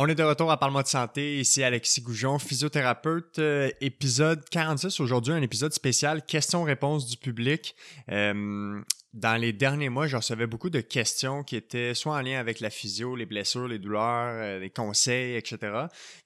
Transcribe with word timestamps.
On 0.00 0.06
est 0.06 0.14
de 0.14 0.22
retour 0.22 0.48
à 0.52 0.60
Parle-moi 0.60 0.84
de 0.84 0.88
santé, 0.88 1.40
ici 1.40 1.64
Alexis 1.64 2.02
Goujon, 2.02 2.38
physiothérapeute, 2.38 3.40
euh, 3.40 3.68
épisode 3.80 4.48
46 4.48 5.00
aujourd'hui, 5.00 5.32
un 5.32 5.42
épisode 5.42 5.72
spécial 5.72 6.24
questions-réponses 6.24 7.06
du 7.06 7.16
public. 7.16 7.74
Euh, 8.08 8.80
dans 9.12 9.36
les 9.40 9.52
derniers 9.52 9.88
mois, 9.88 10.06
je 10.06 10.16
recevais 10.16 10.46
beaucoup 10.46 10.70
de 10.70 10.80
questions 10.80 11.42
qui 11.42 11.56
étaient 11.56 11.94
soit 11.94 12.14
en 12.14 12.20
lien 12.20 12.38
avec 12.38 12.60
la 12.60 12.70
physio, 12.70 13.16
les 13.16 13.26
blessures, 13.26 13.66
les 13.66 13.80
douleurs, 13.80 14.34
euh, 14.34 14.60
les 14.60 14.70
conseils, 14.70 15.34
etc. 15.34 15.58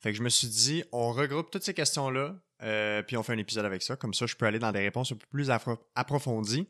Fait 0.03 0.13
que 0.13 0.19
je 0.19 0.23
me 0.23 0.29
suis 0.29 0.49
dit, 0.49 0.85
on 0.93 1.11
regroupe 1.11 1.51
toutes 1.51 1.65
ces 1.65 1.73
questions-là, 1.73 2.35
puis 3.07 3.17
on 3.17 3.23
fait 3.23 3.33
un 3.33 3.39
épisode 3.39 3.65
avec 3.65 3.83
ça. 3.83 3.97
Comme 3.97 4.13
ça, 4.13 4.27
je 4.27 4.37
peux 4.37 4.45
aller 4.45 4.59
dans 4.59 4.71
des 4.71 4.81
réponses 4.81 5.13
un 5.13 5.17
peu 5.17 5.27
plus 5.31 5.51
approfondies. 5.95 6.69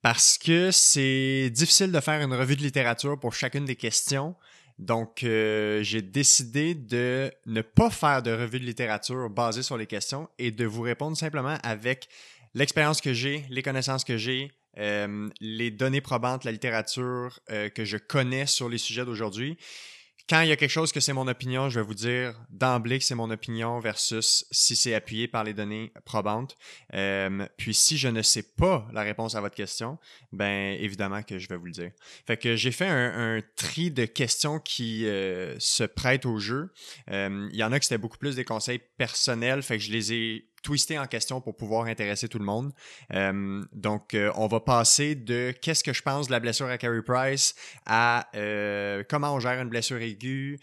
Parce 0.00 0.38
que 0.38 0.70
c'est 0.70 1.50
difficile 1.50 1.90
de 1.90 2.00
faire 2.00 2.22
une 2.22 2.34
revue 2.34 2.54
de 2.54 2.62
littérature 2.62 3.18
pour 3.18 3.34
chacune 3.34 3.64
des 3.64 3.74
questions. 3.76 4.36
Donc, 4.78 5.24
euh, 5.24 5.82
j'ai 5.82 6.02
décidé 6.02 6.74
de 6.74 7.32
ne 7.46 7.62
pas 7.62 7.90
faire 7.90 8.22
de 8.22 8.30
revue 8.30 8.60
de 8.60 8.64
littérature 8.64 9.28
basée 9.28 9.62
sur 9.62 9.76
les 9.76 9.86
questions 9.86 10.28
et 10.38 10.52
de 10.52 10.64
vous 10.66 10.82
répondre 10.82 11.16
simplement 11.16 11.58
avec 11.64 12.08
l'expérience 12.54 13.00
que 13.00 13.12
j'ai, 13.12 13.44
les 13.50 13.62
connaissances 13.62 14.04
que 14.04 14.16
j'ai, 14.16 14.52
euh, 14.78 15.28
les 15.40 15.72
données 15.72 16.00
probantes, 16.00 16.44
la 16.44 16.52
littérature 16.52 17.40
euh, 17.50 17.68
que 17.68 17.84
je 17.84 17.96
connais 17.96 18.46
sur 18.46 18.68
les 18.68 18.78
sujets 18.78 19.04
d'aujourd'hui 19.04 19.58
quand 20.28 20.42
il 20.42 20.48
y 20.48 20.52
a 20.52 20.56
quelque 20.56 20.70
chose 20.70 20.92
que 20.92 21.00
c'est 21.00 21.14
mon 21.14 21.26
opinion, 21.26 21.70
je 21.70 21.80
vais 21.80 21.86
vous 21.86 21.94
dire 21.94 22.38
d'emblée 22.50 22.98
que 22.98 23.04
c'est 23.04 23.14
mon 23.14 23.30
opinion 23.30 23.80
versus 23.80 24.46
si 24.50 24.76
c'est 24.76 24.94
appuyé 24.94 25.26
par 25.26 25.42
les 25.42 25.54
données 25.54 25.90
probantes. 26.04 26.56
Euh, 26.92 27.46
puis 27.56 27.72
si 27.72 27.96
je 27.96 28.08
ne 28.08 28.20
sais 28.20 28.42
pas 28.42 28.86
la 28.92 29.02
réponse 29.02 29.34
à 29.34 29.40
votre 29.40 29.54
question, 29.54 29.98
ben 30.32 30.76
évidemment 30.80 31.22
que 31.22 31.38
je 31.38 31.48
vais 31.48 31.56
vous 31.56 31.66
le 31.66 31.72
dire. 31.72 31.92
Fait 32.26 32.36
que 32.36 32.56
j'ai 32.56 32.72
fait 32.72 32.88
un, 32.88 33.40
tri 33.56 33.90
de 33.90 34.04
questions 34.04 34.58
qui 34.58 35.06
euh, 35.06 35.58
se 35.58 35.84
prêtent 35.84 36.26
au 36.26 36.38
jeu. 36.38 36.72
Euh, 37.10 37.48
il 37.52 37.58
y 37.58 37.64
en 37.64 37.72
a 37.72 37.80
qui 37.80 37.86
c'était 37.86 37.98
beaucoup 37.98 38.18
plus 38.18 38.36
des 38.36 38.44
conseils 38.44 38.80
personnels, 38.98 39.62
fait 39.62 39.78
que 39.78 39.84
je 39.84 39.92
les 39.92 40.12
ai 40.12 40.48
twisté 40.62 40.98
en 40.98 41.06
question 41.06 41.40
pour 41.40 41.56
pouvoir 41.56 41.86
intéresser 41.86 42.28
tout 42.28 42.38
le 42.38 42.44
monde. 42.44 42.72
Euh, 43.14 43.64
donc, 43.72 44.14
euh, 44.14 44.30
on 44.36 44.46
va 44.46 44.60
passer 44.60 45.14
de 45.14 45.52
qu'est-ce 45.62 45.84
que 45.84 45.92
je 45.92 46.02
pense 46.02 46.26
de 46.26 46.32
la 46.32 46.40
blessure 46.40 46.66
à 46.66 46.78
Carey 46.78 47.02
Price 47.02 47.54
à 47.86 48.28
euh, 48.34 49.02
comment 49.08 49.34
on 49.34 49.40
gère 49.40 49.60
une 49.60 49.68
blessure 49.68 50.00
aiguë, 50.00 50.58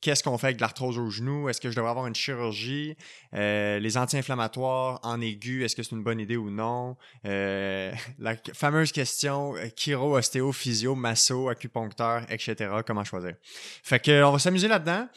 qu'est-ce 0.00 0.22
qu'on 0.22 0.38
fait 0.38 0.48
avec 0.48 0.56
de 0.56 0.62
l'arthrose 0.62 0.98
au 0.98 1.10
genou, 1.10 1.48
est-ce 1.48 1.60
que 1.60 1.70
je 1.70 1.76
devrais 1.76 1.90
avoir 1.90 2.06
une 2.06 2.14
chirurgie, 2.14 2.96
les 3.32 3.96
anti-inflammatoires 3.96 5.00
en 5.02 5.20
aigu, 5.20 5.64
est-ce 5.64 5.76
que 5.76 5.82
c'est 5.82 5.94
une 5.94 6.02
bonne 6.02 6.20
idée 6.20 6.36
ou 6.36 6.50
non, 6.50 6.96
la 7.24 8.36
fameuse 8.54 8.92
question 8.92 9.54
chiro, 9.76 10.16
ostéo, 10.16 10.52
physio, 10.52 10.94
masso, 10.94 11.48
acupuncteur, 11.48 12.22
etc. 12.30 12.70
Comment 12.86 13.04
choisir. 13.04 13.34
Fait 13.82 14.00
que 14.00 14.22
on 14.22 14.32
va 14.32 14.38
s'amuser 14.38 14.68
là-dedans. 14.68 15.08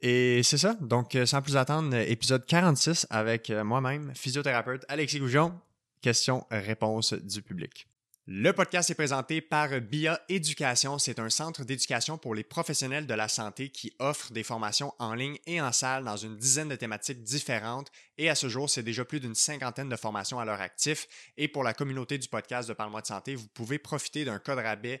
Et 0.00 0.42
c'est 0.42 0.58
ça. 0.58 0.74
Donc, 0.80 1.14
euh, 1.14 1.26
sans 1.26 1.42
plus 1.42 1.56
attendre, 1.56 1.94
épisode 1.96 2.46
46 2.46 3.06
avec 3.10 3.50
euh, 3.50 3.64
moi-même, 3.64 4.12
physiothérapeute 4.14 4.84
Alexis 4.88 5.18
Goujon. 5.18 5.52
Questions-réponses 6.00 7.14
du 7.14 7.42
public. 7.42 7.88
Le 8.30 8.52
podcast 8.52 8.90
est 8.90 8.94
présenté 8.94 9.40
par 9.40 9.80
BIA 9.80 10.20
Éducation. 10.28 10.98
C'est 10.98 11.18
un 11.18 11.30
centre 11.30 11.64
d'éducation 11.64 12.18
pour 12.18 12.34
les 12.34 12.44
professionnels 12.44 13.06
de 13.06 13.14
la 13.14 13.26
santé 13.26 13.70
qui 13.70 13.94
offre 14.00 14.32
des 14.32 14.42
formations 14.42 14.92
en 14.98 15.14
ligne 15.14 15.38
et 15.46 15.62
en 15.62 15.72
salle 15.72 16.04
dans 16.04 16.18
une 16.18 16.36
dizaine 16.36 16.68
de 16.68 16.76
thématiques 16.76 17.22
différentes. 17.22 17.90
Et 18.18 18.28
à 18.28 18.34
ce 18.34 18.50
jour, 18.50 18.68
c'est 18.68 18.82
déjà 18.82 19.06
plus 19.06 19.18
d'une 19.18 19.34
cinquantaine 19.34 19.88
de 19.88 19.96
formations 19.96 20.38
à 20.38 20.44
leur 20.44 20.60
actif. 20.60 21.08
Et 21.38 21.48
pour 21.48 21.64
la 21.64 21.72
communauté 21.72 22.18
du 22.18 22.28
podcast 22.28 22.68
de 22.68 22.74
Parle-moi 22.74 23.00
de 23.00 23.06
santé, 23.06 23.34
vous 23.34 23.48
pouvez 23.48 23.78
profiter 23.78 24.26
d'un 24.26 24.38
code 24.38 24.58
rabais 24.58 25.00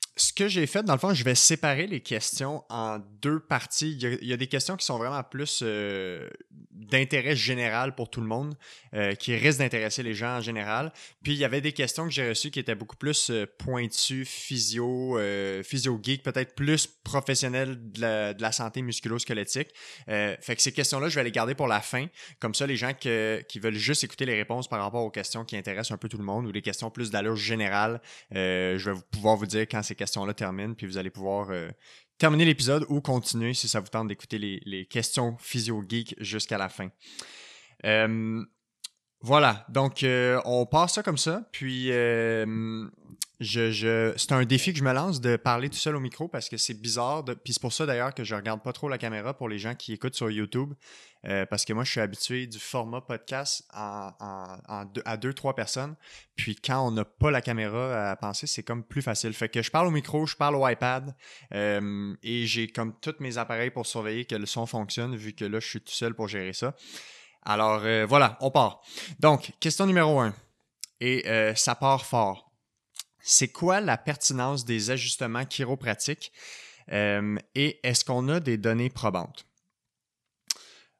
ce 0.21 0.33
que 0.33 0.47
j'ai 0.47 0.67
fait, 0.67 0.83
dans 0.83 0.93
le 0.93 0.99
fond, 0.99 1.13
je 1.15 1.23
vais 1.23 1.33
séparer 1.33 1.87
les 1.87 1.99
questions 1.99 2.63
en 2.69 2.99
deux 3.21 3.39
parties. 3.39 3.97
Il 3.99 4.27
y 4.27 4.33
a, 4.33 4.37
des 4.37 4.47
questions 4.47 4.77
qui 4.77 4.85
sont 4.85 4.99
vraiment 4.99 5.23
plus 5.23 5.61
euh, 5.63 6.29
d'intérêt 6.69 7.35
général 7.35 7.95
pour 7.95 8.09
tout 8.09 8.21
le 8.21 8.27
monde, 8.27 8.55
euh, 8.93 9.15
qui 9.15 9.35
risquent 9.35 9.59
d'intéresser 9.59 10.03
les 10.03 10.13
gens 10.13 10.37
en 10.37 10.41
général. 10.41 10.93
Puis 11.23 11.33
il 11.33 11.39
y 11.39 11.45
avait 11.45 11.61
des 11.61 11.71
questions 11.71 12.05
que 12.05 12.11
j'ai 12.11 12.29
reçues 12.29 12.51
qui 12.51 12.59
étaient 12.59 12.75
beaucoup 12.75 12.97
plus 12.97 13.31
euh, 13.31 13.47
pointues, 13.57 14.25
physio, 14.25 15.17
physio 15.63 15.99
geek, 16.01 16.21
peut-être 16.21 16.53
plus 16.53 16.85
professionnelles 16.85 17.79
de 17.91 18.01
la, 18.39 18.51
santé 18.51 18.81
musculo-squelettique. 18.81 19.69
fait 20.07 20.55
que 20.55 20.61
ces 20.61 20.73
questions-là, 20.73 21.09
je 21.09 21.15
vais 21.15 21.23
les 21.23 21.31
garder 21.31 21.55
pour 21.55 21.67
la 21.67 21.79
fin. 21.79 22.07
Comme 22.39 22.53
ça, 22.53 22.67
les 22.67 22.75
gens 22.75 22.93
qui 22.93 23.59
veulent 23.59 23.73
juste 23.73 24.03
écouter 24.03 24.25
les 24.25 24.35
réponses 24.35 24.67
par 24.67 24.81
rapport 24.81 25.03
aux 25.03 25.09
questions 25.09 25.45
qui 25.45 25.55
intéressent 25.55 25.91
un 25.93 25.97
peu 25.97 26.09
tout 26.09 26.17
le 26.17 26.23
monde 26.25 26.45
ou 26.45 26.51
les 26.51 26.61
questions 26.61 26.91
plus 26.91 27.09
d'allure 27.09 27.37
générale, 27.37 28.01
je 28.31 28.89
vais 28.91 28.99
pouvoir 29.11 29.37
vous 29.37 29.45
dire 29.45 29.61
quand 29.61 29.81
ces 29.81 29.95
questions-là 30.11 30.33
terminent, 30.33 30.73
puis 30.73 30.87
vous 30.87 30.97
allez 30.97 31.09
pouvoir 31.09 31.51
terminer 32.21 32.45
l'épisode 32.45 32.85
ou 32.87 33.01
continuer 33.01 33.55
si 33.55 33.67
ça 33.67 33.79
vous 33.79 33.87
tente 33.87 34.07
d'écouter 34.07 34.37
les, 34.37 34.85
questions 34.85 35.37
physio-geek 35.39 36.13
jusqu'à 36.19 36.59
la 36.59 36.69
fin. 36.69 36.89
Euh, 37.83 38.43
voilà, 39.21 39.65
donc 39.69 40.03
euh, 40.03 40.39
on 40.45 40.67
passe 40.67 40.93
ça 40.93 41.03
comme 41.03 41.17
ça. 41.17 41.49
Puis 41.51 41.89
je, 43.41 44.13
c'est 44.17 44.33
un 44.33 44.45
défi 44.45 44.71
que 44.71 44.77
je 44.77 44.83
me 44.83 44.93
lance 44.93 45.19
de 45.19 45.35
parler 45.35 45.67
tout 45.67 45.77
seul 45.77 45.95
au 45.95 45.99
micro 45.99 46.27
parce 46.27 46.47
que 46.47 46.57
c'est 46.57 46.79
bizarre. 46.79 47.25
Puis 47.25 47.53
c'est 47.53 47.61
pour 47.61 47.73
ça 47.73 47.87
d'ailleurs 47.87 48.13
que 48.13 48.23
je 48.23 48.35
regarde 48.35 48.61
pas 48.61 48.71
trop 48.71 48.87
la 48.87 48.99
caméra 48.99 49.33
pour 49.33 49.49
les 49.49 49.57
gens 49.57 49.73
qui 49.73 49.93
écoutent 49.93 50.13
sur 50.13 50.29
YouTube. 50.29 50.75
Euh, 51.25 51.47
parce 51.47 51.65
que 51.65 51.73
moi, 51.73 51.83
je 51.83 51.89
suis 51.89 52.01
habitué 52.01 52.45
du 52.45 52.59
format 52.59 53.01
podcast 53.01 53.67
à 53.73 54.85
deux, 55.19 55.33
trois 55.33 55.55
personnes. 55.55 55.95
Puis 56.35 56.55
quand 56.55 56.87
on 56.87 56.91
n'a 56.91 57.03
pas 57.03 57.31
la 57.31 57.41
caméra 57.41 58.11
à 58.11 58.15
penser, 58.15 58.45
c'est 58.45 58.61
comme 58.61 58.83
plus 58.83 59.01
facile. 59.01 59.33
Fait 59.33 59.49
que 59.49 59.63
je 59.63 59.71
parle 59.71 59.87
au 59.87 59.91
micro, 59.91 60.27
je 60.27 60.35
parle 60.35 60.55
au 60.55 60.67
iPad 60.67 61.15
euh, 61.55 62.13
et 62.21 62.45
j'ai 62.45 62.67
comme 62.67 62.93
tous 62.99 63.15
mes 63.21 63.39
appareils 63.39 63.71
pour 63.71 63.87
surveiller 63.87 64.25
que 64.25 64.35
le 64.35 64.45
son 64.45 64.67
fonctionne 64.67 65.15
vu 65.15 65.33
que 65.33 65.45
là, 65.45 65.59
je 65.59 65.67
suis 65.67 65.81
tout 65.81 65.93
seul 65.93 66.13
pour 66.13 66.27
gérer 66.27 66.53
ça. 66.53 66.75
Alors 67.43 67.81
euh, 67.85 68.05
voilà, 68.07 68.37
on 68.39 68.51
part. 68.51 68.81
Donc, 69.19 69.51
question 69.59 69.87
numéro 69.87 70.19
un. 70.19 70.35
Et 70.99 71.25
ça 71.55 71.73
part 71.73 72.05
fort 72.05 72.50
c'est 73.23 73.49
quoi 73.49 73.81
la 73.81 73.97
pertinence 73.97 74.65
des 74.65 74.89
ajustements 74.89 75.45
chiropratiques 75.45 76.31
euh, 76.91 77.37
et 77.55 77.79
est-ce 77.83 78.03
qu'on 78.03 78.27
a 78.29 78.39
des 78.39 78.57
données 78.57 78.89
probantes? 78.89 79.45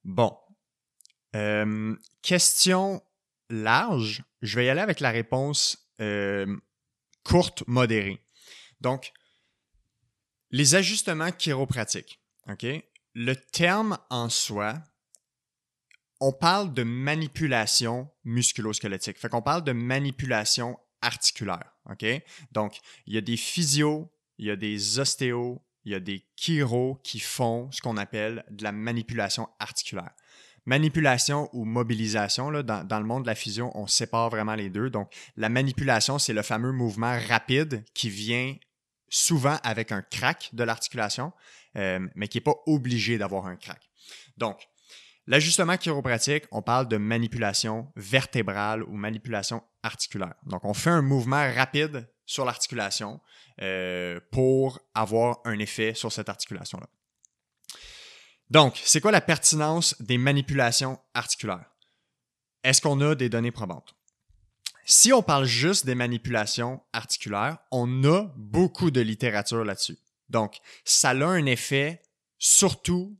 Bon. 0.03 0.37
Euh, 1.35 1.95
question 2.21 3.01
large, 3.49 4.23
je 4.41 4.55
vais 4.55 4.65
y 4.65 4.69
aller 4.69 4.81
avec 4.81 4.99
la 4.99 5.11
réponse 5.11 5.89
euh, 5.99 6.57
courte, 7.23 7.63
modérée. 7.67 8.21
Donc, 8.81 9.11
les 10.49 10.75
ajustements 10.75 11.31
chiropratiques. 11.31 12.21
OK? 12.47 12.65
Le 13.13 13.35
terme 13.35 13.97
en 14.09 14.29
soi, 14.29 14.81
on 16.19 16.31
parle 16.31 16.73
de 16.73 16.83
manipulation 16.83 18.09
musculo-squelettique. 18.23 19.17
Fait 19.17 19.29
qu'on 19.29 19.41
parle 19.41 19.63
de 19.63 19.71
manipulation 19.71 20.77
articulaire. 21.01 21.70
OK? 21.89 22.05
Donc, 22.51 22.79
il 23.07 23.13
y 23.13 23.17
a 23.17 23.21
des 23.21 23.37
physios, 23.37 24.11
il 24.37 24.47
y 24.47 24.51
a 24.51 24.55
des 24.55 24.99
ostéos, 24.99 25.61
il 25.85 25.91
y 25.91 25.95
a 25.95 25.99
des 25.99 26.25
chiro 26.35 26.99
qui 27.03 27.19
font 27.19 27.71
ce 27.71 27.81
qu'on 27.81 27.97
appelle 27.97 28.45
de 28.51 28.63
la 28.63 28.71
manipulation 28.71 29.49
articulaire. 29.59 30.11
Manipulation 30.65 31.49
ou 31.53 31.65
mobilisation, 31.65 32.51
dans, 32.61 32.99
le 32.99 33.05
monde 33.05 33.23
de 33.23 33.27
la 33.27 33.35
physio, 33.35 33.71
on 33.73 33.87
sépare 33.87 34.29
vraiment 34.29 34.53
les 34.53 34.69
deux. 34.69 34.91
Donc, 34.91 35.11
la 35.35 35.49
manipulation, 35.49 36.19
c'est 36.19 36.33
le 36.33 36.43
fameux 36.43 36.71
mouvement 36.71 37.17
rapide 37.27 37.83
qui 37.95 38.11
vient 38.11 38.55
souvent 39.09 39.57
avec 39.63 39.91
un 39.91 40.03
crack 40.03 40.51
de 40.53 40.63
l'articulation, 40.63 41.33
euh, 41.77 42.07
mais 42.13 42.27
qui 42.27 42.37
n'est 42.37 42.43
pas 42.43 42.55
obligé 42.67 43.17
d'avoir 43.17 43.47
un 43.47 43.55
crack. 43.55 43.89
Donc, 44.37 44.67
L'ajustement 45.27 45.77
chiropratique, 45.77 46.45
on 46.51 46.63
parle 46.63 46.87
de 46.87 46.97
manipulation 46.97 47.91
vertébrale 47.95 48.83
ou 48.83 48.93
manipulation 48.97 49.63
Donc, 50.45 50.63
on 50.63 50.73
fait 50.73 50.89
un 50.89 51.01
mouvement 51.01 51.51
rapide 51.53 52.07
sur 52.25 52.45
l'articulation 52.45 53.19
euh, 53.61 54.19
pour 54.31 54.79
avoir 54.93 55.39
un 55.45 55.57
effet 55.59 55.93
sur 55.93 56.11
cette 56.11 56.29
articulation-là. 56.29 56.87
Donc, 58.49 58.79
c'est 58.83 59.01
quoi 59.01 59.11
la 59.11 59.21
pertinence 59.21 59.99
des 60.01 60.17
manipulations 60.17 60.99
articulaires? 61.13 61.65
Est-ce 62.63 62.81
qu'on 62.81 63.01
a 63.01 63.15
des 63.15 63.29
données 63.29 63.51
probantes? 63.51 63.95
Si 64.85 65.13
on 65.13 65.23
parle 65.23 65.45
juste 65.45 65.85
des 65.85 65.95
manipulations 65.95 66.81
articulaires, 66.91 67.57
on 67.71 68.03
a 68.03 68.31
beaucoup 68.35 68.91
de 68.91 69.01
littérature 69.01 69.63
là-dessus. 69.63 69.97
Donc, 70.29 70.57
ça 70.83 71.11
a 71.11 71.25
un 71.25 71.45
effet 71.45 72.01
surtout, 72.37 73.17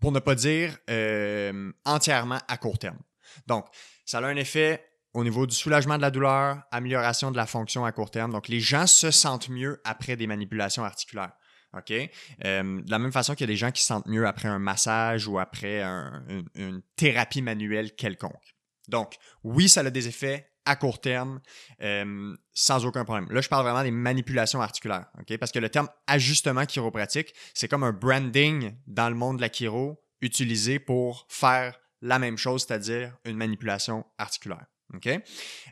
pour 0.00 0.12
ne 0.12 0.18
pas 0.18 0.34
dire 0.34 0.76
euh, 0.90 1.72
entièrement 1.84 2.40
à 2.48 2.56
court 2.56 2.78
terme. 2.78 2.98
Donc, 3.46 3.66
ça 4.04 4.18
a 4.18 4.26
un 4.26 4.36
effet 4.36 4.84
au 5.14 5.22
niveau 5.22 5.46
du 5.46 5.54
soulagement 5.54 5.96
de 5.96 6.02
la 6.02 6.10
douleur, 6.10 6.58
amélioration 6.72 7.30
de 7.30 7.36
la 7.36 7.46
fonction 7.46 7.84
à 7.84 7.92
court 7.92 8.10
terme. 8.10 8.32
Donc, 8.32 8.48
les 8.48 8.60
gens 8.60 8.86
se 8.86 9.10
sentent 9.10 9.48
mieux 9.48 9.80
après 9.84 10.16
des 10.16 10.26
manipulations 10.26 10.84
articulaires. 10.84 11.32
OK? 11.76 11.92
Euh, 11.92 12.82
de 12.82 12.90
la 12.90 12.98
même 12.98 13.12
façon 13.12 13.34
qu'il 13.34 13.42
y 13.42 13.50
a 13.50 13.52
des 13.52 13.56
gens 13.56 13.70
qui 13.70 13.82
se 13.82 13.88
sentent 13.88 14.06
mieux 14.06 14.26
après 14.26 14.48
un 14.48 14.58
massage 14.58 15.26
ou 15.26 15.38
après 15.38 15.82
une, 15.82 16.82
thérapie 16.96 17.42
manuelle 17.42 17.94
quelconque. 17.94 18.54
Donc, 18.88 19.14
oui, 19.42 19.68
ça 19.68 19.80
a 19.80 19.90
des 19.90 20.08
effets 20.08 20.50
à 20.66 20.76
court 20.76 21.00
terme 21.00 21.40
euh, 21.82 22.34
sans 22.52 22.84
aucun 22.86 23.04
problème. 23.04 23.28
Là, 23.30 23.40
je 23.40 23.48
parle 23.48 23.64
vraiment 23.64 23.82
des 23.82 23.90
manipulations 23.90 24.60
articulaires, 24.60 25.06
OK? 25.20 25.36
Parce 25.38 25.52
que 25.52 25.58
le 25.58 25.68
terme 25.68 25.88
ajustement 26.06 26.64
chiropratique, 26.66 27.34
c'est 27.54 27.68
comme 27.68 27.84
un 27.84 27.92
branding 27.92 28.74
dans 28.86 29.08
le 29.08 29.14
monde 29.14 29.36
de 29.36 29.42
la 29.42 29.50
chiro 29.50 30.02
utilisé 30.20 30.78
pour 30.78 31.26
faire 31.28 31.78
la 32.00 32.18
même 32.18 32.36
chose, 32.36 32.64
c'est-à-dire 32.66 33.16
une 33.24 33.36
manipulation 33.36 34.04
articulaire. 34.18 34.66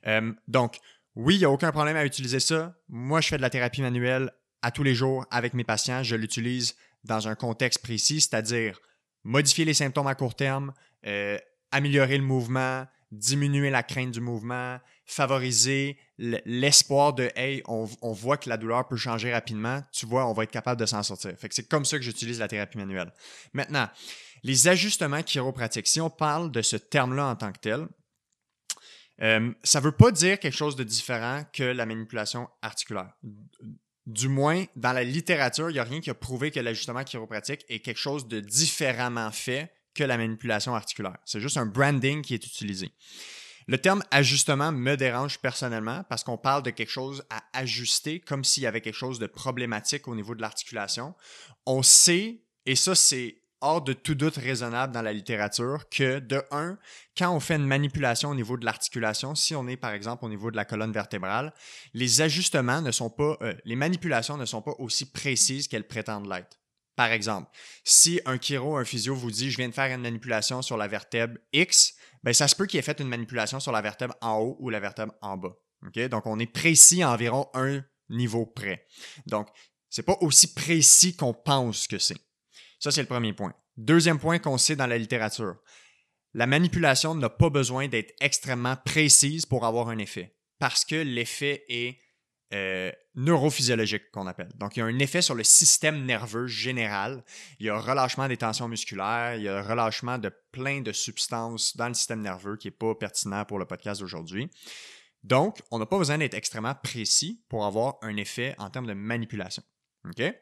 Euh, 0.06 0.32
donc, 0.48 0.78
oui, 1.14 1.36
il 1.36 1.38
n'y 1.38 1.44
a 1.44 1.50
aucun 1.50 1.72
problème 1.72 1.96
à 1.96 2.04
utiliser 2.04 2.40
ça. 2.40 2.74
Moi, 2.88 3.20
je 3.20 3.28
fais 3.28 3.36
de 3.36 3.42
la 3.42 3.50
thérapie 3.50 3.82
manuelle 3.82 4.32
à 4.62 4.70
tous 4.70 4.82
les 4.82 4.94
jours 4.94 5.26
avec 5.30 5.54
mes 5.54 5.64
patients. 5.64 6.02
Je 6.02 6.16
l'utilise 6.16 6.76
dans 7.04 7.28
un 7.28 7.34
contexte 7.34 7.82
précis, 7.82 8.20
c'est-à-dire 8.20 8.80
modifier 9.24 9.64
les 9.64 9.74
symptômes 9.74 10.06
à 10.06 10.14
court 10.14 10.34
terme, 10.34 10.72
euh, 11.06 11.38
améliorer 11.70 12.16
le 12.16 12.24
mouvement, 12.24 12.86
diminuer 13.10 13.70
la 13.70 13.82
crainte 13.82 14.10
du 14.10 14.20
mouvement, 14.20 14.78
favoriser 15.04 15.98
l'espoir 16.18 17.12
de 17.12 17.30
Hey, 17.36 17.62
on, 17.66 17.84
voit 18.12 18.36
que 18.36 18.48
la 18.48 18.56
douleur 18.56 18.86
peut 18.88 18.96
changer 18.96 19.32
rapidement, 19.32 19.82
tu 19.92 20.06
vois, 20.06 20.26
on 20.26 20.32
va 20.32 20.44
être 20.44 20.50
capable 20.50 20.80
de 20.80 20.86
s'en 20.86 21.02
sortir. 21.02 21.32
Fait 21.38 21.48
que 21.48 21.54
c'est 21.54 21.68
comme 21.68 21.84
ça 21.84 21.98
que 21.98 22.04
j'utilise 22.04 22.38
la 22.38 22.48
thérapie 22.48 22.78
manuelle. 22.78 23.12
Maintenant, 23.52 23.88
les 24.42 24.68
ajustements 24.68 25.22
chiropratiques, 25.22 25.88
si 25.88 26.00
on 26.00 26.10
parle 26.10 26.50
de 26.50 26.62
ce 26.62 26.76
terme-là 26.76 27.26
en 27.26 27.36
tant 27.36 27.52
que 27.52 27.58
tel, 27.58 27.86
euh, 29.20 29.52
ça 29.62 29.80
ne 29.80 29.84
veut 29.84 29.92
pas 29.92 30.10
dire 30.10 30.38
quelque 30.38 30.56
chose 30.56 30.76
de 30.76 30.84
différent 30.84 31.44
que 31.52 31.62
la 31.62 31.86
manipulation 31.86 32.48
articulaire. 32.62 33.12
Du 34.06 34.28
moins, 34.28 34.64
dans 34.74 34.92
la 34.92 35.04
littérature, 35.04 35.70
il 35.70 35.74
n'y 35.74 35.78
a 35.78 35.84
rien 35.84 36.00
qui 36.00 36.10
a 36.10 36.14
prouvé 36.14 36.50
que 36.50 36.58
l'ajustement 36.58 37.04
chiropratique 37.04 37.64
est 37.68 37.80
quelque 37.80 38.00
chose 38.00 38.26
de 38.26 38.40
différemment 38.40 39.30
fait 39.30 39.72
que 39.94 40.02
la 40.02 40.16
manipulation 40.16 40.74
articulaire. 40.74 41.18
C'est 41.24 41.40
juste 41.40 41.56
un 41.56 41.66
branding 41.66 42.22
qui 42.22 42.34
est 42.34 42.44
utilisé. 42.44 42.92
Le 43.68 43.78
terme 43.78 44.02
ajustement 44.10 44.72
me 44.72 44.96
dérange 44.96 45.38
personnellement 45.38 46.04
parce 46.08 46.24
qu'on 46.24 46.38
parle 46.38 46.62
de 46.62 46.70
quelque 46.70 46.90
chose 46.90 47.24
à 47.30 47.42
ajuster 47.52 48.18
comme 48.18 48.42
s'il 48.42 48.64
y 48.64 48.66
avait 48.66 48.80
quelque 48.80 48.96
chose 48.96 49.18
de 49.18 49.26
problématique 49.26 50.08
au 50.08 50.16
niveau 50.16 50.34
de 50.34 50.40
l'articulation. 50.40 51.14
On 51.66 51.82
sait, 51.82 52.42
et 52.66 52.74
ça 52.74 52.94
c'est 52.94 53.41
hors 53.62 53.80
de 53.80 53.92
tout 53.92 54.14
doute 54.14 54.36
raisonnable 54.36 54.92
dans 54.92 55.02
la 55.02 55.12
littérature 55.12 55.88
que, 55.88 56.18
de 56.18 56.42
un, 56.50 56.76
quand 57.16 57.34
on 57.34 57.40
fait 57.40 57.54
une 57.54 57.66
manipulation 57.66 58.30
au 58.30 58.34
niveau 58.34 58.56
de 58.56 58.64
l'articulation, 58.64 59.34
si 59.34 59.54
on 59.54 59.66
est 59.68 59.76
par 59.76 59.92
exemple 59.92 60.24
au 60.24 60.28
niveau 60.28 60.50
de 60.50 60.56
la 60.56 60.64
colonne 60.64 60.92
vertébrale, 60.92 61.54
les 61.94 62.20
ajustements 62.20 62.82
ne 62.82 62.90
sont 62.90 63.08
pas, 63.08 63.38
euh, 63.40 63.54
les 63.64 63.76
manipulations 63.76 64.36
ne 64.36 64.44
sont 64.44 64.62
pas 64.62 64.74
aussi 64.78 65.10
précises 65.10 65.68
qu'elles 65.68 65.86
prétendent 65.86 66.28
l'être. 66.28 66.58
Par 66.96 67.10
exemple, 67.10 67.50
si 67.84 68.20
un 68.26 68.38
chiro, 68.38 68.76
un 68.76 68.84
physio 68.84 69.14
vous 69.14 69.30
dit 69.30 69.50
je 69.50 69.56
viens 69.56 69.68
de 69.68 69.74
faire 69.74 69.94
une 69.94 70.02
manipulation 70.02 70.60
sur 70.60 70.76
la 70.76 70.88
vertèbre 70.88 71.38
X, 71.52 71.94
ben 72.22 72.34
ça 72.34 72.48
se 72.48 72.54
peut 72.54 72.66
qu'il 72.66 72.78
ait 72.78 72.82
fait 72.82 73.00
une 73.00 73.08
manipulation 73.08 73.60
sur 73.60 73.72
la 73.72 73.80
vertèbre 73.80 74.14
en 74.20 74.38
haut 74.38 74.56
ou 74.60 74.68
la 74.68 74.80
vertèbre 74.80 75.14
en 75.22 75.36
bas. 75.36 75.56
Donc 76.10 76.26
on 76.26 76.38
est 76.38 76.46
précis 76.46 77.02
à 77.02 77.10
environ 77.10 77.48
un 77.54 77.82
niveau 78.08 78.46
près. 78.46 78.86
Donc 79.26 79.48
c'est 79.88 80.02
pas 80.02 80.16
aussi 80.20 80.52
précis 80.52 81.16
qu'on 81.16 81.34
pense 81.34 81.86
que 81.86 81.98
c'est. 81.98 82.18
Ça, 82.82 82.90
c'est 82.90 83.02
le 83.02 83.06
premier 83.06 83.32
point. 83.32 83.54
Deuxième 83.76 84.18
point 84.18 84.40
qu'on 84.40 84.58
sait 84.58 84.74
dans 84.74 84.88
la 84.88 84.98
littérature. 84.98 85.54
La 86.34 86.48
manipulation 86.48 87.14
n'a 87.14 87.28
pas 87.28 87.48
besoin 87.48 87.86
d'être 87.86 88.12
extrêmement 88.20 88.74
précise 88.74 89.46
pour 89.46 89.64
avoir 89.64 89.88
un 89.88 89.98
effet, 89.98 90.36
parce 90.58 90.84
que 90.84 90.96
l'effet 90.96 91.64
est 91.68 92.00
euh, 92.52 92.90
neurophysiologique 93.14 94.10
qu'on 94.10 94.26
appelle. 94.26 94.50
Donc, 94.56 94.76
il 94.76 94.80
y 94.80 94.82
a 94.82 94.86
un 94.86 94.98
effet 94.98 95.22
sur 95.22 95.36
le 95.36 95.44
système 95.44 96.04
nerveux 96.04 96.48
général. 96.48 97.22
Il 97.60 97.66
y 97.66 97.68
a 97.68 97.76
un 97.76 97.80
relâchement 97.80 98.26
des 98.26 98.36
tensions 98.36 98.66
musculaires, 98.66 99.36
il 99.36 99.44
y 99.44 99.48
a 99.48 99.58
un 99.58 99.62
relâchement 99.62 100.18
de 100.18 100.32
plein 100.50 100.80
de 100.80 100.90
substances 100.90 101.76
dans 101.76 101.86
le 101.86 101.94
système 101.94 102.20
nerveux 102.20 102.56
qui 102.56 102.66
n'est 102.66 102.72
pas 102.72 102.96
pertinent 102.96 103.44
pour 103.44 103.60
le 103.60 103.64
podcast 103.64 104.00
d'aujourd'hui. 104.00 104.50
Donc, 105.22 105.62
on 105.70 105.78
n'a 105.78 105.86
pas 105.86 105.98
besoin 105.98 106.18
d'être 106.18 106.34
extrêmement 106.34 106.74
précis 106.74 107.44
pour 107.48 107.64
avoir 107.64 107.98
un 108.02 108.16
effet 108.16 108.56
en 108.58 108.70
termes 108.70 108.88
de 108.88 108.94
manipulation. 108.94 109.62
OK? 110.04 110.34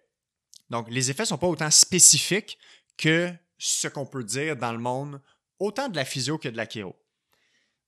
Donc, 0.70 0.88
les 0.88 1.10
effets 1.10 1.24
ne 1.24 1.28
sont 1.28 1.38
pas 1.38 1.48
autant 1.48 1.70
spécifiques 1.70 2.58
que 2.96 3.32
ce 3.58 3.88
qu'on 3.88 4.06
peut 4.06 4.24
dire 4.24 4.56
dans 4.56 4.72
le 4.72 4.78
monde, 4.78 5.20
autant 5.58 5.88
de 5.88 5.96
la 5.96 6.04
physio 6.04 6.38
que 6.38 6.48
de 6.48 6.56
la 6.56 6.66
chiro. 6.66 6.96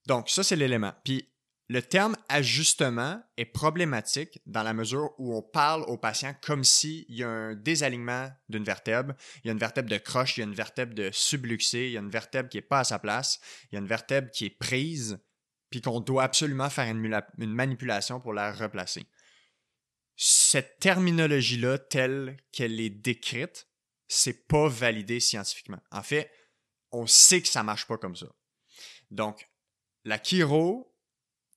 Donc, 0.06 0.29
ça, 0.29 0.43
c'est 0.43 0.56
l'élément. 0.56 0.93
Puis, 1.05 1.29
le 1.69 1.81
terme 1.81 2.17
ajustement 2.29 3.23
est 3.38 3.46
problématique 3.46 4.40
dans 4.44 4.62
la 4.62 4.75
mesure 4.75 5.14
où 5.17 5.34
on 5.34 5.43
parle 5.43 5.82
aux 5.82 5.96
patients 5.96 6.34
comme 6.43 6.64
s'il 6.64 7.05
y 7.08 7.23
a 7.23 7.29
un 7.29 7.55
désalignement 7.55 8.31
d'une 8.49 8.64
vertèbre. 8.64 9.14
Il 9.43 9.46
y 9.46 9.50
a 9.50 9.52
une 9.52 9.58
vertèbre 9.58 9.88
de 9.88 9.96
croche, 9.96 10.37
il 10.37 10.40
y 10.40 10.43
a 10.43 10.46
une 10.46 10.55
vertèbre 10.55 10.94
de 10.94 11.11
subluxée, 11.12 11.87
il 11.87 11.93
y 11.93 11.96
a 11.96 12.00
une 12.00 12.11
vertèbre 12.11 12.49
qui 12.49 12.58
n'est 12.58 12.62
pas 12.62 12.81
à 12.81 12.85
sa 12.85 12.99
place, 12.99 13.40
il 13.70 13.76
y 13.76 13.78
a 13.78 13.81
une 13.81 13.87
vertèbre 13.87 14.31
qui 14.31 14.46
est 14.46 14.58
prise, 14.58 15.19
puis 15.70 15.81
qu'on 15.81 16.00
doit 16.00 16.25
absolument 16.25 16.69
faire 16.69 16.94
une 16.94 17.55
manipulation 17.55 18.20
pour 18.20 18.35
la 18.35 18.52
replacer 18.52 19.06
cette 20.25 20.79
terminologie-là, 20.79 21.79
telle 21.79 22.37
qu'elle 22.53 22.81
est 22.81 22.91
décrite, 22.91 23.67
c'est 24.07 24.47
pas 24.47 24.69
validé 24.69 25.19
scientifiquement. 25.19 25.81
En 25.91 26.05
fait, 26.05 26.31
on 26.93 27.09
sait 27.09 27.43
que 27.43 27.49
ça 27.49 27.65
marche 27.65 27.89
pas 27.89 27.99
comme 27.99 28.15
ça. 28.15 28.29
Donc, 29.11 29.51
la 30.05 30.23
chiro 30.23 30.97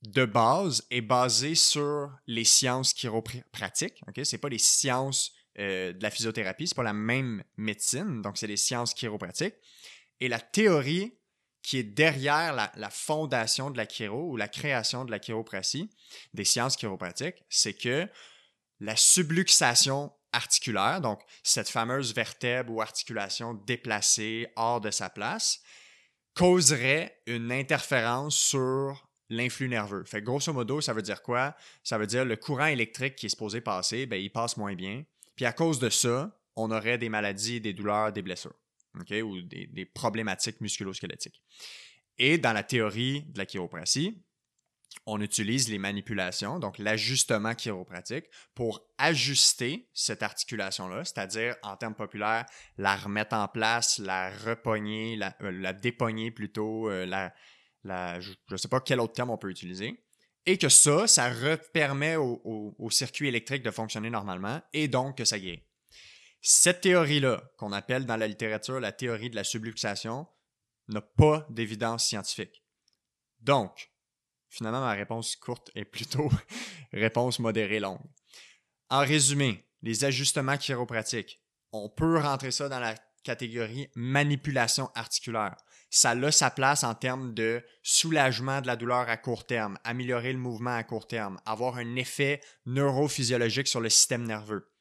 de 0.01 0.25
base 0.25 0.87
est 0.89 1.01
basée 1.01 1.53
sur 1.53 2.09
les 2.25 2.43
sciences 2.43 2.95
chiropratiques. 2.95 4.01
Ce 4.17 4.23
C'est 4.23 4.39
pas 4.39 4.49
les 4.49 4.57
sciences 4.57 5.31
euh, 5.59 5.93
de 5.93 6.01
la 6.01 6.09
physiothérapie, 6.09 6.65
c'est 6.65 6.75
pas 6.75 6.81
la 6.81 6.93
même 6.93 7.43
médecine. 7.57 8.23
Donc, 8.23 8.35
c'est 8.35 8.47
les 8.47 8.57
sciences 8.57 8.95
chiropratiques. 8.95 9.55
Et 10.19 10.27
la 10.27 10.39
théorie 10.39 11.19
qui 11.61 11.77
est 11.77 11.83
derrière 11.83 12.55
la, 12.55 12.71
la, 12.77 12.89
fondation 12.89 13.69
de 13.69 13.77
la 13.77 13.85
chiro 13.85 14.31
ou 14.31 14.37
la 14.37 14.47
création 14.47 15.05
de 15.05 15.11
la 15.11 15.19
chiropratie, 15.19 15.87
des 16.33 16.45
sciences 16.45 16.77
chiropratiques, 16.77 17.43
c'est 17.47 17.75
que 17.75 18.09
la 18.79 18.95
subluxation 18.95 20.11
articulaire, 20.31 21.01
donc 21.01 21.21
cette 21.43 21.69
fameuse 21.69 22.13
vertèbre 22.13 22.73
ou 22.73 22.81
articulation 22.81 23.53
déplacée 23.53 24.47
hors 24.55 24.81
de 24.81 24.91
sa 24.91 25.09
place, 25.09 25.61
causerait 26.33 27.21
une 27.25 27.51
interférence 27.51 28.37
sur 28.37 29.07
l'influx 29.29 29.69
nerveux. 29.69 30.03
Fait 30.03 30.21
grosso 30.21 30.51
modo, 30.53 30.81
ça 30.81 30.93
veut 30.93 31.01
dire 31.01 31.21
quoi? 31.21 31.55
Ça 31.83 31.97
veut 31.97 32.07
dire 32.07 32.25
le 32.25 32.35
courant 32.35 32.67
électrique 32.67 33.15
qui 33.15 33.27
est 33.27 33.29
supposé 33.29 33.61
passer, 33.61 34.05
ben, 34.05 34.17
il 34.17 34.31
passe 34.31 34.57
moins 34.57 34.75
bien. 34.75 35.03
Puis 35.35 35.45
à 35.45 35.53
cause 35.53 35.79
de 35.79 35.89
ça, 35.89 36.37
on 36.55 36.71
aurait 36.71 36.97
des 36.97 37.09
maladies, 37.09 37.61
des 37.61 37.73
douleurs, 37.73 38.11
des 38.11 38.21
blessures, 38.21 38.55
ou 38.93 39.41
des, 39.41 39.67
des 39.67 39.85
problématiques 39.85 40.61
musculo-squelettiques. 40.61 41.41
Et 42.17 42.37
dans 42.37 42.53
la 42.53 42.63
théorie 42.63 43.23
de 43.23 43.37
la 43.37 43.45
chiropratie, 43.45 44.24
on 45.05 45.21
utilise 45.21 45.69
les 45.69 45.77
manipulations, 45.77 46.59
donc 46.59 46.79
l'ajustement 46.79 47.53
chiropratique, 47.53 48.25
pour 48.55 48.87
ajuster 48.97 49.87
cette 49.93 50.23
articulation-là, 50.23 51.05
c'est-à-dire, 51.05 51.55
en 51.61 51.77
termes 51.77 51.95
populaires, 51.95 52.45
la 52.77 52.95
remettre 52.95 53.35
en 53.35 53.47
place, 53.47 53.99
la 53.99 54.31
repogner, 54.31 55.15
la, 55.15 55.35
euh, 55.41 55.73
dépogner 55.73 56.31
plutôt, 56.31 56.89
euh, 56.89 57.05
je 57.83 58.33
ne 58.51 58.57
sais 58.57 58.67
pas 58.67 58.79
quel 58.79 58.99
autre 58.99 59.13
terme 59.13 59.29
on 59.29 59.37
peut 59.37 59.51
utiliser, 59.51 60.03
et 60.47 60.57
que 60.57 60.69
ça, 60.69 61.07
ça 61.07 61.31
permet 61.73 62.15
au, 62.15 62.75
au, 62.77 62.89
circuit 62.89 63.27
électrique 63.27 63.63
de 63.63 63.71
fonctionner 63.71 64.09
normalement, 64.09 64.61
et 64.73 64.87
donc 64.87 65.17
que 65.17 65.25
ça 65.25 65.39
guérit. 65.39 65.63
Cette 66.41 66.81
théorie-là, 66.81 67.43
qu'on 67.57 67.71
appelle 67.71 68.05
dans 68.05 68.17
la 68.17 68.27
littérature 68.27 68.79
la 68.79 68.91
théorie 68.91 69.29
de 69.29 69.35
la 69.35 69.43
subluxation, 69.43 70.27
n'a 70.87 71.01
pas 71.01 71.45
d'évidence 71.49 72.05
scientifique. 72.05 72.63
Donc, 73.39 73.91
Finalement, 74.49 74.81
ma 74.81 74.93
réponse 74.93 75.35
courte 75.35 75.71
est 75.75 75.85
plutôt 75.85 76.29
réponse 76.93 77.39
modérée 77.39 77.79
longue. 77.79 77.99
En 78.89 78.99
résumé, 78.99 79.65
les 79.81 80.05
ajustements 80.05 80.57
chiropratiques, 80.57 81.41
on 81.71 81.89
peut 81.89 82.19
rentrer 82.19 82.51
ça 82.51 82.69
dans 82.69 82.79
la 82.79 82.95
catégorie 83.23 83.89
manipulation 83.95 84.89
articulaire. 84.95 85.57
Ça 85.89 86.11
a 86.11 86.31
sa 86.31 86.51
place 86.51 86.83
en 86.83 86.93
termes 86.93 87.33
de 87.33 87.63
soulagement 87.83 88.61
de 88.61 88.67
la 88.67 88.75
douleur 88.75 89.09
à 89.09 89.17
court 89.17 89.45
terme, 89.45 89.77
améliorer 89.83 90.31
le 90.31 90.39
mouvement 90.39 90.75
à 90.75 90.83
court 90.83 91.07
terme, 91.07 91.39
avoir 91.45 91.77
un 91.77 91.95
effet 91.95 92.41
neurophysiologique 92.65 93.67
sur 93.67 93.81
le 93.81 93.89
système 93.89 94.23
nerveux. 94.23 94.71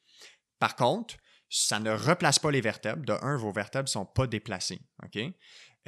Par 0.59 0.75
contre, 0.75 1.15
ça 1.49 1.79
ne 1.79 1.91
replace 1.91 2.39
pas 2.39 2.51
les 2.51 2.61
vertèbres. 2.61 3.05
De 3.05 3.13
un, 3.21 3.37
vos 3.37 3.51
vertèbres 3.51 3.85
ne 3.85 3.91
sont 3.91 4.05
pas 4.05 4.27
déplacées. 4.27 4.81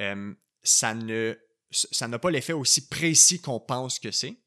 Euh, 0.00 0.34
ça 0.62 0.94
ne 0.94 1.38
ça 1.70 2.08
n'a 2.08 2.18
pas 2.18 2.30
l'effet 2.30 2.52
aussi 2.52 2.88
précis 2.88 3.40
qu'on 3.40 3.60
pense 3.60 3.98
que 3.98 4.10
c'est. 4.10 4.40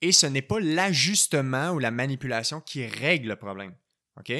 Et 0.00 0.12
ce 0.12 0.26
n'est 0.26 0.42
pas 0.42 0.60
l'ajustement 0.60 1.70
ou 1.70 1.78
la 1.78 1.90
manipulation 1.90 2.60
qui 2.60 2.86
règle 2.86 3.28
le 3.28 3.36
problème. 3.36 3.74
OK? 4.18 4.32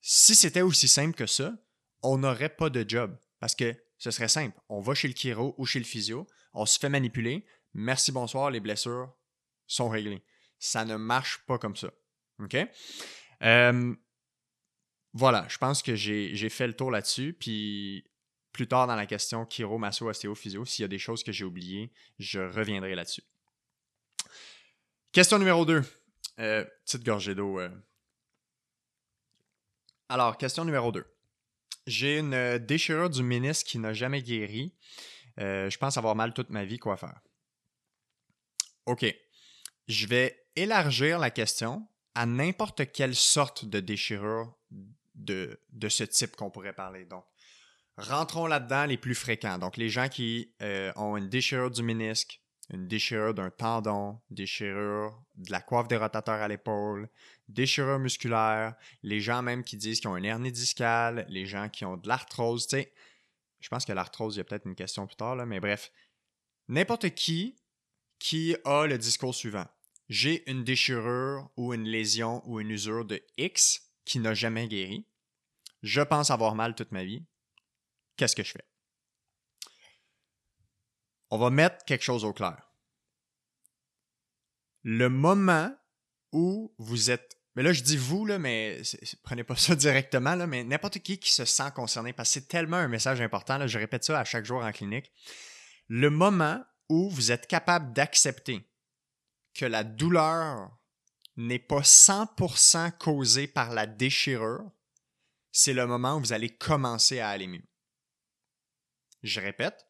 Si 0.00 0.34
c'était 0.34 0.62
aussi 0.62 0.88
simple 0.88 1.16
que 1.16 1.26
ça, 1.26 1.54
on 2.02 2.18
n'aurait 2.18 2.54
pas 2.54 2.70
de 2.70 2.88
job. 2.88 3.18
Parce 3.40 3.54
que 3.54 3.74
ce 3.98 4.10
serait 4.10 4.28
simple. 4.28 4.58
On 4.68 4.80
va 4.80 4.94
chez 4.94 5.08
le 5.08 5.14
chiro 5.14 5.54
ou 5.58 5.66
chez 5.66 5.78
le 5.78 5.84
physio, 5.84 6.26
on 6.52 6.66
se 6.66 6.78
fait 6.78 6.88
manipuler. 6.88 7.46
Merci, 7.72 8.12
bonsoir, 8.12 8.50
les 8.50 8.60
blessures 8.60 9.12
sont 9.66 9.88
réglées. 9.88 10.24
Ça 10.58 10.84
ne 10.84 10.96
marche 10.96 11.44
pas 11.46 11.58
comme 11.58 11.76
ça. 11.76 11.90
OK? 12.38 12.56
Euh, 13.42 13.94
voilà, 15.12 15.46
je 15.48 15.58
pense 15.58 15.82
que 15.82 15.94
j'ai 15.94 16.48
fait 16.48 16.66
le 16.66 16.74
tour 16.74 16.90
là-dessus. 16.90 17.36
Puis 17.38 18.04
plus 18.54 18.68
tard 18.68 18.86
dans 18.86 18.94
la 18.94 19.04
question 19.04 19.44
chiro, 19.46 19.76
masso, 19.78 20.08
ostéo, 20.08 20.34
physio, 20.36 20.64
s'il 20.64 20.84
y 20.84 20.86
a 20.86 20.88
des 20.88 21.00
choses 21.00 21.24
que 21.24 21.32
j'ai 21.32 21.44
oubliées, 21.44 21.90
je 22.20 22.38
reviendrai 22.38 22.94
là-dessus. 22.94 23.24
Question 25.10 25.38
numéro 25.38 25.66
2. 25.66 25.82
Euh, 26.38 26.64
petite 26.84 27.04
gorgée 27.04 27.34
d'eau. 27.34 27.58
Euh. 27.58 27.68
Alors, 30.08 30.38
question 30.38 30.64
numéro 30.64 30.92
2. 30.92 31.04
J'ai 31.88 32.18
une 32.18 32.32
euh, 32.32 32.58
déchirure 32.58 33.10
du 33.10 33.24
ménisque 33.24 33.66
qui 33.66 33.78
n'a 33.80 33.92
jamais 33.92 34.22
guéri. 34.22 34.72
je 35.36 35.76
pense 35.76 35.96
avoir 35.96 36.14
mal 36.14 36.32
toute 36.32 36.50
ma 36.50 36.64
vie. 36.64 36.78
Quoi 36.78 36.96
faire? 36.96 37.20
OK. 38.86 39.04
Je 39.88 40.06
vais 40.06 40.46
élargir 40.54 41.18
la 41.18 41.30
question 41.30 41.88
à 42.14 42.24
n'importe 42.24 42.92
quelle 42.92 43.16
sorte 43.16 43.64
de 43.64 43.80
déchirure 43.80 44.54
de, 45.16 45.60
de 45.72 45.88
ce 45.88 46.04
type 46.04 46.36
qu'on 46.36 46.50
pourrait 46.50 46.72
parler. 46.72 47.04
Donc, 47.04 47.24
rentrons 47.96 48.46
là-dedans 48.46 48.86
les 48.86 48.96
plus 48.96 49.14
fréquents. 49.14 49.58
Donc, 49.58 49.76
les 49.76 49.88
gens 49.88 50.08
qui 50.08 50.54
ont 50.96 51.16
une 51.16 51.28
déchirure 51.28 51.70
du 51.70 51.82
ménisque, 51.82 52.40
une 52.70 52.88
déchirure 52.88 53.34
d'un 53.34 53.50
tendon, 53.50 54.20
déchirure 54.30 55.22
de 55.34 55.52
la 55.52 55.60
coiffe 55.60 55.86
des 55.86 55.98
rotateurs 55.98 56.40
à 56.40 56.48
l'épaule, 56.48 57.10
déchirure 57.48 57.98
musculaire, 57.98 58.74
les 59.02 59.20
gens 59.20 59.42
même 59.42 59.64
qui 59.64 59.76
disent 59.76 60.00
qu'ils 60.00 60.08
ont 60.08 60.16
une 60.16 60.24
hernie 60.24 60.50
discale, 60.50 61.26
les 61.28 61.44
gens 61.44 61.68
qui 61.68 61.84
ont 61.84 61.98
de 61.98 62.08
l'arthrose, 62.08 62.66
tu 62.66 62.76
sais. 62.78 62.92
Je 63.60 63.68
pense 63.68 63.84
que 63.84 63.92
l'arthrose, 63.92 64.36
il 64.36 64.38
y 64.38 64.40
a 64.40 64.44
peut-être 64.44 64.66
une 64.66 64.74
question 64.74 65.06
plus 65.06 65.16
tard, 65.16 65.36
mais 65.46 65.60
bref. 65.60 65.92
N'importe 66.68 67.10
qui 67.10 67.56
qui 68.18 68.56
a 68.64 68.86
le 68.86 68.96
discours 68.96 69.34
suivant. 69.34 69.66
J'ai 70.08 70.50
une 70.50 70.64
déchirure 70.64 71.50
ou 71.56 71.74
une 71.74 71.84
lésion 71.84 72.42
ou 72.46 72.60
une 72.60 72.70
usure 72.70 73.04
de 73.04 73.22
X 73.36 73.90
qui 74.06 74.18
n'a 74.18 74.32
jamais 74.32 74.68
guéri. 74.68 75.06
Je 75.82 76.00
pense 76.00 76.30
avoir 76.30 76.54
mal 76.54 76.74
toute 76.74 76.92
ma 76.92 77.04
vie. 77.04 77.24
Qu'est-ce 78.16 78.36
que 78.36 78.44
je 78.44 78.52
fais? 78.52 78.64
on 81.34 81.38
va 81.38 81.50
mettre 81.50 81.84
quelque 81.84 82.04
chose 82.04 82.24
au 82.24 82.32
clair. 82.32 82.70
Le 84.84 85.08
moment 85.08 85.74
où 86.30 86.72
vous 86.78 87.10
êtes 87.10 87.40
mais 87.56 87.62
là, 87.62 87.72
je 87.72 87.82
dis 87.82 87.96
vous, 87.96 88.26
là, 88.26 88.38
mais 88.40 88.82
prenez 89.22 89.44
pas 89.44 89.54
ça 89.56 89.76
directement, 89.76 90.34
là, 90.34 90.48
mais 90.48 90.64
n'importe 90.64 90.98
qui 90.98 91.18
qui 91.18 91.32
se 91.32 91.44
sent 91.44 91.70
concerné, 91.74 92.12
parce 92.12 92.28
que 92.28 92.34
c'est 92.34 92.48
tellement 92.48 92.78
un 92.78 92.88
message 92.88 93.20
important, 93.20 93.58
là, 93.58 93.68
je 93.68 93.78
répète 93.78 94.02
ça 94.02 94.18
à 94.18 94.24
chaque 94.24 94.44
jour 94.44 94.62
en 94.62 94.72
clinique. 94.72 95.12
Le 95.88 96.10
moment 96.10 96.64
où 96.88 97.08
vous 97.10 97.30
êtes 97.30 97.46
capable 97.46 97.92
d'accepter 97.92 98.68
que 99.54 99.66
la 99.66 99.84
douleur 99.84 100.68
n'est 101.36 101.60
pas 101.60 101.82
100% 101.82 102.90
causée 102.98 103.46
par 103.46 103.70
la 103.70 103.86
déchirure, 103.86 104.68
c'est 105.52 105.74
le 105.74 105.86
moment 105.86 106.16
où 106.16 106.20
vous 106.20 106.32
allez 106.32 106.50
commencer 106.50 107.20
à 107.20 107.28
aller 107.28 107.46
mieux. 107.46 107.62
Je 109.24 109.40
répète, 109.40 109.86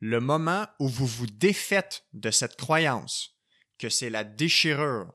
le 0.00 0.20
moment 0.20 0.66
où 0.78 0.88
vous 0.88 1.06
vous 1.06 1.26
défaites 1.26 2.06
de 2.14 2.30
cette 2.30 2.56
croyance 2.56 3.38
que 3.78 3.90
c'est 3.90 4.08
la 4.08 4.24
déchirure, 4.24 5.12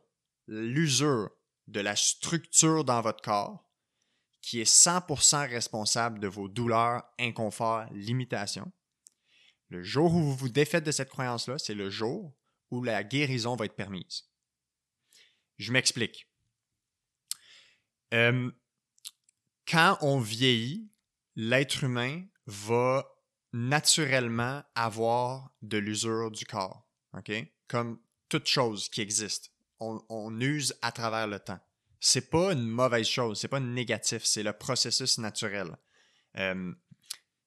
l'usure 0.48 1.32
de 1.68 1.80
la 1.80 1.96
structure 1.96 2.84
dans 2.84 3.02
votre 3.02 3.24
corps 3.24 3.68
qui 4.42 4.62
est 4.62 4.72
100% 4.72 5.50
responsable 5.50 6.20
de 6.20 6.28
vos 6.28 6.48
douleurs, 6.48 7.04
inconforts, 7.20 7.86
limitations, 7.92 8.72
le 9.70 9.82
jour 9.82 10.14
où 10.14 10.20
vous 10.20 10.36
vous 10.36 10.50
défaites 10.50 10.84
de 10.84 10.92
cette 10.92 11.10
croyance-là, 11.10 11.58
c'est 11.58 11.74
le 11.74 11.90
jour 11.90 12.32
où 12.70 12.84
la 12.84 13.04
guérison 13.04 13.56
va 13.56 13.66
être 13.66 13.76
permise. 13.76 14.30
Je 15.58 15.72
m'explique. 15.72 16.28
Euh, 18.14 18.52
quand 19.68 19.98
on 20.02 20.20
vieillit, 20.20 20.92
l'être 21.36 21.84
humain 21.84 22.24
va 22.46 23.15
naturellement 23.56 24.64
avoir 24.76 25.50
de 25.62 25.78
l'usure 25.78 26.30
du 26.30 26.46
corps. 26.46 26.86
Comme 27.70 28.00
toute 28.28 28.48
chose 28.48 28.90
qui 28.90 29.00
existe. 29.00 29.52
On, 29.80 30.40
use 30.42 30.76
à 30.82 30.92
travers 30.92 31.28
le 31.28 31.40
temps. 31.40 31.60
C'est 32.00 32.30
pas 32.30 32.52
une 32.52 32.68
mauvaise 32.68 33.08
chose, 33.08 33.40
c'est 33.40 33.48
pas 33.48 33.60
négatif, 33.60 34.24
c'est 34.26 34.44
le 34.44 34.54
processus 34.54 35.18
naturel. 35.18 35.78
Il 36.36 36.42
euh, 36.42 36.74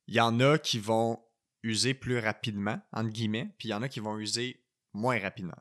y 0.06 0.20
en 0.20 0.40
a 0.40 0.58
qui 0.58 0.78
vont 0.78 1.22
user 1.62 1.94
plus 1.94 2.18
rapidement, 2.18 2.80
entre 2.92 3.10
guillemets, 3.10 3.54
puis 3.58 3.68
il 3.68 3.72
y 3.72 3.74
en 3.74 3.82
a 3.82 3.88
qui 3.88 4.00
vont 4.00 4.18
user 4.18 4.64
moins 4.94 5.18
rapidement. 5.18 5.58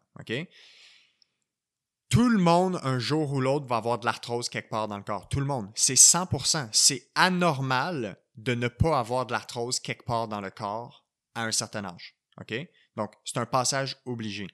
Tout 2.10 2.30
le 2.30 2.38
monde, 2.38 2.80
un 2.84 3.00
jour 3.00 3.34
ou 3.34 3.42
l'autre, 3.42 3.66
va 3.66 3.78
avoir 3.78 4.00
de 4.00 4.06
l'arthrose 4.06 4.50
quelque 4.50 4.70
part 4.70 4.88
dans 4.88 4.98
le 4.98 5.04
corps. 5.04 5.28
Tout 5.28 5.40
le 5.40 5.46
monde. 5.46 5.70
C'est 5.76 5.96
100%. 5.96 6.70
C'est 6.72 7.10
anormal 7.16 8.18
de 8.36 8.56
ne 8.56 8.68
pas 8.68 9.00
avoir 9.00 9.26
de 9.26 9.34
l'arthrose 9.34 9.80
quelque 9.80 10.06
part 10.06 10.28
dans 10.28 10.40
le 10.40 10.50
corps 10.50 11.06
à 11.36 11.44
un 11.44 11.52
certain 11.52 11.84
âge. 11.84 12.16
OK? 12.40 12.54
Donc, 12.96 13.14
c'est 13.26 13.38
un 13.38 13.46
passage 13.46 13.98
obligé. 14.06 14.48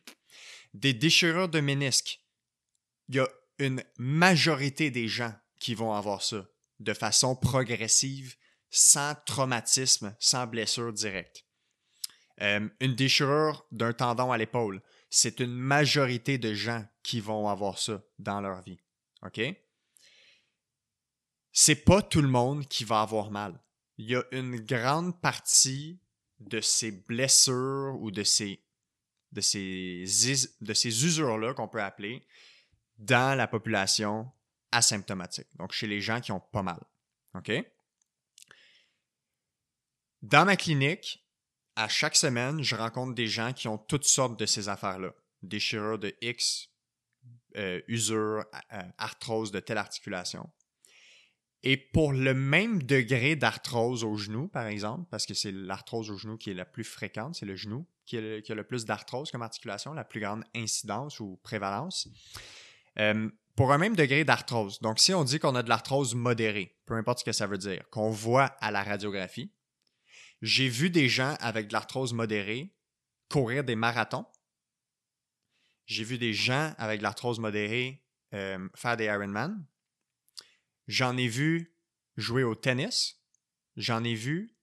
Des 0.73 0.93
déchirures 0.93 1.49
de 1.49 1.59
ménisques, 1.59 2.21
il 3.09 3.15
y 3.15 3.19
a 3.19 3.27
une 3.59 3.83
majorité 3.97 4.89
des 4.89 5.07
gens 5.07 5.33
qui 5.59 5.75
vont 5.75 5.93
avoir 5.93 6.23
ça 6.23 6.45
de 6.79 6.93
façon 6.93 7.35
progressive, 7.35 8.35
sans 8.69 9.15
traumatisme, 9.25 10.15
sans 10.19 10.47
blessure 10.47 10.91
directe. 10.91 11.45
Euh, 12.41 12.67
une 12.79 12.95
déchirure 12.95 13.65
d'un 13.71 13.93
tendon 13.93 14.31
à 14.31 14.37
l'épaule, 14.37 14.81
c'est 15.15 15.39
une 15.39 15.53
majorité 15.53 16.37
de 16.37 16.53
gens 16.53 16.85
qui 17.03 17.19
vont 17.19 17.47
avoir 17.47 17.77
ça 17.77 18.01
dans 18.19 18.41
leur 18.41 18.61
vie. 18.61 18.79
OK? 19.21 19.41
C'est 21.51 21.83
pas 21.83 22.01
tout 22.01 22.21
le 22.21 22.27
monde 22.27 22.67
qui 22.67 22.83
va 22.83 23.01
avoir 23.01 23.31
mal 23.31 23.59
il 23.97 24.09
y 24.09 24.15
a 24.15 24.23
une 24.31 24.59
grande 24.59 25.19
partie 25.21 25.99
de 26.39 26.59
ces 26.61 26.91
blessures 26.91 27.97
ou 27.99 28.11
de 28.11 28.23
ces, 28.23 28.63
de 29.31 30.87
usures-là 30.87 31.53
qu'on 31.53 31.67
peut 31.67 31.81
appeler 31.81 32.25
dans 32.97 33.37
la 33.37 33.47
population 33.47 34.31
asymptomatique, 34.71 35.47
donc 35.55 35.71
chez 35.71 35.87
les 35.87 36.01
gens 36.01 36.19
qui 36.19 36.31
ont 36.31 36.39
pas 36.39 36.63
mal. 36.63 36.81
OK? 37.35 37.51
Dans 40.21 40.45
ma 40.45 40.55
clinique, 40.55 41.22
à 41.75 41.87
chaque 41.87 42.15
semaine, 42.15 42.61
je 42.61 42.75
rencontre 42.75 43.15
des 43.15 43.27
gens 43.27 43.53
qui 43.53 43.67
ont 43.67 43.77
toutes 43.77 44.05
sortes 44.05 44.39
de 44.39 44.45
ces 44.45 44.69
affaires-là. 44.69 45.13
Déchirure 45.41 45.99
de 45.99 46.13
X, 46.21 46.69
euh, 47.57 47.81
usure, 47.87 48.45
arthrose 48.97 49.51
de 49.51 49.59
telle 49.59 49.77
articulation. 49.77 50.49
Et 51.63 51.77
pour 51.77 52.11
le 52.11 52.33
même 52.33 52.83
degré 52.83 53.35
d'arthrose 53.35 54.03
au 54.03 54.15
genou, 54.17 54.49
par 54.49 54.67
exemple, 54.67 55.05
parce 55.09 55.25
que 55.25 55.33
c'est 55.33 55.51
l'arthrose 55.51 56.11
au 56.11 56.17
genou 56.17 56.37
qui 56.37 56.51
est 56.51 56.55
la 56.55 56.65
plus 56.65 56.83
fréquente, 56.83 57.35
c'est 57.35 57.45
le 57.45 57.55
genou 57.55 57.87
qui, 58.05 58.17
a 58.17 58.21
le 58.21 58.63
plus 58.63 58.83
d'arthrose 58.83 59.31
comme 59.31 59.41
articulation, 59.41 59.93
la 59.93 60.03
plus 60.03 60.19
grande 60.19 60.43
incidence 60.55 61.21
ou 61.21 61.39
prévalence. 61.41 62.09
Euh, 62.99 63.29
pour 63.55 63.71
un 63.71 63.77
même 63.77 63.95
degré 63.95 64.25
d'arthrose, 64.25 64.79
donc 64.81 64.99
si 64.99 65.13
on 65.13 65.23
dit 65.23 65.39
qu'on 65.39 65.55
a 65.55 65.63
de 65.63 65.69
l'arthrose 65.69 66.15
modérée, 66.15 66.75
peu 66.85 66.95
importe 66.95 67.19
ce 67.19 67.23
que 67.23 67.31
ça 67.31 67.47
veut 67.47 67.57
dire, 67.57 67.87
qu'on 67.91 68.09
voit 68.09 68.47
à 68.59 68.71
la 68.71 68.83
radiographie, 68.83 69.51
j'ai 70.43 70.67
vu 70.67 70.89
des 70.89 71.07
gens 71.07 71.37
avec 71.39 71.69
de 71.69 71.73
l'arthrose 71.73 72.11
modérée 72.11 72.75
courir 73.29 73.63
des 73.63 73.77
marathons. 73.77 74.25
J'ai 75.85 76.03
vu 76.03 76.17
des 76.17 76.33
gens 76.33 76.75
avec 76.77 76.99
de 76.99 77.03
l'arthrose 77.03 77.39
modérée 77.39 78.03
euh, 78.33 78.67
faire 78.75 78.97
des 78.97 79.05
Ironman. 79.05 79.65
J'en 80.87 81.15
ai 81.15 81.29
vu 81.29 81.73
jouer 82.17 82.43
au 82.43 82.55
tennis. 82.55 83.21
J'en 83.77 84.03
ai 84.03 84.15
vu 84.15 84.57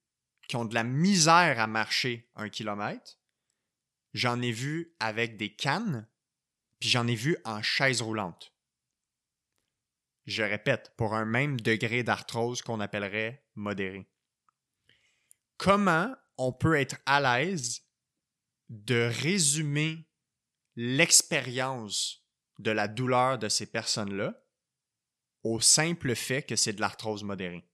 qui 0.48 0.56
ont 0.56 0.66
de 0.66 0.74
la 0.74 0.84
misère 0.84 1.58
à 1.58 1.66
marcher 1.66 2.30
un 2.34 2.50
kilomètre. 2.50 3.18
J'en 4.12 4.42
ai 4.42 4.52
vu 4.52 4.94
avec 5.00 5.38
des 5.38 5.54
cannes. 5.54 6.06
Puis 6.78 6.90
j'en 6.90 7.06
ai 7.06 7.14
vu 7.14 7.38
en 7.46 7.62
chaise 7.62 8.02
roulante. 8.02 8.52
Je 10.26 10.42
répète, 10.42 10.92
pour 10.98 11.14
un 11.14 11.24
même 11.24 11.58
degré 11.58 12.02
d'arthrose 12.02 12.60
qu'on 12.60 12.80
appellerait 12.80 13.46
modéré. 13.54 14.10
Comment 15.60 16.16
on 16.38 16.54
peut 16.54 16.76
être 16.76 16.96
à 17.04 17.20
l'aise 17.20 17.82
de 18.70 19.10
résumer 19.22 20.08
l'expérience 20.74 22.24
de 22.58 22.70
la 22.70 22.88
douleur 22.88 23.38
de 23.38 23.50
ces 23.50 23.66
personnes-là 23.66 24.42
au 25.42 25.60
simple 25.60 26.14
fait 26.14 26.42
que 26.44 26.56
c'est 26.56 26.72
de 26.72 26.80
l'arthrose 26.80 27.24
modérée? 27.24 27.68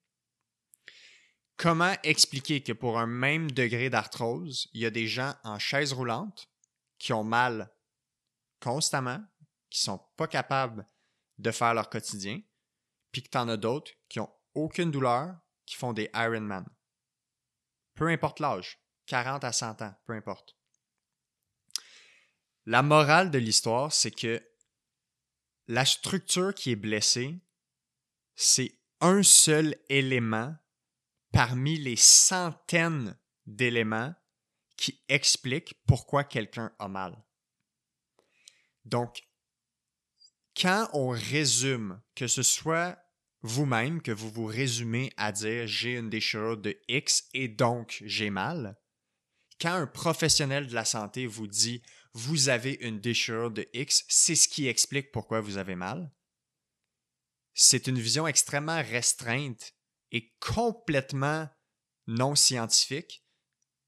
Comment 1.57 1.95
expliquer 2.03 2.61
que 2.61 2.73
pour 2.73 2.99
un 2.99 3.07
même 3.07 3.53
degré 3.53 3.89
d'arthrose, 3.89 4.69
il 4.73 4.81
y 4.81 4.87
a 4.87 4.91
des 4.91 5.07
gens 5.07 5.37
en 5.45 5.61
chaise 5.61 5.93
roulante 5.93 6.51
qui 6.99 7.13
ont 7.13 7.23
mal 7.23 7.73
constamment, 8.59 9.25
qui 9.71 9.79
sont 9.79 10.05
pas 10.17 10.27
capables 10.27 10.85
de 11.39 11.53
faire 11.53 11.73
leur 11.73 11.89
quotidien, 11.89 12.43
puis 13.13 13.23
que 13.23 13.29
tu 13.29 13.39
en 13.39 13.49
as 13.49 13.57
d'autres 13.57 13.93
qui 14.09 14.19
ont 14.19 14.35
aucune 14.55 14.91
douleur 14.91 15.37
qui 15.65 15.77
font 15.77 15.93
des 15.93 16.11
Ironman? 16.15 16.67
Peu 17.97 18.09
importe 18.09 18.41
l'âge, 18.41 18.79
40 19.07 19.43
à 19.43 19.53
100 19.53 19.83
ans, 19.83 19.95
peu 20.05 20.13
importe. 20.13 20.57
La 22.67 22.83
morale 22.83 23.31
de 23.31 23.39
l'histoire, 23.39 23.93
c'est 23.93 24.11
que 24.11 24.47
la 25.67 25.85
structure 25.85 26.55
qui 26.55 26.71
est 26.73 26.77
blessée, 26.77 27.41
c'est 28.35 28.79
un 29.01 29.23
seul 29.23 29.77
élément 29.89 30.55
parmi 31.33 31.79
les 31.79 31.97
centaines 31.97 33.19
d'éléments 33.47 34.15
qui 34.77 35.03
expliquent 35.09 35.75
pourquoi 35.87 36.23
quelqu'un 36.23 36.73
a 36.79 36.89
mal. 36.89 37.17
Donc, 38.85 39.23
quand 40.55 40.89
on 40.93 41.09
résume, 41.09 42.01
que 42.15 42.27
ce 42.27 42.43
soit 42.43 42.99
vous-même, 43.47 44.03
que 44.03 44.13
vous 44.13 44.31
vous 44.31 44.47
résumez 44.47 45.13
à 45.17 45.33
dire 45.33 45.67
j'ai 45.67 45.95
une 45.95 46.11
déchirure 46.11 46.57
de 46.57 46.79
X 46.89 47.29
et 47.35 47.49
donc 47.49 48.03
j'ai 48.05 48.31
mal, 48.31 48.79
quand 49.61 49.73
un 49.73 49.87
professionnel 49.87 50.67
de 50.67 50.75
la 50.75 50.85
santé 50.85 51.27
vous 51.27 51.47
dit 51.47 51.83
vous 52.13 52.49
avez 52.49 52.79
une 52.81 53.01
déchirure 53.01 53.51
de 53.51 53.69
X, 53.75 54.05
c'est 54.09 54.35
ce 54.35 54.49
qui 54.49 54.69
explique 54.69 55.13
pourquoi 55.13 55.41
vous 55.41 55.59
avez 55.59 55.75
mal, 55.75 56.11
c'est 57.55 57.87
une 57.87 57.99
vision 57.99 58.27
extrêmement 58.27 58.83
restreinte 58.83 59.75
et 60.13 60.35
complètement 60.41 61.49
non 62.07 62.35
scientifique 62.35 63.27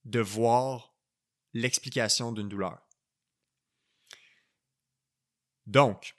de 0.04 0.20
voir 0.20 0.94
l'explication 1.52 2.32
d'une 2.32 2.48
douleur. 2.48 2.86
Donc, 5.66 6.17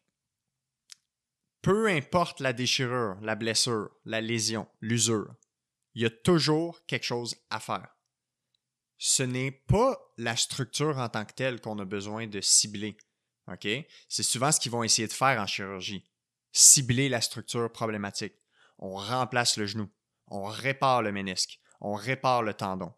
peu 1.61 1.87
importe 1.87 2.39
la 2.39 2.53
déchirure, 2.53 3.17
la 3.21 3.35
blessure, 3.35 3.89
la 4.05 4.21
lésion, 4.21 4.67
l'usure, 4.81 5.35
il 5.95 6.03
y 6.03 6.05
a 6.05 6.09
toujours 6.09 6.85
quelque 6.85 7.05
chose 7.05 7.35
à 7.49 7.59
faire. 7.59 7.87
Ce 8.97 9.23
n'est 9.23 9.51
pas 9.51 9.97
la 10.17 10.35
structure 10.35 10.97
en 10.97 11.09
tant 11.09 11.25
que 11.25 11.33
telle 11.33 11.61
qu'on 11.61 11.79
a 11.79 11.85
besoin 11.85 12.27
de 12.27 12.41
cibler. 12.41 12.97
C'est 14.07 14.23
souvent 14.23 14.51
ce 14.51 14.59
qu'ils 14.59 14.71
vont 14.71 14.83
essayer 14.83 15.07
de 15.07 15.13
faire 15.13 15.41
en 15.41 15.47
chirurgie. 15.47 16.05
Cibler 16.51 17.09
la 17.09 17.21
structure 17.21 17.71
problématique. 17.71 18.35
On 18.77 18.95
remplace 18.95 19.57
le 19.57 19.65
genou. 19.65 19.89
On 20.27 20.43
répare 20.43 21.01
le 21.01 21.11
ménisque. 21.11 21.59
On 21.81 21.93
répare 21.93 22.43
le 22.43 22.53
tendon. 22.53 22.93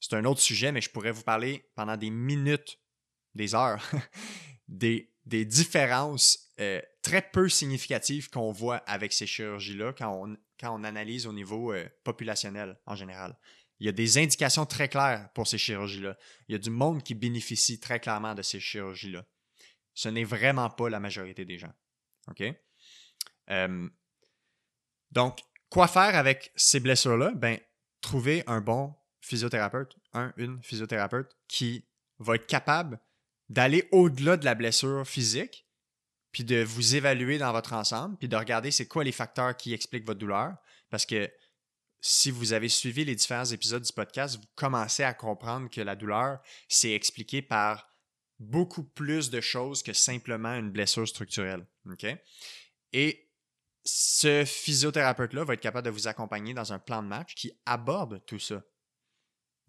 C'est 0.00 0.14
un 0.14 0.24
autre 0.24 0.40
sujet, 0.40 0.72
mais 0.72 0.80
je 0.80 0.90
pourrais 0.90 1.10
vous 1.10 1.22
parler 1.22 1.70
pendant 1.74 1.96
des 1.96 2.10
minutes, 2.10 2.78
des 3.34 3.54
heures, 3.54 3.82
des, 4.68 5.12
des 5.24 5.44
différences 5.44 6.52
euh, 6.60 6.80
très 7.08 7.22
peu 7.22 7.48
significatives 7.48 8.28
qu'on 8.28 8.52
voit 8.52 8.76
avec 8.86 9.14
ces 9.14 9.26
chirurgies-là 9.26 9.94
quand 9.94 10.12
on, 10.12 10.36
quand 10.60 10.78
on 10.78 10.84
analyse 10.84 11.26
au 11.26 11.32
niveau 11.32 11.72
euh, 11.72 11.88
populationnel 12.04 12.78
en 12.84 12.94
général. 12.94 13.38
Il 13.80 13.86
y 13.86 13.88
a 13.88 13.92
des 13.92 14.18
indications 14.18 14.66
très 14.66 14.88
claires 14.88 15.30
pour 15.32 15.46
ces 15.46 15.56
chirurgies-là. 15.56 16.18
Il 16.48 16.52
y 16.52 16.54
a 16.54 16.58
du 16.58 16.68
monde 16.68 17.02
qui 17.02 17.14
bénéficie 17.14 17.80
très 17.80 17.98
clairement 17.98 18.34
de 18.34 18.42
ces 18.42 18.60
chirurgies-là. 18.60 19.24
Ce 19.94 20.10
n'est 20.10 20.24
vraiment 20.24 20.68
pas 20.68 20.90
la 20.90 21.00
majorité 21.00 21.46
des 21.46 21.56
gens. 21.56 21.72
OK? 22.28 22.42
Euh, 23.50 23.88
donc, 25.10 25.40
quoi 25.70 25.88
faire 25.88 26.14
avec 26.14 26.52
ces 26.56 26.80
blessures-là? 26.80 27.32
Ben, 27.34 27.58
trouver 28.02 28.44
un 28.46 28.60
bon 28.60 28.94
physiothérapeute, 29.22 29.96
un, 30.12 30.34
une 30.36 30.62
physiothérapeute 30.62 31.34
qui 31.46 31.86
va 32.18 32.34
être 32.34 32.46
capable 32.46 33.00
d'aller 33.48 33.88
au-delà 33.92 34.36
de 34.36 34.44
la 34.44 34.54
blessure 34.54 35.06
physique, 35.06 35.67
puis 36.32 36.44
de 36.44 36.62
vous 36.62 36.94
évaluer 36.94 37.38
dans 37.38 37.52
votre 37.52 37.72
ensemble, 37.72 38.16
puis 38.18 38.28
de 38.28 38.36
regarder 38.36 38.70
c'est 38.70 38.86
quoi 38.86 39.04
les 39.04 39.12
facteurs 39.12 39.56
qui 39.56 39.72
expliquent 39.72 40.06
votre 40.06 40.20
douleur. 40.20 40.54
Parce 40.90 41.06
que 41.06 41.30
si 42.00 42.30
vous 42.30 42.52
avez 42.52 42.68
suivi 42.68 43.04
les 43.04 43.14
différents 43.14 43.44
épisodes 43.44 43.82
du 43.82 43.92
podcast, 43.92 44.36
vous 44.36 44.46
commencez 44.54 45.02
à 45.02 45.14
comprendre 45.14 45.68
que 45.68 45.80
la 45.80 45.96
douleur, 45.96 46.40
c'est 46.68 46.92
expliqué 46.92 47.42
par 47.42 47.88
beaucoup 48.38 48.84
plus 48.84 49.30
de 49.30 49.40
choses 49.40 49.82
que 49.82 49.92
simplement 49.92 50.54
une 50.54 50.70
blessure 50.70 51.08
structurelle. 51.08 51.66
Et 52.92 53.28
ce 53.84 54.44
physiothérapeute-là 54.44 55.44
va 55.44 55.54
être 55.54 55.60
capable 55.60 55.86
de 55.86 55.90
vous 55.90 56.08
accompagner 56.08 56.54
dans 56.54 56.72
un 56.72 56.78
plan 56.78 57.02
de 57.02 57.08
match 57.08 57.34
qui 57.34 57.58
aborde 57.66 58.24
tout 58.26 58.38
ça. 58.38 58.62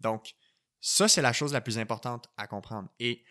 Donc, 0.00 0.34
ça, 0.80 1.08
c'est 1.08 1.22
la 1.22 1.32
chose 1.32 1.52
la 1.52 1.60
plus 1.60 1.78
importante 1.78 2.26
à 2.36 2.46
comprendre. 2.46 2.88
Et 2.98 3.24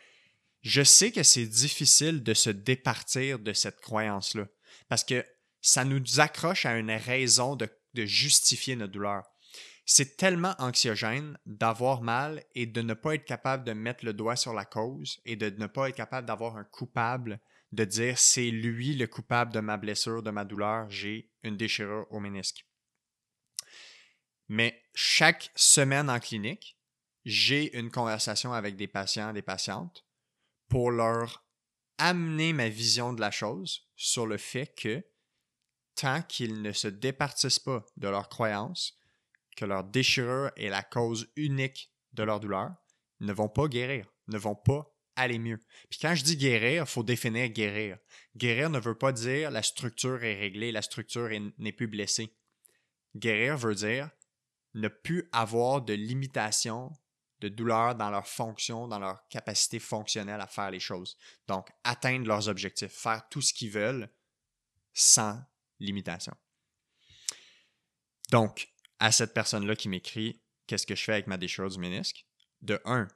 je 0.62 0.84
sais 0.84 1.12
que 1.12 1.24
c'est 1.24 1.46
difficile 1.46 2.24
de 2.24 2.34
se 2.34 2.50
départir 2.50 3.40
de 3.40 3.54
cette 3.54 3.80
croyance-là 3.80 4.48
parce 4.88 5.04
que 5.04 5.26
ça 5.62 5.86
nous 5.86 6.20
accroche 6.20 6.66
à 6.66 6.78
une 6.78 6.92
raison 6.92 7.56
de, 7.56 7.70
justifier 7.96 8.78
notre 8.78 8.94
douleur. 8.94 9.24
C'est 9.86 10.16
tellement 10.16 10.56
anxiogène 10.60 11.38
d'avoir 11.46 12.02
mal 12.02 12.44
et 12.56 12.66
de 12.66 12.82
ne 12.82 12.94
pas 12.94 13.16
être 13.16 13.26
capable 13.26 13.66
de 13.66 13.74
mettre 13.74 14.06
le 14.06 14.14
doigt 14.14 14.38
sur 14.38 14.54
la 14.54 14.64
cause 14.64 15.20
et 15.26 15.36
de 15.36 15.50
ne 15.50 15.68
pas 15.68 15.90
être 15.90 15.96
capable 15.96 16.28
d'avoir 16.28 16.56
un 16.56 16.64
coupable, 16.64 17.42
de 17.74 17.84
dire 17.84 18.18
c'est 18.18 18.52
lui 18.52 18.96
le 18.96 19.08
coupable 19.08 19.52
de 19.52 19.60
ma 19.60 19.76
blessure, 19.76 20.24
de 20.24 20.30
ma 20.30 20.46
douleur, 20.46 20.90
j'ai 20.90 21.30
une 21.44 21.58
déchirure 21.58 22.06
au 22.10 22.20
ménisque. 22.20 22.66
Mais 24.48 24.82
chaque 24.94 25.52
semaine 25.56 26.10
en 26.10 26.20
clinique, 26.20 26.78
j'ai 27.26 27.78
une 27.78 27.92
conversation 27.92 28.54
avec 28.54 28.76
des 28.78 28.88
patients, 28.88 29.34
des 29.34 29.42
patientes, 29.42 30.06
pour 30.70 30.92
leur 30.92 31.44
amener 31.98 32.54
ma 32.54 32.70
vision 32.70 33.12
de 33.12 33.20
la 33.20 33.32
chose 33.32 33.88
sur 33.96 34.26
le 34.26 34.38
fait 34.38 34.74
que 34.76 35.04
tant 35.96 36.22
qu'ils 36.22 36.62
ne 36.62 36.72
se 36.72 36.88
départissent 36.88 37.60
pas 37.60 37.86
de 37.98 38.08
leur 38.08 38.30
croyance, 38.30 38.98
que 39.58 39.66
leur 39.66 39.84
déchirure 39.84 40.52
est 40.56 40.70
la 40.70 40.84
cause 40.84 41.30
unique 41.36 41.92
de 42.14 42.24
leur 42.24 42.40
douleur, 42.40 42.72
ils 43.20 43.28
ne 43.28 43.34
vont 43.34 43.50
pas 43.50 43.68
guérir, 43.68 44.06
ne 44.28 44.38
vont 44.38 44.56
pas 44.56 44.96
aller 45.18 45.40
mieux. 45.40 45.60
Puis 45.90 46.00
quand 46.02 46.16
je 46.16 46.24
dis 46.24 46.38
guérir, 46.38 46.84
il 46.84 46.90
faut 46.90 47.04
définir 47.04 47.50
guérir. 47.50 47.98
Guérir 48.38 48.70
ne 48.70 48.80
veut 48.80 48.98
pas 48.98 49.12
dire 49.12 49.52
la 49.52 49.64
structure 49.64 50.24
est 50.24 50.40
réglée, 50.40 50.72
la 50.72 50.82
structure 50.82 51.30
n'est 51.58 51.74
plus 51.74 51.88
blessée. 51.88 52.34
Guérir 53.18 53.58
veut 53.58 53.76
dire 53.76 54.10
ne 54.76 54.88
plus 54.88 55.28
avoir 55.34 55.82
de 55.82 55.94
limitation 55.94 56.94
de 57.42 57.50
douleur 57.50 57.96
dans 57.96 58.10
leur 58.10 58.28
fonction, 58.28 58.88
dans 58.88 59.00
leur 59.00 59.28
capacité 59.30 59.80
fonctionnelle 59.80 60.42
à 60.42 60.48
faire 60.48 60.72
les 60.72 60.80
choses. 60.80 61.18
Donc, 61.48 61.70
atteindre 61.84 62.28
leurs 62.28 62.50
objectifs, 62.50 62.92
faire 62.92 63.28
tout 63.30 63.42
ce 63.42 63.54
qu'ils 63.54 63.72
veulent 63.72 64.10
sans 64.94 65.42
limitation. 65.80 66.36
Donc, 68.32 68.70
à 69.00 69.12
cette 69.12 69.34
personne-là 69.34 69.76
qui 69.76 69.90
m'écrit 69.90 70.42
Qu'est-ce 70.70 70.86
que 70.86 70.94
je 70.94 71.04
fais 71.04 71.14
avec 71.14 71.26
ma 71.26 71.38
déchirure 71.38 71.72
du 71.72 71.80
ménisque? 71.80 72.28
De 72.62 72.80
un, 72.86 73.08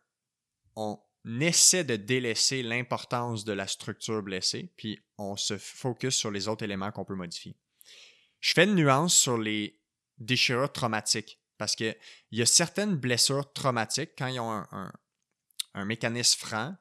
on 0.75 0.99
essaie 1.39 1.83
de 1.83 1.95
délaisser 1.95 2.63
l'importance 2.63 3.45
de 3.45 3.53
la 3.53 3.67
structure 3.67 4.23
blessée, 4.23 4.73
puis 4.75 4.99
on 5.19 5.35
se 5.35 5.59
focus 5.59 6.15
sur 6.15 6.31
les 6.31 6.47
autres 6.47 6.63
éléments 6.63 6.91
qu'on 6.91 7.05
peut 7.05 7.13
modifier. 7.13 7.55
Je 8.39 8.53
fais 8.53 8.63
une 8.63 8.73
nuance 8.73 9.13
sur 9.15 9.37
les 9.37 9.79
déchirures 10.17 10.71
traumatiques. 10.71 11.42
Parce 11.63 11.77
qu'il 11.77 11.95
y 12.33 12.41
a 12.41 12.45
certaines 12.45 12.97
blessures 12.97 13.53
traumatiques, 13.53 14.17
quand 14.17 14.27
ils 14.27 14.41
ont 14.41 14.51
un, 14.51 15.85
mécanisme 15.85 16.45
franc, 16.45 16.75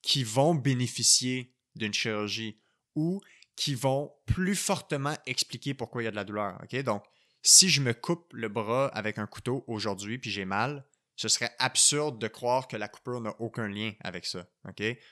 qui 0.00 0.22
vont 0.22 0.54
bénéficier 0.54 1.56
d'une 1.74 1.92
chirurgie 1.92 2.60
ou 2.94 3.20
qui 3.56 3.74
vont 3.74 4.12
plus 4.26 4.54
fortement 4.54 5.16
expliquer 5.26 5.74
pourquoi 5.74 6.02
il 6.02 6.04
y 6.04 6.08
a 6.08 6.12
de 6.12 6.16
la 6.16 6.22
douleur. 6.22 6.56
Donc, 6.84 7.02
si 7.42 7.68
je 7.68 7.80
me 7.80 7.92
coupe 7.92 8.32
le 8.32 8.48
bras 8.48 8.86
avec 8.94 9.18
un 9.18 9.26
couteau 9.26 9.64
aujourd'hui 9.66 10.18
puis 10.18 10.30
j'ai 10.30 10.44
mal, 10.44 10.86
ce 11.16 11.26
serait 11.26 11.50
absurde 11.58 12.20
de 12.20 12.28
croire 12.28 12.68
que 12.68 12.76
la 12.76 12.86
coupure 12.86 13.20
n'a 13.20 13.34
aucun 13.40 13.66
lien 13.66 13.92
avec 14.02 14.24
ça. 14.24 14.46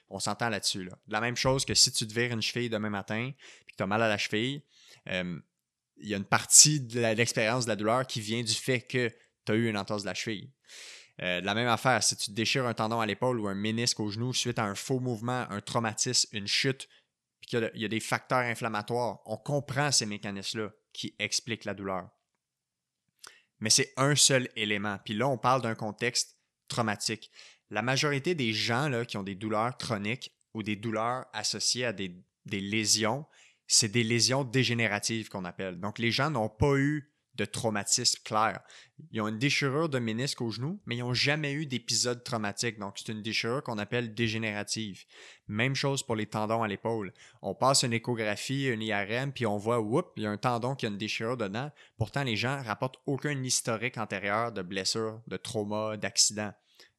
On 0.08 0.20
s'entend 0.20 0.50
là-dessus. 0.50 0.88
La 1.08 1.20
même 1.20 1.36
chose 1.36 1.64
que 1.64 1.74
si 1.74 1.90
tu 1.90 2.06
te 2.06 2.14
vires 2.14 2.30
une 2.30 2.42
cheville 2.42 2.70
demain 2.70 2.90
matin 2.90 3.32
puis 3.64 3.72
que 3.72 3.76
tu 3.76 3.82
as 3.82 3.88
mal 3.88 4.02
à 4.04 4.08
la 4.08 4.18
cheville, 4.18 4.62
euh, 5.08 5.40
il 5.98 6.08
y 6.08 6.14
a 6.14 6.16
une 6.16 6.24
partie 6.24 6.80
de 6.80 7.00
l'expérience 7.00 7.64
de 7.64 7.70
la 7.70 7.76
douleur 7.76 8.06
qui 8.06 8.20
vient 8.20 8.42
du 8.42 8.54
fait 8.54 8.80
que 8.80 9.10
tu 9.44 9.52
as 9.52 9.54
eu 9.54 9.68
une 9.68 9.78
entorse 9.78 10.02
de 10.02 10.08
la 10.08 10.14
cheville. 10.14 10.50
Euh, 11.22 11.40
la 11.40 11.54
même 11.54 11.68
affaire, 11.68 12.02
si 12.02 12.16
tu 12.16 12.26
te 12.26 12.32
déchires 12.32 12.66
un 12.66 12.74
tendon 12.74 13.00
à 13.00 13.06
l'épaule 13.06 13.40
ou 13.40 13.48
un 13.48 13.54
ménisque 13.54 14.00
au 14.00 14.10
genou 14.10 14.34
suite 14.34 14.58
à 14.58 14.64
un 14.64 14.74
faux 14.74 15.00
mouvement, 15.00 15.46
un 15.50 15.60
traumatisme, 15.60 16.36
une 16.36 16.46
chute, 16.46 16.88
puis 17.40 17.48
qu'il 17.48 17.70
y, 17.74 17.84
a 17.84 17.88
des 17.88 18.00
facteurs 18.00 18.40
inflammatoires, 18.40 19.20
on 19.24 19.36
comprend 19.36 19.90
ces 19.92 20.04
mécanismes-là 20.06 20.70
qui 20.92 21.14
expliquent 21.18 21.64
la 21.64 21.74
douleur. 21.74 22.10
Mais 23.60 23.70
c'est 23.70 23.94
un 23.96 24.14
seul 24.14 24.48
élément. 24.56 24.98
Puis 25.04 25.14
là, 25.14 25.28
on 25.28 25.38
parle 25.38 25.62
d'un 25.62 25.74
contexte 25.74 26.36
traumatique. 26.68 27.30
La 27.70 27.80
majorité 27.80 28.34
des 28.34 28.52
gens 28.52 29.04
qui 29.06 29.16
ont 29.16 29.22
des 29.22 29.34
douleurs 29.34 29.78
chroniques 29.78 30.36
ou 30.52 30.62
des 30.62 30.76
douleurs 30.76 31.24
associées 31.32 31.86
à 31.86 31.92
des 31.92 32.14
lésions, 32.44 33.26
c'est 33.66 33.88
des 33.88 34.04
lésions 34.04 34.44
dégénératives 34.44 35.28
qu'on 35.28 35.44
appelle. 35.44 35.78
Donc, 35.80 35.98
les 35.98 36.10
gens 36.10 36.30
n'ont 36.30 36.48
pas 36.48 36.76
eu 36.76 37.12
de 37.36 37.44
traumatisme 37.44 38.22
clair. 38.24 38.60
Ils 39.10 39.20
ont 39.20 39.28
une 39.28 39.38
déchirure 39.38 39.88
de 39.88 39.98
ménisque 39.98 40.40
au 40.40 40.50
genou, 40.50 40.80
mais 40.86 40.96
ils 40.96 41.00
n'ont 41.00 41.14
jamais 41.14 41.52
eu 41.52 41.66
d'épisode 41.66 42.24
traumatique. 42.24 42.78
Donc, 42.78 42.94
c'est 42.96 43.12
une 43.12 43.22
déchirure 43.22 43.62
qu'on 43.62 43.78
appelle 43.78 44.14
dégénérative. 44.14 45.04
Même 45.46 45.74
chose 45.74 46.02
pour 46.02 46.16
les 46.16 46.26
tendons 46.26 46.62
à 46.62 46.68
l'épaule. 46.68 47.12
On 47.42 47.54
passe 47.54 47.82
une 47.82 47.92
échographie, 47.92 48.68
une 48.68 48.82
IRM, 48.82 49.32
puis 49.32 49.46
on 49.46 49.58
voit, 49.58 49.80
oups, 49.80 50.08
il 50.16 50.22
y 50.22 50.26
a 50.26 50.30
un 50.30 50.38
tendon 50.38 50.74
qui 50.74 50.86
a 50.86 50.88
une 50.88 50.98
déchirure 50.98 51.36
dedans. 51.36 51.70
Pourtant, 51.98 52.24
les 52.24 52.36
gens 52.36 52.62
rapportent 52.62 53.00
aucun 53.06 53.42
historique 53.42 53.98
antérieur 53.98 54.52
de 54.52 54.62
blessure, 54.62 55.20
de 55.26 55.36
trauma, 55.36 55.96
d'accident. 55.96 56.52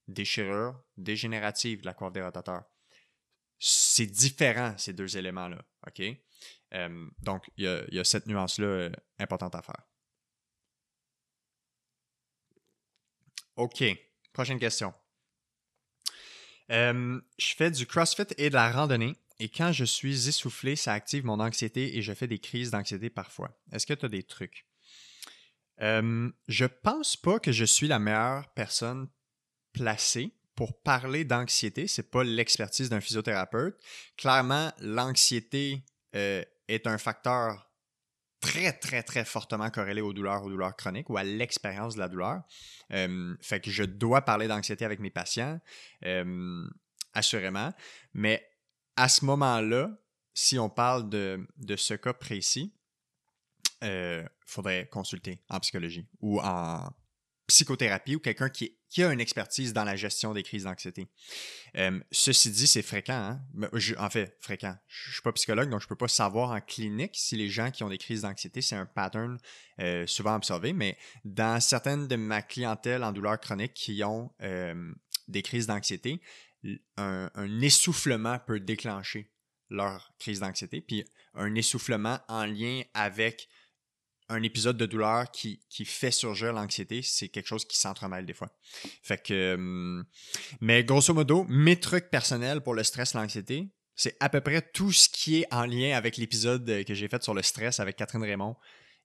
Déchirure 0.07 0.79
dégénérative 0.97 1.81
de 1.81 1.85
la 1.85 1.93
coiffe 1.93 2.13
des 2.13 2.21
rotateurs. 2.21 2.63
C'est 3.59 4.05
différent, 4.05 4.73
ces 4.77 4.93
deux 4.93 5.17
éléments-là. 5.17 5.57
OK? 5.87 6.01
Donc, 7.21 7.49
il 7.57 7.63
y, 7.63 7.99
a, 7.99 8.03
cette 8.03 8.27
nuance-là 8.27 8.67
euh, 8.67 8.91
importante 9.19 9.55
à 9.55 9.61
faire. 9.61 9.81
OK. 13.55 13.83
Prochaine 14.33 14.59
question. 14.59 14.93
Je 16.69 17.21
fais 17.55 17.71
du 17.71 17.85
CrossFit 17.85 18.27
et 18.37 18.49
de 18.49 18.55
la 18.55 18.71
randonnée. 18.71 19.15
Et 19.39 19.49
quand 19.49 19.71
je 19.71 19.85
suis 19.85 20.27
essoufflé, 20.27 20.75
ça 20.75 20.93
active 20.93 21.25
mon 21.25 21.39
anxiété 21.39 21.97
et 21.97 22.01
je 22.01 22.13
fais 22.13 22.27
des 22.27 22.39
crises 22.39 22.71
d'anxiété 22.71 23.09
parfois. 23.09 23.57
Est-ce 23.71 23.85
que 23.85 23.93
tu 23.93 24.05
as 24.05 24.09
des 24.09 24.23
trucs? 24.23 24.65
Je 25.79 26.65
pense 26.65 27.15
pas 27.15 27.39
que 27.39 27.51
je 27.51 27.65
suis 27.65 27.87
la 27.87 27.99
meilleure 27.99 28.47
personne 28.53 29.07
placée 29.73 30.33
pour 30.57 30.81
parler 30.81 31.23
d'anxiété. 31.23 31.87
C'est 31.87 32.09
pas 32.09 32.23
l'expertise 32.23 32.89
d'un 32.89 32.99
physiothérapeute. 32.99 33.79
Clairement, 34.17 34.73
l'anxiété 34.79 35.85
euh, 36.15 36.43
est 36.67 36.87
un 36.87 36.97
facteur 36.97 37.67
très, 38.39 38.73
très, 38.73 39.03
très 39.03 39.25
fortement 39.25 39.69
corrélé 39.69 40.01
aux 40.01 40.13
douleurs, 40.13 40.43
aux 40.43 40.49
douleurs 40.49 40.75
chroniques 40.75 41.09
ou 41.09 41.17
à 41.17 41.23
l'expérience 41.23 41.95
de 41.95 41.99
la 41.99 42.07
douleur. 42.07 42.41
Euh, 42.91 43.35
fait 43.41 43.59
que 43.59 43.71
je 43.71 43.83
dois 43.83 44.21
parler 44.21 44.47
d'anxiété 44.47 44.85
avec 44.85 44.99
mes 44.99 45.09
patients, 45.09 45.59
euh, 46.05 46.67
assurément. 47.13 47.73
Mais 48.13 48.47
à 48.95 49.09
ce 49.09 49.25
moment-là, 49.25 49.91
si 50.33 50.59
on 50.59 50.69
parle 50.69 51.09
de, 51.09 51.47
de 51.57 51.75
ce 51.75 51.95
cas 51.95 52.13
précis, 52.13 52.73
il 53.81 53.87
euh, 53.87 54.23
faudrait 54.45 54.87
consulter 54.87 55.41
en 55.49 55.59
psychologie 55.59 56.07
ou 56.21 56.39
en 56.41 56.89
psychothérapie 57.47 58.15
ou 58.15 58.19
quelqu'un 58.19 58.49
qui, 58.49 58.77
a 58.97 59.11
une 59.11 59.19
expertise 59.19 59.73
dans 59.73 59.83
la 59.83 59.95
gestion 59.95 60.33
des 60.33 60.43
crises 60.43 60.63
d'anxiété. 60.63 61.07
Euh, 61.77 61.99
ceci 62.11 62.51
dit, 62.51 62.67
c'est 62.67 62.81
fréquent. 62.81 63.13
Hein? 63.13 63.69
en 63.97 64.09
fait, 64.09 64.35
fréquent. 64.39 64.75
Je 64.87 65.09
ne 65.09 65.13
suis 65.13 65.21
pas 65.21 65.31
psychologue, 65.33 65.69
donc 65.69 65.81
je 65.81 65.85
ne 65.85 65.89
peux 65.89 65.95
pas 65.95 66.07
savoir 66.07 66.51
en 66.51 66.61
clinique 66.61 67.15
si 67.15 67.35
les 67.35 67.49
gens 67.49 67.71
qui 67.71 67.83
ont 67.83 67.89
des 67.89 67.97
crises 67.97 68.21
d'anxiété, 68.21 68.61
c'est 68.61 68.75
un 68.75 68.85
pattern 68.85 69.37
euh, 69.79 70.05
souvent 70.07 70.35
observé, 70.35 70.73
mais 70.73 70.97
dans 71.25 71.59
certaines 71.61 72.07
de 72.07 72.15
ma 72.15 72.41
clientèle 72.41 73.03
en 73.03 73.11
douleur 73.11 73.39
chronique 73.39 73.73
qui 73.73 74.03
ont 74.03 74.31
euh, 74.41 74.93
des 75.27 75.41
crises 75.41 75.67
d'anxiété, 75.67 76.21
un 76.97 77.61
essoufflement 77.61 78.39
peut 78.39 78.59
déclencher 78.59 79.31
leur 79.69 80.13
crise 80.19 80.39
d'anxiété, 80.39 80.81
puis 80.81 81.05
un 81.33 81.53
essoufflement 81.55 82.19
en 82.27 82.45
lien 82.45 82.81
avec 82.93 83.47
un 84.29 84.43
épisode 84.43 84.77
de 84.77 84.85
douleur 84.85 85.31
qui, 85.31 85.59
qui 85.69 85.85
fait 85.85 86.11
surgir 86.11 86.53
l'anxiété, 86.53 87.01
c'est 87.01 87.29
quelque 87.29 87.47
chose 87.47 87.65
qui 87.65 87.77
s'entremêle 87.77 88.25
des 88.25 88.33
fois. 88.33 88.49
Fait 89.01 89.21
que, 89.21 89.55
hum, 89.55 90.05
mais 90.59 90.83
grosso 90.83 91.13
modo, 91.13 91.45
mes 91.49 91.79
trucs 91.79 92.09
personnels 92.09 92.61
pour 92.61 92.73
le 92.73 92.83
stress, 92.83 93.13
l'anxiété, 93.13 93.69
c'est 93.95 94.15
à 94.19 94.29
peu 94.29 94.41
près 94.41 94.61
tout 94.61 94.91
ce 94.91 95.09
qui 95.09 95.37
est 95.37 95.53
en 95.53 95.65
lien 95.65 95.95
avec 95.95 96.17
l'épisode 96.17 96.83
que 96.85 96.93
j'ai 96.93 97.07
fait 97.07 97.23
sur 97.23 97.33
le 97.33 97.41
stress 97.41 97.79
avec 97.79 97.95
Catherine 97.95 98.23
Raymond, 98.23 98.55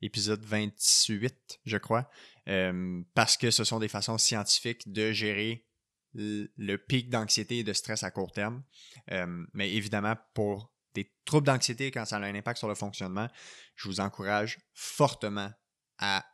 épisode 0.03 0.45
28, 0.45 1.61
je 1.65 1.77
crois, 1.77 2.11
hum, 2.47 3.05
parce 3.15 3.37
que 3.37 3.51
ce 3.51 3.65
sont 3.65 3.79
des 3.79 3.89
façons 3.89 4.19
scientifiques 4.19 4.93
de 4.93 5.13
gérer 5.13 5.67
le 6.15 6.77
pic 6.77 7.09
d'anxiété 7.09 7.59
et 7.59 7.65
de 7.65 7.73
stress 7.73 8.03
à 8.03 8.11
court 8.11 8.33
terme. 8.33 8.63
Hum, 9.11 9.47
mais 9.55 9.73
évidemment, 9.73 10.17
pour 10.35 10.72
des 10.95 11.13
troubles 11.25 11.47
d'anxiété 11.47 11.91
quand 11.91 12.05
ça 12.05 12.17
a 12.17 12.21
un 12.21 12.35
impact 12.35 12.59
sur 12.59 12.69
le 12.69 12.75
fonctionnement, 12.75 13.29
je 13.77 13.89
vous 13.89 14.01
encourage 14.01 14.59
fortement 14.75 15.51
à 15.99 16.25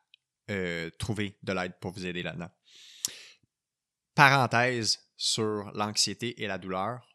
euh, 0.51 0.91
trouver 0.99 1.39
de 1.43 1.53
l'aide 1.53 1.79
pour 1.81 1.93
vous 1.93 2.07
aider 2.07 2.23
là-dedans. 2.23 2.51
Parenthèse 4.15 4.99
sur 5.17 5.71
l'anxiété 5.75 6.43
et 6.43 6.47
la 6.47 6.59
douleur. 6.59 7.07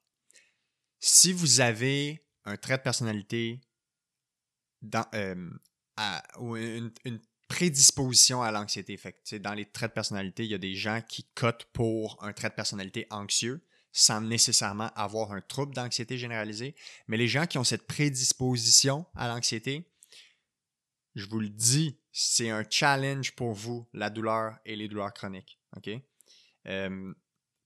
Si 1.00 1.34
vous 1.34 1.60
avez 1.60 2.26
un 2.46 2.58
trait 2.58 2.78
de 2.78 2.84
personnalité 2.84 3.60
euh, 4.96 5.50
ou 6.40 6.56
une, 6.58 6.92
prédisposition 7.48 8.42
à 8.42 8.52
l'anxiété, 8.52 9.00
dans 9.40 9.54
les 9.54 9.66
traits 9.66 9.92
de 9.92 9.94
personnalité, 9.94 10.44
il 10.44 10.52
y 10.52 10.56
a 10.56 10.60
des 10.60 10.76
gens 10.76 11.02
qui 11.02 11.24
cotent 11.36 11.66
pour 11.74 12.18
un 12.24 12.34
trait 12.34 12.50
de 12.50 12.56
personnalité 12.56 13.06
anxieux 13.12 13.64
sans 13.94 14.20
nécessairement 14.20 14.92
avoir 14.96 15.32
un 15.32 15.42
trouble 15.42 15.74
d'anxiété 15.74 16.18
généralisée. 16.18 16.76
Mais 17.08 17.16
les 17.16 17.28
gens 17.28 17.46
qui 17.46 17.58
ont 17.58 17.64
cette 17.64 17.88
prédisposition 17.88 19.06
à 19.16 19.28
l'anxiété, 19.28 19.90
je 21.16 21.28
vous 21.28 21.40
le 21.40 21.50
dis, 21.50 22.02
c'est 22.12 22.50
un 22.50 22.66
challenge 22.70 23.34
pour 23.36 23.54
vous, 23.54 23.88
la 23.94 24.10
douleur 24.10 24.58
et 24.66 24.76
les 24.76 24.88
douleurs 24.88 25.14
chroniques. 25.14 25.60
Euh, 26.68 27.14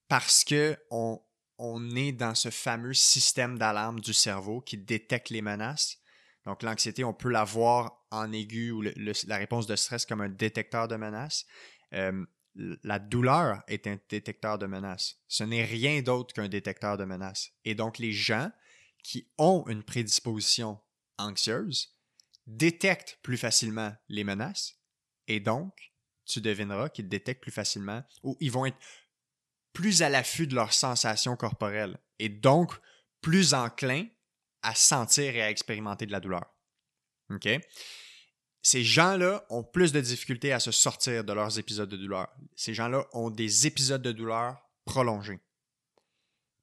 parce 0.09 0.43
que 0.43 0.77
on, 0.91 1.21
on 1.57 1.95
est 1.95 2.11
dans 2.11 2.35
ce 2.35 2.49
fameux 2.49 2.93
système 2.93 3.57
d'alarme 3.57 4.01
du 4.01 4.13
cerveau 4.13 4.61
qui 4.61 4.77
détecte 4.77 5.29
les 5.29 5.41
menaces. 5.41 5.97
Donc, 6.45 6.63
l'anxiété, 6.63 7.03
on 7.03 7.13
peut 7.13 7.29
la 7.29 7.43
voir 7.43 8.05
en 8.11 8.31
aigu 8.31 8.71
ou 8.71 8.81
la 8.81 9.37
réponse 9.37 9.67
de 9.67 9.75
stress 9.75 10.05
comme 10.05 10.21
un 10.21 10.29
détecteur 10.29 10.87
de 10.87 10.95
menaces. 10.95 11.45
Euh, 11.93 12.25
la 12.83 12.99
douleur 12.99 13.63
est 13.67 13.87
un 13.87 13.97
détecteur 14.09 14.57
de 14.57 14.65
menaces. 14.65 15.21
Ce 15.27 15.43
n'est 15.43 15.65
rien 15.65 16.01
d'autre 16.01 16.33
qu'un 16.33 16.49
détecteur 16.49 16.97
de 16.97 17.05
menaces. 17.05 17.51
Et 17.65 17.75
donc, 17.75 17.99
les 17.99 18.13
gens 18.13 18.51
qui 19.03 19.29
ont 19.37 19.63
une 19.67 19.83
prédisposition 19.83 20.79
anxieuse 21.17 21.95
détectent 22.45 23.19
plus 23.21 23.37
facilement 23.37 23.93
les 24.09 24.23
menaces 24.23 24.77
et 25.27 25.39
donc, 25.39 25.93
tu 26.25 26.41
devineras 26.41 26.89
qu'ils 26.89 27.09
détectent 27.09 27.41
plus 27.41 27.51
facilement 27.51 28.03
ou 28.23 28.37
ils 28.39 28.51
vont 28.51 28.65
être 28.65 28.77
plus 29.73 30.01
à 30.01 30.09
l'affût 30.09 30.47
de 30.47 30.55
leurs 30.55 30.73
sensations 30.73 31.35
corporelles 31.35 31.99
et 32.19 32.29
donc 32.29 32.73
plus 33.21 33.53
enclins 33.53 34.07
à 34.61 34.73
sentir 34.73 35.35
et 35.35 35.41
à 35.41 35.49
expérimenter 35.49 36.05
de 36.05 36.11
la 36.11 36.19
douleur. 36.19 36.45
OK? 37.29 37.47
Ces 38.61 38.83
gens-là 38.83 39.45
ont 39.49 39.63
plus 39.63 39.91
de 39.91 40.01
difficultés 40.01 40.51
à 40.51 40.59
se 40.59 40.71
sortir 40.71 41.23
de 41.23 41.33
leurs 41.33 41.57
épisodes 41.57 41.89
de 41.89 41.97
douleur. 41.97 42.27
Ces 42.55 42.73
gens-là 42.73 43.05
ont 43.13 43.29
des 43.29 43.67
épisodes 43.67 44.01
de 44.01 44.11
douleur 44.11 44.57
prolongés. 44.85 45.39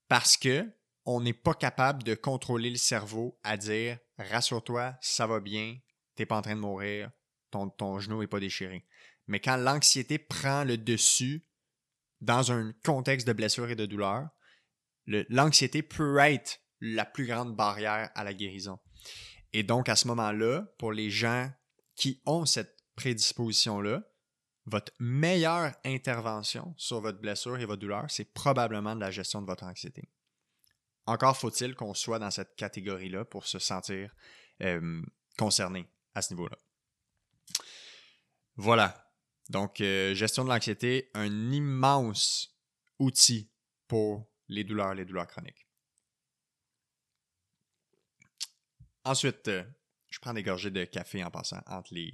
Parce 0.09 0.37
que 0.37 0.71
on 1.07 1.21
n'est 1.21 1.33
pas 1.35 1.55
capable 1.55 2.03
de 2.03 2.15
contrôler 2.15 2.71
le 2.71 2.77
cerveau 2.77 3.39
à 3.43 3.57
dire 3.57 3.99
rassure-toi, 4.19 4.97
ça 5.01 5.27
va 5.27 5.41
bien, 5.41 5.77
t'es 6.15 6.27
pas 6.27 6.37
en 6.37 6.43
train 6.43 6.57
de 6.57 6.61
mourir, 6.61 7.11
ton, 7.51 7.69
ton 7.69 7.99
genou 7.99 8.21
n'est 8.21 8.27
pas 8.27 8.41
déchiré. 8.41 8.87
Mais 9.27 9.41
quand 9.41 9.57
l'anxiété 9.57 10.19
prend 10.19 10.65
le 10.65 10.79
dessus 10.79 11.47
dans 12.21 12.53
un 12.53 12.73
contexte 12.85 13.27
de 13.27 13.33
blessure 13.33 13.71
et 13.71 13.77
de 13.77 13.87
douleur, 13.87 14.29
l'anxiété 15.07 15.83
peut 15.83 16.19
être 16.19 16.61
la 16.81 17.05
plus 17.05 17.27
grande 17.27 17.55
barrière 17.55 18.11
à 18.15 18.25
la 18.25 18.35
guérison. 18.35 18.79
Et 19.53 19.63
donc, 19.63 19.89
à 19.89 19.97
ce 19.97 20.09
moment-là, 20.09 20.67
pour 20.79 20.93
les 20.93 21.11
gens 21.11 21.51
qui 21.97 22.21
ont 22.27 22.47
cette 22.47 22.77
prédisposition-là, 22.97 24.03
votre 24.67 24.93
meilleure 24.99 25.73
intervention 25.85 26.75
sur 26.77 27.01
votre 27.01 27.21
blessure 27.21 27.59
et 27.59 27.67
votre 27.67 27.81
douleur, 27.81 28.07
c'est 28.09 28.33
probablement 28.33 28.95
de 28.95 29.01
la 29.01 29.11
gestion 29.11 29.43
de 29.43 29.47
votre 29.47 29.65
anxiété. 29.65 30.09
Encore 31.07 31.37
faut-il 31.37 31.75
qu'on 31.75 31.93
soit 31.93 32.19
dans 32.19 32.31
cette 32.31 32.57
catégorie-là 32.57 33.25
pour 33.27 33.47
se 33.47 33.59
sentir 33.59 34.15
euh, 34.63 35.03
concerné 35.37 35.87
à 36.15 36.23
ce 36.23 36.33
niveau-là. 36.33 36.59
Voilà. 38.57 39.13
Donc, 39.51 39.81
euh, 39.81 40.15
gestion 40.15 40.45
de 40.45 40.49
l'anxiété, 40.49 41.11
un 41.13 41.53
immense 41.53 42.57
outil 42.99 43.51
pour 43.87 44.31
les 44.49 44.65
douleurs, 44.65 44.95
les 44.95 45.05
douleurs 45.05 45.27
chroniques. 45.27 45.69
Ensuite, 49.05 49.49
euh, 49.49 49.65
je 50.15 50.21
prends 50.21 50.33
des 50.33 50.45
gorgées 50.45 50.71
de 50.71 50.85
café 50.85 51.25
en 51.25 51.31
passant 51.31 51.61
entre 51.67 51.93
les, 51.93 52.13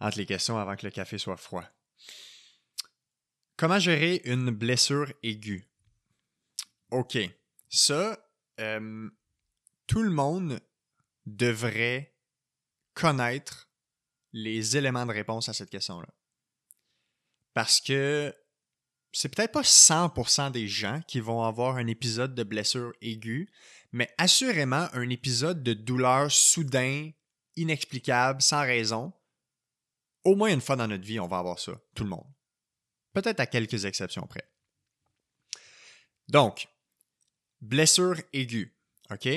entre 0.00 0.18
les 0.18 0.26
questions 0.26 0.58
avant 0.58 0.74
que 0.74 0.84
le 0.84 0.90
café 0.90 1.18
soit 1.18 1.36
froid. 1.36 1.64
Comment 3.56 3.78
gérer 3.78 4.22
une 4.24 4.50
blessure 4.50 5.12
aiguë? 5.22 5.68
OK. 6.90 7.16
Ça, 7.68 8.18
euh, 8.58 9.08
tout 9.86 10.02
le 10.02 10.10
monde 10.10 10.60
devrait 11.26 12.12
connaître 12.94 13.70
les 14.32 14.76
éléments 14.76 15.06
de 15.06 15.12
réponse 15.12 15.48
à 15.48 15.52
cette 15.52 15.70
question-là. 15.70 16.08
Parce 17.54 17.80
que 17.80 18.34
c'est 19.12 19.28
peut-être 19.28 19.52
pas 19.52 19.62
100% 19.62 20.50
des 20.50 20.66
gens 20.66 21.00
qui 21.06 21.20
vont 21.20 21.44
avoir 21.44 21.76
un 21.76 21.86
épisode 21.86 22.34
de 22.34 22.42
blessure 22.42 22.92
aiguë, 23.00 23.48
mais 23.92 24.08
assurément 24.18 24.88
un 24.92 25.08
épisode 25.10 25.62
de 25.62 25.74
douleur 25.74 26.30
soudain, 26.30 27.10
inexplicable, 27.56 28.42
sans 28.42 28.62
raison, 28.62 29.12
Au 30.24 30.36
moins 30.36 30.52
une 30.52 30.60
fois 30.60 30.76
dans 30.76 30.86
notre 30.86 31.04
vie, 31.04 31.18
on 31.18 31.26
va 31.26 31.38
avoir 31.38 31.58
ça, 31.58 31.72
tout 31.96 32.04
le 32.04 32.10
monde. 32.10 32.26
Peut-être 33.12 33.40
à 33.40 33.46
quelques 33.46 33.84
exceptions 33.84 34.26
près. 34.26 34.48
Donc, 36.28 36.68
blessure 37.60 38.20
aiguë, 38.32 38.72
OK? 39.10 39.28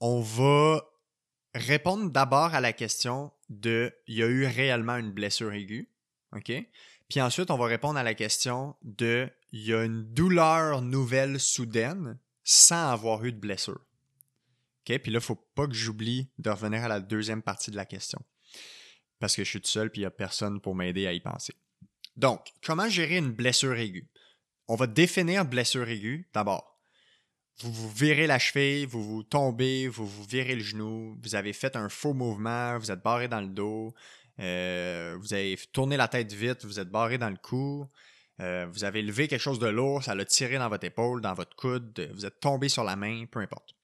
On 0.00 0.20
va 0.20 0.84
répondre 1.54 2.10
d'abord 2.10 2.54
à 2.54 2.60
la 2.60 2.72
question 2.72 3.32
de 3.48 3.94
il 4.08 4.16
y 4.16 4.22
a 4.22 4.26
eu 4.26 4.46
réellement 4.46 4.96
une 4.96 5.12
blessure 5.12 5.52
aiguë, 5.52 5.88
OK? 6.32 6.52
Puis 7.08 7.20
ensuite, 7.20 7.50
on 7.50 7.56
va 7.56 7.66
répondre 7.66 7.98
à 7.98 8.02
la 8.02 8.14
question 8.14 8.76
de 8.82 9.30
il 9.52 9.64
y 9.64 9.72
a 9.72 9.84
une 9.84 10.12
douleur 10.12 10.82
nouvelle 10.82 11.38
soudaine 11.38 12.18
sans 12.42 12.90
avoir 12.90 13.24
eu 13.24 13.32
de 13.32 13.38
blessure. 13.38 13.85
Puis 14.86 15.10
là, 15.10 15.10
il 15.10 15.12
ne 15.14 15.20
faut 15.20 15.36
pas 15.54 15.66
que 15.66 15.74
j'oublie 15.74 16.30
de 16.38 16.50
revenir 16.50 16.84
à 16.84 16.88
la 16.88 17.00
deuxième 17.00 17.42
partie 17.42 17.70
de 17.70 17.76
la 17.76 17.84
question. 17.84 18.20
Parce 19.18 19.34
que 19.34 19.44
je 19.44 19.50
suis 19.50 19.60
tout 19.60 19.68
seul 19.68 19.90
puis 19.90 20.00
il 20.00 20.04
n'y 20.04 20.06
a 20.06 20.10
personne 20.10 20.60
pour 20.60 20.74
m'aider 20.74 21.06
à 21.06 21.12
y 21.12 21.20
penser. 21.20 21.54
Donc, 22.16 22.52
comment 22.64 22.88
gérer 22.88 23.18
une 23.18 23.32
blessure 23.32 23.76
aiguë? 23.76 24.08
On 24.68 24.74
va 24.74 24.86
définir 24.86 25.44
blessure 25.44 25.88
aiguë 25.88 26.28
d'abord. 26.32 26.78
Vous 27.60 27.72
vous 27.72 27.90
virez 27.90 28.26
la 28.26 28.38
cheville, 28.38 28.84
vous 28.84 29.02
vous 29.02 29.22
tombez, 29.22 29.88
vous 29.88 30.06
vous 30.06 30.24
virez 30.24 30.54
le 30.54 30.62
genou, 30.62 31.18
vous 31.22 31.34
avez 31.34 31.52
fait 31.52 31.74
un 31.76 31.88
faux 31.88 32.12
mouvement, 32.12 32.78
vous 32.78 32.90
êtes 32.90 33.02
barré 33.02 33.28
dans 33.28 33.40
le 33.40 33.48
dos, 33.48 33.94
euh, 34.40 35.16
vous 35.18 35.32
avez 35.32 35.56
tourné 35.72 35.96
la 35.96 36.08
tête 36.08 36.32
vite, 36.32 36.66
vous 36.66 36.78
êtes 36.80 36.90
barré 36.90 37.16
dans 37.16 37.30
le 37.30 37.38
cou, 37.38 37.88
euh, 38.40 38.66
vous 38.70 38.84
avez 38.84 39.00
levé 39.00 39.26
quelque 39.26 39.40
chose 39.40 39.58
de 39.58 39.68
lourd, 39.68 40.04
ça 40.04 40.14
l'a 40.14 40.26
tiré 40.26 40.58
dans 40.58 40.68
votre 40.68 40.84
épaule, 40.84 41.22
dans 41.22 41.32
votre 41.32 41.56
coude, 41.56 42.10
vous 42.14 42.26
êtes 42.26 42.40
tombé 42.40 42.68
sur 42.68 42.84
la 42.84 42.96
main, 42.96 43.24
peu 43.24 43.40
importe. 43.40 43.75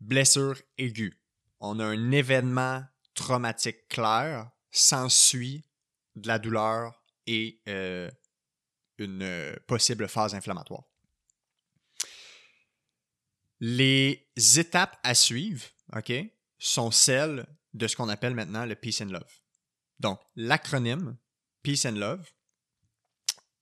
Blessure 0.00 0.56
aiguë. 0.78 1.18
On 1.60 1.80
a 1.80 1.84
un 1.84 2.10
événement 2.12 2.84
traumatique 3.14 3.88
clair, 3.88 4.50
s'ensuit 4.70 5.64
de 6.14 6.28
la 6.28 6.38
douleur 6.38 7.02
et 7.26 7.60
euh, 7.68 8.10
une 8.98 9.56
possible 9.66 10.08
phase 10.08 10.34
inflammatoire. 10.34 10.84
Les 13.60 14.28
étapes 14.56 14.98
à 15.02 15.14
suivre, 15.14 15.66
OK, 15.96 16.12
sont 16.58 16.90
celles 16.90 17.46
de 17.74 17.86
ce 17.88 17.96
qu'on 17.96 18.08
appelle 18.08 18.34
maintenant 18.34 18.64
le 18.64 18.76
Peace 18.76 19.00
and 19.00 19.10
Love. 19.10 19.40
Donc, 19.98 20.20
l'acronyme 20.36 21.16
Peace 21.62 21.86
and 21.86 21.96
Love, 21.96 22.30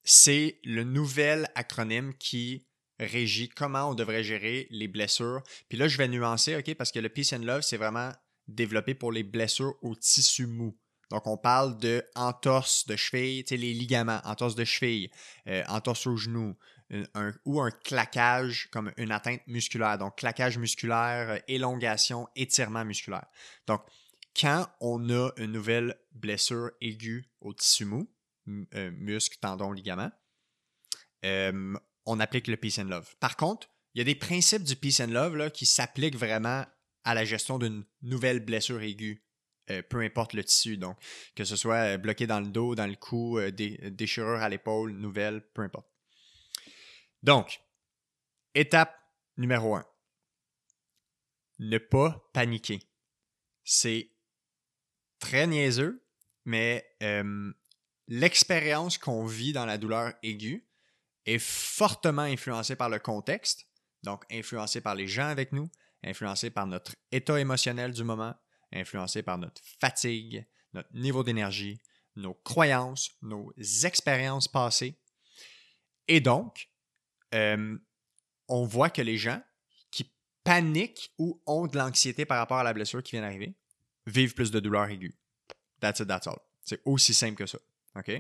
c'est 0.03 0.61
le 0.65 0.85
nouvel 0.85 1.51
acronyme 1.55 2.15
qui 2.15 2.66
régit 2.99 3.49
comment 3.49 3.91
on 3.91 3.95
devrait 3.95 4.25
gérer 4.25 4.67
les 4.71 4.89
blessures. 4.89 5.43
Puis 5.69 5.79
là, 5.79 5.89
je 5.89 5.99
vais 5.99 6.09
nuancer, 6.09 6.57
OK, 6.57 6.75
parce 6.75 6.93
que 6.93 6.99
le 6.99 7.09
Peace 7.09 7.35
and 7.35 7.45
Love, 7.45 7.63
c'est 7.63 7.77
vraiment 7.77 8.13
développé 8.49 8.95
pour 8.95 9.13
les 9.13 9.23
blessures 9.23 9.75
au 9.83 9.95
tissu 9.95 10.47
mou. 10.47 10.77
Donc, 11.11 11.27
on 11.27 11.37
parle 11.37 11.79
de 11.79 12.05
entorse 12.17 12.87
de 12.87 12.97
cheville, 12.97 13.45
tu 13.45 13.51
sais, 13.51 13.57
les 13.57 13.73
ligaments, 13.73 14.21
entorse 14.25 14.57
de 14.57 14.65
cheville, 14.65 15.11
euh, 15.47 15.63
entorse 15.69 16.07
au 16.07 16.17
genou, 16.17 16.57
ou 17.45 17.61
un 17.61 17.71
claquage 17.71 18.69
comme 18.71 18.93
une 18.97 19.13
atteinte 19.13 19.43
musculaire. 19.47 19.99
Donc, 19.99 20.17
claquage 20.17 20.59
musculaire, 20.59 21.31
euh, 21.31 21.39
élongation, 21.49 22.29
étirement 22.37 22.85
musculaire. 22.85 23.27
Donc, 23.67 23.83
quand 24.39 24.67
on 24.81 25.09
a 25.11 25.31
une 25.37 25.53
nouvelle 25.53 25.97
blessure 26.13 26.71
aiguë 26.81 27.29
au 27.41 27.55
tissu 27.55 27.85
mou, 27.85 28.09
euh, 28.75 28.91
muscle, 28.93 29.39
tendon, 29.41 29.73
ligament, 29.73 30.11
on 32.07 32.21
applique 32.21 32.47
le 32.47 32.57
Peace 32.57 32.79
and 32.79 32.85
Love. 32.85 33.15
Par 33.21 33.37
contre, 33.37 33.69
il 33.95 33.99
y 33.99 34.03
a 34.03 34.05
des 34.05 34.15
principes 34.15 34.63
du 34.63 34.77
Peace 34.77 35.01
and 35.01 35.09
Love 35.11 35.37
là, 35.37 35.51
qui 35.51 35.67
s'appliquent 35.67 36.17
vraiment 36.17 36.65
à 37.05 37.15
la 37.15 37.25
gestion 37.25 37.59
d'une 37.59 37.85
nouvelle 38.03 38.41
blessure 38.41 38.83
aiguë, 38.83 39.25
euh, 39.71 39.83
peu 39.83 40.01
importe 40.01 40.33
le 40.33 40.45
tissu. 40.45 40.77
Donc, 40.77 40.99
que 41.35 41.45
ce 41.45 41.57
soit 41.57 41.95
euh, 41.95 41.99
bloqué 41.99 42.27
dans 42.27 42.41
le 42.41 42.49
dos, 42.49 42.75
dans 42.75 42.87
le 42.87 42.97
cou, 42.97 43.39
euh, 43.39 43.51
déchirure 43.51 44.43
à 44.43 44.49
l'épaule, 44.49 44.93
nouvelle, 44.93 45.41
peu 45.55 45.63
importe. 45.63 45.89
Donc, 47.23 47.61
étape 48.55 48.95
numéro 49.37 49.77
un. 49.77 49.87
Ne 51.59 51.79
pas 51.79 52.29
paniquer. 52.33 52.81
C'est 53.65 54.11
très 55.19 55.47
niaiseux, 55.47 56.07
mais 56.45 56.87
l'expérience 58.07 58.99
qu'on 58.99 59.25
vit 59.25 59.53
dans 59.53 59.65
la 59.65 59.79
douleur 59.79 60.13
aiguë 60.23 60.69
est 61.27 61.39
fortement 61.39 62.23
influencée 62.23 62.77
par 62.77 62.89
le 62.89 62.99
contexte, 62.99 63.67
donc 64.03 64.25
influencée 64.31 64.81
par 64.81 64.95
les 64.95 65.07
gens 65.07 65.27
avec 65.27 65.53
nous, 65.53 65.69
influencé 66.03 66.51
par 66.51 66.67
notre 66.67 66.95
état 67.13 67.39
émotionnel 67.39 67.93
du 67.93 68.05
moment, 68.05 68.35
influencé 68.73 69.23
par 69.23 69.39
notre 69.39 69.61
fatigue, 69.81 70.47
notre 70.73 70.93
niveau 70.95 71.23
d'énergie, 71.23 71.81
nos 72.15 72.35
croyances, 72.35 73.11
nos 73.23 73.53
expériences 73.85 74.49
passées. 74.49 74.99
Et 76.09 76.21
donc, 76.21 76.71
euh, 77.35 77.77
on 78.49 78.65
voit 78.65 78.91
que 78.91 79.03
les 79.03 79.19
gens 79.19 79.43
qui 79.91 80.13
paniquent 80.45 81.13
ou 81.19 81.43
ont 81.47 81.67
de 81.67 81.77
l'anxiété 81.77 82.25
par 82.25 82.39
rapport 82.39 82.59
à 82.59 82.65
la 82.65 82.73
blessure 82.73 83.03
qui 83.03 83.13
vient 83.13 83.23
d'arriver 83.23 83.55
vivent 84.07 84.35
plus 84.35 84.51
de 84.51 84.61
douleurs 84.61 84.89
aiguës. 84.89 85.15
That's 85.81 86.01
it, 86.01 86.09
that's 86.09 86.27
all. 86.27 86.39
C'est 86.63 86.81
aussi 86.85 87.13
simple 87.13 87.37
que 87.37 87.47
ça. 87.47 87.59
OK? 87.97 88.11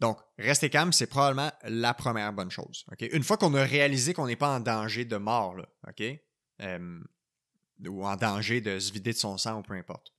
Donc, 0.00 0.18
rester 0.38 0.70
calme, 0.70 0.92
c'est 0.92 1.06
probablement 1.06 1.52
la 1.64 1.92
première 1.92 2.32
bonne 2.32 2.50
chose. 2.50 2.86
Une 3.00 3.22
fois 3.22 3.36
qu'on 3.36 3.54
a 3.54 3.62
réalisé 3.62 4.14
qu'on 4.14 4.26
n'est 4.26 4.36
pas 4.36 4.56
en 4.56 4.60
danger 4.60 5.04
de 5.04 5.16
mort, 5.16 5.56
OK? 5.86 6.02
Euh, 6.62 7.00
ou 7.86 8.06
en 8.06 8.16
danger 8.16 8.60
de 8.60 8.78
se 8.78 8.92
vider 8.92 9.12
de 9.12 9.18
son 9.18 9.36
sang 9.38 9.58
ou 9.58 9.62
peu 9.62 9.74
importe. 9.74 10.12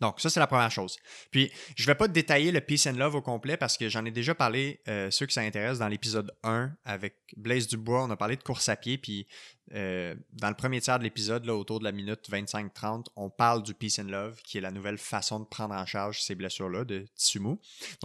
Donc, 0.00 0.20
ça, 0.20 0.28
c'est 0.28 0.40
la 0.40 0.46
première 0.46 0.70
chose. 0.70 0.96
Puis, 1.30 1.50
je 1.76 1.82
ne 1.82 1.86
vais 1.86 1.94
pas 1.94 2.08
détailler 2.08 2.50
le 2.50 2.60
Peace 2.60 2.86
and 2.86 2.96
Love 2.96 3.14
au 3.14 3.22
complet 3.22 3.56
parce 3.56 3.78
que 3.78 3.88
j'en 3.88 4.04
ai 4.04 4.10
déjà 4.10 4.34
parlé, 4.34 4.80
euh, 4.88 5.10
ceux 5.10 5.26
qui 5.26 5.34
s'intéressent, 5.34 5.78
dans 5.78 5.88
l'épisode 5.88 6.32
1 6.42 6.72
avec 6.84 7.16
Blaise 7.36 7.68
Dubois. 7.68 8.04
On 8.04 8.10
a 8.10 8.16
parlé 8.16 8.36
de 8.36 8.42
course 8.42 8.68
à 8.68 8.76
pied. 8.76 8.98
Puis, 8.98 9.26
euh, 9.72 10.14
dans 10.32 10.48
le 10.48 10.54
premier 10.54 10.80
tiers 10.80 10.98
de 10.98 11.04
l'épisode, 11.04 11.48
autour 11.48 11.78
de 11.78 11.84
la 11.84 11.92
minute 11.92 12.28
25-30, 12.28 13.06
on 13.16 13.30
parle 13.30 13.62
du 13.62 13.72
Peace 13.72 14.00
and 14.00 14.08
Love, 14.08 14.42
qui 14.42 14.58
est 14.58 14.60
la 14.60 14.70
nouvelle 14.70 14.98
façon 14.98 15.40
de 15.40 15.44
prendre 15.44 15.74
en 15.74 15.86
charge 15.86 16.20
ces 16.22 16.34
blessures-là 16.34 16.84
de 16.84 17.06
tissu. 17.16 17.38
Donc, 17.38 17.58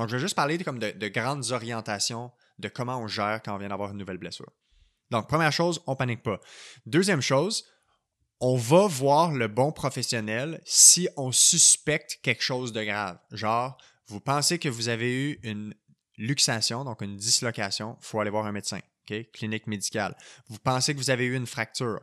je 0.09 0.15
vais 0.15 0.19
juste 0.19 0.35
parler 0.35 0.57
de 0.57 1.07
grandes 1.07 1.51
orientations 1.51 2.31
de 2.59 2.67
comment 2.67 2.97
on 2.99 3.07
gère 3.07 3.41
quand 3.43 3.55
on 3.55 3.57
vient 3.57 3.69
d'avoir 3.69 3.91
une 3.91 3.97
nouvelle 3.97 4.17
blessure. 4.17 4.51
Donc, 5.11 5.27
première 5.27 5.51
chose, 5.51 5.81
on 5.87 5.95
panique 5.95 6.21
pas. 6.21 6.39
Deuxième 6.85 7.21
chose, 7.21 7.65
on 8.41 8.55
va 8.55 8.87
voir 8.87 9.31
le 9.31 9.47
bon 9.47 9.71
professionnel 9.71 10.61
si 10.65 11.09
on 11.17 11.31
suspecte 11.31 12.19
quelque 12.21 12.43
chose 12.43 12.71
de 12.71 12.83
grave. 12.83 13.17
Genre, 13.31 13.77
vous 14.07 14.19
pensez 14.19 14.59
que 14.59 14.69
vous 14.69 14.89
avez 14.89 15.13
eu 15.13 15.39
une 15.43 15.73
luxation, 16.17 16.83
donc 16.83 17.01
une 17.01 17.17
dislocation, 17.17 17.97
il 18.01 18.05
faut 18.05 18.19
aller 18.19 18.29
voir 18.29 18.45
un 18.45 18.51
médecin, 18.51 18.79
clinique 19.33 19.67
médicale. 19.67 20.15
Vous 20.47 20.59
pensez 20.59 20.93
que 20.93 20.99
vous 20.99 21.09
avez 21.09 21.25
eu 21.25 21.35
une 21.35 21.47
fracture, 21.47 21.99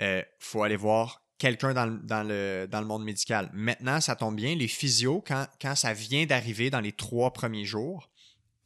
il 0.00 0.06
euh, 0.06 0.22
faut 0.38 0.62
aller 0.62 0.76
voir 0.76 1.22
quelqu'un 1.38 1.74
dans, 1.74 1.86
le, 2.22 2.84
monde 2.84 3.04
médical. 3.04 3.50
Maintenant, 3.52 4.00
ça 4.00 4.16
tombe 4.16 4.36
bien, 4.36 4.54
les 4.54 4.68
physios, 4.68 5.22
quand 5.22 5.74
ça 5.74 5.92
vient 5.92 6.26
d'arriver 6.26 6.70
dans 6.70 6.80
les 6.80 6.92
trois 6.92 7.32
premiers 7.32 7.64
jours, 7.64 8.10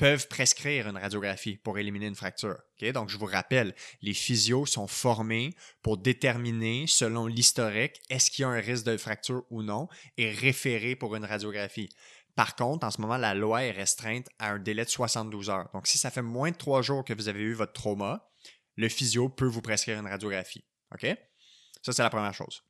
peuvent 0.00 0.28
prescrire 0.28 0.88
une 0.88 0.96
radiographie 0.96 1.58
pour 1.58 1.78
éliminer 1.78 2.06
une 2.06 2.14
fracture. 2.14 2.56
Donc, 2.94 3.10
je 3.10 3.18
vous 3.18 3.26
rappelle, 3.26 3.74
les 4.00 4.14
physios 4.14 4.64
sont 4.64 4.86
formés 4.86 5.54
pour 5.82 5.98
déterminer, 5.98 6.86
selon 6.86 7.26
l'historique, 7.26 8.00
est-ce 8.08 8.30
qu'il 8.30 8.44
y 8.44 8.46
a 8.46 8.48
un 8.48 8.60
risque 8.60 8.86
de 8.86 8.96
fracture 8.96 9.44
ou 9.50 9.62
non, 9.62 9.88
et 10.16 10.30
référer 10.30 10.96
pour 10.96 11.16
une 11.16 11.26
radiographie. 11.26 11.90
Par 12.34 12.56
contre, 12.56 12.86
en 12.86 12.90
ce 12.90 12.98
moment, 12.98 13.18
la 13.18 13.34
loi 13.34 13.62
est 13.64 13.72
restreinte 13.72 14.26
à 14.38 14.52
un 14.52 14.58
délai 14.58 14.86
de 14.86 14.88
72 14.88 15.50
heures. 15.50 15.68
Donc, 15.74 15.86
si 15.86 15.98
ça 15.98 16.10
fait 16.10 16.22
moins 16.22 16.50
de 16.50 16.56
trois 16.56 16.80
jours 16.80 17.04
que 17.04 17.12
vous 17.12 17.28
avez 17.28 17.42
eu 17.42 17.52
votre 17.52 17.74
trauma, 17.74 18.26
le 18.76 18.88
physio 18.88 19.28
peut 19.28 19.44
vous 19.44 19.60
prescrire 19.60 20.00
une 20.00 20.08
radiographie. 20.08 20.64
OK? 20.94 21.14
Ça, 21.82 21.92
c'est 21.92 22.02
la 22.02 22.08
première 22.08 22.32
chose. 22.32 22.62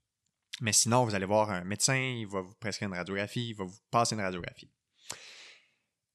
Mais 0.61 0.73
sinon, 0.73 1.05
vous 1.05 1.14
allez 1.14 1.27
voir 1.27 1.49
un 1.51 1.62
médecin, 1.62 1.95
il 1.95 2.27
va 2.27 2.40
vous 2.40 2.55
prescrire 2.59 2.88
une 2.88 2.97
radiographie, 2.97 3.51
il 3.51 3.55
va 3.55 3.66
vous 3.66 3.79
passer 3.93 4.16
une 4.16 4.21
radiographie 4.21 4.73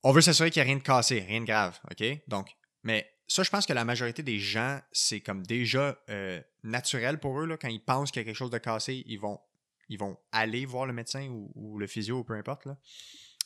on 0.06 0.12
veut 0.12 0.22
s'assurer 0.22 0.52
qu'il 0.52 0.62
n'y 0.62 0.68
a 0.68 0.72
rien 0.72 0.78
de 0.78 0.84
cassé, 0.84 1.20
rien 1.20 1.42
de 1.42 1.46
grave, 1.46 1.80
OK? 1.90 2.06
Donc, 2.28 2.56
mais 2.84 3.12
ça, 3.28 3.42
je 3.42 3.50
pense 3.50 3.66
que 3.66 3.74
la 3.74 3.86
majorité 3.86 4.22
des 4.22 4.38
gens, 4.38 4.80
c'est 4.92 5.20
comme 5.20 5.44
déjà 5.44 6.00
euh, 6.12 6.40
naturel 6.64 7.20
pour 7.20 7.42
eux, 7.42 7.48
là, 7.48 7.58
quand 7.58 7.70
ils 7.70 7.84
pensent 7.84 8.12
qu'il 8.12 8.20
y 8.20 8.24
a 8.24 8.26
quelque 8.26 8.38
chose 8.38 8.52
de 8.52 8.60
cassé, 8.60 9.04
ils 9.08 9.20
vont, 9.20 9.40
ils 9.90 9.98
vont 9.98 10.16
aller 10.32 10.68
voir 10.68 10.86
le 10.86 10.94
médecin 10.94 11.28
ou, 11.28 11.80
le 11.80 11.88
physio 11.88 12.20
ou 12.20 12.24
peu 12.24 12.36
importe. 12.36 12.66
Là. 12.66 12.78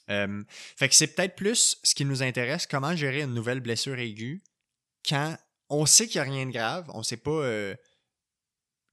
Euh, 0.09 0.43
fait 0.75 0.89
que 0.89 0.95
c'est 0.95 1.15
peut-être 1.15 1.37
plus 1.37 1.79
ce 1.81 1.95
qui 1.95 2.03
nous 2.03 2.23
intéresse, 2.23 2.67
comment 2.67 2.93
gérer 2.93 3.21
une 3.21 3.33
nouvelle 3.33 3.61
blessure 3.61 3.97
aiguë 3.97 4.43
quand 5.07 5.37
on 5.69 5.85
sait 5.85 6.07
qu'il 6.07 6.21
n'y 6.21 6.27
a 6.27 6.31
rien 6.31 6.45
de 6.45 6.51
grave, 6.51 6.91
on 6.93 6.99
ne 6.99 7.03
sait 7.03 7.15
pas 7.15 7.31
euh, 7.31 7.73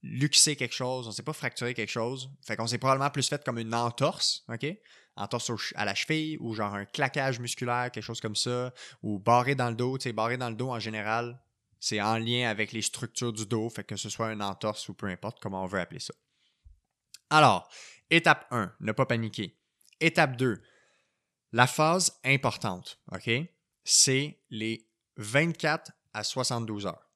luxer 0.03 0.55
quelque 0.55 0.75
chose, 0.75 1.05
on 1.05 1.09
ne 1.09 1.15
sait 1.15 1.23
pas 1.23 1.33
fracturer 1.33 1.73
quelque 1.73 1.89
chose. 1.89 2.31
Fait 2.45 2.55
qu'on 2.55 2.67
s'est 2.67 2.77
probablement 2.77 3.09
plus 3.09 3.27
fait 3.27 3.43
comme 3.43 3.57
une 3.57 3.73
entorse, 3.73 4.45
OK? 4.47 4.65
Entorse 5.17 5.51
à 5.75 5.85
la 5.85 5.95
cheville 5.95 6.37
ou 6.39 6.53
genre 6.53 6.73
un 6.73 6.85
claquage 6.85 7.39
musculaire, 7.39 7.91
quelque 7.91 8.03
chose 8.03 8.21
comme 8.21 8.35
ça, 8.35 8.73
ou 9.03 9.19
barré 9.19 9.55
dans 9.55 9.69
le 9.69 9.75
dos. 9.75 9.97
Tu 9.97 10.03
sais, 10.03 10.13
barré 10.13 10.37
dans 10.37 10.49
le 10.49 10.55
dos 10.55 10.69
en 10.69 10.79
général, 10.79 11.39
c'est 11.79 12.01
en 12.01 12.17
lien 12.17 12.49
avec 12.49 12.71
les 12.71 12.81
structures 12.81 13.33
du 13.33 13.45
dos, 13.45 13.69
fait 13.69 13.83
que 13.83 13.95
ce 13.95 14.09
soit 14.09 14.27
un 14.27 14.41
entorse 14.41 14.89
ou 14.89 14.93
peu 14.93 15.07
importe 15.07 15.39
comment 15.39 15.63
on 15.63 15.67
veut 15.67 15.79
appeler 15.79 15.99
ça. 15.99 16.13
Alors, 17.29 17.69
étape 18.09 18.47
1, 18.51 18.73
ne 18.79 18.91
pas 18.91 19.05
paniquer. 19.05 19.57
Étape 19.99 20.37
2, 20.37 20.61
La 21.51 21.67
phase 21.67 22.19
importante, 22.23 22.99
OK, 23.11 23.29
c'est 23.83 24.39
les 24.49 24.87
24 25.17 25.91
à 26.13 26.23
72 26.23 26.85
heures. 26.85 27.09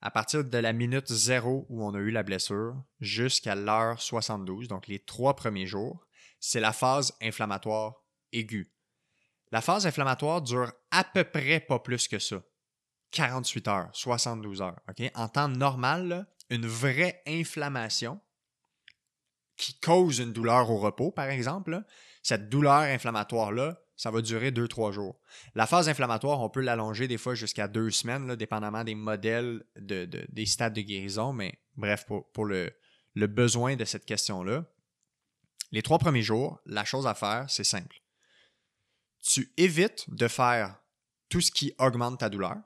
À 0.00 0.10
partir 0.10 0.44
de 0.44 0.58
la 0.58 0.72
minute 0.72 1.12
zéro 1.12 1.64
où 1.68 1.84
on 1.84 1.94
a 1.94 1.98
eu 1.98 2.10
la 2.10 2.24
blessure 2.24 2.74
jusqu'à 3.00 3.54
l'heure 3.54 4.00
72, 4.02 4.66
donc 4.66 4.88
les 4.88 4.98
trois 4.98 5.36
premiers 5.36 5.66
jours, 5.66 6.04
c'est 6.42 6.60
la 6.60 6.72
phase 6.72 7.16
inflammatoire 7.22 8.02
aiguë. 8.32 8.74
La 9.52 9.60
phase 9.60 9.86
inflammatoire 9.86 10.42
dure 10.42 10.72
à 10.90 11.04
peu 11.04 11.22
près 11.22 11.60
pas 11.60 11.78
plus 11.78 12.08
que 12.08 12.18
ça. 12.18 12.42
48 13.12 13.68
heures, 13.68 13.90
72 13.92 14.60
heures. 14.60 14.80
En 15.14 15.28
temps 15.28 15.48
normal, 15.48 16.26
une 16.50 16.66
vraie 16.66 17.22
inflammation 17.28 18.20
qui 19.56 19.78
cause 19.78 20.18
une 20.18 20.32
douleur 20.32 20.68
au 20.68 20.78
repos, 20.78 21.12
par 21.12 21.28
exemple, 21.28 21.80
cette 22.22 22.48
douleur 22.48 22.80
inflammatoire-là, 22.80 23.80
ça 23.94 24.10
va 24.10 24.20
durer 24.20 24.50
2-3 24.50 24.90
jours. 24.90 25.20
La 25.54 25.68
phase 25.68 25.88
inflammatoire, 25.88 26.40
on 26.40 26.48
peut 26.48 26.62
l'allonger 26.62 27.06
des 27.06 27.18
fois 27.18 27.36
jusqu'à 27.36 27.68
deux 27.68 27.90
semaines, 27.90 28.34
dépendamment 28.34 28.82
des 28.82 28.96
modèles 28.96 29.62
de, 29.76 30.06
des 30.06 30.46
stades 30.46 30.74
de 30.74 30.80
guérison, 30.80 31.32
mais 31.32 31.60
bref, 31.76 32.04
pour, 32.32 32.46
le 32.46 32.72
besoin 33.14 33.76
de 33.76 33.84
cette 33.84 34.06
question-là, 34.06 34.64
les 35.72 35.82
trois 35.82 35.98
premiers 35.98 36.22
jours, 36.22 36.60
la 36.66 36.84
chose 36.84 37.06
à 37.06 37.14
faire, 37.14 37.46
c'est 37.48 37.64
simple. 37.64 38.00
Tu 39.22 39.52
évites 39.56 40.08
de 40.08 40.28
faire 40.28 40.78
tout 41.28 41.40
ce 41.40 41.50
qui 41.50 41.74
augmente 41.78 42.20
ta 42.20 42.28
douleur 42.28 42.56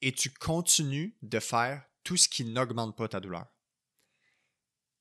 et 0.00 0.12
tu 0.12 0.30
continues 0.30 1.16
de 1.22 1.38
faire 1.38 1.84
tout 2.02 2.16
ce 2.16 2.28
qui 2.28 2.44
n'augmente 2.44 2.96
pas 2.96 3.08
ta 3.08 3.20
douleur. 3.20 3.46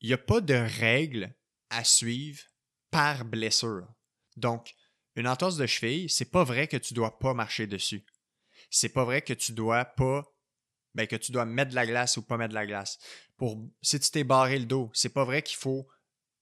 Il 0.02 0.08
n'y 0.08 0.14
a 0.14 0.18
pas 0.18 0.42
de 0.42 0.54
règle 0.54 1.34
à 1.70 1.84
suivre 1.84 2.44
par 2.90 3.24
blessure. 3.24 3.88
Donc, 4.36 4.76
une 5.16 5.28
entorse 5.28 5.58
de 5.58 5.66
cheville, 5.66 6.10
c'est 6.10 6.26
pas 6.26 6.44
vrai 6.44 6.68
que 6.68 6.78
tu 6.78 6.94
dois 6.94 7.20
pas 7.20 7.34
marcher 7.34 7.68
dessus. 7.68 8.06
C'est 8.70 8.90
pas 8.90 9.06
vrai 9.06 9.22
que 9.22 9.34
tu 9.34 9.54
dois 9.54 9.86
pas 9.86 10.24
ben, 10.94 11.08
que 11.08 11.16
tu 11.16 11.32
dois 11.32 11.46
mettre 11.46 11.72
de 11.72 11.76
la 11.76 11.86
glace 11.86 12.18
ou 12.18 12.22
pas 12.22 12.38
mettre 12.38 12.50
de 12.50 12.56
la 12.56 12.66
glace. 12.66 13.00
Pour 13.38 13.58
si 13.82 14.00
tu 14.00 14.12
t'es 14.12 14.24
barré 14.24 14.60
le 14.60 14.66
dos, 14.66 14.92
c'est 14.94 15.14
pas 15.14 15.24
vrai 15.24 15.42
qu'il 15.42 15.58
faut 15.58 15.88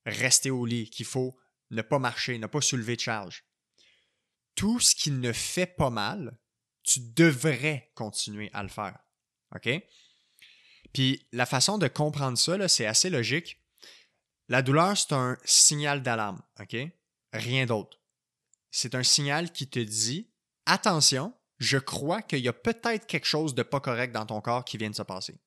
rester 0.05 0.51
au 0.51 0.65
lit, 0.65 0.89
qu'il 0.89 1.05
faut 1.05 1.37
ne 1.71 1.81
pas 1.81 1.99
marcher, 1.99 2.37
ne 2.37 2.47
pas 2.47 2.61
soulever 2.61 2.95
de 2.95 3.01
charge. 3.01 3.45
Tout 4.55 4.79
ce 4.79 4.95
qui 4.95 5.11
ne 5.11 5.31
fait 5.31 5.67
pas 5.67 5.89
mal, 5.89 6.37
tu 6.83 6.99
devrais 6.99 7.91
continuer 7.95 8.49
à 8.53 8.63
le 8.63 8.69
faire. 8.69 8.99
Puis 10.93 11.27
la 11.31 11.45
façon 11.45 11.77
de 11.77 11.87
comprendre 11.87 12.37
ça, 12.37 12.67
c'est 12.67 12.85
assez 12.85 13.09
logique. 13.09 13.61
La 14.47 14.61
douleur, 14.61 14.97
c'est 14.97 15.13
un 15.13 15.37
signal 15.45 16.01
d'alarme. 16.01 16.41
OK? 16.59 16.75
Rien 17.33 17.65
d'autre. 17.65 17.99
C'est 18.71 18.95
un 18.95 19.03
signal 19.03 19.51
qui 19.51 19.67
te 19.67 19.79
dit 19.79 20.31
attention, 20.65 21.33
je 21.59 21.77
crois 21.77 22.21
qu'il 22.21 22.39
y 22.39 22.47
a 22.47 22.53
peut-être 22.53 23.05
quelque 23.05 23.25
chose 23.25 23.53
de 23.53 23.63
pas 23.63 23.79
correct 23.79 24.11
dans 24.11 24.25
ton 24.25 24.41
corps 24.41 24.65
qui 24.65 24.77
vient 24.77 24.89
de 24.89 24.95
se 24.95 25.03
passer. 25.03 25.39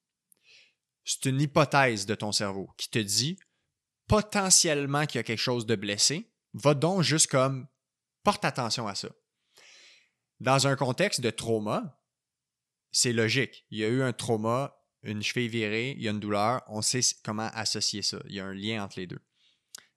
C'est 1.05 1.27
une 1.27 1.41
hypothèse 1.41 2.07
de 2.07 2.15
ton 2.15 2.31
cerveau 2.33 2.71
qui 2.77 2.89
te 2.89 2.99
dit 2.99 3.39
potentiellement 4.13 5.07
qu'il 5.07 5.19
y 5.19 5.21
a 5.21 5.23
quelque 5.23 5.39
chose 5.39 5.65
de 5.65 5.75
blessé. 5.75 6.31
Va 6.53 6.75
donc 6.75 7.01
juste 7.01 7.29
comme 7.29 7.67
porte 8.23 8.45
attention 8.45 8.87
à 8.87 8.95
ça. 8.95 9.09
Dans 10.39 10.67
un 10.67 10.77
contexte 10.77 11.23
de 11.23 11.31
trauma, 11.31 11.99
c'est 12.91 13.15
logique. 13.15 13.65
Il 13.71 13.79
y 13.79 13.85
a 13.87 13.89
eu 13.89 14.03
un 14.03 14.13
trauma, 14.13 14.77
une 15.03 15.23
cheville 15.23 15.49
virée, 15.49 15.93
il 15.93 16.03
y 16.03 16.09
a 16.09 16.11
une 16.11 16.21
douleur, 16.21 16.61
on 16.69 16.83
sait 16.83 17.01
comment 17.25 17.49
associer 17.55 18.03
ça. 18.03 18.19
Il 18.29 18.35
y 18.35 18.41
a 18.41 18.45
un 18.45 18.53
lien 18.53 18.85
entre 18.85 19.01
les 19.01 19.07
deux. 19.07 19.21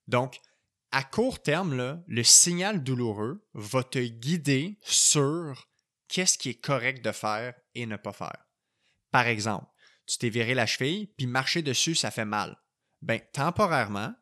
Donc, 0.07 0.39
à 0.91 1.03
court 1.03 1.41
terme, 1.41 2.01
le 2.07 2.23
signal 2.23 2.85
douloureux 2.85 3.45
va 3.53 3.83
te 3.83 3.99
guider 3.99 4.79
sur 4.81 5.67
qu'est-ce 6.07 6.37
qui 6.37 6.51
est 6.51 6.61
correct 6.61 7.03
de 7.03 7.11
faire 7.11 7.53
et 7.73 7.85
ne 7.85 7.97
pas 7.97 8.13
faire. 8.13 8.45
Par 9.11 9.27
exemple, 9.27 9.67
tu 10.05 10.17
t'es 10.19 10.29
viré 10.29 10.53
la 10.53 10.67
cheville, 10.67 11.07
puis 11.17 11.27
marcher 11.27 11.63
dessus, 11.63 11.95
ça 11.95 12.11
fait 12.11 12.23
mal. 12.23 12.57
Ben, 13.05 13.21
temporairement, 13.33 14.15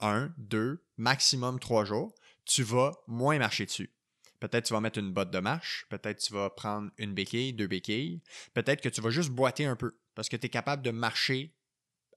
un, 0.00 0.34
deux, 0.36 0.84
maximum 0.96 1.60
trois 1.60 1.84
jours, 1.84 2.12
tu 2.44 2.64
vas 2.64 2.90
moins 3.06 3.38
marcher 3.38 3.66
dessus. 3.66 3.94
Peut-être 4.40 4.66
tu 4.66 4.72
vas 4.72 4.80
mettre 4.80 4.98
une 4.98 5.12
botte 5.12 5.30
de 5.30 5.38
marche, 5.38 5.86
peut-être 5.88 6.18
tu 6.18 6.32
vas 6.32 6.50
prendre 6.50 6.90
une 6.98 7.14
béquille, 7.14 7.52
deux 7.52 7.68
béquilles, 7.68 8.20
peut-être 8.52 8.80
que 8.80 8.88
tu 8.88 9.00
vas 9.00 9.10
juste 9.10 9.30
boiter 9.30 9.64
un 9.64 9.76
peu 9.76 9.96
parce 10.16 10.28
que 10.28 10.34
tu 10.34 10.46
es 10.46 10.48
capable 10.48 10.82
de 10.82 10.90
marcher 10.90 11.56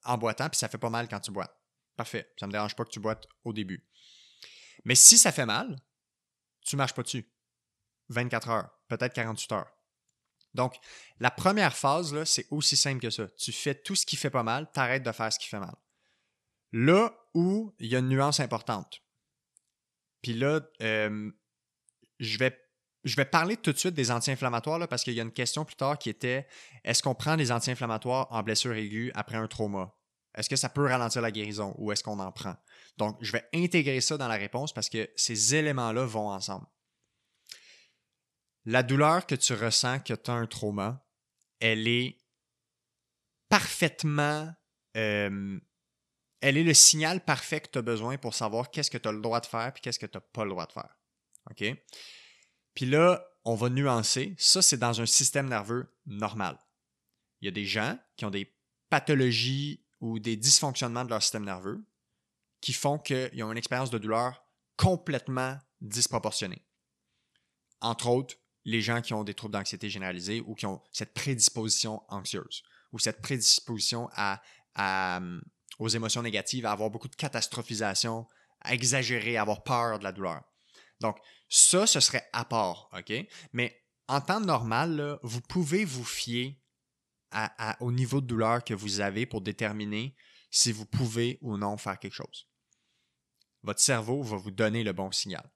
en 0.03 0.17
boitant 0.17 0.49
puis 0.49 0.57
ça 0.57 0.67
fait 0.67 0.79
pas 0.79 0.89
mal 0.89 1.07
quand 1.07 1.19
tu 1.19 1.29
boites. 1.31 1.55
Parfait, 1.95 2.33
ça 2.39 2.47
me 2.47 2.51
dérange 2.51 2.75
pas 2.75 2.83
que 2.83 2.89
tu 2.89 2.99
boites 2.99 3.27
au 3.43 3.53
début. 3.53 3.87
Mais 4.83 4.95
si 4.95 5.19
ça 5.19 5.31
fait 5.31 5.45
mal, 5.45 5.79
tu 6.61 6.75
marches 6.75 6.95
pas 6.95 7.03
dessus. 7.03 7.31
24 8.09 8.49
heures, 8.49 8.79
peut-être 8.87 9.13
48 9.13 9.51
heures. 9.51 9.71
Donc, 10.53 10.75
la 11.19 11.31
première 11.31 11.75
phase, 11.75 12.23
c'est 12.25 12.47
aussi 12.51 12.75
simple 12.75 13.01
que 13.01 13.09
ça. 13.09 13.27
Tu 13.37 13.51
fais 13.51 13.75
tout 13.75 13.95
ce 13.95 14.05
qui 14.05 14.15
fait 14.15 14.29
pas 14.29 14.43
mal, 14.43 14.69
tu 14.73 14.79
arrêtes 14.79 15.03
de 15.03 15.11
faire 15.11 15.31
ce 15.31 15.39
qui 15.39 15.47
fait 15.47 15.59
mal. 15.59 15.75
Là 16.73 17.13
où 17.33 17.73
il 17.79 17.87
y 17.87 17.95
a 17.95 17.99
une 17.99 18.09
nuance 18.09 18.39
importante. 18.39 19.01
Puis 20.21 20.33
là, 20.33 20.61
euh, 20.81 21.31
je 22.19 22.37
vais 22.37 22.57
je 23.03 23.15
vais 23.15 23.25
parler 23.25 23.57
tout 23.57 23.71
de 23.71 23.77
suite 23.77 23.95
des 23.95 24.11
anti-inflammatoires 24.11 24.87
parce 24.87 25.03
qu'il 25.03 25.13
y 25.13 25.19
a 25.19 25.23
une 25.23 25.31
question 25.31 25.65
plus 25.65 25.75
tard 25.75 25.97
qui 25.97 26.09
était 26.09 26.47
est-ce 26.83 27.01
qu'on 27.01 27.15
prend 27.15 27.35
des 27.35 27.51
anti-inflammatoires 27.51 28.27
en 28.29 28.43
blessure 28.43 28.73
aiguë 28.73 29.11
après 29.15 29.37
un 29.37 29.47
trauma? 29.47 29.95
Est-ce 30.35 30.47
que 30.47 30.55
ça 30.55 30.69
peut 30.69 30.85
ralentir 30.85 31.21
la 31.21 31.31
guérison 31.31 31.73
ou 31.77 31.91
est-ce 31.91 32.03
qu'on 32.03 32.19
en 32.19 32.31
prend? 32.31 32.55
Donc, 32.97 33.17
je 33.21 33.31
vais 33.31 33.43
intégrer 33.53 34.01
ça 34.01 34.17
dans 34.17 34.27
la 34.27 34.35
réponse 34.35 34.71
parce 34.71 34.87
que 34.87 35.09
ces 35.15 35.55
éléments-là 35.55 36.05
vont 36.05 36.29
ensemble. 36.29 36.67
La 38.65 38.83
douleur 38.83 39.25
que 39.25 39.35
tu 39.35 39.53
ressens 39.53 39.99
que 39.99 40.13
tu 40.13 40.29
as 40.29 40.33
un 40.33 40.47
trauma, 40.47 41.05
elle 41.59 41.87
est 41.87 42.17
parfaitement. 43.49 44.53
Euh, 44.97 45.59
elle 46.41 46.57
est 46.57 46.63
le 46.63 46.73
signal 46.73 47.23
parfait 47.23 47.61
que 47.61 47.69
tu 47.69 47.79
as 47.79 47.83
besoin 47.83 48.17
pour 48.17 48.33
savoir 48.33 48.71
qu'est-ce 48.71 48.91
que 48.91 48.97
tu 48.97 49.07
as 49.07 49.11
le 49.11 49.21
droit 49.21 49.39
de 49.39 49.45
faire 49.45 49.73
et 49.75 49.79
qu'est-ce 49.79 49.99
que 49.99 50.05
tu 50.05 50.17
n'as 50.17 50.21
pas 50.21 50.43
le 50.43 50.51
droit 50.51 50.65
de 50.65 50.71
faire. 50.71 50.97
OK? 51.49 51.63
Puis 52.73 52.85
là, 52.85 53.25
on 53.43 53.55
va 53.55 53.69
nuancer. 53.69 54.35
Ça, 54.37 54.61
c'est 54.61 54.77
dans 54.77 55.01
un 55.01 55.05
système 55.05 55.49
nerveux 55.49 55.93
normal. 56.05 56.57
Il 57.41 57.45
y 57.45 57.47
a 57.47 57.51
des 57.51 57.65
gens 57.65 57.97
qui 58.15 58.25
ont 58.25 58.29
des 58.29 58.53
pathologies 58.89 59.83
ou 59.99 60.19
des 60.19 60.35
dysfonctionnements 60.35 61.05
de 61.05 61.09
leur 61.09 61.21
système 61.21 61.45
nerveux 61.45 61.83
qui 62.59 62.73
font 62.73 62.99
qu'ils 62.99 63.43
ont 63.43 63.51
une 63.51 63.57
expérience 63.57 63.89
de 63.89 63.97
douleur 63.97 64.43
complètement 64.77 65.57
disproportionnée. 65.79 66.63
Entre 67.81 68.07
autres, 68.07 68.35
les 68.65 68.81
gens 68.81 69.01
qui 69.01 69.13
ont 69.13 69.23
des 69.23 69.33
troubles 69.33 69.53
d'anxiété 69.53 69.89
généralisée 69.89 70.41
ou 70.41 70.55
qui 70.55 70.65
ont 70.65 70.81
cette 70.91 71.13
prédisposition 71.13 72.03
anxieuse 72.09 72.63
ou 72.91 72.99
cette 72.99 73.21
prédisposition 73.21 74.09
à, 74.15 74.41
aux 75.79 75.87
émotions 75.87 76.21
négatives, 76.21 76.65
à 76.65 76.71
avoir 76.71 76.89
beaucoup 76.89 77.07
de 77.07 77.15
catastrophisation, 77.15 78.27
à 78.61 78.73
exagérer, 78.73 79.37
à 79.37 79.41
avoir 79.41 79.63
peur 79.63 79.99
de 79.99 80.03
la 80.03 80.11
douleur. 80.11 80.43
Donc, 80.99 81.17
ça, 81.49 81.87
ce 81.87 81.99
serait 81.99 82.27
à 82.33 82.45
part, 82.45 82.89
OK? 82.93 83.13
Mais 83.53 83.81
en 84.07 84.21
temps 84.21 84.41
normal, 84.41 85.19
vous 85.23 85.41
pouvez 85.41 85.85
vous 85.85 86.03
fier 86.03 86.59
au 87.79 87.91
niveau 87.91 88.21
de 88.21 88.27
douleur 88.27 88.63
que 88.63 88.73
vous 88.73 88.99
avez 88.99 89.25
pour 89.25 89.41
déterminer 89.41 90.15
si 90.49 90.71
vous 90.71 90.85
pouvez 90.85 91.39
ou 91.41 91.57
non 91.57 91.77
faire 91.77 91.97
quelque 91.97 92.13
chose. 92.13 92.47
Votre 93.63 93.79
cerveau 93.79 94.21
va 94.21 94.37
vous 94.37 94.51
donner 94.51 94.83
le 94.83 94.91
bon 94.91 95.11
signal. 95.11 95.49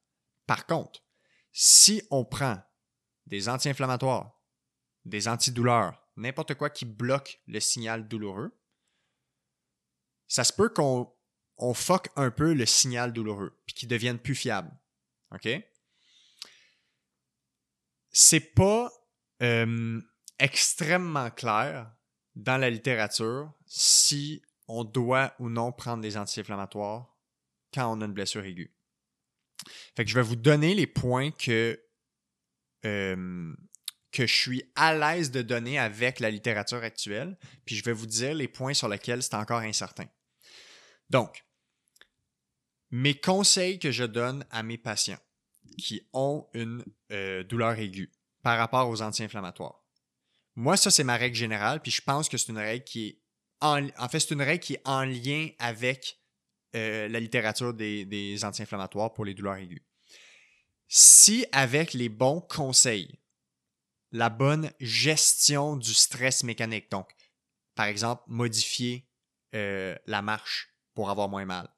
Par 0.48 0.66
contre, 0.66 1.04
si 1.52 2.02
on 2.12 2.24
prend 2.24 2.62
des 3.26 3.50
anti-inflammatoires, 3.50 4.40
des 5.06 5.28
antidouleurs, 5.28 6.02
n'importe 6.16 6.56
quoi 6.56 6.70
qui 6.70 6.86
bloque 6.86 7.40
le 7.48 7.60
signal 7.60 8.08
douloureux, 8.08 8.58
ça 10.28 10.44
se 10.44 10.54
peut 10.54 10.70
qu'on 10.70 11.14
on 11.58 11.74
fuck 11.74 12.10
un 12.16 12.32
peu 12.32 12.54
le 12.54 12.66
signal 12.66 13.14
douloureux, 13.14 13.58
puis 13.66 13.76
qu'il 13.76 13.90
devienne 13.90 14.20
plus 14.20 14.36
fiable. 14.36 14.72
OK? 15.34 15.48
C'est 18.12 18.54
pas 18.54 18.92
euh, 19.42 20.02
extrêmement 20.40 21.30
clair 21.30 21.92
dans 22.36 22.58
la 22.58 22.70
littérature 22.70 23.52
si 23.66 24.42
on 24.68 24.84
doit 24.84 25.34
ou 25.40 25.50
non 25.50 25.72
prendre 25.72 26.02
des 26.02 26.18
anti-inflammatoires 26.18 27.16
quand 27.74 27.92
on 27.92 28.02
a 28.02 28.06
une 28.06 28.14
blessure 28.14 28.44
aiguë. 28.44 28.74
Fait 29.96 30.04
que 30.04 30.10
je 30.10 30.16
vais 30.16 30.22
vous 30.22 30.36
donner 30.36 30.74
les 30.76 30.88
points 30.88 31.32
que, 31.32 31.82
euh, 32.86 33.54
que 34.12 34.26
je 34.26 34.34
suis 34.34 34.64
à 34.76 34.96
l'aise 34.96 35.32
de 35.32 35.42
donner 35.42 35.78
avec 35.78 36.20
la 36.20 36.30
littérature 36.30 36.84
actuelle, 36.84 37.38
puis 37.66 37.76
je 37.76 37.84
vais 37.84 37.94
vous 37.94 38.06
dire 38.06 38.34
les 38.34 38.48
points 38.48 38.74
sur 38.74 38.88
lesquels 38.88 39.22
c'est 39.24 39.36
encore 39.36 39.60
incertain. 39.60 40.06
Donc, 41.10 41.44
mes 42.92 43.16
conseils 43.16 43.80
que 43.80 43.92
je 43.92 44.04
donne 44.04 44.46
à 44.52 44.64
mes 44.64 44.78
patients 44.78 45.20
qui 45.78 46.08
ont 46.14 46.48
une 46.54 46.84
euh, 47.12 47.44
douleur 47.44 47.78
aiguë 47.78 48.12
par 48.42 48.58
rapport 48.58 48.88
aux 48.90 49.02
anti-inflammatoires. 49.02 49.84
Moi, 50.56 50.78
ça, 50.78 50.92
c'est 50.92 51.04
ma 51.04 51.18
règle 51.18 51.36
générale, 51.36 51.82
puis 51.82 51.92
je 51.92 52.02
pense 52.02 52.30
que 52.30 52.38
c'est 52.38 52.52
une 52.52 52.58
règle 52.58 52.86
qui 52.86 53.08
est 53.08 53.22
en, 53.62 53.88
en 53.98 54.10
fait, 54.10 54.20
c'est 54.20 54.34
une 54.34 54.42
règle 54.42 54.64
qui 54.64 54.74
est 54.74 54.82
en 54.86 55.04
lien 55.04 55.50
avec 55.60 56.20
euh, 56.76 57.08
la 57.08 57.20
littérature 57.20 57.74
des, 57.74 58.06
des 58.06 58.44
anti-inflammatoires 58.46 59.14
pour 59.14 59.26
les 59.26 59.34
douleurs 59.34 59.56
aiguës. 59.56 59.82
Si 60.88 61.46
avec 61.52 61.94
les 61.94 62.10
bons 62.10 62.42
conseils, 62.42 63.20
la 64.12 64.30
bonne 64.30 64.72
gestion 64.80 65.76
du 65.76 65.94
stress 65.94 66.44
mécanique, 66.44 66.90
donc 66.92 67.10
par 67.76 67.88
exemple 67.88 68.24
modifier 68.28 69.08
euh, 69.54 69.96
la 70.06 70.22
marche 70.22 70.74
pour 70.94 71.10
avoir 71.10 71.28
moins 71.28 71.46
mal, 71.46 71.70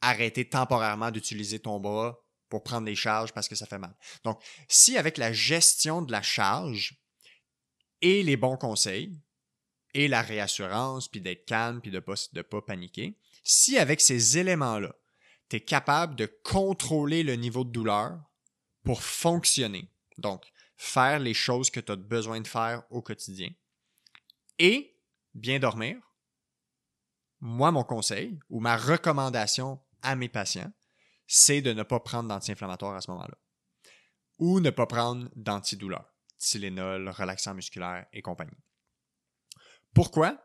arrêter 0.00 0.48
temporairement 0.48 1.10
d'utiliser 1.10 1.60
ton 1.60 1.80
bras 1.80 2.20
pour 2.48 2.62
prendre 2.62 2.84
des 2.84 2.94
charges 2.94 3.32
parce 3.32 3.48
que 3.48 3.54
ça 3.54 3.66
fait 3.66 3.78
mal. 3.78 3.96
Donc, 4.22 4.42
si 4.68 4.98
avec 4.98 5.16
la 5.16 5.32
gestion 5.32 6.02
de 6.02 6.12
la 6.12 6.22
charge 6.22 7.00
et 8.02 8.22
les 8.22 8.36
bons 8.36 8.56
conseils, 8.56 9.18
et 9.94 10.08
la 10.08 10.22
réassurance, 10.22 11.08
puis 11.08 11.20
d'être 11.20 11.46
calme, 11.46 11.80
puis 11.80 11.90
de 11.90 11.96
ne 11.96 12.00
pas, 12.00 12.14
de 12.32 12.42
pas 12.42 12.60
paniquer, 12.60 13.16
si 13.44 13.78
avec 13.78 14.00
ces 14.00 14.38
éléments-là, 14.38 14.94
tu 15.48 15.56
es 15.56 15.60
capable 15.60 16.16
de 16.16 16.26
contrôler 16.42 17.22
le 17.22 17.36
niveau 17.36 17.64
de 17.64 17.70
douleur 17.70 18.18
pour 18.82 19.02
fonctionner, 19.02 19.88
donc 20.18 20.44
faire 20.76 21.18
les 21.18 21.34
choses 21.34 21.70
que 21.70 21.80
tu 21.80 21.92
as 21.92 21.96
besoin 21.96 22.40
de 22.40 22.46
faire 22.46 22.82
au 22.90 23.02
quotidien, 23.02 23.50
et 24.58 24.96
bien 25.34 25.58
dormir, 25.58 25.96
moi, 27.40 27.70
mon 27.70 27.84
conseil 27.84 28.38
ou 28.48 28.60
ma 28.60 28.76
recommandation 28.76 29.80
à 30.02 30.16
mes 30.16 30.28
patients, 30.28 30.72
c'est 31.26 31.60
de 31.60 31.72
ne 31.72 31.82
pas 31.82 32.00
prendre 32.00 32.28
d'anti-inflammatoire 32.28 32.94
à 32.94 33.00
ce 33.00 33.10
moment-là. 33.10 33.36
Ou 34.38 34.60
ne 34.60 34.70
pas 34.70 34.86
prendre 34.86 35.28
d'antidouleur, 35.36 36.04
Tylenol, 36.38 37.08
relaxant 37.10 37.54
musculaire 37.54 38.06
et 38.12 38.22
compagnie. 38.22 38.56
Pourquoi? 39.94 40.42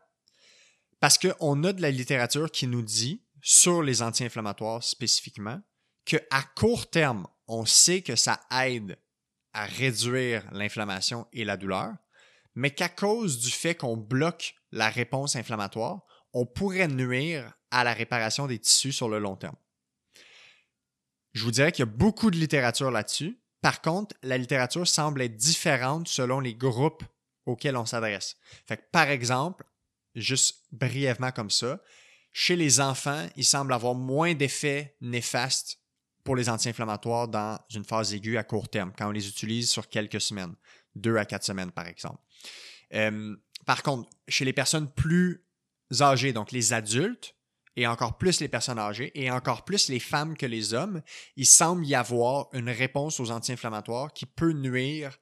Parce 1.00 1.18
qu'on 1.18 1.64
a 1.64 1.72
de 1.72 1.82
la 1.82 1.90
littérature 1.90 2.50
qui 2.50 2.66
nous 2.66 2.82
dit, 2.82 3.22
sur 3.42 3.82
les 3.82 4.02
anti-inflammatoires 4.02 4.82
spécifiquement, 4.82 5.60
qu'à 6.04 6.42
court 6.56 6.90
terme, 6.90 7.26
on 7.46 7.66
sait 7.66 8.02
que 8.02 8.16
ça 8.16 8.40
aide 8.64 8.98
à 9.52 9.64
réduire 9.64 10.48
l'inflammation 10.52 11.26
et 11.32 11.44
la 11.44 11.56
douleur, 11.56 11.94
mais 12.54 12.70
qu'à 12.70 12.88
cause 12.88 13.38
du 13.38 13.50
fait 13.50 13.74
qu'on 13.74 13.96
bloque 13.96 14.54
la 14.72 14.88
réponse 14.90 15.36
inflammatoire, 15.36 16.02
on 16.32 16.46
pourrait 16.46 16.88
nuire 16.88 17.52
à 17.70 17.84
la 17.84 17.92
réparation 17.92 18.46
des 18.46 18.58
tissus 18.58 18.92
sur 18.92 19.08
le 19.08 19.18
long 19.18 19.36
terme. 19.36 19.56
Je 21.32 21.44
vous 21.44 21.50
dirais 21.50 21.72
qu'il 21.72 21.84
y 21.84 21.88
a 21.88 21.92
beaucoup 21.92 22.30
de 22.30 22.36
littérature 22.36 22.90
là-dessus. 22.90 23.40
Par 23.60 23.82
contre, 23.82 24.16
la 24.22 24.38
littérature 24.38 24.86
semble 24.86 25.22
être 25.22 25.36
différente 25.36 26.08
selon 26.08 26.40
les 26.40 26.54
groupes 26.54 27.04
auxquels 27.46 27.76
on 27.76 27.86
s'adresse. 27.86 28.36
Par 28.92 29.08
exemple, 29.08 29.64
juste 30.14 30.64
brièvement 30.72 31.30
comme 31.30 31.50
ça, 31.50 31.80
chez 32.32 32.56
les 32.56 32.80
enfants, 32.80 33.26
il 33.36 33.44
semble 33.44 33.72
avoir 33.72 33.94
moins 33.94 34.34
d'effets 34.34 34.96
néfastes 35.00 35.80
pour 36.24 36.36
les 36.36 36.48
anti-inflammatoires 36.48 37.28
dans 37.28 37.58
une 37.74 37.84
phase 37.84 38.14
aiguë 38.14 38.36
à 38.36 38.44
court 38.44 38.68
terme, 38.68 38.92
quand 38.96 39.08
on 39.08 39.12
les 39.12 39.28
utilise 39.28 39.70
sur 39.70 39.88
quelques 39.88 40.20
semaines, 40.20 40.54
deux 40.94 41.16
à 41.16 41.24
quatre 41.24 41.44
semaines 41.44 41.72
par 41.72 41.86
exemple. 41.86 42.20
Euh, 42.94 43.36
par 43.66 43.82
contre, 43.82 44.08
chez 44.28 44.44
les 44.44 44.52
personnes 44.52 44.90
plus 44.92 45.44
âgées, 46.00 46.32
donc 46.32 46.52
les 46.52 46.72
adultes, 46.72 47.34
et 47.76 47.86
encore 47.86 48.18
plus 48.18 48.40
les 48.40 48.48
personnes 48.48 48.78
âgées, 48.78 49.10
et 49.14 49.30
encore 49.30 49.64
plus 49.64 49.88
les 49.88 50.00
femmes 50.00 50.36
que 50.36 50.46
les 50.46 50.74
hommes, 50.74 51.02
il 51.36 51.46
semble 51.46 51.86
y 51.86 51.94
avoir 51.94 52.48
une 52.52 52.68
réponse 52.68 53.20
aux 53.20 53.30
anti-inflammatoires 53.30 54.12
qui 54.12 54.26
peut 54.26 54.52
nuire 54.52 55.18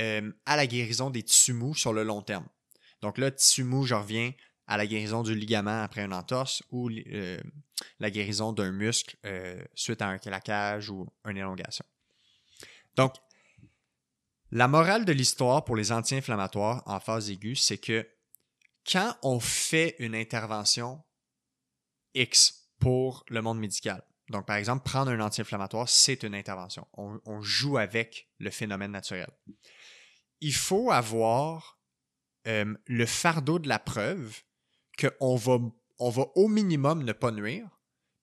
euh, 0.00 0.32
à 0.44 0.56
la 0.56 0.66
guérison 0.66 1.10
des 1.10 1.22
tissus 1.22 1.52
mous 1.52 1.74
sur 1.74 1.92
le 1.92 2.02
long 2.02 2.20
terme. 2.20 2.46
Donc 3.00 3.18
là, 3.18 3.30
tissu 3.30 3.64
mou, 3.64 3.84
je 3.84 3.94
reviens 3.94 4.32
à 4.66 4.76
la 4.76 4.86
guérison 4.86 5.22
du 5.22 5.34
ligament 5.34 5.82
après 5.82 6.04
une 6.04 6.14
entorse 6.14 6.62
ou 6.70 6.90
euh, 6.90 7.38
la 7.98 8.10
guérison 8.10 8.52
d'un 8.52 8.72
muscle 8.72 9.16
euh, 9.26 9.62
suite 9.74 10.00
à 10.02 10.08
un 10.08 10.18
claquage 10.18 10.90
ou 10.90 11.06
une 11.26 11.36
élongation. 11.36 11.84
Donc, 12.96 13.14
la 14.50 14.68
morale 14.68 15.04
de 15.04 15.12
l'histoire 15.12 15.64
pour 15.64 15.76
les 15.76 15.92
anti-inflammatoires 15.92 16.82
en 16.86 17.00
phase 17.00 17.30
aiguë, 17.30 17.56
c'est 17.56 17.78
que 17.78 18.08
quand 18.90 19.16
on 19.22 19.40
fait 19.40 19.96
une 19.98 20.14
intervention 20.14 21.02
X 22.14 22.68
pour 22.78 23.24
le 23.28 23.42
monde 23.42 23.58
médical, 23.58 24.04
donc 24.30 24.46
par 24.46 24.56
exemple, 24.56 24.84
prendre 24.84 25.10
un 25.10 25.20
anti-inflammatoire, 25.20 25.88
c'est 25.88 26.22
une 26.22 26.34
intervention. 26.34 26.86
On, 26.94 27.40
joue 27.42 27.78
avec 27.78 28.30
le 28.38 28.50
phénomène 28.50 28.92
naturel. 28.92 29.28
Il 30.40 30.54
faut 30.54 30.90
avoir 30.90 31.78
euh, 32.46 32.74
le 32.86 33.06
fardeau 33.06 33.58
de 33.58 33.68
la 33.68 33.78
preuve 33.78 34.42
qu'on 34.98 35.36
va, 35.36 35.58
on 35.98 36.10
va 36.10 36.26
au 36.34 36.48
minimum 36.48 37.02
ne 37.02 37.12
pas 37.12 37.30
nuire, 37.30 37.68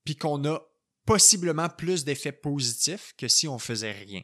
puis 0.04 0.16
qu'on 0.16 0.44
a 0.46 0.62
possiblement 1.06 1.70
plus 1.70 2.04
d'effets 2.06 2.32
positifs 2.32 3.14
que 3.18 3.28
si 3.28 3.48
on 3.48 3.60
faisait 3.60 3.92
rien. 3.92 4.22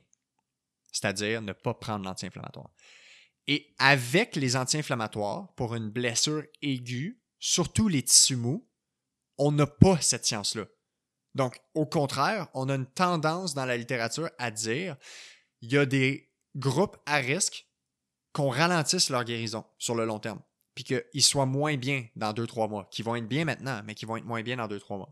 C'est-à-dire 0.91 1.41
ne 1.41 1.53
pas 1.53 1.73
prendre 1.73 2.05
l'anti-inflammatoire. 2.05 2.69
Et 3.47 3.73
avec 3.79 4.35
les 4.35 4.55
anti-inflammatoires, 4.55 5.53
pour 5.55 5.75
une 5.75 5.89
blessure 5.89 6.43
aiguë, 6.61 7.21
surtout 7.39 7.87
les 7.87 8.03
tissus 8.03 8.35
mous, 8.35 8.67
on 9.37 9.51
n'a 9.51 9.67
pas 9.67 10.01
cette 10.01 10.25
science-là. 10.25 10.65
Donc, 11.35 11.59
au 11.75 11.85
contraire, 11.85 12.47
on 12.53 12.67
a 12.69 12.75
une 12.75 12.87
tendance 12.87 13.53
dans 13.53 13.65
la 13.65 13.77
littérature 13.77 14.29
à 14.37 14.49
dire 14.49 14.97
il 15.61 15.71
y 15.71 15.77
a 15.77 15.85
des 15.85 16.33
groupes 16.55 16.97
à 17.05 17.17
risque 17.17 17.67
qu'on 18.33 18.49
ralentisse 18.49 19.09
leur 19.09 19.23
guérison 19.23 19.65
sur 19.77 19.95
le 19.95 20.05
long 20.05 20.19
terme 20.19 20.41
puis 20.77 20.83
qu'ils 20.83 21.23
soient 21.23 21.47
moins 21.47 21.75
bien 21.75 22.05
dans 22.15 22.33
deux, 22.33 22.45
trois 22.45 22.67
mois, 22.67 22.87
qui 22.91 23.01
vont 23.01 23.15
être 23.15 23.27
bien 23.27 23.45
maintenant, 23.45 23.81
mais 23.83 23.95
qui 23.95 24.05
vont 24.05 24.15
être 24.15 24.25
moins 24.25 24.43
bien 24.43 24.57
dans 24.57 24.67
deux, 24.67 24.79
trois 24.79 24.97
mois. 24.97 25.11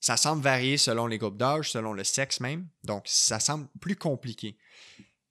Ça 0.00 0.16
semble 0.16 0.42
varier 0.42 0.78
selon 0.78 1.06
les 1.06 1.18
groupes 1.18 1.36
d'âge, 1.36 1.70
selon 1.70 1.92
le 1.92 2.02
sexe 2.02 2.40
même, 2.40 2.66
donc 2.82 3.02
ça 3.04 3.38
semble 3.40 3.68
plus 3.78 3.94
compliqué. 3.94 4.56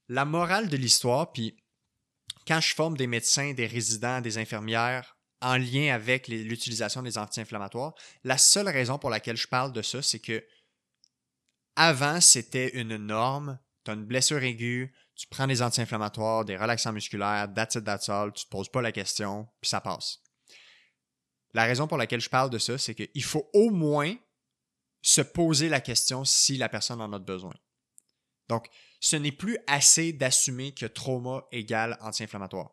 La 0.08 0.24
morale 0.24 0.70
de 0.70 0.78
l'histoire, 0.78 1.32
puis 1.32 1.58
quand 2.46 2.62
je 2.62 2.76
forme 2.76 2.96
des 2.96 3.08
médecins, 3.08 3.54
des 3.54 3.66
résidents, 3.66 4.22
des 4.22 4.38
infirmières 4.38 5.18
en 5.42 5.58
lien 5.58 5.92
avec 5.92 6.28
l'utilisation 6.28 7.02
des 7.02 7.18
anti-inflammatoires, 7.18 7.96
la 8.24 8.38
seule 8.38 8.70
raison 8.70 9.00
pour 9.00 9.10
laquelle 9.10 9.36
je 9.36 9.48
parle 9.48 9.74
de 9.74 9.82
ça, 9.82 10.04
c'est 10.04 10.20
que 10.20 10.46
avant, 11.76 12.22
c'était 12.22 12.70
une 12.80 12.98
norme. 12.98 13.58
Tu 13.84 13.90
as 13.90 13.96
une 13.96 14.06
blessure 14.06 14.44
aiguë, 14.44 14.94
tu 15.22 15.28
prends 15.28 15.46
des 15.46 15.62
anti-inflammatoires, 15.62 16.46
des 16.46 16.58
relaxants 16.58 16.94
musculaires, 16.94 17.48
that's 17.54 17.76
it, 17.76 17.84
that's 17.84 18.10
all, 18.10 18.34
tu 18.34 18.44
te 18.44 18.50
poses 18.50 18.70
pas 18.70 18.82
la 18.82 18.92
question, 18.92 19.48
puis 19.62 19.70
ça 19.70 19.80
passe. 19.80 20.20
La 21.54 21.66
raison 21.66 21.88
pour 21.88 22.00
laquelle 22.00 22.22
je 22.22 22.30
parle 22.30 22.50
de 22.50 22.58
ça, 22.58 22.80
c'est 22.80 22.96
qu'il 22.96 23.24
faut 23.24 23.48
au 23.54 23.70
moins 23.70 24.16
se 25.04 25.22
poser 25.22 25.70
la 25.70 25.80
question 25.80 26.26
si 26.26 26.58
la 26.58 26.70
personne 26.70 27.02
en 27.02 27.14
a 27.14 27.20
besoin. 27.20 27.54
Donc, 28.50 28.68
ce 29.00 29.16
n'est 29.16 29.32
plus 29.32 29.60
assez 29.68 30.12
d'assumer 30.12 30.74
que 30.74 30.88
trauma 30.88 31.46
égale 31.52 32.00
anti-inflammatoire. 32.02 32.72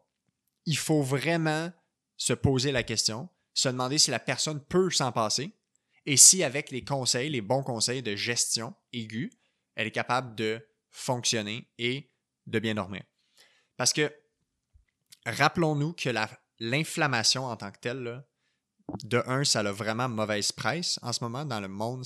Il 0.65 0.79
faut 0.79 1.03
vraiment 1.03 1.71
se 2.17 2.33
poser 2.33 2.73
la 2.73 2.83
question, 2.83 3.29
se 3.53 3.69
demander 3.69 3.99
si 3.99 4.11
la 4.11 4.21
personne 4.21 4.65
peut 4.65 4.89
s'en 4.89 5.13
passer 5.13 5.53
et 6.07 6.17
si 6.17 6.43
avec 6.43 6.71
les 6.71 6.83
conseils, 6.83 7.29
les 7.29 7.43
bons 7.43 7.63
conseils 7.63 8.03
de 8.03 8.17
gestion 8.17 8.75
aiguë, 8.95 9.31
elle 9.75 9.89
est 9.89 9.93
capable 9.93 10.35
de 10.35 10.67
fonctionner 10.89 11.69
et 11.77 12.11
de 12.49 12.59
bien 12.59 12.75
dormir. 12.75 13.03
Parce 13.77 13.93
que 13.93 14.13
rappelons-nous 15.27 15.93
que 15.93 16.11
l'inflammation 16.59 17.45
en 17.47 17.57
tant 17.57 17.71
que 17.71 17.79
telle, 17.79 18.25
de 19.05 19.23
un, 19.27 19.45
ça 19.45 19.61
a 19.61 19.73
vraiment 19.73 20.09
mauvaise 20.09 20.53
presse 20.53 20.99
en 21.03 21.13
ce 21.13 21.23
moment 21.23 21.45
dans 21.45 21.61
le 21.61 21.69
monde, 21.69 22.05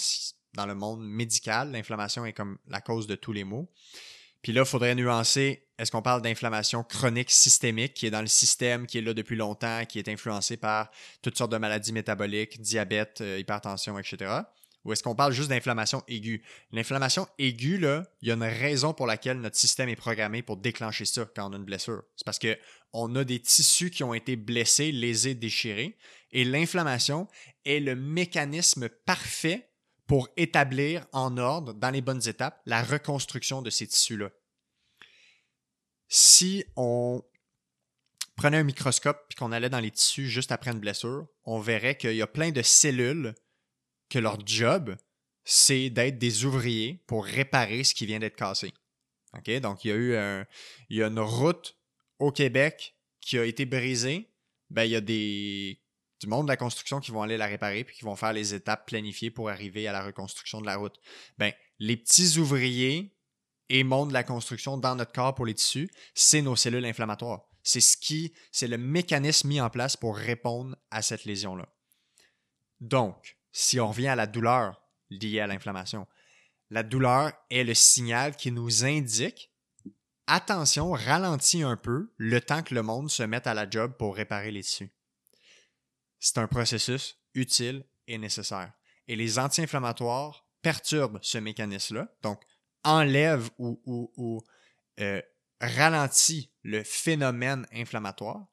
dans 0.55 0.67
le 0.67 0.75
monde 0.75 1.05
médical. 1.05 1.71
L'inflammation 1.71 2.27
est 2.27 2.33
comme 2.33 2.59
la 2.67 2.81
cause 2.81 3.07
de 3.07 3.15
tous 3.15 3.33
les 3.33 3.45
maux. 3.45 3.71
Puis 4.43 4.53
là, 4.53 4.63
il 4.63 4.67
faudrait 4.67 4.97
nuancer, 4.97 5.69
est-ce 5.79 5.93
qu'on 5.93 6.03
parle 6.03 6.21
d'inflammation 6.21 6.83
chronique 6.83 7.31
systémique 7.31 7.95
qui 7.95 8.07
est 8.07 8.11
dans 8.11 8.21
le 8.21 8.27
système, 8.27 8.89
qui 8.89 8.99
est 8.99 9.01
là 9.03 9.15
depuis 9.15 9.37
longtemps, 9.37 9.85
qui 9.87 10.01
est 10.01 10.09
influencé 10.09 10.57
par 10.57 10.91
toutes 11.23 11.39
sortes 11.39 11.53
de 11.53 11.59
maladies 11.59 11.93
métaboliques, 11.93 12.61
diabète, 12.61 13.21
euh, 13.21 13.39
hypertension, 13.39 13.97
etc. 14.01 14.41
Ou 14.85 14.93
est-ce 14.93 15.03
qu'on 15.03 15.15
parle 15.15 15.33
juste 15.33 15.49
d'inflammation 15.49 16.03
aiguë? 16.09 16.43
L'inflammation 16.73 17.29
aiguë, 17.39 17.79
là, 17.79 18.05
il 18.21 18.29
y 18.29 18.31
a 18.33 18.35
une 18.35 18.43
raison 18.43 18.93
pour 18.93 19.07
laquelle 19.07 19.41
notre 19.41 19.57
système 19.57 19.89
est 19.89 19.97
programmé 19.97 20.43
pour 20.43 20.57
déclencher 20.57 21.05
ça 21.05 21.25
quand 21.37 21.49
on 21.49 21.53
a 21.53 21.57
une 21.57 21.65
blessure. 21.65 22.03
C'est 22.17 22.25
parce 22.25 22.39
qu'on 22.39 23.15
a 23.15 23.25
des 23.25 23.41
tissus 23.41 23.91
qui 23.91 24.03
ont 24.03 24.15
été 24.15 24.37
blessés, 24.37 24.91
lésés, 24.91 25.35
déchirés. 25.35 25.97
Et 26.33 26.45
l'inflammation 26.45 27.29
est 27.65 27.81
le 27.81 27.95
mécanisme 27.95 28.89
parfait 28.89 29.69
pour 30.07 30.29
établir 30.37 31.07
en 31.13 31.39
ordre, 31.39 31.75
dans 31.75 31.91
les 31.91 32.01
bonnes 32.01 32.27
étapes, 32.29 32.61
la 32.67 32.83
reconstruction 32.83 33.63
de 33.63 33.71
ces 33.71 33.87
tissus-là. 33.87 34.31
Si 36.09 36.65
on 36.77 37.23
prenait 38.37 38.59
un 38.59 38.65
microscope 38.65 39.25
et 39.31 39.35
qu'on 39.35 39.53
allait 39.53 39.71
dans 39.71 39.81
les 39.81 39.91
tissus 39.91 40.29
juste 40.29 40.53
après 40.53 40.73
une 40.73 40.81
blessure, 40.81 41.27
on 41.45 41.61
verrait 41.61 41.97
qu'il 41.97 42.15
y 42.15 42.23
a 42.23 42.27
plein 42.27 42.51
de 42.51 42.63
cellules 42.63 43.35
que 44.13 44.19
leur 44.19 44.47
job, 44.47 44.95
c'est 45.43 45.89
d'être 45.89 46.19
des 46.19 46.45
ouvriers 46.45 47.03
pour 47.07 47.25
réparer 47.25 47.83
ce 47.83 47.95
qui 47.95 48.05
vient 48.05 48.19
d'être 48.19 48.37
cassé. 48.37 48.75
OK? 49.35 49.51
Donc, 49.61 49.85
il 49.85 49.89
y 49.89 49.93
a 49.93 49.97
eu 49.97 51.07
une 51.09 51.19
route 51.19 51.79
au 52.19 52.31
Québec 52.31 52.95
qui 53.23 53.39
a 53.39 53.45
été 53.47 53.65
brisée. 53.65 54.29
Ben, 54.69 54.85
il 54.85 54.91
y 54.91 54.97
a 54.97 55.01
des 55.01 55.79
du 56.21 56.29
monde 56.29 56.47
de 56.47 56.53
la 56.53 56.57
construction 56.57 57.01
qui 57.01 57.11
vont 57.11 57.23
aller 57.23 57.37
la 57.37 57.47
réparer 57.47 57.83
puis 57.83 57.97
qui 57.97 58.05
vont 58.05 58.15
faire 58.15 58.33
les 58.33 58.55
étapes 58.55 58.87
planifiées 58.87 59.33
pour 59.33 59.51
arriver 59.51 59.89
à 59.89 59.93
la 59.93 60.05
reconstruction 60.05 60.61
de 60.61 60.67
la 60.67 60.77
route. 60.77 61.01
Ben, 61.37 61.53
les 61.81 61.97
petits 61.97 62.39
ouvriers 62.39 63.17
et 63.71 63.83
monde 63.83 64.11
de 64.11 64.13
la 64.13 64.23
construction 64.23 64.77
dans 64.77 64.95
notre 64.95 65.13
corps 65.13 65.35
pour 65.35 65.47
les 65.47 65.55
tissus, 65.55 65.91
c'est 66.15 66.43
nos 66.43 66.55
cellules 66.55 66.85
inflammatoires. 66.85 67.49
C'est 67.65 67.81
ce 67.81 67.97
qui, 67.97 68.35
c'est 68.53 68.69
le 68.69 68.79
mécanisme 68.79 69.49
mis 69.49 69.61
en 69.61 69.69
place 69.69 69.97
pour 69.97 70.17
répondre 70.17 70.77
à 70.93 71.03
cette 71.03 71.25
lésion-là. 71.25 71.67
Donc, 72.81 73.37
si 73.53 73.79
on 73.79 73.89
revient 73.89 74.09
à 74.09 74.17
la 74.17 74.27
douleur 74.27 74.83
liée 75.11 75.41
à 75.41 75.47
l'inflammation, 75.47 76.07
la 76.71 76.83
douleur 76.83 77.33
est 77.51 77.65
le 77.65 77.75
signal 77.75 78.35
qui 78.35 78.51
nous 78.51 78.85
indique 78.85 79.53
attention, 80.27 80.93
ralentis 80.93 81.63
un 81.63 81.77
peu 81.77 82.13
le 82.17 82.41
temps 82.41 82.63
que 82.63 82.75
le 82.75 82.83
monde 82.83 83.11
se 83.11 83.23
mette 83.23 83.47
à 83.47 83.55
la 83.55 83.69
job 83.69 83.95
pour 83.99 84.17
réparer 84.17 84.51
les 84.51 84.63
tissus. 84.63 84.91
C'est 86.19 86.39
un 86.39 86.47
processus 86.47 87.19
utile 87.35 87.85
et 88.07 88.19
nécessaire. 88.19 88.73
Et 89.09 89.17
les 89.17 89.39
anti-inflammatoires 89.39 90.47
perturbent 90.63 91.19
ce 91.23 91.39
mécanisme-là, 91.39 92.09
donc 92.23 92.41
enlèvent 92.85 93.51
ou, 93.59 93.81
ou, 93.85 94.43
euh, 95.01 95.21
ralentit 95.61 96.51
le 96.63 96.83
phénomène 96.83 97.67
inflammatoire 97.73 98.47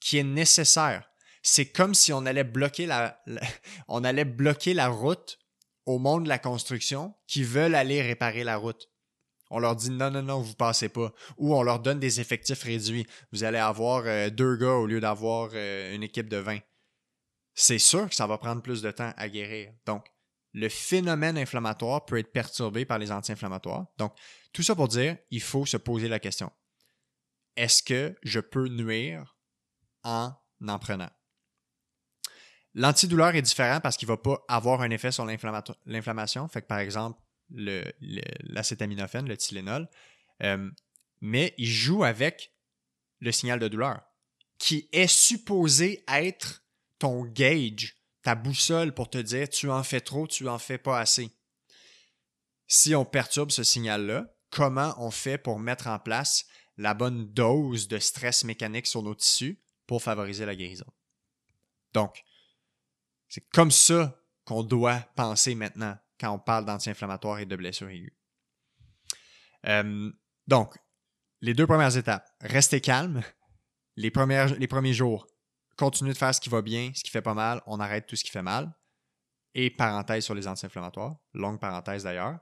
qui 0.00 0.18
est 0.18 0.24
nécessaire. 0.24 1.08
C'est 1.46 1.66
comme 1.66 1.92
si 1.92 2.10
on 2.12 2.24
allait 2.24 2.42
bloquer 2.42 2.86
la, 2.86 3.22
on 3.88 4.02
allait 4.02 4.24
bloquer 4.24 4.72
la 4.72 4.88
route 4.88 5.38
au 5.84 5.98
monde 5.98 6.24
de 6.24 6.28
la 6.28 6.38
construction 6.38 7.14
qui 7.26 7.44
veulent 7.44 7.74
aller 7.74 8.00
réparer 8.00 8.44
la 8.44 8.56
route. 8.56 8.88
On 9.50 9.58
leur 9.58 9.76
dit 9.76 9.90
non, 9.90 10.10
non, 10.10 10.22
non, 10.22 10.40
vous 10.40 10.54
passez 10.54 10.88
pas. 10.88 11.12
Ou 11.36 11.54
on 11.54 11.62
leur 11.62 11.80
donne 11.80 12.00
des 12.00 12.18
effectifs 12.18 12.62
réduits. 12.62 13.06
Vous 13.30 13.44
allez 13.44 13.58
avoir 13.58 14.04
euh, 14.06 14.30
deux 14.30 14.56
gars 14.56 14.72
au 14.72 14.86
lieu 14.86 15.00
d'avoir 15.00 15.50
euh, 15.52 15.94
une 15.94 16.02
équipe 16.02 16.30
de 16.30 16.38
20. 16.38 16.60
C'est 17.52 17.78
sûr 17.78 18.08
que 18.08 18.14
ça 18.14 18.26
va 18.26 18.38
prendre 18.38 18.62
plus 18.62 18.80
de 18.80 18.90
temps 18.90 19.12
à 19.14 19.28
guérir. 19.28 19.70
Donc, 19.84 20.06
le 20.54 20.70
phénomène 20.70 21.36
inflammatoire 21.36 22.06
peut 22.06 22.18
être 22.18 22.32
perturbé 22.32 22.86
par 22.86 22.98
les 22.98 23.12
anti-inflammatoires. 23.12 23.86
Donc, 23.98 24.14
tout 24.54 24.62
ça 24.62 24.74
pour 24.74 24.88
dire, 24.88 25.18
il 25.30 25.42
faut 25.42 25.66
se 25.66 25.76
poser 25.76 26.08
la 26.08 26.18
question. 26.18 26.50
Est-ce 27.56 27.82
que 27.82 28.16
je 28.22 28.40
peux 28.40 28.68
nuire 28.68 29.36
en 30.04 30.32
en 30.66 30.78
prenant? 30.78 31.10
L'antidouleur 32.74 33.34
est 33.36 33.42
différent 33.42 33.80
parce 33.80 33.96
qu'il 33.96 34.08
ne 34.08 34.14
va 34.14 34.16
pas 34.16 34.44
avoir 34.48 34.80
un 34.82 34.90
effet 34.90 35.12
sur 35.12 35.24
l'inflammation. 35.24 36.48
Fait 36.48 36.62
que, 36.62 36.66
par 36.66 36.80
exemple, 36.80 37.20
l'acétaminophène, 37.50 39.28
le, 39.28 39.36
Tylenol, 39.36 39.88
euh, 40.42 40.70
mais 41.20 41.54
il 41.56 41.70
joue 41.70 42.02
avec 42.04 42.52
le 43.20 43.30
signal 43.32 43.60
de 43.60 43.68
douleur, 43.68 44.02
qui 44.58 44.88
est 44.92 45.06
supposé 45.06 46.04
être 46.08 46.64
ton 46.98 47.24
gauge, 47.24 47.96
ta 48.22 48.34
boussole 48.34 48.92
pour 48.92 49.08
te 49.08 49.18
dire 49.18 49.48
tu 49.48 49.70
en 49.70 49.82
fais 49.82 50.00
trop, 50.00 50.26
tu 50.26 50.48
en 50.48 50.58
fais 50.58 50.78
pas 50.78 50.98
assez. 50.98 51.30
Si 52.66 52.94
on 52.94 53.04
perturbe 53.04 53.50
ce 53.50 53.62
signal-là, 53.62 54.26
comment 54.50 54.94
on 54.98 55.10
fait 55.10 55.38
pour 55.38 55.58
mettre 55.58 55.86
en 55.86 55.98
place 55.98 56.46
la 56.76 56.94
bonne 56.94 57.32
dose 57.32 57.86
de 57.86 57.98
stress 57.98 58.42
mécanique 58.44 58.86
sur 58.86 59.02
nos 59.02 59.14
tissus 59.14 59.60
pour 59.86 60.02
favoriser 60.02 60.46
la 60.46 60.56
guérison? 60.56 60.90
Donc, 61.92 62.24
c'est 63.34 63.48
comme 63.48 63.72
ça 63.72 64.16
qu'on 64.44 64.62
doit 64.62 65.00
penser 65.16 65.56
maintenant 65.56 65.98
quand 66.20 66.30
on 66.30 66.38
parle 66.38 66.64
d'anti-inflammatoires 66.66 67.40
et 67.40 67.46
de 67.46 67.56
blessures 67.56 67.88
aiguës. 67.88 68.12
Euh, 69.66 70.12
donc, 70.46 70.76
les 71.40 71.52
deux 71.52 71.66
premières 71.66 71.96
étapes, 71.96 72.24
restez 72.40 72.80
calme. 72.80 73.22
Les, 73.96 74.12
les 74.58 74.68
premiers 74.68 74.92
jours, 74.94 75.26
continuez 75.76 76.12
de 76.12 76.16
faire 76.16 76.32
ce 76.32 76.40
qui 76.40 76.48
va 76.48 76.62
bien, 76.62 76.92
ce 76.94 77.02
qui 77.02 77.10
fait 77.10 77.22
pas 77.22 77.34
mal, 77.34 77.60
on 77.66 77.80
arrête 77.80 78.06
tout 78.06 78.14
ce 78.14 78.22
qui 78.22 78.30
fait 78.30 78.40
mal. 78.40 78.72
Et 79.54 79.68
parenthèse 79.68 80.24
sur 80.24 80.36
les 80.36 80.46
anti-inflammatoires, 80.46 81.16
longue 81.32 81.58
parenthèse 81.58 82.04
d'ailleurs. 82.04 82.38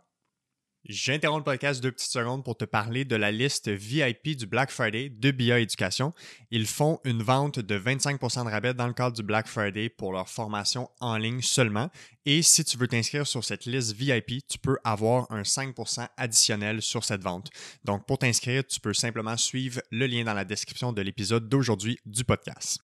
J'interromps 0.85 1.39
le 1.39 1.45
podcast 1.45 1.81
deux 1.81 1.93
petites 1.93 2.11
secondes 2.11 2.45
pour 2.45 2.57
te 2.57 2.65
parler 2.65 3.05
de 3.05 3.15
la 3.15 3.31
liste 3.31 3.69
VIP 3.69 4.37
du 4.37 4.47
Black 4.47 4.73
Friday 4.73 5.11
de 5.11 5.31
BIA 5.31 5.61
Éducation. 5.61 6.13
Ils 6.51 6.67
font 6.67 6.99
une 7.05 7.23
vente 7.23 7.61
de 7.61 7.79
25% 7.79 8.45
de 8.45 8.51
rabais 8.51 8.75
dans 8.75 8.89
le 8.89 8.93
cadre 8.93 9.15
du 9.15 9.23
Black 9.23 9.47
Friday 9.47 9.89
pour 9.89 10.13
leur 10.13 10.29
formation 10.29 10.91
en 10.99 11.19
ligne 11.19 11.41
seulement. 11.41 11.89
Et 12.27 12.43
si 12.43 12.65
tu 12.65 12.77
veux 12.77 12.89
t'inscrire 12.89 13.29
sur 13.29 13.45
cette 13.45 13.65
liste 13.65 13.93
VIP, 13.93 14.45
tu 14.49 14.59
peux 14.59 14.77
avoir 14.83 15.31
un 15.31 15.43
5% 15.43 16.09
additionnel 16.17 16.83
sur 16.83 17.05
cette 17.05 17.23
vente. 17.23 17.51
Donc 17.85 18.05
pour 18.05 18.19
t'inscrire, 18.19 18.67
tu 18.67 18.81
peux 18.81 18.93
simplement 18.93 19.37
suivre 19.37 19.81
le 19.93 20.09
lien 20.09 20.25
dans 20.25 20.35
la 20.35 20.45
description 20.45 20.93
de 20.93 21.01
l'épisode 21.01 21.49
d'aujourd'hui 21.49 21.97
du 22.07 22.25
podcast. 22.25 22.81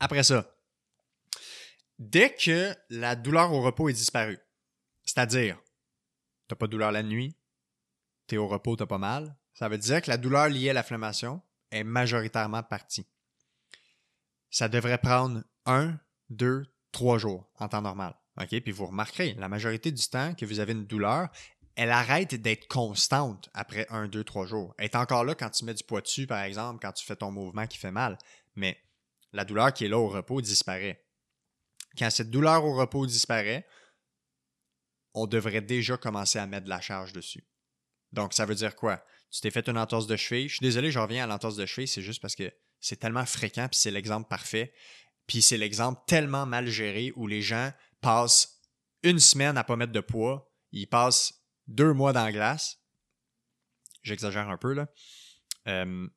Après 0.00 0.22
ça, 0.22 0.56
dès 1.98 2.34
que 2.34 2.74
la 2.88 3.14
douleur 3.14 3.52
au 3.52 3.60
repos 3.60 3.90
est 3.90 3.92
disparue, 3.92 4.38
c'est-à-dire, 5.04 5.56
tu 6.48 6.54
n'as 6.54 6.56
pas 6.56 6.66
de 6.66 6.72
douleur 6.72 6.92
la 6.92 7.02
nuit, 7.02 7.36
tu 8.26 8.34
es 8.36 8.38
au 8.38 8.48
repos, 8.48 8.76
tu 8.76 8.86
pas 8.86 8.98
mal, 8.98 9.36
ça 9.54 9.68
veut 9.68 9.78
dire 9.78 10.00
que 10.02 10.10
la 10.10 10.16
douleur 10.16 10.48
liée 10.48 10.70
à 10.70 10.72
l'inflammation 10.72 11.42
est 11.70 11.84
majoritairement 11.84 12.62
partie. 12.62 13.06
Ça 14.50 14.68
devrait 14.68 14.98
prendre 14.98 15.42
un, 15.66 15.98
deux, 16.30 16.66
trois 16.92 17.18
jours 17.18 17.50
en 17.58 17.68
temps 17.68 17.82
normal. 17.82 18.14
OK? 18.40 18.60
Puis 18.60 18.72
vous 18.72 18.86
remarquerez, 18.86 19.34
la 19.34 19.48
majorité 19.48 19.90
du 19.92 20.06
temps 20.08 20.34
que 20.34 20.46
vous 20.46 20.60
avez 20.60 20.72
une 20.72 20.86
douleur, 20.86 21.28
elle 21.74 21.90
arrête 21.90 22.34
d'être 22.34 22.68
constante 22.68 23.48
après 23.54 23.86
un, 23.90 24.08
deux, 24.08 24.24
trois 24.24 24.46
jours. 24.46 24.74
Elle 24.78 24.86
est 24.86 24.96
encore 24.96 25.24
là 25.24 25.34
quand 25.34 25.50
tu 25.50 25.64
mets 25.64 25.74
du 25.74 25.84
poids 25.84 26.00
dessus, 26.00 26.26
par 26.26 26.42
exemple, 26.42 26.80
quand 26.82 26.92
tu 26.92 27.04
fais 27.04 27.16
ton 27.16 27.30
mouvement 27.30 27.66
qui 27.66 27.78
fait 27.78 27.90
mal. 27.90 28.18
Mais 28.54 28.78
la 29.32 29.44
douleur 29.44 29.72
qui 29.72 29.86
est 29.86 29.88
là 29.88 29.98
au 29.98 30.08
repos 30.08 30.40
disparaît. 30.40 31.04
Quand 31.98 32.10
cette 32.10 32.30
douleur 32.30 32.64
au 32.64 32.74
repos 32.74 33.06
disparaît, 33.06 33.66
on 35.14 35.26
devrait 35.26 35.60
déjà 35.60 35.96
commencer 35.96 36.38
à 36.38 36.46
mettre 36.46 36.64
de 36.64 36.70
la 36.70 36.80
charge 36.80 37.12
dessus. 37.12 37.44
Donc, 38.12 38.34
ça 38.34 38.44
veut 38.44 38.54
dire 38.54 38.76
quoi? 38.76 39.04
Tu 39.30 39.40
t'es 39.40 39.50
fait 39.50 39.68
une 39.68 39.78
entorse 39.78 40.06
de 40.06 40.16
cheville. 40.16 40.48
Je 40.48 40.56
suis 40.56 40.62
désolé, 40.62 40.90
je 40.90 40.98
reviens 40.98 41.24
à 41.24 41.26
l'entorse 41.26 41.56
de 41.56 41.64
cheville, 41.64 41.88
c'est 41.88 42.02
juste 42.02 42.20
parce 42.20 42.36
que 42.36 42.52
c'est 42.80 42.96
tellement 42.96 43.24
fréquent, 43.24 43.68
puis 43.68 43.78
c'est 43.78 43.90
l'exemple 43.90 44.28
parfait. 44.28 44.74
Puis 45.26 45.40
c'est 45.40 45.56
l'exemple 45.56 46.00
tellement 46.06 46.46
mal 46.46 46.68
géré 46.68 47.12
où 47.16 47.26
les 47.26 47.40
gens 47.40 47.72
passent 48.00 48.60
une 49.02 49.20
semaine 49.20 49.56
à 49.56 49.64
pas 49.64 49.76
mettre 49.76 49.92
de 49.92 50.00
poids, 50.00 50.52
ils 50.72 50.86
passent 50.86 51.44
deux 51.66 51.92
mois 51.92 52.12
dans 52.12 52.24
la 52.24 52.32
glace. 52.32 52.78
J'exagère 54.02 54.48
un 54.48 54.58
peu, 54.58 54.74
là. 54.74 54.88
Euh, 55.68 56.08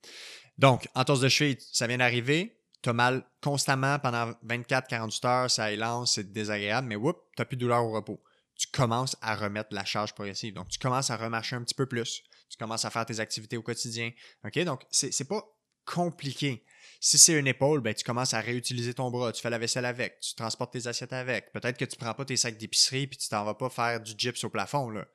donc, 0.57 0.87
entorse 0.95 1.19
de 1.19 1.29
cheville, 1.29 1.57
ça 1.59 1.87
vient 1.87 1.99
d'arriver. 1.99 2.59
Tu 2.81 2.89
as 2.89 2.93
mal 2.93 3.23
constamment 3.41 3.99
pendant 3.99 4.31
24-48 4.45 5.27
heures, 5.27 5.51
ça 5.51 5.71
élance, 5.71 6.15
c'est 6.15 6.31
désagréable, 6.31 6.87
mais 6.87 6.95
whoop, 6.95 7.17
tu 7.35 7.41
n'as 7.41 7.45
plus 7.45 7.57
de 7.57 7.61
douleur 7.61 7.83
au 7.83 7.91
repos 7.91 8.21
tu 8.55 8.67
commences 8.67 9.17
à 9.21 9.35
remettre 9.35 9.73
la 9.73 9.85
charge 9.85 10.13
progressive. 10.13 10.53
Donc, 10.53 10.69
tu 10.69 10.79
commences 10.79 11.09
à 11.09 11.17
remarcher 11.17 11.55
un 11.55 11.63
petit 11.63 11.75
peu 11.75 11.85
plus. 11.85 12.23
Tu 12.49 12.57
commences 12.57 12.85
à 12.85 12.89
faire 12.89 13.05
tes 13.05 13.19
activités 13.19 13.57
au 13.57 13.61
quotidien. 13.61 14.11
OK? 14.45 14.59
Donc, 14.59 14.83
c'est, 14.89 15.27
pas 15.27 15.43
compliqué. 15.83 16.63
Si 17.01 17.17
c'est 17.17 17.37
une 17.37 17.47
épaule, 17.47 17.81
ben, 17.81 17.93
tu 17.93 18.03
commences 18.03 18.33
à 18.33 18.39
réutiliser 18.39 18.93
ton 18.93 19.11
bras, 19.11 19.31
tu 19.31 19.41
fais 19.41 19.49
la 19.49 19.57
vaisselle 19.57 19.85
avec, 19.85 20.19
tu 20.21 20.33
transportes 20.35 20.73
tes 20.73 20.87
assiettes 20.87 21.13
avec. 21.13 21.51
Peut-être 21.51 21.77
que 21.77 21.85
tu 21.85 21.97
prends 21.97 22.13
pas 22.13 22.25
tes 22.25 22.37
sacs 22.37 22.57
d'épicerie 22.57 23.07
puis 23.07 23.17
tu 23.17 23.27
t'en 23.27 23.43
vas 23.43 23.55
pas 23.55 23.69
faire 23.69 23.99
du 23.99 24.13
gyps 24.17 24.43
au 24.43 24.49
plafond, 24.49 24.89
là. 24.89 25.05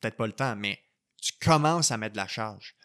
Peut-être 0.00 0.16
pas 0.16 0.26
le 0.26 0.32
temps, 0.32 0.56
mais 0.56 0.80
tu 1.20 1.32
commences 1.40 1.90
à 1.90 1.96
mettre 1.96 2.16
la 2.16 2.26
charge. 2.26 2.76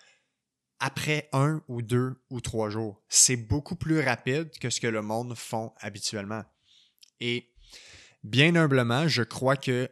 Après 0.79 1.27
un 1.33 1.61
ou 1.67 1.81
deux 1.81 2.21
ou 2.29 2.39
trois 2.39 2.69
jours, 2.69 3.03
c'est 3.09 3.35
beaucoup 3.35 3.75
plus 3.75 3.99
rapide 3.99 4.51
que 4.59 4.69
ce 4.69 4.79
que 4.79 4.87
le 4.87 5.01
monde 5.01 5.35
font 5.35 5.73
habituellement. 5.79 6.45
Et 7.19 7.51
bien 8.23 8.55
humblement, 8.55 9.07
je 9.07 9.23
crois 9.23 9.57
que 9.57 9.89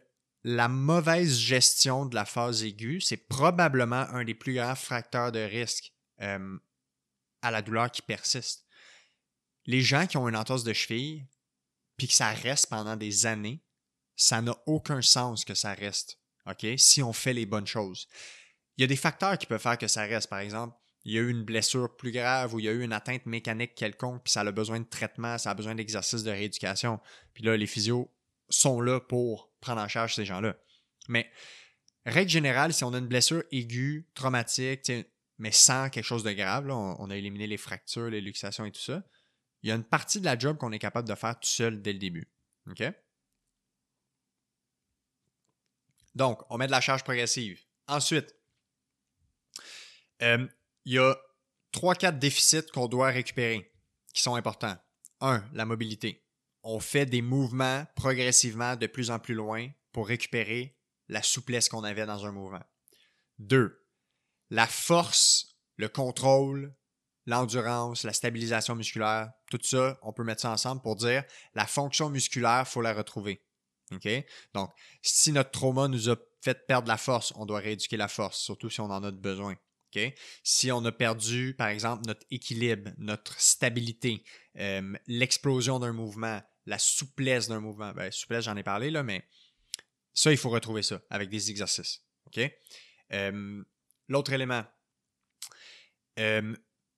la 0.48 0.68
mauvaise 0.68 1.36
gestion 1.36 2.06
de 2.06 2.14
la 2.14 2.24
phase 2.24 2.62
aiguë, 2.62 3.00
c'est 3.00 3.16
probablement 3.16 4.06
un 4.12 4.22
des 4.22 4.36
plus 4.36 4.54
grands 4.54 4.76
facteurs 4.76 5.32
de 5.32 5.40
risque 5.40 5.92
euh, 6.22 6.56
à 7.42 7.50
la 7.50 7.62
douleur 7.62 7.90
qui 7.90 8.00
persiste. 8.00 8.64
Les 9.64 9.80
gens 9.82 10.06
qui 10.06 10.16
ont 10.16 10.28
une 10.28 10.36
entorse 10.36 10.62
de 10.62 10.72
cheville, 10.72 11.26
puis 11.96 12.06
que 12.06 12.12
ça 12.12 12.30
reste 12.30 12.68
pendant 12.70 12.94
des 12.94 13.26
années, 13.26 13.60
ça 14.14 14.40
n'a 14.40 14.56
aucun 14.66 15.02
sens 15.02 15.44
que 15.44 15.54
ça 15.54 15.74
reste, 15.74 16.20
OK? 16.48 16.64
Si 16.78 17.02
on 17.02 17.12
fait 17.12 17.32
les 17.32 17.44
bonnes 17.44 17.66
choses. 17.66 18.06
Il 18.76 18.82
y 18.82 18.84
a 18.84 18.86
des 18.86 18.94
facteurs 18.94 19.36
qui 19.38 19.46
peuvent 19.46 19.60
faire 19.60 19.78
que 19.78 19.88
ça 19.88 20.02
reste. 20.02 20.30
Par 20.30 20.38
exemple, 20.38 20.76
il 21.04 21.14
y 21.14 21.18
a 21.18 21.22
eu 21.22 21.30
une 21.30 21.42
blessure 21.42 21.96
plus 21.96 22.12
grave 22.12 22.54
ou 22.54 22.60
il 22.60 22.66
y 22.66 22.68
a 22.68 22.72
eu 22.72 22.84
une 22.84 22.92
atteinte 22.92 23.26
mécanique 23.26 23.74
quelconque, 23.74 24.22
puis 24.22 24.32
ça 24.32 24.42
a 24.42 24.52
besoin 24.52 24.78
de 24.78 24.86
traitement, 24.86 25.38
ça 25.38 25.50
a 25.50 25.54
besoin 25.54 25.74
d'exercice 25.74 26.22
de 26.22 26.30
rééducation. 26.30 27.00
Puis 27.34 27.42
là, 27.42 27.56
les 27.56 27.66
physios 27.66 28.08
sont 28.48 28.80
là 28.80 29.00
pour 29.00 29.50
prendre 29.66 29.82
en 29.82 29.88
charge 29.88 30.14
ces 30.14 30.24
gens-là. 30.24 30.56
Mais, 31.08 31.28
règle 32.04 32.30
générale, 32.30 32.72
si 32.72 32.84
on 32.84 32.94
a 32.94 32.98
une 32.98 33.08
blessure 33.08 33.42
aiguë, 33.50 34.06
traumatique, 34.14 34.92
mais 35.38 35.50
sans 35.50 35.90
quelque 35.90 36.04
chose 36.04 36.22
de 36.22 36.32
grave, 36.32 36.70
on, 36.70 37.10
a 37.10 37.16
éliminé 37.16 37.48
les 37.48 37.56
fractures, 37.56 38.08
les 38.08 38.20
luxations 38.20 38.64
et 38.64 38.70
tout 38.70 38.80
ça, 38.80 39.02
il 39.62 39.68
y 39.68 39.72
a 39.72 39.74
une 39.74 39.84
partie 39.84 40.20
de 40.20 40.24
la 40.24 40.38
job 40.38 40.56
qu'on 40.56 40.70
est 40.70 40.78
capable 40.78 41.08
de 41.08 41.14
faire 41.14 41.34
tout 41.34 41.48
seul 41.48 41.82
dès 41.82 41.92
le 41.92 41.98
début. 41.98 42.28
OK? 42.70 42.84
Donc, 46.14 46.42
on 46.48 46.56
met 46.58 46.66
de 46.66 46.70
la 46.70 46.80
charge 46.80 47.02
progressive. 47.02 47.60
Ensuite, 47.88 48.34
euh, 50.22 50.46
il 50.84 50.94
y 50.94 50.98
a 50.98 51.14
3-4 51.72 52.18
déficits 52.18 52.66
qu'on 52.72 52.86
doit 52.86 53.08
récupérer 53.08 53.70
qui 54.14 54.22
sont 54.22 54.36
importants. 54.36 54.76
Un, 55.20 55.44
la 55.52 55.64
mobilité 55.64 56.25
on 56.68 56.80
fait 56.80 57.06
des 57.06 57.22
mouvements 57.22 57.86
progressivement 57.94 58.74
de 58.74 58.88
plus 58.88 59.10
en 59.12 59.20
plus 59.20 59.34
loin 59.34 59.68
pour 59.92 60.08
récupérer 60.08 60.76
la 61.08 61.22
souplesse 61.22 61.68
qu'on 61.68 61.84
avait 61.84 62.06
dans 62.06 62.26
un 62.26 62.32
mouvement. 62.32 62.62
Deux, 63.38 63.86
la 64.50 64.66
force, 64.66 65.56
le 65.76 65.88
contrôle, 65.88 66.74
l'endurance, 67.24 68.02
la 68.02 68.12
stabilisation 68.12 68.74
musculaire, 68.74 69.30
tout 69.48 69.60
ça, 69.62 69.96
on 70.02 70.12
peut 70.12 70.24
mettre 70.24 70.42
ça 70.42 70.50
ensemble 70.50 70.82
pour 70.82 70.96
dire 70.96 71.22
la 71.54 71.66
fonction 71.66 72.10
musculaire, 72.10 72.66
faut 72.66 72.82
la 72.82 72.94
retrouver. 72.94 73.44
Donc, 74.52 74.72
si 75.02 75.30
notre 75.30 75.52
trauma 75.52 75.86
nous 75.86 76.10
a 76.10 76.16
fait 76.42 76.66
perdre 76.66 76.88
la 76.88 76.96
force, 76.96 77.32
on 77.36 77.46
doit 77.46 77.60
rééduquer 77.60 77.96
la 77.96 78.08
force, 78.08 78.40
surtout 78.40 78.70
si 78.70 78.80
on 78.80 78.90
en 78.90 79.04
a 79.04 79.12
besoin. 79.12 79.54
OK? 79.94 80.14
Si 80.42 80.72
on 80.72 80.84
a 80.84 80.90
perdu, 80.90 81.54
par 81.56 81.68
exemple, 81.68 82.06
notre 82.06 82.26
équilibre, 82.32 82.90
notre 82.98 83.40
stabilité, 83.40 84.24
euh, 84.58 84.92
l'explosion 85.06 85.78
d'un 85.78 85.92
mouvement, 85.92 86.42
la 86.66 86.78
souplesse 86.78 87.48
d'un 87.48 87.60
mouvement, 87.60 87.92
ben, 87.92 88.10
souplesse, 88.10 88.44
j'en 88.44 88.56
ai 88.56 88.62
parlé, 88.62 88.90
là, 88.90 89.02
mais 89.02 89.26
ça, 90.12 90.32
il 90.32 90.38
faut 90.38 90.50
retrouver 90.50 90.82
ça 90.82 91.00
avec 91.10 91.28
des 91.28 91.50
exercices. 91.50 92.02
Euh, 93.12 93.64
l'autre 94.08 94.32
élément, 94.32 94.64
euh, 96.18 96.54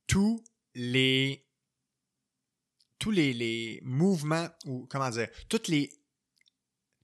tous 0.06 0.42
les 0.70 1.44
mouvements 3.82 4.48
ou 4.64 4.86
comment 4.86 5.10
dire, 5.10 5.28
toutes 5.48 5.70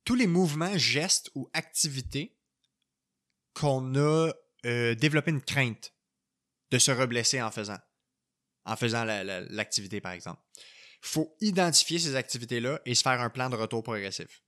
tous 0.05 0.15
les 0.15 0.27
mouvements, 0.27 0.77
gestes 0.77 1.31
ou 1.35 1.49
activités 1.53 2.37
qu'on 3.55 3.95
a 3.95 4.33
euh, 4.67 4.95
développé 4.95 5.31
une 5.31 5.43
crainte 5.43 5.95
de 6.71 6.79
se 6.79 6.91
reblesser 6.91 7.41
en 7.41 7.51
faisant, 7.51 7.79
en 8.65 8.77
faisant 8.77 9.05
l'activité, 9.05 10.01
par 10.01 10.13
exemple. 10.13 10.43
Faut 11.07 11.37
identifier 11.41 11.99
ces 11.99 12.17
activités-là 12.17 12.81
et 12.87 12.95
se 12.95 13.03
faire 13.03 13.21
un 13.21 13.29
plan 13.29 13.51
de 13.51 13.57
retour 13.57 13.83
progressif. 13.83 14.43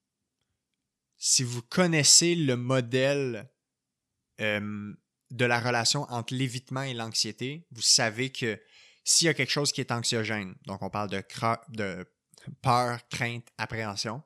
Si 1.18 1.42
vous 1.42 1.60
connaissez 1.60 2.34
le 2.34 2.56
modèle 2.56 3.50
euh, 4.40 4.94
de 5.30 5.44
la 5.44 5.60
relation 5.60 6.02
entre 6.04 6.34
l'évitement 6.34 6.82
et 6.82 6.94
l'anxiété, 6.94 7.66
vous 7.70 7.82
savez 7.82 8.32
que 8.32 8.58
s'il 9.04 9.26
y 9.26 9.28
a 9.28 9.34
quelque 9.34 9.50
chose 9.50 9.70
qui 9.70 9.82
est 9.82 9.92
anxiogène, 9.92 10.54
donc 10.66 10.82
on 10.82 10.88
parle 10.88 11.10
de, 11.10 11.22
de 11.68 12.06
peur, 12.62 13.06
crainte, 13.08 13.46
appréhension, 13.58 14.22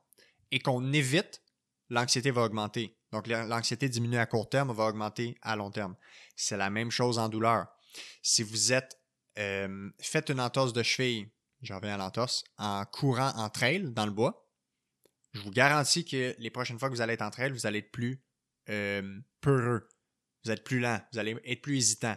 et 0.53 0.61
qu'on 0.61 0.93
évite, 0.93 1.43
l'anxiété 1.89 2.31
va 2.31 2.43
augmenter. 2.43 2.97
Donc 3.11 3.27
l'anxiété 3.27 3.89
diminue 3.89 4.19
à 4.19 4.27
court 4.27 4.49
terme, 4.49 4.73
va 4.73 4.85
augmenter 4.85 5.37
à 5.43 5.57
long 5.57 5.71
terme. 5.73 5.97
C'est 6.37 6.57
la 6.57 6.71
même 6.71 6.93
chose 6.93 7.19
en 7.19 7.29
douleur. 7.29 7.67
Si 8.23 8.45
vous 8.45 8.73
êtes 8.73 9.01
euh, 9.39 9.91
faites 10.01 10.29
une 10.29 10.41
entorse 10.41 10.73
de 10.73 10.83
cheville, 10.83 11.29
j'en 11.63 11.77
reviens 11.77 11.95
à 11.95 11.99
l'entorse, 11.99 12.45
en 12.59 12.85
courant 12.85 13.33
en 13.37 13.49
trail 13.49 13.93
dans 13.93 14.07
le 14.07 14.13
bois, 14.13 14.49
je 15.33 15.41
vous 15.41 15.51
garantis 15.51 16.05
que 16.05 16.35
les 16.39 16.51
prochaines 16.51 16.79
fois 16.79 16.89
que 16.89 16.95
vous 16.95 17.01
allez 17.01 17.15
être 17.15 17.23
en 17.23 17.31
trail, 17.31 17.53
vous 17.53 17.67
allez 17.67 17.79
être 17.79 17.93
plus 17.93 18.25
euh, 18.69 19.21
peureux, 19.41 19.89
vous 20.45 20.51
êtes 20.51 20.65
plus 20.65 20.81
lent, 20.81 21.01
vous 21.13 21.19
allez 21.19 21.37
être 21.45 21.63
plus 21.63 21.77
hésitant. 21.77 22.17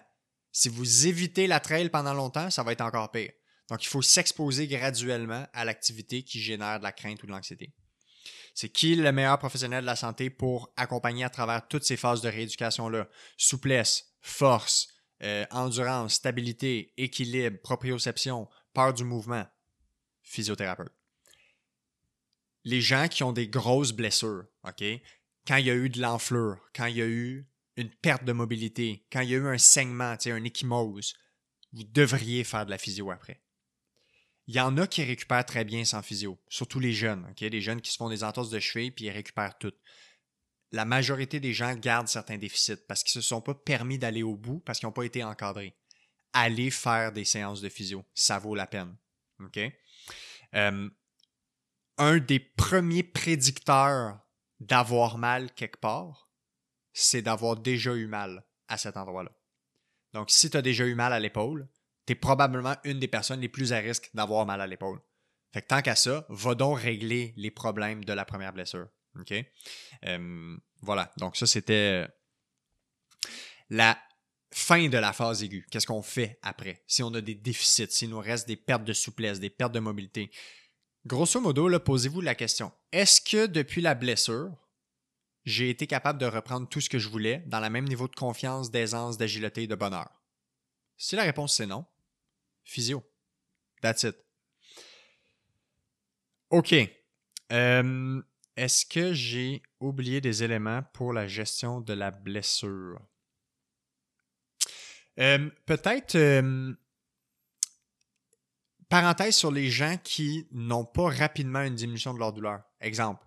Si 0.51 0.69
vous 0.69 1.07
évitez 1.07 1.47
la 1.47 1.59
trail 1.59 1.89
pendant 1.89 2.13
longtemps, 2.13 2.49
ça 2.49 2.63
va 2.63 2.71
être 2.71 2.81
encore 2.81 3.11
pire. 3.11 3.31
Donc, 3.69 3.83
il 3.83 3.87
faut 3.87 4.01
s'exposer 4.01 4.67
graduellement 4.67 5.47
à 5.53 5.65
l'activité 5.65 6.23
qui 6.23 6.39
génère 6.39 6.79
de 6.79 6.83
la 6.83 6.91
crainte 6.91 7.23
ou 7.23 7.27
de 7.27 7.31
l'anxiété. 7.31 7.73
C'est 8.53 8.69
qui 8.69 8.95
le 8.95 9.11
meilleur 9.11 9.39
professionnel 9.39 9.81
de 9.81 9.87
la 9.87 9.95
santé 9.95 10.29
pour 10.29 10.71
accompagner 10.77 11.23
à 11.23 11.29
travers 11.29 11.67
toutes 11.67 11.83
ces 11.83 11.97
phases 11.97 12.21
de 12.21 12.29
rééducation-là? 12.29 13.07
Souplesse, 13.37 14.13
force, 14.21 14.89
euh, 15.23 15.45
endurance, 15.49 16.15
stabilité, 16.15 16.93
équilibre, 16.97 17.57
proprioception, 17.63 18.47
peur 18.73 18.93
du 18.93 19.03
mouvement. 19.03 19.45
Physiothérapeute. 20.21 20.93
Les 22.63 22.81
gens 22.81 23.07
qui 23.07 23.23
ont 23.23 23.33
des 23.33 23.47
grosses 23.47 23.91
blessures, 23.91 24.45
OK? 24.63 24.83
Quand 25.45 25.57
il 25.57 25.65
y 25.65 25.71
a 25.71 25.75
eu 25.75 25.89
de 25.89 26.01
l'enflure, 26.01 26.57
quand 26.73 26.85
il 26.85 26.97
y 26.97 27.01
a 27.01 27.07
eu 27.07 27.45
une 27.75 27.89
perte 27.89 28.23
de 28.23 28.31
mobilité, 28.31 29.05
quand 29.11 29.21
il 29.21 29.29
y 29.29 29.35
a 29.35 29.37
eu 29.37 29.47
un 29.47 29.57
saignement, 29.57 30.15
un 30.25 30.43
échymose, 30.43 31.15
vous 31.73 31.83
devriez 31.83 32.43
faire 32.43 32.65
de 32.65 32.71
la 32.71 32.77
physio 32.77 33.11
après. 33.11 33.41
Il 34.47 34.55
y 34.55 34.59
en 34.59 34.77
a 34.77 34.87
qui 34.87 35.03
récupèrent 35.03 35.45
très 35.45 35.63
bien 35.63 35.85
sans 35.85 36.01
physio, 36.01 36.39
surtout 36.49 36.79
les 36.79 36.93
jeunes, 36.93 37.33
les 37.39 37.61
jeunes 37.61 37.81
qui 37.81 37.91
se 37.91 37.97
font 37.97 38.09
des 38.09 38.23
entorses 38.23 38.49
de 38.49 38.59
cheville 38.59 38.91
puis 38.91 39.05
ils 39.05 39.11
récupèrent 39.11 39.57
tout. 39.57 39.73
La 40.71 40.85
majorité 40.85 41.39
des 41.39 41.53
gens 41.53 41.75
gardent 41.75 42.07
certains 42.07 42.37
déficits 42.37 42.83
parce 42.87 43.03
qu'ils 43.03 43.19
ne 43.19 43.21
se 43.21 43.27
sont 43.27 43.41
pas 43.41 43.53
permis 43.53 43.97
d'aller 43.97 44.23
au 44.23 44.35
bout 44.35 44.59
parce 44.59 44.79
qu'ils 44.79 44.87
n'ont 44.87 44.93
pas 44.93 45.05
été 45.05 45.23
encadrés. 45.23 45.75
Allez 46.33 46.71
faire 46.71 47.11
des 47.11 47.25
séances 47.25 47.61
de 47.61 47.69
physio, 47.69 48.03
ça 48.13 48.39
vaut 48.39 48.55
la 48.55 48.67
peine. 48.67 48.95
euh, 50.55 50.89
un 51.97 52.17
des 52.17 52.39
premiers 52.39 53.03
prédicteurs 53.03 54.19
d'avoir 54.59 55.17
mal 55.17 55.53
quelque 55.53 55.79
part, 55.79 56.29
c'est 56.93 57.21
d'avoir 57.21 57.57
déjà 57.57 57.93
eu 57.93 58.07
mal 58.07 58.45
à 58.67 58.77
cet 58.77 58.97
endroit-là. 58.97 59.31
Donc, 60.13 60.29
si 60.29 60.49
tu 60.49 60.57
as 60.57 60.61
déjà 60.61 60.85
eu 60.85 60.95
mal 60.95 61.11
à 61.11 61.19
l'épaule, 61.19 61.67
tu 62.05 62.13
es 62.13 62.15
probablement 62.15 62.75
une 62.83 62.99
des 62.99 63.07
personnes 63.07 63.41
les 63.41 63.49
plus 63.49 63.73
à 63.73 63.77
risque 63.77 64.09
d'avoir 64.13 64.45
mal 64.45 64.61
à 64.61 64.67
l'épaule. 64.67 65.01
Fait 65.53 65.61
que 65.61 65.67
tant 65.67 65.81
qu'à 65.81 65.95
ça, 65.95 66.25
va 66.29 66.55
donc 66.55 66.79
régler 66.79 67.33
les 67.37 67.51
problèmes 67.51 68.05
de 68.05 68.13
la 68.13 68.25
première 68.25 68.53
blessure. 68.53 68.87
Euh, 70.05 70.57
voilà. 70.81 71.11
Donc, 71.17 71.35
ça, 71.35 71.45
c'était 71.45 72.07
la 73.69 73.97
fin 74.53 74.87
de 74.87 74.97
la 74.97 75.13
phase 75.13 75.43
aiguë. 75.43 75.65
Qu'est-ce 75.69 75.87
qu'on 75.87 76.01
fait 76.01 76.39
après? 76.41 76.83
Si 76.87 77.03
on 77.03 77.13
a 77.13 77.21
des 77.21 77.35
déficits, 77.35 77.89
s'il 77.89 78.09
nous 78.09 78.19
reste 78.19 78.47
des 78.47 78.55
pertes 78.55 78.83
de 78.83 78.93
souplesse, 78.93 79.39
des 79.39 79.49
pertes 79.49 79.73
de 79.73 79.79
mobilité. 79.79 80.31
Grosso 81.05 81.41
modo, 81.41 81.67
posez-vous 81.79 82.21
la 82.21 82.35
question. 82.35 82.71
Est-ce 82.91 83.19
que 83.19 83.47
depuis 83.47 83.81
la 83.81 83.95
blessure, 83.95 84.55
j'ai 85.43 85.69
été 85.69 85.87
capable 85.87 86.19
de 86.19 86.25
reprendre 86.25 86.69
tout 86.69 86.79
ce 86.79 86.89
que 86.89 86.99
je 86.99 87.09
voulais 87.09 87.43
dans 87.47 87.59
le 87.59 87.69
même 87.69 87.87
niveau 87.87 88.07
de 88.07 88.15
confiance, 88.15 88.71
d'aisance, 88.71 89.17
d'agilité 89.17 89.63
et 89.63 89.67
de 89.67 89.75
bonheur? 89.75 90.09
Si 90.95 91.15
la 91.15 91.23
réponse 91.23 91.55
c'est 91.55 91.65
non, 91.65 91.85
physio. 92.63 93.03
That's 93.81 94.03
it. 94.03 94.15
OK. 96.49 96.73
Euh, 97.51 98.21
est-ce 98.55 98.85
que 98.85 99.13
j'ai 99.13 99.61
oublié 99.79 100.21
des 100.21 100.43
éléments 100.43 100.83
pour 100.93 101.11
la 101.11 101.27
gestion 101.27 101.81
de 101.81 101.93
la 101.93 102.11
blessure? 102.11 103.01
Euh, 105.19 105.49
peut-être, 105.65 106.15
euh, 106.15 106.73
parenthèse 108.89 109.35
sur 109.35 109.51
les 109.51 109.69
gens 109.69 109.97
qui 110.03 110.47
n'ont 110.51 110.85
pas 110.85 111.09
rapidement 111.09 111.61
une 111.61 111.75
diminution 111.75 112.13
de 112.13 112.19
leur 112.19 112.33
douleur. 112.33 112.61
Exemple, 112.79 113.25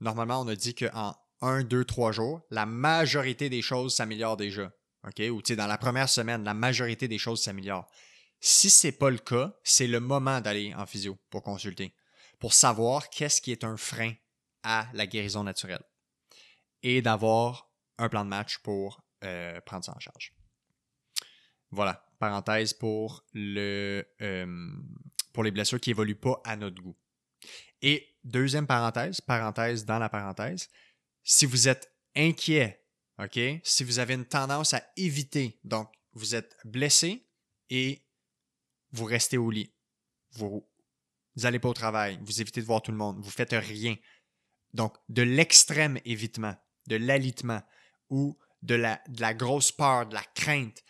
normalement, 0.00 0.40
on 0.40 0.48
a 0.48 0.56
dit 0.56 0.74
qu'en 0.74 1.14
1, 1.40 1.64
2, 1.64 1.84
3 1.84 2.12
jours, 2.12 2.42
la 2.50 2.66
majorité 2.66 3.48
des 3.48 3.62
choses 3.62 3.94
s'améliorent 3.94 4.36
déjà. 4.36 4.72
OK? 5.06 5.22
Ou 5.30 5.42
dans 5.42 5.66
la 5.66 5.78
première 5.78 6.08
semaine, 6.08 6.44
la 6.44 6.54
majorité 6.54 7.08
des 7.08 7.18
choses 7.18 7.42
s'améliorent. 7.42 7.88
Si 8.40 8.70
ce 8.70 8.86
n'est 8.86 8.92
pas 8.92 9.10
le 9.10 9.18
cas, 9.18 9.54
c'est 9.62 9.86
le 9.86 10.00
moment 10.00 10.40
d'aller 10.40 10.74
en 10.74 10.86
physio 10.86 11.18
pour 11.30 11.42
consulter, 11.42 11.94
pour 12.38 12.54
savoir 12.54 13.10
qu'est-ce 13.10 13.40
qui 13.40 13.52
est 13.52 13.64
un 13.64 13.76
frein 13.76 14.14
à 14.62 14.86
la 14.92 15.06
guérison 15.06 15.44
naturelle 15.44 15.82
et 16.82 17.02
d'avoir 17.02 17.70
un 17.98 18.08
plan 18.08 18.24
de 18.24 18.30
match 18.30 18.58
pour 18.58 19.02
euh, 19.24 19.60
prendre 19.60 19.84
ça 19.84 19.92
en 19.94 20.00
charge. 20.00 20.32
Voilà, 21.70 22.04
parenthèse 22.18 22.76
euh, 22.82 24.02
pour 25.32 25.44
les 25.44 25.50
blessures 25.50 25.80
qui 25.80 25.90
évoluent 25.90 26.16
pas 26.16 26.40
à 26.44 26.56
notre 26.56 26.82
goût. 26.82 26.96
Et 27.82 28.16
deuxième 28.24 28.66
parenthèse, 28.66 29.20
parenthèse 29.20 29.84
dans 29.84 29.98
la 29.98 30.08
parenthèse, 30.08 30.68
si 31.22 31.46
vous 31.46 31.68
êtes 31.68 31.92
inquiet, 32.16 32.84
OK, 33.18 33.38
si 33.62 33.84
vous 33.84 33.98
avez 33.98 34.14
une 34.14 34.24
tendance 34.24 34.74
à 34.74 34.82
éviter, 34.96 35.58
donc 35.64 35.90
vous 36.12 36.34
êtes 36.34 36.56
blessé 36.64 37.26
et 37.68 38.02
vous 38.92 39.04
restez 39.04 39.38
au 39.38 39.50
lit, 39.50 39.72
vous 40.32 40.66
n'allez 41.36 41.58
pas 41.58 41.68
au 41.68 41.74
travail, 41.74 42.18
vous 42.22 42.40
évitez 42.40 42.60
de 42.60 42.66
voir 42.66 42.82
tout 42.82 42.90
le 42.90 42.96
monde, 42.96 43.20
vous 43.20 43.30
faites 43.30 43.52
rien. 43.52 43.96
Donc, 44.72 44.96
de 45.08 45.22
l'extrême 45.22 45.98
évitement, 46.04 46.56
de 46.86 46.96
l'alitement 46.96 47.62
ou 48.08 48.38
de 48.62 48.74
la, 48.74 49.00
de 49.08 49.20
la 49.20 49.34
grosse 49.34 49.72
peur, 49.72 50.06
de 50.06 50.14
la 50.14 50.24
crainte, 50.34 50.82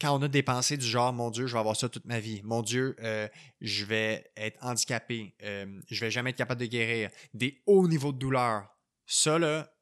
quand 0.00 0.16
on 0.16 0.22
a 0.22 0.28
des 0.28 0.42
pensées 0.42 0.76
du 0.76 0.86
genre 0.86 1.12
mon 1.12 1.30
Dieu, 1.30 1.46
je 1.46 1.52
vais 1.52 1.58
avoir 1.58 1.76
ça 1.76 1.88
toute 1.88 2.04
ma 2.04 2.20
vie, 2.20 2.40
mon 2.44 2.62
Dieu, 2.62 2.96
euh, 3.00 3.28
je 3.60 3.84
vais 3.84 4.30
être 4.36 4.58
handicapé, 4.64 5.34
euh, 5.42 5.80
je 5.90 6.00
vais 6.00 6.10
jamais 6.10 6.30
être 6.30 6.36
capable 6.36 6.60
de 6.60 6.66
guérir, 6.66 7.10
des 7.34 7.62
hauts 7.66 7.88
niveaux 7.88 8.12
de 8.12 8.18
douleur, 8.18 8.68
ça 9.06 9.38
là, 9.38 9.72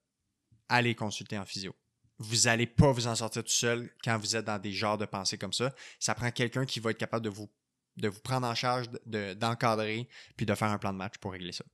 allez 0.69 0.95
consulter 0.95 1.39
en 1.39 1.45
physio. 1.45 1.75
Vous 2.19 2.45
n'allez 2.45 2.67
pas 2.67 2.93
vous 2.93 3.07
en 3.09 3.15
sortir 3.15 3.45
tout 3.45 3.51
seul 3.51 3.91
quand 4.03 4.17
vous 4.17 4.37
êtes 4.37 4.47
dans 4.47 4.59
des 4.59 4.73
genres 4.73 4.97
de 4.97 5.05
pensées 5.05 5.37
comme 5.37 5.53
ça. 5.53 5.75
Ça 6.01 6.15
prend 6.15 6.31
quelqu'un 6.31 6.65
qui 6.65 6.81
va 6.81 6.91
être 6.91 6.99
capable 6.99 7.25
de 7.25 7.31
vous 7.31 7.51
de 7.97 8.09
vous 8.09 8.21
prendre 8.21 8.47
en 8.47 8.55
charge, 8.55 8.89
d'encadrer, 9.07 10.09
puis 10.37 10.47
de 10.47 10.55
faire 10.55 10.69
un 10.69 10.79
plan 10.79 10.93
de 10.93 10.99
match 10.99 11.17
pour 11.19 11.33
régler 11.33 11.53
ça. 11.53 11.65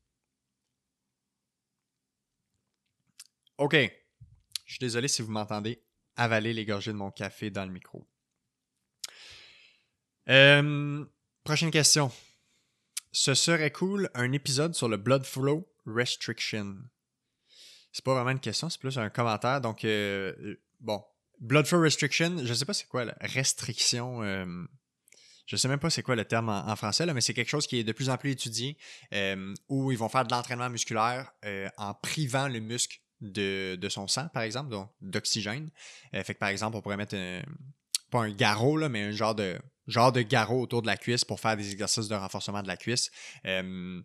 OK. 3.59 3.75
Je 4.65 4.73
suis 4.73 4.79
désolé 4.79 5.09
si 5.09 5.23
vous 5.23 5.33
m'entendez 5.33 5.83
avaler 6.17 6.53
les 6.53 6.65
gorgées 6.65 6.93
de 6.93 6.97
mon 6.97 7.11
café 7.11 7.51
dans 7.51 7.65
le 7.65 7.73
micro. 7.73 8.07
Euh, 10.29 11.05
prochaine 11.45 11.71
question. 11.71 12.11
ce 13.11 13.35
serait 13.35 13.71
cool 13.71 14.09
un 14.15 14.33
épisode 14.33 14.75
sur 14.75 14.89
le 14.89 14.97
blood 14.97 15.25
flow 15.25 15.69
restriction. 15.87 16.77
C'est 17.93 18.05
pas 18.05 18.15
vraiment 18.15 18.31
une 18.31 18.41
question, 18.41 18.71
c'est 18.71 18.81
plus 18.81 18.99
un 18.99 19.11
commentaire. 19.11 19.61
Donc, 19.61 19.85
euh, 19.85 20.33
euh, 20.41 20.61
bon, 20.81 21.05
blood 21.41 21.67
flow 21.67 21.81
restriction, 21.81 22.39
je 22.43 22.55
sais 22.55 22.65
pas 22.65 22.73
c'est 22.73 22.89
quoi 22.89 23.05
la 23.05 23.15
restriction. 23.21 24.23
Euh, 24.23 24.47
je 25.47 25.57
sais 25.57 25.69
même 25.69 25.79
pas 25.79 25.91
c'est 25.91 26.03
quoi 26.03 26.17
le 26.17 26.25
terme 26.25 26.49
en, 26.49 26.77
français, 26.77 27.05
mais 27.13 27.21
c'est 27.21 27.35
quelque 27.35 27.51
chose 27.51 27.67
qui 27.67 27.79
est 27.79 27.85
de 27.85 27.93
plus 27.93 28.09
en 28.09 28.17
plus 28.17 28.31
étudié 28.31 28.79
où 29.69 29.93
ils 29.93 29.99
vont 29.99 30.09
faire 30.09 30.25
de 30.25 30.33
l'entraînement 30.33 30.71
musculaire 30.71 31.33
en 31.77 31.93
privant 31.95 32.49
le 32.49 32.61
muscle 32.61 33.01
de, 33.21 33.77
de, 33.77 33.89
son 33.89 34.07
sang, 34.07 34.29
par 34.29 34.45
exemple, 34.45 34.71
donc 34.71 34.89
d'oxygène. 35.01 35.71
fait 36.13 36.35
que 36.35 36.39
par 36.39 36.49
exemple, 36.49 36.77
on 36.77 36.81
pourrait 36.81 36.97
mettre 36.97 37.17
pas 38.11 38.23
un 38.23 38.31
garrot, 38.31 38.79
là, 38.79 38.89
mais 38.89 39.03
un 39.03 39.11
genre 39.11 39.35
de 39.35 39.59
genre 39.87 40.13
de 40.13 40.23
garrot 40.23 40.63
autour 40.63 40.83
de 40.83 40.87
la 40.87 40.97
cuisse 40.97 41.25
pour 41.25 41.41
faire 41.41 41.57
des 41.57 41.73
exercices 41.73 42.09
de 42.09 42.15
renforcement 42.15 42.63
de 42.63 42.69
la 42.69 42.77
cuisse. 42.77 43.11
Euh, 43.47 44.01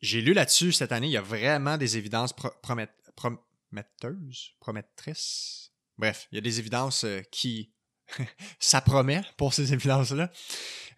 j'ai 0.00 0.20
lu 0.20 0.32
là-dessus 0.32 0.72
cette 0.72 0.92
année, 0.92 1.06
il 1.06 1.12
y 1.12 1.16
a 1.16 1.22
vraiment 1.22 1.76
des 1.76 1.96
évidences 1.96 2.34
prometteuses, 2.62 4.54
promettrices. 4.60 5.72
Bref, 5.98 6.28
il 6.32 6.36
y 6.36 6.38
a 6.38 6.40
des 6.40 6.58
évidences 6.58 7.04
euh, 7.04 7.20
qui 7.30 7.72
ça 8.58 8.80
promet 8.80 9.22
pour 9.36 9.54
ces 9.54 9.72
évidences-là 9.72 10.30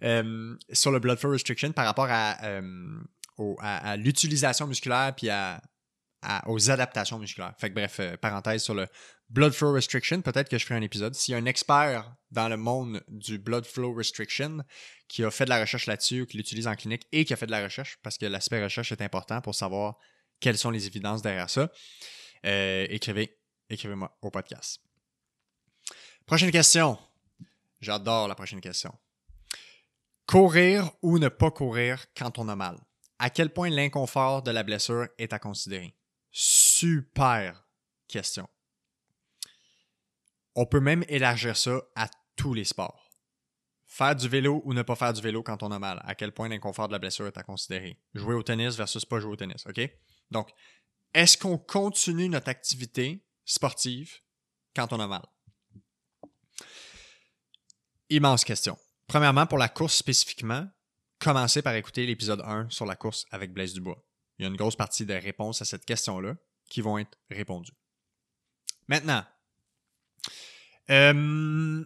euh, 0.03 0.57
sur 0.73 0.91
le 0.91 0.99
blood 0.99 1.19
flow 1.19 1.31
restriction 1.31 1.73
par 1.73 1.85
rapport 1.87 2.09
à, 2.09 3.97
l'utilisation 3.97 4.67
musculaire 4.67 5.15
puis 5.17 5.29
à, 5.29 5.61
aux 6.47 6.71
adaptations 6.71 7.19
musculaires. 7.19 7.55
Fait 7.59 7.69
que 7.69 7.75
bref, 7.75 8.01
parenthèse 8.21 8.63
sur 8.63 8.75
le 8.75 8.87
blood 9.31 9.53
flow 9.53 9.73
restriction, 9.73 10.23
peut-être 10.23 10.49
que 10.49 10.59
je 10.59 10.65
ferai 10.65 10.79
un 10.79 10.83
épisode. 10.83 11.15
S'il 11.15 11.33
y 11.33 11.35
a 11.35 11.39
un 11.39 11.47
expert 11.47 12.15
dans 12.31 12.49
le 12.49 12.57
monde 12.57 13.03
du 13.09 13.39
blood 13.39 13.67
flow 13.67 13.95
restriction 13.95 14.65
qui 15.09 15.25
a 15.25 15.31
fait 15.31 15.45
de 15.45 15.51
la 15.51 15.61
recherche 15.61 15.87
là-dessus 15.87 16.27
qui 16.27 16.37
l'utilise 16.37 16.67
en 16.67 16.75
clinique 16.75 17.07
et 17.13 17.25
qui 17.25 17.33
a 17.33 17.37
fait 17.37 17.47
de 17.47 17.51
la 17.51 17.63
recherche, 17.63 17.99
parce 18.03 18.19
que 18.19 18.27
l'aspect 18.27 18.63
recherche 18.63 18.93
est 18.93 19.03
important 19.03 19.41
pour 19.41 19.55
savoir 19.55 19.97
quelles 20.41 20.59
sont 20.59 20.71
les 20.71 20.87
évidences 20.87 21.23
derrière 21.23 21.49
ça, 21.49 21.71
euh, 22.45 22.87
écrivez, 22.91 23.39
écrivez-moi 23.71 24.17
au 24.23 24.31
podcast. 24.31 24.81
Prochaine 26.27 26.51
question. 26.51 26.99
J'adore 27.81 28.29
la 28.29 28.35
prochaine 28.35 28.61
question. 28.61 28.95
Courir 30.27 30.91
ou 31.03 31.19
ne 31.19 31.29
pas 31.29 31.51
courir 31.51 32.07
quand 32.17 32.39
on 32.39 32.49
a 32.49 32.57
mal? 32.57 32.79
À 33.19 33.31
quel 33.31 33.51
point 33.51 33.71
l'inconfort 33.71 34.43
de 34.43 34.51
la 34.51 34.63
blessure 34.63 35.09
est 35.19 35.33
à 35.33 35.39
considérer? 35.39 35.95
Super 36.31 37.65
question. 38.09 38.49
On 40.55 40.67
peut 40.67 40.81
même 40.81 41.05
élargir 41.09 41.57
ça 41.57 41.83
à 41.97 42.09
tous 42.37 42.55
les 42.55 42.65
sports. 42.65 43.11
Faire 43.87 44.17
du 44.17 44.29
vélo 44.29 44.63
ou 44.65 44.75
ne 44.75 44.83
pas 44.83 44.97
faire 44.97 45.13
du 45.13 45.21
vélo 45.21 45.43
quand 45.43 45.63
on 45.63 45.71
a 45.71 45.79
mal. 45.79 46.01
À 46.05 46.15
quel 46.15 46.33
point 46.33 46.49
l'inconfort 46.49 46.89
de 46.89 46.93
la 46.93 46.99
blessure 46.99 47.27
est 47.27 47.39
à 47.39 47.43
considérer. 47.43 47.99
Jouer 48.15 48.35
au 48.35 48.43
tennis 48.43 48.77
versus 48.77 49.05
pas 49.05 49.21
jouer 49.21 49.33
au 49.33 49.37
tennis. 49.37 49.65
OK? 49.67 49.81
Donc, 50.31 50.51
est-ce 51.13 51.39
qu'on 51.39 51.59
continue 51.59 52.29
notre 52.29 52.49
activité 52.49 53.25
sportive 53.45 54.21
quand 54.75 54.93
on 54.93 55.01
a 55.01 55.07
mal? 55.07 55.25
Immense 58.11 58.45
question. 58.45 58.77
Premièrement, 59.07 59.47
pour 59.47 59.59
la 59.59 59.69
course 59.69 59.95
spécifiquement, 59.95 60.67
commencez 61.19 61.63
par 61.63 61.75
écouter 61.75 62.07
l'épisode 62.07 62.43
1 62.45 62.71
sur 62.71 62.87
la 62.87 62.97
course 62.97 63.27
avec 63.31 63.53
Blaise 63.53 63.75
Dubois 63.75 64.03
il 64.39 64.43
y 64.43 64.47
a 64.47 64.49
une 64.49 64.57
grosse 64.57 64.77
partie 64.77 65.07
des 65.07 65.19
réponses 65.19 65.63
à 65.63 65.65
cette 65.65 65.85
question-là 65.85 66.37
qui 66.69 66.81
vont 66.81 66.99
être 66.99 67.19
répondues. 67.31 67.77
Maintenant, 68.89 69.25
euh, 70.91 71.85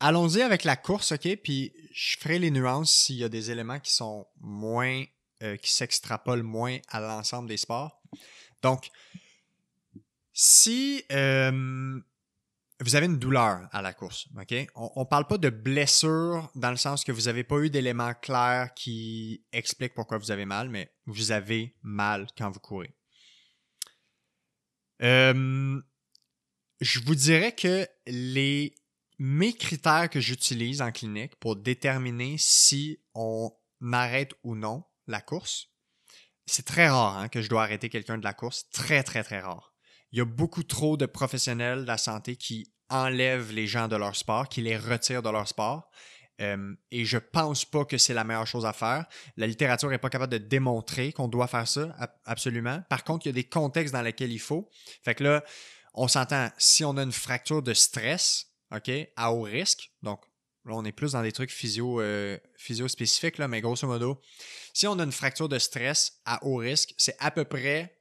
allons-y 0.00 0.42
avec 0.42 0.64
la 0.64 0.76
course, 0.76 1.12
OK? 1.12 1.28
Puis 1.42 1.72
je 1.92 2.16
ferai 2.18 2.38
les 2.38 2.50
nuances 2.50 2.90
s'il 2.90 3.16
y 3.16 3.24
a 3.24 3.28
des 3.28 3.50
éléments 3.50 3.80
qui 3.80 3.92
sont 3.92 4.26
moins, 4.40 5.04
euh, 5.42 5.56
qui 5.56 5.72
s'extrapolent 5.72 6.42
moins 6.42 6.78
à 6.88 7.00
l'ensemble 7.00 7.48
des 7.48 7.56
sports. 7.56 8.00
Donc, 8.62 8.90
si 10.32 11.04
euh, 11.12 12.00
vous 12.80 12.96
avez 12.96 13.06
une 13.06 13.18
douleur 13.18 13.68
à 13.72 13.82
la 13.82 13.92
course, 13.92 14.26
OK? 14.38 14.54
On 14.74 15.00
ne 15.00 15.04
parle 15.04 15.26
pas 15.26 15.38
de 15.38 15.50
blessure 15.50 16.50
dans 16.54 16.70
le 16.70 16.76
sens 16.76 17.04
que 17.04 17.12
vous 17.12 17.22
n'avez 17.22 17.44
pas 17.44 17.58
eu 17.58 17.68
d'éléments 17.68 18.14
clairs 18.14 18.72
qui 18.74 19.44
expliquent 19.52 19.94
pourquoi 19.94 20.16
vous 20.18 20.30
avez 20.30 20.46
mal, 20.46 20.70
mais 20.70 20.90
vous 21.06 21.30
avez 21.30 21.76
mal 21.82 22.26
quand 22.38 22.50
vous 22.50 22.60
courez. 22.60 22.94
Je 26.80 27.00
vous 27.00 27.14
dirais 27.14 27.52
que 27.52 27.86
les 28.06 28.74
mes 29.18 29.52
critères 29.52 30.08
que 30.08 30.20
j'utilise 30.20 30.80
en 30.80 30.92
clinique 30.92 31.36
pour 31.36 31.56
déterminer 31.56 32.36
si 32.38 33.00
on 33.14 33.52
arrête 33.92 34.32
ou 34.44 34.54
non 34.54 34.84
la 35.06 35.20
course, 35.20 35.68
c'est 36.46 36.64
très 36.64 36.88
rare 36.88 37.18
hein, 37.18 37.28
que 37.28 37.42
je 37.42 37.48
dois 37.48 37.62
arrêter 37.62 37.90
quelqu'un 37.90 38.16
de 38.16 38.24
la 38.24 38.32
course, 38.32 38.68
très 38.70 39.02
très 39.02 39.22
très 39.22 39.40
rare 39.40 39.70
il 40.12 40.18
y 40.18 40.22
a 40.22 40.24
beaucoup 40.24 40.62
trop 40.62 40.96
de 40.96 41.06
professionnels 41.06 41.82
de 41.82 41.86
la 41.86 41.98
santé 41.98 42.36
qui 42.36 42.72
enlèvent 42.88 43.52
les 43.52 43.66
gens 43.66 43.88
de 43.88 43.96
leur 43.96 44.16
sport, 44.16 44.48
qui 44.48 44.60
les 44.62 44.76
retirent 44.76 45.22
de 45.22 45.30
leur 45.30 45.46
sport. 45.46 45.88
Euh, 46.40 46.74
et 46.90 47.04
je 47.04 47.18
pense 47.18 47.64
pas 47.64 47.84
que 47.84 47.98
c'est 47.98 48.14
la 48.14 48.24
meilleure 48.24 48.46
chose 48.46 48.64
à 48.64 48.72
faire. 48.72 49.04
La 49.36 49.46
littérature 49.46 49.90
n'est 49.90 49.98
pas 49.98 50.08
capable 50.08 50.32
de 50.32 50.38
démontrer 50.38 51.12
qu'on 51.12 51.28
doit 51.28 51.46
faire 51.46 51.68
ça, 51.68 51.94
absolument. 52.24 52.82
Par 52.88 53.04
contre, 53.04 53.26
il 53.26 53.28
y 53.28 53.30
a 53.30 53.34
des 53.34 53.44
contextes 53.44 53.92
dans 53.92 54.02
lesquels 54.02 54.32
il 54.32 54.40
faut. 54.40 54.68
Fait 55.04 55.14
que 55.14 55.22
là, 55.22 55.44
on 55.94 56.08
s'entend, 56.08 56.50
si 56.58 56.84
on 56.84 56.96
a 56.96 57.02
une 57.02 57.12
fracture 57.12 57.62
de 57.62 57.74
stress, 57.74 58.46
OK, 58.74 58.90
à 59.16 59.32
haut 59.32 59.42
risque, 59.42 59.90
donc 60.02 60.24
là, 60.64 60.74
on 60.74 60.84
est 60.84 60.92
plus 60.92 61.12
dans 61.12 61.22
des 61.22 61.32
trucs 61.32 61.50
physio, 61.50 62.00
euh, 62.00 62.38
physio 62.56 62.88
spécifiques, 62.88 63.38
là, 63.38 63.48
mais 63.48 63.60
grosso 63.60 63.86
modo, 63.86 64.20
si 64.72 64.86
on 64.86 64.98
a 64.98 65.02
une 65.02 65.12
fracture 65.12 65.48
de 65.48 65.58
stress 65.58 66.20
à 66.24 66.44
haut 66.44 66.56
risque, 66.56 66.94
c'est 66.96 67.16
à 67.18 67.30
peu 67.30 67.44
près 67.44 68.00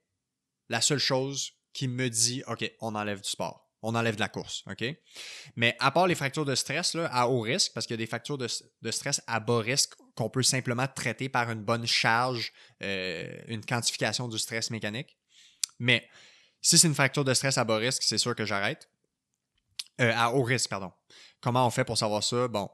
la 0.70 0.82
seule 0.82 1.00
chose 1.00 1.54
qui 1.74 1.88
me 1.88 2.10
dit 2.10 2.44
OK, 2.48 2.72
on 2.80 2.96
enlève 2.96 3.22
du 3.22 3.30
sport. 3.30 3.66
On 3.82 3.96
enlève 3.96 4.16
de 4.16 4.20
la 4.20 4.28
course, 4.28 4.66
OK? 4.70 4.84
Mais 5.56 5.78
à 5.80 5.92
part 5.92 6.06
les 6.06 6.16
fractures 6.16 6.44
de 6.44 6.54
stress 6.54 6.96
là, 6.96 7.10
à 7.14 7.28
haut 7.28 7.40
risque, 7.40 7.72
parce 7.74 7.88
qu'il 7.88 7.94
y 7.94 8.00
a 8.00 8.04
des 8.04 8.08
fractures 8.08 8.38
de, 8.38 8.48
stress 8.92 9.22
à 9.26 9.40
bas 9.40 9.60
risque 9.60 9.94
qu'on 10.16 10.30
peut 10.30 10.44
simplement 10.44 10.86
traiter 10.88 11.30
par 11.30 11.50
une 11.50 11.64
bonne 11.64 11.88
charge, 11.88 12.52
euh, 12.84 13.42
une 13.48 13.64
quantification 13.64 14.28
du 14.28 14.38
stress 14.38 14.70
mécanique. 14.70 15.18
Mais 15.80 16.06
si 16.62 16.78
c'est 16.78 16.88
une 16.88 16.96
fracture 16.96 17.24
de 17.24 17.34
stress 17.34 17.58
à 17.58 17.64
bas 17.64 17.78
risque, 17.78 18.04
c'est 18.04 18.18
sûr 18.18 18.36
que 18.36 18.46
j'arrête. 18.46 18.90
Euh, 20.02 20.12
à 20.16 20.34
haut 20.34 20.44
risque, 20.44 20.70
pardon. 20.70 20.92
Comment 21.42 21.66
on 21.66 21.70
fait 21.70 21.84
pour 21.84 21.98
savoir 21.98 22.24
ça? 22.24 22.48
Bon, 22.48 22.70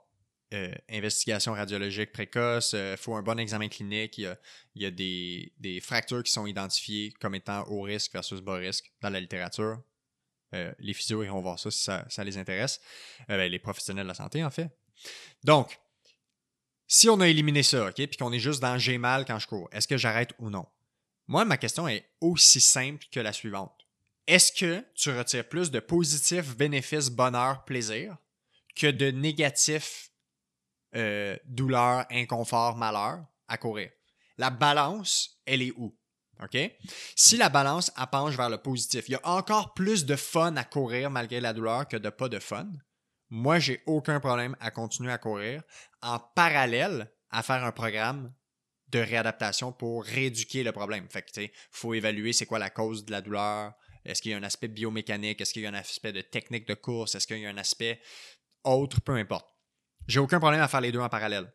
euh, 0.54 0.74
investigation 0.90 1.54
radiologique 1.54 2.12
précoce, 2.12 2.74
il 2.74 2.80
euh, 2.80 2.98
faut 2.98 3.16
un 3.16 3.24
bon 3.24 3.40
examen 3.40 3.68
clinique, 3.68 4.18
il 4.18 4.36
y 4.76 4.86
a, 4.86 4.92
des, 4.92 5.80
fractures 5.82 6.24
qui 6.24 6.32
sont 6.32 6.46
identifiées 6.46 7.12
comme 7.20 7.36
étant 7.36 7.64
haut 7.68 7.82
risque 7.82 8.14
versus 8.14 8.42
bas 8.42 8.56
risque 8.56 8.92
dans 9.02 9.10
la 9.10 9.20
littérature. 9.20 9.82
Les 10.80 10.94
physios 10.94 11.22
iront 11.22 11.42
voir 11.42 11.60
ça 11.60 11.70
si 11.70 11.84
ça, 11.84 12.24
les 12.24 12.38
intéresse. 12.38 12.80
Ben, 13.28 13.52
les 13.52 13.60
professionnels 13.60 14.06
de 14.06 14.08
la 14.08 14.14
santé, 14.14 14.42
en 14.42 14.50
fait. 14.50 14.70
Donc, 15.44 15.78
si 16.88 17.10
on 17.10 17.20
a 17.20 17.28
éliminé 17.28 17.62
ça, 17.62 17.88
OK, 17.88 17.96
puis 17.96 18.16
qu'on 18.18 18.32
est 18.32 18.40
juste 18.40 18.62
dans 18.62 18.78
j'ai 18.78 18.98
mal 18.98 19.26
quand 19.26 19.38
je 19.38 19.48
cours, 19.48 19.68
est-ce 19.74 19.86
que 19.86 19.98
j'arrête 19.98 20.32
ou 20.40 20.50
non? 20.50 20.66
Moi, 21.28 21.43
ma 21.45 21.57
question 21.57 21.88
est 21.88 22.09
aussi 22.21 22.61
simple 22.61 23.05
que 23.11 23.19
la 23.19 23.34
suivante. 23.34 23.76
Est-ce 24.28 24.51
que 24.51 24.86
tu 24.95 25.11
retires 25.11 25.47
plus 25.47 25.71
de 25.71 25.80
positifs, 25.80 26.55
bénéfices, 26.55 27.09
bonheur, 27.09 27.63
plaisir 27.65 28.17
que 28.76 28.88
de 28.88 29.11
négatifs, 29.11 30.11
euh, 30.95 31.38
douleur, 31.45 32.05
inconfort, 32.11 32.76
malheur 32.76 33.26
à 33.47 33.57
courir? 33.57 33.91
La 34.38 34.49
balance, 34.49 35.41
elle 35.45 35.61
est 35.61 35.73
où? 35.78 35.97
OK? 36.43 36.57
Si 37.15 37.38
la 37.38 37.49
balance 37.49 37.91
penche 38.11 38.36
vers 38.36 38.49
le 38.49 38.57
positif, 38.57 39.07
il 39.07 39.13
y 39.13 39.15
a 39.15 39.28
encore 39.28 39.73
plus 39.73 40.05
de 40.05 40.15
fun 40.15 40.55
à 40.57 40.63
courir 40.63 41.09
malgré 41.09 41.39
la 41.39 41.53
douleur 41.53 41.88
que 41.88 41.97
de 41.97 42.09
pas 42.09 42.30
de 42.30 42.39
fun. 42.39 42.67
Moi, 43.30 43.59
j'ai 43.59 43.82
aucun 43.86 44.19
problème 44.19 44.55
à 44.59 44.71
continuer 44.71 45.11
à 45.11 45.17
courir 45.17 45.63
en 46.01 46.19
parallèle 46.19 47.11
à 47.30 47.41
faire 47.41 47.63
un 47.63 47.71
programme 47.71 48.34
de 48.90 49.00
réadaptation 49.00 49.72
pour 49.72 50.04
rééduquer 50.04 50.64
le 50.64 50.72
problème. 50.72 51.08
Fait 51.10 51.22
que, 51.22 51.42
faut 51.72 51.94
évaluer 51.94 52.34
c'est 52.34 52.46
quoi 52.46 52.60
la 52.60 52.70
cause 52.70 53.06
de 53.06 53.12
la 53.12 53.22
douleur. 53.22 53.74
Est-ce 54.06 54.22
qu'il 54.22 54.32
y 54.32 54.34
a 54.34 54.38
un 54.38 54.44
aspect 54.44 54.68
biomécanique? 54.68 55.42
Est-ce 55.42 55.54
qu'il 55.54 55.64
y 55.64 55.66
a 55.66 55.70
un 55.70 55.74
aspect 55.74 56.14
de 56.14 56.22
technique 56.22 56.68
de 56.68 56.76
course? 56.76 57.16
Est-ce 57.16 57.26
qu'il 57.26 57.40
y 57.40 57.46
a 57.46 57.50
un 57.50 57.58
aspect 57.58 58.00
autre? 58.64 59.02
Peu 59.02 59.14
importe. 59.14 59.48
J'ai 60.08 60.20
aucun 60.20 60.40
problème 60.40 60.62
à 60.62 60.68
faire 60.68 60.82
les 60.82 60.92
deux 60.92 61.00
en 61.00 61.10
parallèle. 61.10 61.52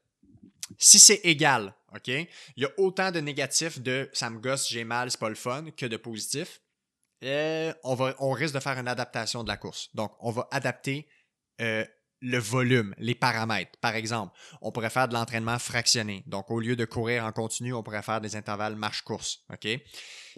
Si 0.79 0.99
c'est 0.99 1.21
égal, 1.25 1.75
OK, 1.95 2.09
il 2.09 2.29
y 2.57 2.65
a 2.65 2.71
autant 2.79 3.11
de 3.11 3.21
négatifs 3.21 3.81
de 3.81 4.09
ça 4.13 4.31
me 4.31 4.39
gosse, 4.39 4.69
j'ai 4.69 4.85
mal, 4.85 5.11
c'est 5.11 5.19
pas 5.19 5.29
le 5.29 5.35
fun, 5.35 5.71
que 5.77 5.87
de 5.87 5.97
positifs. 5.97 6.61
Euh, 7.23 7.73
on, 7.85 8.33
risque 8.33 8.55
de 8.55 8.61
faire 8.61 8.79
une 8.79 8.89
adaptation 8.89 9.45
de 9.45 9.49
la 9.49 9.57
course. 9.57 9.95
Donc, 9.95 10.13
on 10.21 10.31
va 10.31 10.49
adapter 10.51 11.07
euh, 11.61 11.85
le 12.21 12.39
volume, 12.39 12.95
les 12.99 13.15
paramètres. 13.15 13.79
Par 13.81 13.95
exemple, 13.95 14.37
on 14.61 14.73
pourrait 14.73 14.91
faire 14.91 15.09
de 15.09 15.15
l'entraînement 15.15 15.59
fractionné. 15.59 16.23
Donc, 16.27 16.51
au 16.51 16.61
lieu 16.61 16.77
de 16.77 16.85
courir 16.85 17.25
en 17.25 17.33
continu, 17.33 17.73
on 17.73 17.83
pourrait 17.83 18.03
faire 18.03 18.21
des 18.21 18.37
intervalles 18.37 18.77
marche-course. 18.77 19.45
OK? 19.53 19.67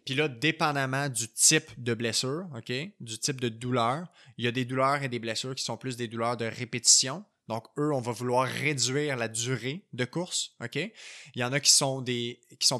Puis 0.04 0.14
là, 0.14 0.28
dépendamment 0.28 1.08
du 1.08 1.28
type 1.28 1.70
de 1.82 1.94
blessure, 1.94 2.46
OK? 2.56 2.72
Du 3.00 3.18
type 3.18 3.40
de 3.40 3.48
douleur, 3.48 4.06
il 4.38 4.44
y 4.44 4.48
a 4.48 4.52
des 4.52 4.64
douleurs 4.64 5.02
et 5.02 5.08
des 5.08 5.18
blessures 5.18 5.54
qui 5.54 5.64
sont 5.64 5.76
plus 5.76 5.96
des 5.96 6.08
douleurs 6.08 6.36
de 6.36 6.44
répétition. 6.44 7.24
Donc, 7.52 7.66
eux, 7.76 7.92
on 7.92 8.00
va 8.00 8.12
vouloir 8.12 8.48
réduire 8.48 9.18
la 9.18 9.28
durée 9.28 9.84
de 9.92 10.06
course. 10.06 10.56
Il 10.74 10.90
y 11.34 11.44
en 11.44 11.52
a 11.52 11.60
qui 11.60 11.70
sont, 11.70 12.00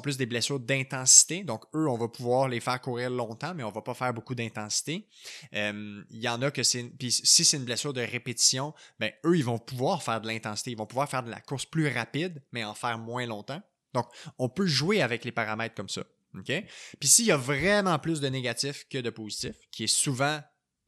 plus 0.01 0.17
des 0.17 0.25
blessures 0.25 0.59
d'intensité. 0.59 1.43
Donc, 1.43 1.65
eux, 1.75 1.87
on 1.87 1.95
va 1.95 2.07
pouvoir 2.07 2.47
les 2.47 2.59
faire 2.59 2.81
courir 2.81 3.11
longtemps, 3.11 3.53
mais 3.53 3.61
on 3.61 3.69
va 3.69 3.83
pas 3.83 3.93
faire 3.93 4.15
beaucoup 4.15 4.33
d'intensité. 4.33 5.07
Euh, 5.53 6.03
il 6.09 6.17
y 6.17 6.27
en 6.27 6.41
a 6.41 6.49
que 6.49 6.63
c'est. 6.63 6.91
Si 7.07 7.45
c'est 7.45 7.57
une 7.57 7.65
blessure 7.65 7.93
de 7.93 8.01
répétition, 8.01 8.73
ben, 8.97 9.11
eux, 9.27 9.37
ils 9.37 9.45
vont 9.45 9.59
pouvoir 9.59 10.01
faire 10.01 10.19
de 10.21 10.27
l'intensité. 10.27 10.71
Ils 10.71 10.77
vont 10.77 10.87
pouvoir 10.87 11.07
faire 11.07 11.21
de 11.21 11.29
la 11.29 11.39
course 11.39 11.67
plus 11.67 11.87
rapide, 11.87 12.41
mais 12.51 12.63
en 12.63 12.73
faire 12.73 12.97
moins 12.97 13.27
longtemps. 13.27 13.61
Donc, 13.93 14.07
on 14.39 14.49
peut 14.49 14.65
jouer 14.65 15.03
avec 15.03 15.23
les 15.23 15.31
paramètres 15.31 15.75
comme 15.75 15.89
ça. 15.89 16.01
OK? 16.33 16.51
Puis, 16.99 17.09
s'il 17.09 17.25
y 17.25 17.31
a 17.31 17.37
vraiment 17.37 17.99
plus 17.99 18.21
de 18.21 18.27
négatifs 18.27 18.87
que 18.89 18.97
de 18.97 19.11
positifs, 19.11 19.67
qui 19.69 19.83
est 19.83 19.87
souvent 19.87 20.41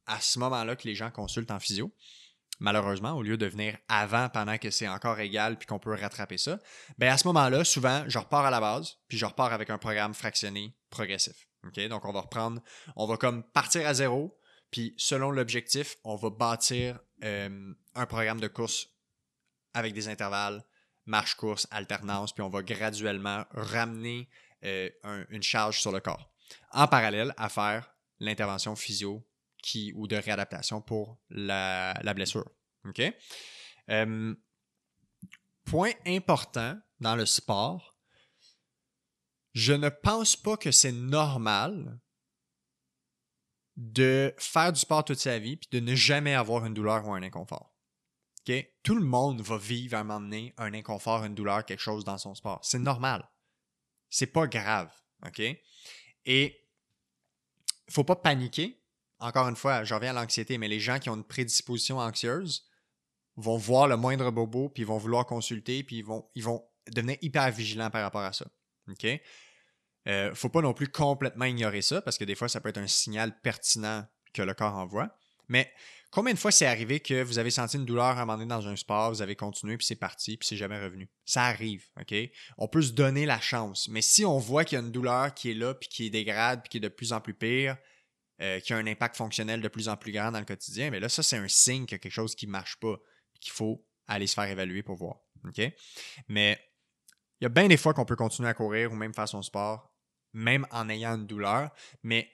à 0.06 0.20
ce 0.20 0.40
moment-là 0.40 0.74
que 0.74 0.88
les 0.88 0.96
gens 0.96 1.12
consultent 1.12 1.52
en 1.52 1.60
physio, 1.60 1.92
malheureusement, 2.58 3.12
au 3.12 3.22
lieu 3.22 3.36
de 3.36 3.46
venir 3.46 3.76
avant 3.88 4.28
pendant 4.28 4.58
que 4.58 4.70
c'est 4.70 4.88
encore 4.88 5.20
égal 5.20 5.58
puis 5.58 5.66
qu'on 5.66 5.78
peut 5.78 5.94
rattraper 5.94 6.38
ça, 6.38 6.58
ben 6.98 7.12
à 7.12 7.18
ce 7.18 7.26
moment-là, 7.28 7.64
souvent, 7.64 8.04
je 8.08 8.18
repars 8.18 8.44
à 8.44 8.50
la 8.50 8.60
base, 8.60 8.96
puis 9.08 9.18
je 9.18 9.26
repars 9.26 9.52
avec 9.52 9.70
un 9.70 9.78
programme 9.78 10.14
fractionné 10.14 10.76
progressif. 10.90 11.48
Donc, 11.88 12.04
on 12.04 12.12
va 12.12 12.20
reprendre, 12.20 12.62
on 12.94 13.06
va 13.06 13.16
comme 13.16 13.42
partir 13.42 13.86
à 13.86 13.94
zéro, 13.94 14.38
puis 14.70 14.94
selon 14.96 15.30
l'objectif, 15.30 15.96
on 16.04 16.16
va 16.16 16.30
bâtir 16.30 16.98
euh, 17.24 17.72
un 17.94 18.06
programme 18.06 18.40
de 18.40 18.48
course 18.48 18.88
avec 19.74 19.92
des 19.92 20.08
intervalles, 20.08 20.64
marche-course, 21.06 21.66
alternance, 21.70 22.32
puis 22.32 22.42
on 22.42 22.48
va 22.48 22.62
graduellement 22.62 23.44
ramener 23.50 24.28
euh, 24.64 24.90
une 25.30 25.42
charge 25.42 25.80
sur 25.80 25.92
le 25.92 26.00
corps. 26.00 26.30
En 26.72 26.86
parallèle, 26.86 27.34
à 27.36 27.48
faire 27.48 27.90
l'intervention 28.20 28.76
physio 28.76 29.26
ou 29.94 30.06
de 30.06 30.16
réadaptation 30.16 30.80
pour 30.80 31.18
la, 31.30 31.94
blessure. 32.14 32.50
Euh, 33.90 34.34
point 35.64 35.92
important 36.06 36.78
dans 37.00 37.16
le 37.16 37.26
sport, 37.26 37.96
je 39.54 39.72
ne 39.72 39.88
pense 39.88 40.36
pas 40.36 40.56
que 40.56 40.70
c'est 40.70 40.92
normal 40.92 41.98
de 43.76 44.34
faire 44.38 44.72
du 44.72 44.80
sport 44.80 45.04
toute 45.04 45.18
sa 45.18 45.38
vie 45.38 45.56
puis 45.56 45.68
de 45.70 45.80
ne 45.80 45.94
jamais 45.94 46.34
avoir 46.34 46.64
une 46.64 46.74
douleur 46.74 47.06
ou 47.06 47.12
un 47.12 47.22
inconfort. 47.22 47.74
Tout 48.82 48.94
le 48.94 49.04
monde 49.04 49.40
va 49.40 49.58
vivre 49.58 49.96
à 49.96 50.00
un 50.00 50.04
moment 50.04 50.20
donné 50.20 50.54
un 50.56 50.72
inconfort, 50.72 51.24
une 51.24 51.34
douleur, 51.34 51.64
quelque 51.64 51.80
chose 51.80 52.04
dans 52.04 52.18
son 52.18 52.34
sport. 52.34 52.60
C'est 52.62 52.78
normal. 52.78 53.28
C'est 54.08 54.28
pas 54.28 54.46
grave. 54.46 54.92
OK? 55.26 55.40
Et 55.40 56.68
il 57.88 57.92
faut 57.92 58.04
pas 58.04 58.16
paniquer 58.16 58.80
encore 59.18 59.48
une 59.48 59.56
fois, 59.56 59.84
je 59.84 59.94
reviens 59.94 60.10
à 60.10 60.20
l'anxiété, 60.20 60.58
mais 60.58 60.68
les 60.68 60.80
gens 60.80 60.98
qui 60.98 61.08
ont 61.08 61.14
une 61.14 61.24
prédisposition 61.24 61.98
anxieuse 61.98 62.68
vont 63.36 63.56
voir 63.56 63.88
le 63.88 63.96
moindre 63.96 64.30
bobo, 64.30 64.68
puis 64.68 64.84
vont 64.84 64.98
vouloir 64.98 65.26
consulter, 65.26 65.82
puis 65.82 65.96
ils 65.98 66.04
vont, 66.04 66.28
ils 66.34 66.44
vont 66.44 66.64
devenir 66.92 67.16
hyper 67.22 67.50
vigilants 67.50 67.90
par 67.90 68.02
rapport 68.02 68.22
à 68.22 68.32
ça. 68.32 68.46
OK? 68.88 69.06
Euh, 70.08 70.34
faut 70.34 70.48
pas 70.48 70.60
non 70.60 70.72
plus 70.72 70.88
complètement 70.88 71.44
ignorer 71.44 71.82
ça, 71.82 72.00
parce 72.00 72.18
que 72.18 72.24
des 72.24 72.34
fois, 72.34 72.48
ça 72.48 72.60
peut 72.60 72.68
être 72.68 72.78
un 72.78 72.86
signal 72.86 73.38
pertinent 73.40 74.06
que 74.32 74.42
le 74.42 74.54
corps 74.54 74.76
envoie. 74.76 75.10
Mais 75.48 75.70
combien 76.10 76.32
de 76.32 76.38
fois 76.38 76.50
c'est 76.50 76.66
arrivé 76.66 77.00
que 77.00 77.22
vous 77.22 77.38
avez 77.38 77.50
senti 77.50 77.76
une 77.76 77.84
douleur 77.84 78.04
à 78.06 78.12
un 78.22 78.24
moment 78.24 78.38
donné 78.38 78.48
dans 78.48 78.68
un 78.68 78.76
sport, 78.76 79.10
vous 79.10 79.22
avez 79.22 79.36
continué, 79.36 79.76
puis 79.76 79.86
c'est 79.86 79.96
parti, 79.96 80.36
puis 80.36 80.46
c'est 80.46 80.56
jamais 80.56 80.78
revenu? 80.78 81.08
Ça 81.24 81.44
arrive, 81.44 81.86
OK? 82.00 82.14
On 82.58 82.68
peut 82.68 82.82
se 82.82 82.92
donner 82.92 83.26
la 83.26 83.40
chance. 83.40 83.88
Mais 83.88 84.02
si 84.02 84.24
on 84.24 84.38
voit 84.38 84.64
qu'il 84.64 84.78
y 84.78 84.80
a 84.80 84.84
une 84.84 84.92
douleur 84.92 85.34
qui 85.34 85.50
est 85.50 85.54
là, 85.54 85.74
puis 85.74 85.88
qui 85.88 86.10
dégrade, 86.10 86.62
puis 86.62 86.70
qui 86.70 86.76
est 86.78 86.80
de 86.80 86.88
plus 86.88 87.12
en 87.12 87.20
plus 87.20 87.34
pire, 87.34 87.76
euh, 88.40 88.60
qui 88.60 88.72
a 88.72 88.76
un 88.76 88.86
impact 88.86 89.16
fonctionnel 89.16 89.60
de 89.60 89.68
plus 89.68 89.88
en 89.88 89.96
plus 89.96 90.12
grand 90.12 90.30
dans 90.30 90.38
le 90.38 90.44
quotidien, 90.44 90.90
mais 90.90 91.00
là, 91.00 91.08
ça, 91.08 91.22
c'est 91.22 91.36
un 91.36 91.48
signe 91.48 91.86
qu'il 91.86 91.94
y 91.94 91.96
a 91.96 91.98
quelque 91.98 92.12
chose 92.12 92.34
qui 92.34 92.46
ne 92.46 92.52
marche 92.52 92.76
pas, 92.76 92.96
qu'il 93.40 93.52
faut 93.52 93.84
aller 94.06 94.26
se 94.26 94.34
faire 94.34 94.44
évaluer 94.44 94.82
pour 94.82 94.96
voir. 94.96 95.16
Mais 96.28 96.58
il 97.40 97.44
y 97.44 97.46
a 97.46 97.48
bien 97.48 97.68
des 97.68 97.76
fois 97.76 97.94
qu'on 97.94 98.04
peut 98.04 98.16
continuer 98.16 98.48
à 98.48 98.54
courir 98.54 98.92
ou 98.92 98.94
même 98.94 99.14
faire 99.14 99.28
son 99.28 99.42
sport, 99.42 99.92
même 100.32 100.66
en 100.70 100.88
ayant 100.88 101.14
une 101.14 101.26
douleur, 101.26 101.70
mais 102.02 102.30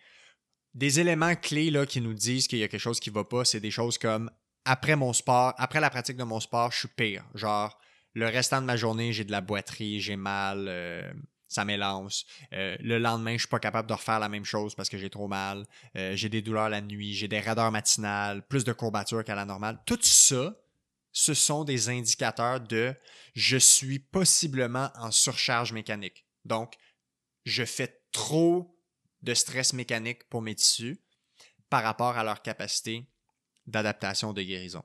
des 0.74 1.00
éléments 1.00 1.34
clés 1.34 1.70
là, 1.70 1.86
qui 1.86 2.00
nous 2.00 2.14
disent 2.14 2.48
qu'il 2.48 2.59
y 2.59 2.62
a 2.62 2.68
quelque 2.68 2.80
chose 2.80 3.00
qui 3.00 3.11
ne 3.11 3.14
va 3.14 3.24
pas, 3.24 3.44
c'est 3.44 3.61
des 3.61 3.70
choses 3.70 3.98
comme 3.98 4.30
après 4.64 4.96
mon 4.96 5.12
sport, 5.12 5.55
après 5.59 5.80
la 5.80 5.90
pratique 5.90 6.16
de 6.16 6.24
mon 6.24 6.40
sport, 6.40 6.70
je 6.72 6.78
suis 6.78 6.88
pire. 6.88 7.24
Genre, 7.34 7.78
le 8.14 8.26
restant 8.26 8.61
de 8.61 8.66
ma 8.66 8.76
journée, 8.76 9.12
j'ai 9.12 9.24
de 9.24 9.32
la 9.32 9.40
boiterie, 9.40 10.00
j'ai 10.00 10.16
mal, 10.16 10.66
euh, 10.68 11.12
ça 11.53 11.64
m'élance. 11.64 12.24
Euh, 12.53 12.76
le 12.80 12.98
lendemain, 12.98 13.34
je 13.34 13.40
suis 13.40 13.48
pas 13.48 13.59
capable 13.61 13.88
de 13.88 13.94
refaire 13.94 14.18
la 14.18 14.28
même 14.28 14.44
chose 14.44 14.74
parce 14.74 14.88
que 14.88 14.98
j'ai 14.98 15.11
trop 15.11 15.28
mal. 15.28 15.66
Euh, 15.96 16.16
j'ai 16.16 16.28
des 16.28 16.42
douleurs 16.42 16.68
la 16.68 16.80
nuit, 16.80 17.14
j'ai 17.14 17.28
des 17.28 17.40
raideurs 17.40 17.70
matinales, 17.70 18.46
plus 18.46 18.64
de 18.64 18.72
courbatures 18.72 19.24
qu'à 19.24 19.34
la 19.34 19.44
normale. 19.44 19.80
Tout 19.86 19.98
ça, 20.03 20.55
ce 21.12 21.34
sont 21.34 21.64
des 21.64 21.88
indicateurs 21.88 22.61
de 22.61 22.94
je 23.34 23.57
suis 23.57 23.98
possiblement 23.98 24.90
en 24.96 25.11
surcharge 25.11 25.72
mécanique. 25.72 26.26
Donc, 26.44 26.74
je 27.44 27.64
fais 27.64 28.03
trop 28.12 28.78
de 29.22 29.34
stress 29.34 29.72
mécanique 29.72 30.28
pour 30.28 30.42
mes 30.42 30.55
tissus 30.55 31.00
par 31.68 31.82
rapport 31.82 32.16
à 32.18 32.24
leur 32.24 32.42
capacité 32.42 33.07
d'adaptation 33.66 34.32
de 34.32 34.42
guérison. 34.42 34.84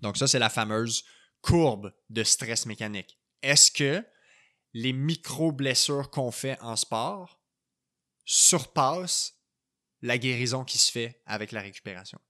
Donc 0.00 0.16
ça, 0.16 0.26
c'est 0.26 0.38
la 0.38 0.50
fameuse 0.50 1.04
courbe 1.40 1.92
de 2.10 2.24
stress 2.24 2.66
mécanique. 2.66 3.18
Est-ce 3.42 3.70
que 3.70 4.04
les 4.74 4.92
micro-blessures 4.92 6.10
qu'on 6.10 6.32
fait 6.32 6.60
en 6.60 6.76
sport 6.76 7.40
surpassent 8.24 9.38
la 10.02 10.18
guérison 10.18 10.64
qui 10.64 10.78
se 10.78 10.90
fait 10.90 11.22
avec 11.24 11.52
la 11.52 11.62
récupération. 11.62 12.20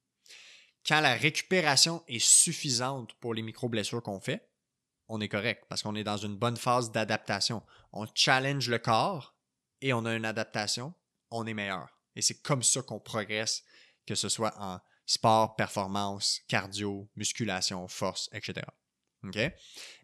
Quand 0.87 1.01
la 1.01 1.15
récupération 1.15 2.05
est 2.07 2.25
suffisante 2.25 3.15
pour 3.15 3.33
les 3.33 3.43
micro-blessures 3.43 4.03
qu'on 4.03 4.21
fait, 4.21 4.47
on 5.09 5.21
est 5.21 5.29
correct 5.29 5.65
parce 5.69 5.83
qu'on 5.83 5.95
est 5.97 6.05
dans 6.05 6.19
une 6.19 6.37
bonne 6.37 6.57
phase 6.57 6.93
d'adaptation. 6.93 7.63
On 7.93 8.07
challenge 8.15 8.69
le 8.69 8.79
corps 8.79 9.35
et 9.81 9.93
on 9.93 10.05
a 10.05 10.15
une 10.15 10.25
adaptation, 10.25 10.95
on 11.31 11.47
est 11.47 11.55
meilleur. 11.55 11.89
Et 12.15 12.23
c'est 12.23 12.43
comme 12.43 12.63
ça 12.63 12.83
qu'on 12.83 13.01
progresse, 13.01 13.65
que 14.07 14.15
ce 14.15 14.29
soit 14.29 14.55
en 14.61 14.81
sport, 15.07 15.57
performance, 15.57 16.43
cardio, 16.49 17.09
musculation, 17.17 17.89
force, 17.89 18.29
etc. 18.33 18.67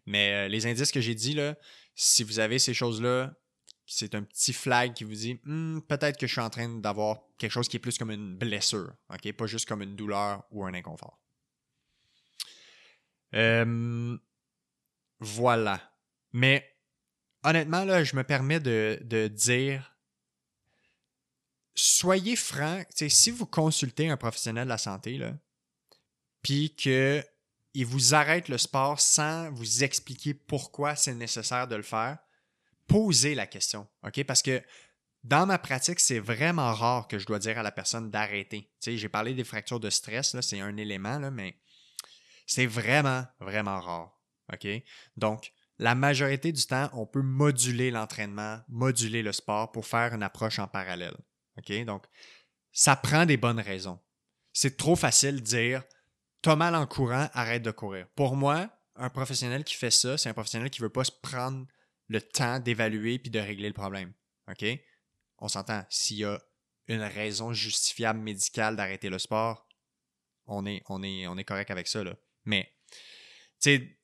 Mais 0.05 0.33
euh, 0.33 0.47
les 0.47 0.65
indices 0.65 0.91
que 0.91 1.01
j'ai 1.01 1.15
dit, 1.15 1.33
là, 1.33 1.55
si 1.95 2.23
vous 2.23 2.39
avez 2.39 2.59
ces 2.59 2.73
choses-là, 2.73 3.33
c'est 3.85 4.15
un 4.15 4.23
petit 4.23 4.53
flag 4.53 4.93
qui 4.93 5.03
vous 5.03 5.13
dit 5.13 5.39
hmm, 5.43 5.79
peut-être 5.81 6.17
que 6.17 6.27
je 6.27 6.31
suis 6.31 6.41
en 6.41 6.49
train 6.49 6.69
d'avoir 6.69 7.19
quelque 7.37 7.51
chose 7.51 7.67
qui 7.67 7.77
est 7.77 7.79
plus 7.79 7.97
comme 7.97 8.11
une 8.11 8.37
blessure, 8.37 8.93
pas 9.37 9.45
juste 9.47 9.67
comme 9.67 9.81
une 9.81 9.95
douleur 9.95 10.43
ou 10.51 10.65
un 10.65 10.73
inconfort. 10.73 11.19
Voilà. 15.19 15.93
Mais 16.33 16.67
honnêtement, 17.43 17.85
là, 17.85 18.03
je 18.03 18.15
me 18.15 18.23
permets 18.23 18.59
de, 18.59 18.99
de 19.03 19.27
dire 19.27 19.95
soyez 21.75 22.35
franc, 22.35 22.83
si 22.89 23.31
vous 23.31 23.45
consultez 23.45 24.09
un 24.09 24.17
professionnel 24.17 24.65
de 24.65 24.69
la 24.69 24.77
santé, 24.77 25.19
puis 26.41 26.75
que 26.75 27.23
il 27.73 27.85
vous 27.85 28.13
arrête 28.13 28.49
le 28.49 28.57
sport 28.57 28.99
sans 28.99 29.51
vous 29.51 29.83
expliquer 29.83 30.33
pourquoi 30.33 30.95
c'est 30.95 31.13
nécessaire 31.13 31.67
de 31.67 31.75
le 31.75 31.83
faire, 31.83 32.17
posez 32.87 33.35
la 33.35 33.47
question. 33.47 33.87
Parce 34.27 34.41
que 34.41 34.61
dans 35.23 35.45
ma 35.45 35.57
pratique, 35.57 35.99
c'est 35.99 36.19
vraiment 36.19 36.73
rare 36.73 37.07
que 37.07 37.19
je 37.19 37.25
dois 37.25 37.39
dire 37.39 37.59
à 37.59 37.63
la 37.63 37.71
personne 37.71 38.09
d'arrêter. 38.09 38.69
j'ai 38.85 39.09
parlé 39.09 39.33
des 39.33 39.43
fractures 39.43 39.79
de 39.79 39.89
stress, 39.89 40.39
c'est 40.41 40.59
un 40.59 40.75
élément, 40.77 41.19
mais 41.31 41.57
c'est 42.45 42.65
vraiment, 42.65 43.25
vraiment 43.39 43.79
rare. 43.79 44.17
Donc, 45.15 45.53
la 45.77 45.95
majorité 45.95 46.51
du 46.51 46.65
temps, 46.65 46.89
on 46.93 47.05
peut 47.05 47.21
moduler 47.21 47.89
l'entraînement, 47.89 48.59
moduler 48.67 49.23
le 49.23 49.31
sport 49.31 49.71
pour 49.71 49.87
faire 49.87 50.13
une 50.13 50.23
approche 50.23 50.59
en 50.59 50.67
parallèle. 50.67 51.15
OK? 51.57 51.85
Donc, 51.85 52.05
ça 52.71 52.95
prend 52.95 53.25
des 53.25 53.37
bonnes 53.37 53.59
raisons. 53.59 53.99
C'est 54.53 54.77
trop 54.77 54.95
facile 54.95 55.37
de 55.37 55.45
dire 55.45 55.83
T'as 56.41 56.55
mal 56.55 56.75
en 56.75 56.87
courant, 56.87 57.29
arrête 57.33 57.61
de 57.61 57.71
courir. 57.71 58.07
Pour 58.15 58.35
moi, 58.35 58.69
un 58.95 59.09
professionnel 59.09 59.63
qui 59.63 59.75
fait 59.75 59.91
ça, 59.91 60.17
c'est 60.17 60.29
un 60.29 60.33
professionnel 60.33 60.69
qui 60.69 60.81
veut 60.81 60.89
pas 60.89 61.03
se 61.03 61.11
prendre 61.11 61.65
le 62.07 62.21
temps 62.21 62.59
d'évaluer 62.59 63.19
puis 63.19 63.29
de 63.29 63.39
régler 63.39 63.67
le 63.67 63.73
problème. 63.73 64.13
OK? 64.49 64.65
On 65.37 65.47
s'entend. 65.47 65.83
S'il 65.89 66.17
y 66.17 66.25
a 66.25 66.39
une 66.87 67.01
raison 67.01 67.53
justifiable 67.53 68.19
médicale 68.19 68.75
d'arrêter 68.75 69.09
le 69.09 69.19
sport, 69.19 69.67
on 70.45 70.65
est, 70.65 70.81
on 70.89 71.03
est, 71.03 71.27
on 71.27 71.37
est 71.37 71.43
correct 71.43 71.71
avec 71.71 71.87
ça. 71.87 72.03
Mais, 72.45 72.71
tu 73.61 73.75
sais, 73.77 73.99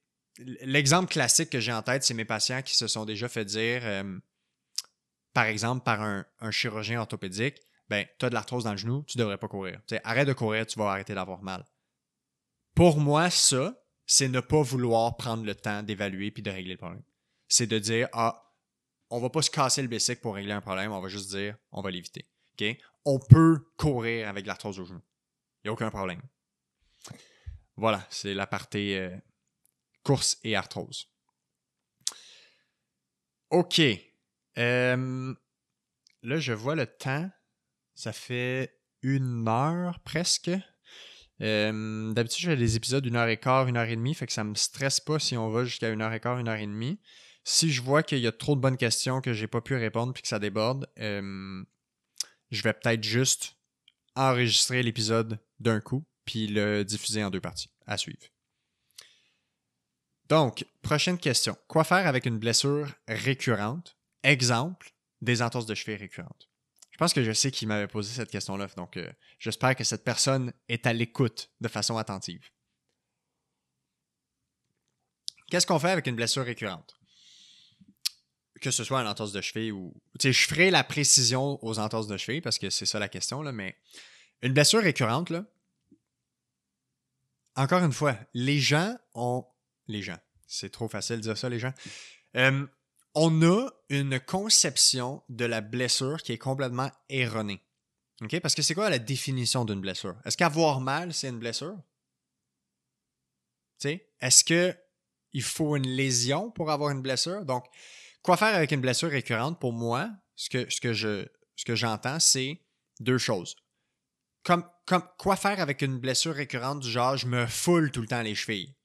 l'exemple 0.62 1.12
classique 1.12 1.50
que 1.50 1.60
j'ai 1.60 1.74
en 1.74 1.82
tête, 1.82 2.04
c'est 2.04 2.14
mes 2.14 2.26
patients 2.26 2.62
qui 2.62 2.76
se 2.76 2.88
sont 2.88 3.06
déjà 3.06 3.28
fait 3.28 3.46
dire, 3.46 3.82
euh, 3.84 4.18
par 5.34 5.46
exemple, 5.46 5.84
par 5.84 6.02
un, 6.02 6.26
chirurgien 6.52 7.02
orthopédique, 7.02 7.60
ben, 7.90 8.06
tu 8.20 8.26
as 8.26 8.30
de 8.30 8.34
l'arthrose 8.34 8.64
dans 8.64 8.72
le 8.72 8.78
genou, 8.78 9.04
tu 9.04 9.18
devrais 9.18 9.38
pas 9.38 9.48
courir. 9.48 9.82
arrête 10.04 10.28
de 10.28 10.34
courir, 10.34 10.66
tu 10.66 10.78
vas 10.78 10.92
arrêter 10.92 11.14
d'avoir 11.14 11.42
mal. 11.42 11.66
Pour 12.78 13.00
moi, 13.00 13.32
ça, 13.32 13.76
c'est 14.06 14.28
ne 14.28 14.40
pas 14.40 14.62
vouloir 14.62 15.18
prendre 15.18 15.44
le 15.44 15.56
temps 15.56 15.82
d'évaluer 15.82 16.30
puis 16.30 16.44
de 16.44 16.52
régler 16.52 16.74
le 16.74 16.78
problème. 16.78 17.02
C'est 17.48 17.66
de 17.66 17.80
dire, 17.80 18.08
ah, 18.14 18.54
on 19.10 19.20
va 19.20 19.32
pas 19.32 19.42
se 19.42 19.50
casser 19.50 19.82
le 19.82 19.88
bicycle 19.88 20.22
pour 20.22 20.36
régler 20.36 20.52
un 20.52 20.62
problème, 20.62 20.92
on 20.92 21.02
va 21.02 21.08
juste 21.08 21.32
dire, 21.32 21.58
on 21.72 21.82
va 21.82 21.90
l'éviter. 21.90 22.30
On 23.04 23.18
peut 23.18 23.66
courir 23.78 24.30
avec 24.30 24.46
l'arthrose 24.46 24.80
au 24.80 24.86
genou. 24.86 25.02
Il 25.64 25.68
n'y 25.68 25.70
a 25.70 25.74
aucun 25.74 25.90
problème. 25.90 26.22
Voilà, 27.78 28.06
c'est 28.12 28.36
la 28.36 28.46
partie 28.46 28.94
euh, 28.94 29.18
course 30.04 30.38
et 30.44 30.56
arthrose. 30.56 31.10
OK. 33.50 33.82
Euh, 34.60 35.34
là, 36.22 36.38
je 36.38 36.54
vois 36.54 36.76
le 36.76 36.86
temps. 36.86 37.28
Ça 37.96 38.14
fait 38.14 38.80
une 39.02 39.48
heure 39.48 40.00
presque. 40.02 40.52
Euh, 41.42 42.14
d'habitude, 42.14 42.50
j'ai 42.50 42.56
des 42.56 42.76
épisodes 42.76 43.04
d'une 43.04 43.16
heure 43.16 43.28
et 43.28 43.38
quart, 43.38 43.68
une 43.68 43.78
heure 43.78 43.88
et 43.88 43.96
demie, 43.96 44.16
fait 44.16 44.28
que 44.28 44.34
ça 44.34 44.44
me 44.44 44.56
stresse 44.56 45.00
pas 45.00 45.20
si 45.20 45.38
on 45.38 45.50
va 45.50 45.66
jusqu'à 45.66 45.90
une 45.90 46.02
heure 46.02 46.14
et 46.14 46.20
quart, 46.20 46.40
une 46.40 46.48
heure 46.48 46.56
et 46.58 46.66
demie. 46.66 47.00
Si 47.44 47.72
je 47.72 47.82
vois 47.82 48.04
qu'il 48.04 48.20
y 48.20 48.28
a 48.28 48.32
trop 48.32 48.56
de 48.56 48.62
bonnes 48.62 48.78
questions 48.78 49.22
que 49.22 49.34
j'ai 49.34 49.48
pas 49.48 49.62
pu 49.62 49.76
répondre 49.76 50.14
puis 50.14 50.22
que 50.22 50.28
ça 50.28 50.40
déborde, 50.40 50.88
euh, 51.00 51.64
je 52.52 52.62
vais 52.64 52.74
peut-être 52.74 53.04
juste 53.04 53.56
enregistrer 54.16 54.84
l'épisode 54.84 55.40
d'un 55.60 55.80
coup 55.80 56.04
puis 56.28 56.48
le 56.48 56.84
diffuser 56.84 57.24
en 57.24 57.32
deux 57.32 57.42
parties. 57.42 57.72
À 57.88 57.98
suivre. 57.98 58.28
Donc, 60.28 60.66
prochaine 60.82 61.18
question. 61.18 61.56
Quoi 61.68 61.86
faire 61.86 62.06
avec 62.06 62.26
une 62.26 62.38
blessure 62.38 62.94
récurrente? 63.08 63.98
Exemple, 64.24 64.92
des 65.22 65.42
entorses 65.42 65.66
de 65.66 65.74
cheville 65.74 65.96
récurrentes. 65.96 66.47
Je 66.98 67.04
pense 67.04 67.14
que 67.14 67.24
je 67.24 67.32
sais 67.32 67.52
qui 67.52 67.68
m'avait 67.68 67.88
posé 67.88 68.12
cette 68.12 68.32
question-là, 68.32 68.66
donc 68.76 68.98
euh, 68.98 69.08
j'espère 69.38 69.76
que 69.76 69.84
cette 69.84 70.04
personne 70.04 70.52
est 70.68 70.88
à 70.88 70.94
l'écoute 70.94 71.52
de 71.62 71.68
façon 71.68 71.96
attentive. 71.96 72.50
Qu'est-ce 75.52 75.68
qu'on 75.68 75.78
fait 75.78 75.92
avec 75.92 76.08
une 76.08 76.16
blessure 76.16 76.44
récurrente? 76.44 77.00
Que 78.62 78.72
ce 78.72 78.84
soit 78.84 79.00
une 79.00 79.08
entorse 79.08 79.32
de 79.32 79.42
cheville 79.42 79.72
ou. 79.72 79.94
Tu 80.18 80.30
sais, 80.30 80.34
je 80.34 80.48
ferai 80.48 80.72
la 80.72 80.84
précision 80.84 81.64
aux 81.64 81.78
entorses 81.78 82.08
de 82.08 82.18
cheville 82.18 82.42
parce 82.42 82.58
que 82.58 82.72
c'est 82.72 82.88
ça 82.88 82.98
la 82.98 83.10
question, 83.10 83.44
là, 83.44 83.52
mais 83.52 83.78
une 84.42 84.54
blessure 84.54 84.82
récurrente, 84.82 85.30
là, 85.30 85.46
encore 87.56 87.84
une 87.84 87.94
fois, 87.94 88.18
les 88.34 88.60
gens 88.60 88.98
ont. 89.14 89.46
Les 89.88 90.02
gens. 90.02 90.18
C'est 90.48 90.72
trop 90.72 90.90
facile 90.90 91.18
de 91.18 91.22
dire 91.22 91.38
ça, 91.38 91.48
les 91.48 91.60
gens. 91.60 91.74
Euh, 92.36 92.66
on 93.20 93.42
a 93.42 93.68
une 93.90 94.20
conception 94.20 95.24
de 95.28 95.44
la 95.44 95.62
blessure 95.62 96.22
qui 96.22 96.34
est 96.34 96.38
complètement 96.38 96.92
erronée. 97.10 97.64
Parce 98.42 98.54
que 98.54 98.62
c'est 98.62 98.76
quoi 98.76 98.92
la 98.92 99.00
définition 99.00 99.66
d'une 99.66 99.82
blessure? 99.82 100.16
Est-ce 100.24 100.38
qu'avoir 100.38 100.80
mal, 100.82 101.14
c'est 101.14 101.30
une 101.30 101.40
blessure? 101.40 101.76
Est-ce 104.20 104.44
qu'il 104.44 105.44
faut 105.44 105.76
une 105.76 105.88
lésion 105.88 106.52
pour 106.52 106.70
avoir 106.70 106.92
une 106.92 107.02
blessure? 107.02 107.44
Donc, 107.44 107.66
quoi 108.22 108.38
faire 108.38 108.56
avec 108.56 108.72
une 108.72 108.82
blessure 108.82 109.10
récurrente? 109.10 109.60
Pour 109.60 109.74
moi, 109.74 110.12
ce 110.36 110.50
que, 110.50 110.68
que, 110.80 111.28
que 111.66 111.76
j'entends, 111.76 112.20
c'est 112.20 112.62
deux 113.00 113.18
choses. 113.18 113.56
Comme, 114.44 114.64
comme, 114.86 115.04
quoi 115.18 115.36
faire 115.36 115.60
avec 115.60 115.82
une 115.82 115.98
blessure 115.98 116.36
récurrente 116.36 116.82
du 116.82 116.90
genre 116.90 117.18
je 117.18 117.26
me 117.26 117.48
foule 117.48 117.92
tout 117.92 118.02
le 118.02 118.08
temps 118.08 118.22
les 118.22 118.36
chevilles? 118.36 118.76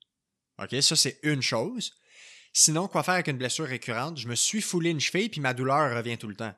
OK, 0.59 0.75
ça 0.81 0.97
c'est 0.97 1.19
une 1.23 1.43
chose. 1.43 1.93
Sinon, 2.53 2.89
quoi 2.89 3.03
faire 3.03 3.15
avec 3.15 3.29
une 3.29 3.39
blessure 3.39 3.67
récurrente? 3.67 4.19
Je 4.19 4.29
me 4.29 4.35
suis 4.35 4.61
foulé 4.61 4.91
une 4.91 5.01
cheville 5.01 5.31
puis 5.31 5.41
ma 5.41 5.55
douleur 5.55 5.97
revient 5.97 6.19
tout 6.19 6.29
le 6.29 6.37
temps. 6.37 6.55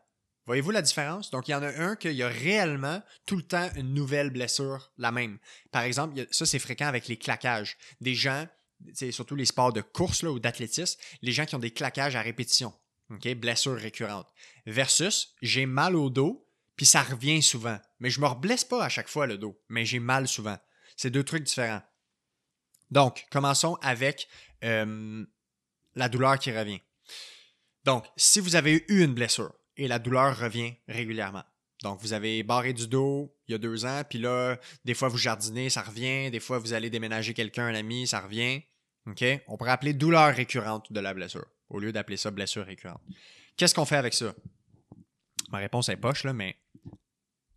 Voyez-vous 0.46 0.72
la 0.72 0.82
différence? 0.82 1.30
Donc, 1.30 1.48
il 1.48 1.52
y 1.52 1.54
en 1.54 1.62
a 1.62 1.68
un 1.68 1.96
qu'il 1.96 2.12
y 2.12 2.22
a 2.22 2.28
réellement 2.28 3.02
tout 3.24 3.36
le 3.36 3.42
temps 3.42 3.70
une 3.76 3.94
nouvelle 3.94 4.30
blessure, 4.30 4.92
la 4.98 5.10
même. 5.10 5.38
Par 5.70 5.82
exemple, 5.82 6.26
ça, 6.30 6.44
c'est 6.44 6.58
fréquent 6.58 6.86
avec 6.86 7.08
les 7.08 7.16
claquages. 7.16 7.78
Des 8.00 8.14
gens, 8.14 8.46
c'est 8.92 9.10
surtout 9.10 9.36
les 9.36 9.46
sports 9.46 9.72
de 9.72 9.80
course 9.80 10.22
là, 10.22 10.30
ou 10.30 10.38
d'athlétisme, 10.38 11.00
les 11.22 11.32
gens 11.32 11.46
qui 11.46 11.54
ont 11.54 11.60
des 11.60 11.70
claquages 11.70 12.16
à 12.16 12.20
répétition. 12.20 12.74
OK? 13.10 13.26
Blessure 13.36 13.76
récurrente. 13.76 14.28
Versus, 14.66 15.34
j'ai 15.40 15.64
mal 15.64 15.96
au 15.96 16.10
dos, 16.10 16.46
puis 16.76 16.84
ça 16.84 17.02
revient 17.02 17.40
souvent. 17.40 17.78
Mais 18.00 18.10
je 18.10 18.20
me 18.20 18.26
reblesse 18.26 18.64
pas 18.64 18.84
à 18.84 18.90
chaque 18.90 19.08
fois 19.08 19.26
le 19.26 19.38
dos, 19.38 19.58
mais 19.68 19.86
j'ai 19.86 20.00
mal 20.00 20.28
souvent. 20.28 20.58
C'est 20.96 21.10
deux 21.10 21.24
trucs 21.24 21.44
différents. 21.44 21.82
Donc, 22.90 23.24
commençons 23.30 23.76
avec 23.80 24.28
euh, 24.62 25.24
la 25.94 26.08
douleur 26.08 26.38
qui 26.38 26.50
revient. 26.52 26.80
Donc, 27.84 28.06
si 28.16 28.40
vous 28.40 28.56
avez 28.56 28.72
eu 28.72 28.84
une 28.88 29.14
blessure 29.14 29.52
et 29.76 29.88
la 29.88 29.98
douleur 29.98 30.38
revient 30.38 30.74
régulièrement, 30.88 31.44
donc 31.82 32.00
vous 32.00 32.12
avez 32.12 32.42
barré 32.42 32.72
du 32.72 32.86
dos 32.86 33.36
il 33.46 33.52
y 33.52 33.54
a 33.54 33.58
deux 33.58 33.84
ans, 33.84 34.02
puis 34.08 34.18
là, 34.18 34.58
des 34.84 34.94
fois 34.94 35.08
vous 35.08 35.18
jardinez, 35.18 35.68
ça 35.68 35.82
revient, 35.82 36.30
des 36.30 36.40
fois 36.40 36.58
vous 36.58 36.72
allez 36.72 36.88
déménager 36.88 37.34
quelqu'un, 37.34 37.66
un 37.66 37.74
ami, 37.74 38.06
ça 38.06 38.20
revient. 38.20 38.62
OK? 39.06 39.22
On 39.48 39.56
pourrait 39.58 39.72
appeler 39.72 39.92
douleur 39.92 40.34
récurrente 40.34 40.90
de 40.90 41.00
la 41.00 41.12
blessure, 41.12 41.46
au 41.68 41.78
lieu 41.78 41.92
d'appeler 41.92 42.16
ça 42.16 42.30
blessure 42.30 42.64
récurrente. 42.64 43.02
Qu'est-ce 43.56 43.74
qu'on 43.74 43.84
fait 43.84 43.96
avec 43.96 44.14
ça? 44.14 44.34
Ma 45.50 45.58
réponse 45.58 45.90
est 45.90 45.96
poche, 45.96 46.24
là, 46.24 46.32
mais 46.32 46.56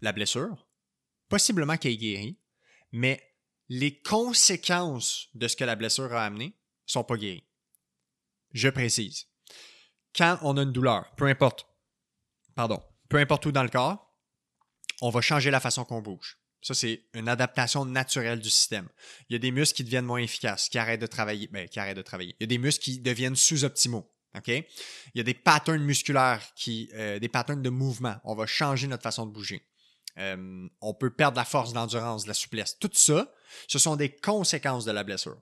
la 0.01 0.11
blessure, 0.11 0.67
possiblement 1.29 1.77
qu'elle 1.77 1.93
est 1.93 1.97
guérie, 1.97 2.37
mais 2.91 3.23
les 3.69 4.01
conséquences 4.01 5.29
de 5.33 5.47
ce 5.47 5.55
que 5.55 5.63
la 5.63 5.75
blessure 5.75 6.13
a 6.13 6.25
amené 6.25 6.57
sont 6.85 7.03
pas 7.03 7.17
guéries. 7.17 7.47
Je 8.57 8.69
précise. 8.69 9.27
Quand 10.15 10.39
on 10.41 10.57
a 10.57 10.63
une 10.63 10.71
douleur, 10.71 11.13
peu 11.15 11.25
importe, 11.25 11.67
pardon, 12.55 12.81
peu 13.07 13.17
importe 13.17 13.45
où 13.45 13.51
dans 13.51 13.61
le 13.61 13.69
corps, 13.69 14.11
on 14.99 15.11
va 15.11 15.21
changer 15.21 15.51
la 15.51 15.59
façon 15.59 15.85
qu'on 15.85 16.01
bouge. 16.01 16.39
Ça, 16.63 16.73
c'est 16.73 17.05
une 17.13 17.29
adaptation 17.29 17.85
naturelle 17.85 18.39
du 18.39 18.49
système. 18.49 18.89
Il 19.29 19.33
y 19.33 19.35
a 19.35 19.39
des 19.39 19.51
muscles 19.51 19.77
qui 19.77 19.83
deviennent 19.83 20.05
moins 20.05 20.21
efficaces, 20.21 20.69
qui 20.69 20.79
arrêtent 20.79 21.01
de 21.01 21.05
travailler. 21.05 21.47
Ben, 21.51 21.69
qui 21.69 21.79
arrêtent 21.79 21.97
de 21.97 22.01
travailler. 22.01 22.35
Il 22.39 22.43
y 22.43 22.45
a 22.45 22.47
des 22.47 22.57
muscles 22.57 22.83
qui 22.83 22.99
deviennent 22.99 23.35
sous-optimaux. 23.35 24.11
Il 24.47 24.63
y 25.13 25.19
a 25.19 25.23
des 25.23 25.35
patterns 25.35 25.83
musculaires, 25.83 26.41
qui, 26.55 26.89
euh, 26.95 27.19
des 27.19 27.29
patterns 27.29 27.61
de 27.61 27.69
mouvement. 27.69 28.17
On 28.23 28.33
va 28.33 28.47
changer 28.47 28.87
notre 28.87 29.03
façon 29.03 29.27
de 29.27 29.31
bouger. 29.31 29.67
Euh, 30.17 30.67
on 30.81 30.95
peut 30.95 31.11
perdre 31.11 31.37
la 31.37 31.45
force, 31.45 31.75
l'endurance, 31.75 32.25
la 32.25 32.33
souplesse. 32.33 32.79
Tout 32.79 32.89
ça, 32.93 33.31
ce 33.67 33.77
sont 33.77 33.95
des 33.95 34.15
conséquences 34.15 34.85
de 34.85 34.91
la 34.91 35.03
blessure. 35.03 35.39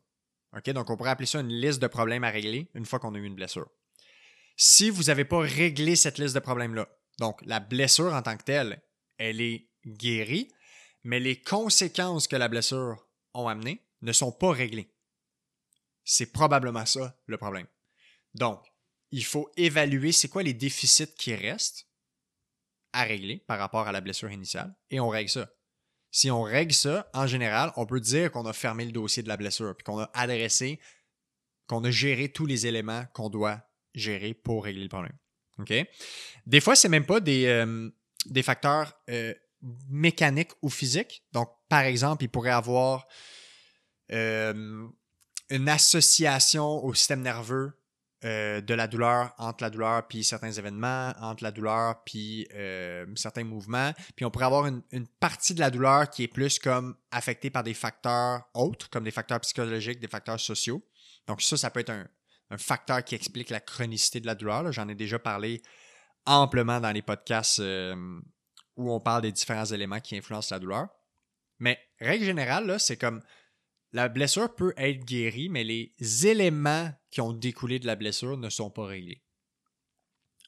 Donc, 0.67 0.89
on 0.89 0.97
pourrait 0.97 1.09
appeler 1.09 1.25
ça 1.25 1.39
une 1.39 1.49
liste 1.49 1.81
de 1.81 1.87
problèmes 1.87 2.23
à 2.23 2.29
régler 2.29 2.69
une 2.73 2.85
fois 2.85 2.99
qu'on 2.99 3.13
a 3.15 3.17
eu 3.17 3.25
une 3.25 3.35
blessure. 3.35 3.69
Si 4.57 4.89
vous 4.89 5.03
n'avez 5.03 5.25
pas 5.25 5.39
réglé 5.39 5.95
cette 5.95 6.17
liste 6.17 6.35
de 6.35 6.39
problèmes-là, 6.39 6.87
donc 7.19 7.41
la 7.45 7.59
blessure 7.59 8.13
en 8.13 8.21
tant 8.21 8.37
que 8.37 8.43
telle, 8.43 8.81
elle 9.17 9.41
est 9.41 9.69
guérie, 9.85 10.49
mais 11.03 11.19
les 11.19 11.41
conséquences 11.41 12.27
que 12.27 12.35
la 12.35 12.47
blessure 12.47 13.07
ont 13.33 13.47
amenées 13.47 13.85
ne 14.01 14.11
sont 14.11 14.31
pas 14.31 14.51
réglées. 14.51 14.93
C'est 16.03 16.31
probablement 16.31 16.85
ça 16.85 17.17
le 17.25 17.37
problème. 17.37 17.67
Donc, 18.33 18.63
il 19.11 19.25
faut 19.25 19.51
évaluer 19.57 20.11
c'est 20.11 20.29
quoi 20.29 20.43
les 20.43 20.53
déficits 20.53 21.15
qui 21.15 21.35
restent 21.35 21.87
à 22.93 23.03
régler 23.03 23.37
par 23.37 23.59
rapport 23.59 23.87
à 23.87 23.91
la 23.91 24.01
blessure 24.01 24.31
initiale 24.31 24.73
et 24.89 24.99
on 24.99 25.09
règle 25.09 25.29
ça. 25.29 25.49
Si 26.15 26.31
on 26.31 26.43
règle 26.43 26.73
ça, 26.73 27.09
en 27.13 27.27
général, 27.27 27.73
on 27.75 27.85
peut 27.85 27.99
dire 27.99 28.31
qu'on 28.31 28.45
a 28.45 28.53
fermé 28.53 28.85
le 28.85 28.93
dossier 28.93 29.21
de 29.21 29.27
la 29.27 29.35
blessure, 29.35 29.75
puis 29.75 29.83
qu'on 29.83 29.99
a 29.99 30.09
adressé, 30.13 30.79
qu'on 31.67 31.83
a 31.83 31.91
géré 31.91 32.29
tous 32.29 32.45
les 32.45 32.67
éléments 32.67 33.03
qu'on 33.11 33.29
doit 33.29 33.59
gérer 33.93 34.33
pour 34.33 34.63
régler 34.63 34.83
le 34.83 34.87
problème. 34.87 35.17
OK? 35.59 35.73
Des 36.45 36.61
fois, 36.61 36.77
c'est 36.77 36.87
même 36.87 37.05
pas 37.05 37.19
des, 37.19 37.47
euh, 37.47 37.89
facteurs 38.43 38.93
euh, 39.09 39.33
mécaniques 39.89 40.53
ou 40.61 40.69
physiques. 40.69 41.25
Donc, 41.33 41.49
par 41.67 41.81
exemple, 41.81 42.23
il 42.23 42.29
pourrait 42.29 42.51
avoir 42.51 43.09
euh, 44.13 44.87
une 45.49 45.67
association 45.67 46.81
au 46.85 46.93
système 46.93 47.23
nerveux 47.23 47.77
euh, 48.25 48.59
de 48.59 48.73
la 48.73 48.87
douleur 48.87 49.35
entre 49.37 49.63
la 49.63 49.69
douleur 49.69 50.07
puis 50.07 50.23
certains 50.23 50.51
événements, 50.51 51.13
entre 51.21 51.43
la 51.43 51.51
douleur 51.51 52.03
puis 52.05 52.47
euh, 52.55 53.05
certains 53.15 53.43
mouvements. 53.43 53.93
Puis 54.15 54.25
on 54.25 54.31
pourrait 54.31 54.45
avoir 54.45 54.65
une, 54.65 54.81
partie 55.19 55.53
de 55.53 55.59
la 55.59 55.69
douleur 55.69 56.09
qui 56.09 56.23
est 56.23 56.27
plus 56.27 56.57
comme 56.57 56.95
affectée 57.11 57.51
par 57.51 57.61
des 57.61 57.75
facteurs 57.75 58.41
autres, 58.55 58.89
comme 58.89 59.03
des 59.03 59.11
facteurs 59.11 59.39
psychologiques, 59.41 59.99
des 59.99 60.07
facteurs 60.07 60.39
sociaux. 60.39 60.83
Donc 61.27 61.43
ça, 61.43 61.55
ça 61.55 61.69
peut 61.69 61.81
être 61.81 61.91
un, 61.91 62.07
facteur 62.57 63.03
qui 63.03 63.13
explique 63.13 63.51
la 63.51 63.59
chronicité 63.59 64.19
de 64.19 64.25
la 64.25 64.33
douleur. 64.33 64.71
J'en 64.71 64.87
ai 64.87 64.95
déjà 64.95 65.19
parlé 65.19 65.61
amplement 66.25 66.79
dans 66.79 66.91
les 66.91 67.03
podcasts 67.03 67.59
euh, 67.59 67.95
où 68.75 68.91
on 68.91 68.99
parle 68.99 69.21
des 69.21 69.31
différents 69.31 69.65
éléments 69.65 69.99
qui 69.99 70.17
influencent 70.17 70.55
la 70.55 70.59
douleur. 70.59 70.87
Mais 71.59 71.77
règle 71.99 72.25
générale, 72.25 72.79
c'est 72.79 72.97
comme 72.97 73.21
la 73.93 74.09
blessure 74.09 74.53
peut 74.53 74.73
être 74.77 75.05
guérie, 75.05 75.49
mais 75.49 75.63
les 75.63 75.93
éléments 76.27 76.91
qui 77.11 77.21
ont 77.21 77.33
découlé 77.33 77.79
de 77.79 77.87
la 77.87 77.95
blessure 77.95 78.37
ne 78.37 78.49
sont 78.49 78.69
pas 78.69 78.85
réglés. 78.85 79.21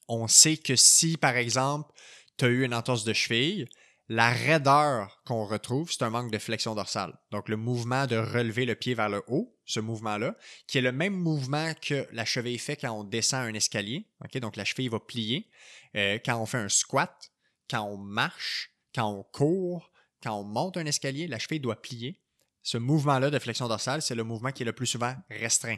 On 0.08 0.28
sait 0.28 0.58
que 0.58 0.76
si, 0.76 1.18
par 1.18 1.36
exemple, 1.36 1.92
tu 2.38 2.46
as 2.46 2.50
eu 2.50 2.64
une 2.64 2.74
entorse 2.74 3.04
de 3.04 3.14
cheville, 3.14 3.68
la 4.10 4.30
raideur 4.30 5.22
qu'on 5.26 5.46
retrouve, 5.46 5.92
c'est 5.92 6.04
un 6.04 6.10
manque 6.10 6.32
de 6.32 6.38
flexion 6.38 6.76
dorsale. 6.76 7.14
Donc, 7.32 7.50
le 7.50 7.58
mouvement 7.58 8.08
de 8.08 8.16
relever 8.16 8.66
le 8.66 8.76
pied 8.76 8.94
vers 8.94 9.10
le 9.10 9.22
haut, 9.28 9.54
ce 9.66 9.82
mouvement-là, 9.82 10.36
qui 10.66 10.78
est 10.78 10.82
le 10.82 10.94
même 10.94 11.16
mouvement 11.16 11.74
que 11.82 12.08
la 12.14 12.24
cheville 12.24 12.58
fait 12.58 12.78
quand 12.78 12.92
on 12.92 13.04
descend 13.04 13.48
un 13.48 13.54
escalier. 13.54 14.08
Donc, 14.36 14.56
la 14.56 14.64
cheville 14.64 14.88
va 14.88 15.02
plier. 15.02 15.50
Euh, 15.96 16.20
quand 16.24 16.38
on 16.42 16.46
fait 16.46 16.58
un 16.58 16.70
squat, 16.70 17.32
quand 17.70 17.84
on 17.84 17.98
marche, 17.98 18.72
quand 18.96 19.10
on 19.10 19.24
court, 19.24 19.92
quand 20.24 20.40
on 20.40 20.44
monte 20.44 20.78
un 20.78 20.86
escalier, 20.86 21.28
la 21.28 21.40
cheville 21.40 21.60
doit 21.60 21.82
plier 21.82 22.22
ce 22.68 22.78
mouvement-là 22.78 23.30
de 23.30 23.40
flexion 23.40 23.70
dorsale, 23.70 24.02
c'est 24.02 24.14
le 24.14 24.26
mouvement 24.26 24.52
qui 24.52 24.64
est 24.64 24.66
le 24.66 24.74
plus 24.74 24.88
souvent 24.88 25.16
restreint. 25.30 25.78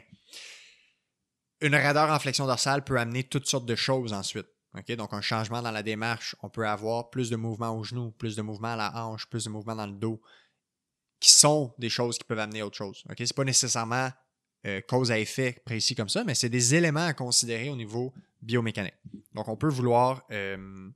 Une 1.60 1.76
raideur 1.76 2.10
en 2.10 2.18
flexion 2.18 2.48
dorsale 2.48 2.82
peut 2.82 2.98
amener 2.98 3.22
toutes 3.22 3.46
sortes 3.46 3.64
de 3.64 3.76
choses 3.76 4.12
ensuite. 4.12 4.48
Donc, 4.74 5.12
un 5.12 5.20
changement 5.20 5.62
dans 5.62 5.70
la 5.70 5.84
démarche, 5.84 6.34
on 6.42 6.48
peut 6.48 6.66
avoir 6.66 7.10
plus 7.10 7.30
de 7.30 7.36
mouvement 7.36 7.70
au 7.70 7.84
genou, 7.84 8.10
plus 8.10 8.34
de 8.34 8.42
mouvement 8.42 8.72
à 8.72 8.76
la 8.76 9.04
hanche, 9.06 9.28
plus 9.28 9.44
de 9.44 9.50
mouvement 9.50 9.76
dans 9.76 9.86
le 9.86 9.92
dos, 9.92 10.20
qui 11.20 11.30
sont 11.30 11.72
des 11.78 11.90
choses 11.90 12.18
qui 12.18 12.24
peuvent 12.24 12.40
amener 12.40 12.58
à 12.58 12.66
autre 12.66 12.76
chose. 12.76 13.04
Ce 13.06 13.22
n'est 13.22 13.28
pas 13.36 13.44
nécessairement 13.44 14.10
euh, 14.66 14.80
cause 14.80 15.12
à 15.12 15.18
effet 15.20 15.62
précis 15.64 15.94
comme 15.94 16.08
ça, 16.08 16.24
mais 16.24 16.34
c'est 16.34 16.48
des 16.48 16.74
éléments 16.74 17.06
à 17.06 17.14
considérer 17.14 17.68
au 17.68 17.76
niveau 17.76 18.12
biomécanique. 18.42 18.98
Donc, 19.32 19.46
on 19.46 19.56
peut 19.56 19.68
vouloir 19.68 20.24
euh, 20.32 20.90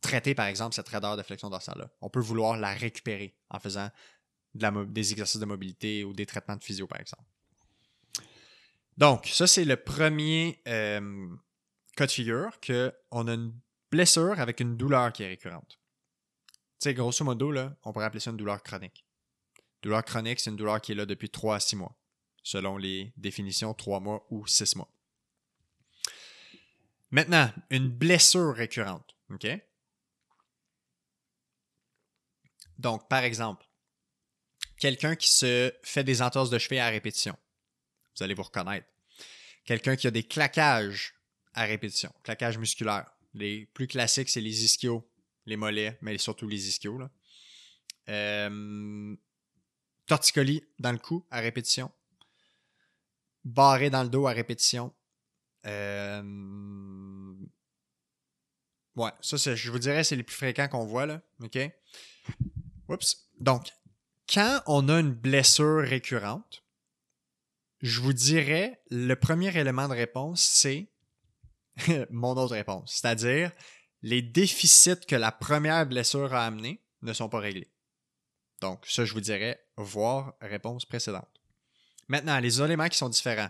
traiter, 0.00 0.34
par 0.34 0.46
exemple, 0.46 0.74
cette 0.74 0.88
raideur 0.88 1.16
de 1.16 1.22
flexion 1.22 1.50
dorsale-là. 1.50 1.88
On 2.00 2.10
peut 2.10 2.18
vouloir 2.18 2.56
la 2.56 2.72
récupérer 2.72 3.36
en 3.48 3.60
faisant 3.60 3.90
des 4.54 5.12
exercices 5.12 5.40
de 5.40 5.46
mobilité 5.46 6.04
ou 6.04 6.12
des 6.12 6.26
traitements 6.26 6.56
de 6.56 6.62
physio, 6.62 6.86
par 6.86 7.00
exemple. 7.00 7.24
Donc, 8.96 9.26
ça, 9.26 9.46
c'est 9.46 9.64
le 9.64 9.76
premier 9.76 10.60
euh, 10.68 11.28
cas 11.96 12.06
de 12.06 12.10
figure 12.10 12.58
qu'on 12.60 13.28
a 13.28 13.34
une 13.34 13.54
blessure 13.90 14.38
avec 14.40 14.60
une 14.60 14.76
douleur 14.76 15.12
qui 15.12 15.22
est 15.22 15.28
récurrente. 15.28 15.78
Tu 16.80 16.84
sais, 16.84 16.94
grosso 16.94 17.24
modo, 17.24 17.54
on 17.84 17.92
pourrait 17.92 18.06
appeler 18.06 18.20
ça 18.20 18.30
une 18.30 18.36
douleur 18.36 18.62
chronique. 18.62 19.04
Douleur 19.82 20.04
chronique, 20.04 20.40
c'est 20.40 20.50
une 20.50 20.56
douleur 20.56 20.80
qui 20.80 20.92
est 20.92 20.94
là 20.94 21.06
depuis 21.06 21.30
3 21.30 21.56
à 21.56 21.60
6 21.60 21.76
mois, 21.76 21.96
selon 22.42 22.76
les 22.76 23.12
définitions 23.16 23.72
3 23.72 24.00
mois 24.00 24.26
ou 24.30 24.46
6 24.46 24.76
mois. 24.76 24.90
Maintenant, 27.10 27.50
une 27.70 27.88
blessure 27.88 28.54
récurrente. 28.54 29.16
OK? 29.30 29.46
Donc, 32.78 33.08
par 33.08 33.24
exemple, 33.24 33.66
quelqu'un 34.80 35.14
qui 35.14 35.30
se 35.30 35.72
fait 35.84 36.02
des 36.02 36.22
entorses 36.22 36.50
de 36.50 36.58
cheville 36.58 36.80
à 36.80 36.88
répétition. 36.88 37.36
Vous 38.16 38.24
allez 38.24 38.34
vous 38.34 38.42
reconnaître. 38.42 38.88
Quelqu'un 39.64 39.94
qui 39.94 40.08
a 40.08 40.10
des 40.10 40.24
claquages 40.24 41.14
à 41.54 41.64
répétition, 41.64 42.12
claquages 42.24 42.58
musculaires. 42.58 43.08
Les 43.34 43.66
plus 43.66 43.86
classiques, 43.86 44.30
c'est 44.30 44.40
les 44.40 44.64
ischios, 44.64 45.08
les 45.46 45.56
mollets, 45.56 45.96
mais 46.00 46.18
surtout 46.18 46.48
les 46.48 46.68
ischios. 46.68 46.98
Là. 46.98 47.10
Euh, 48.08 49.14
torticolis 50.06 50.64
dans 50.80 50.90
le 50.92 50.98
cou 50.98 51.24
à 51.30 51.40
répétition. 51.40 51.92
Barré 53.44 53.90
dans 53.90 54.02
le 54.02 54.08
dos 54.08 54.26
à 54.26 54.32
répétition. 54.32 54.92
Euh, 55.66 57.34
ouais, 58.96 59.10
ça, 59.20 59.54
je 59.54 59.70
vous 59.70 59.78
dirais, 59.78 60.02
c'est 60.02 60.16
les 60.16 60.22
plus 60.22 60.36
fréquents 60.36 60.68
qu'on 60.68 60.86
voit. 60.86 61.06
Là. 61.06 61.22
OK? 61.42 61.58
Oups. 62.88 63.28
Donc, 63.38 63.70
quand 64.32 64.62
on 64.66 64.88
a 64.88 65.00
une 65.00 65.12
blessure 65.12 65.82
récurrente, 65.82 66.62
je 67.80 68.00
vous 68.00 68.12
dirais, 68.12 68.80
le 68.90 69.14
premier 69.14 69.56
élément 69.56 69.88
de 69.88 69.94
réponse, 69.94 70.42
c'est 70.42 70.88
mon 72.10 72.36
autre 72.36 72.54
réponse. 72.54 73.00
C'est-à-dire, 73.00 73.50
les 74.02 74.22
déficits 74.22 75.06
que 75.06 75.16
la 75.16 75.32
première 75.32 75.86
blessure 75.86 76.32
a 76.34 76.46
amenés 76.46 76.82
ne 77.02 77.12
sont 77.12 77.28
pas 77.28 77.40
réglés. 77.40 77.70
Donc, 78.60 78.84
ça, 78.86 79.04
je 79.04 79.14
vous 79.14 79.20
dirais, 79.20 79.64
voir 79.76 80.34
réponse 80.40 80.84
précédente. 80.84 81.28
Maintenant, 82.08 82.38
les 82.38 82.60
éléments 82.60 82.88
qui 82.88 82.98
sont 82.98 83.08
différents. 83.08 83.48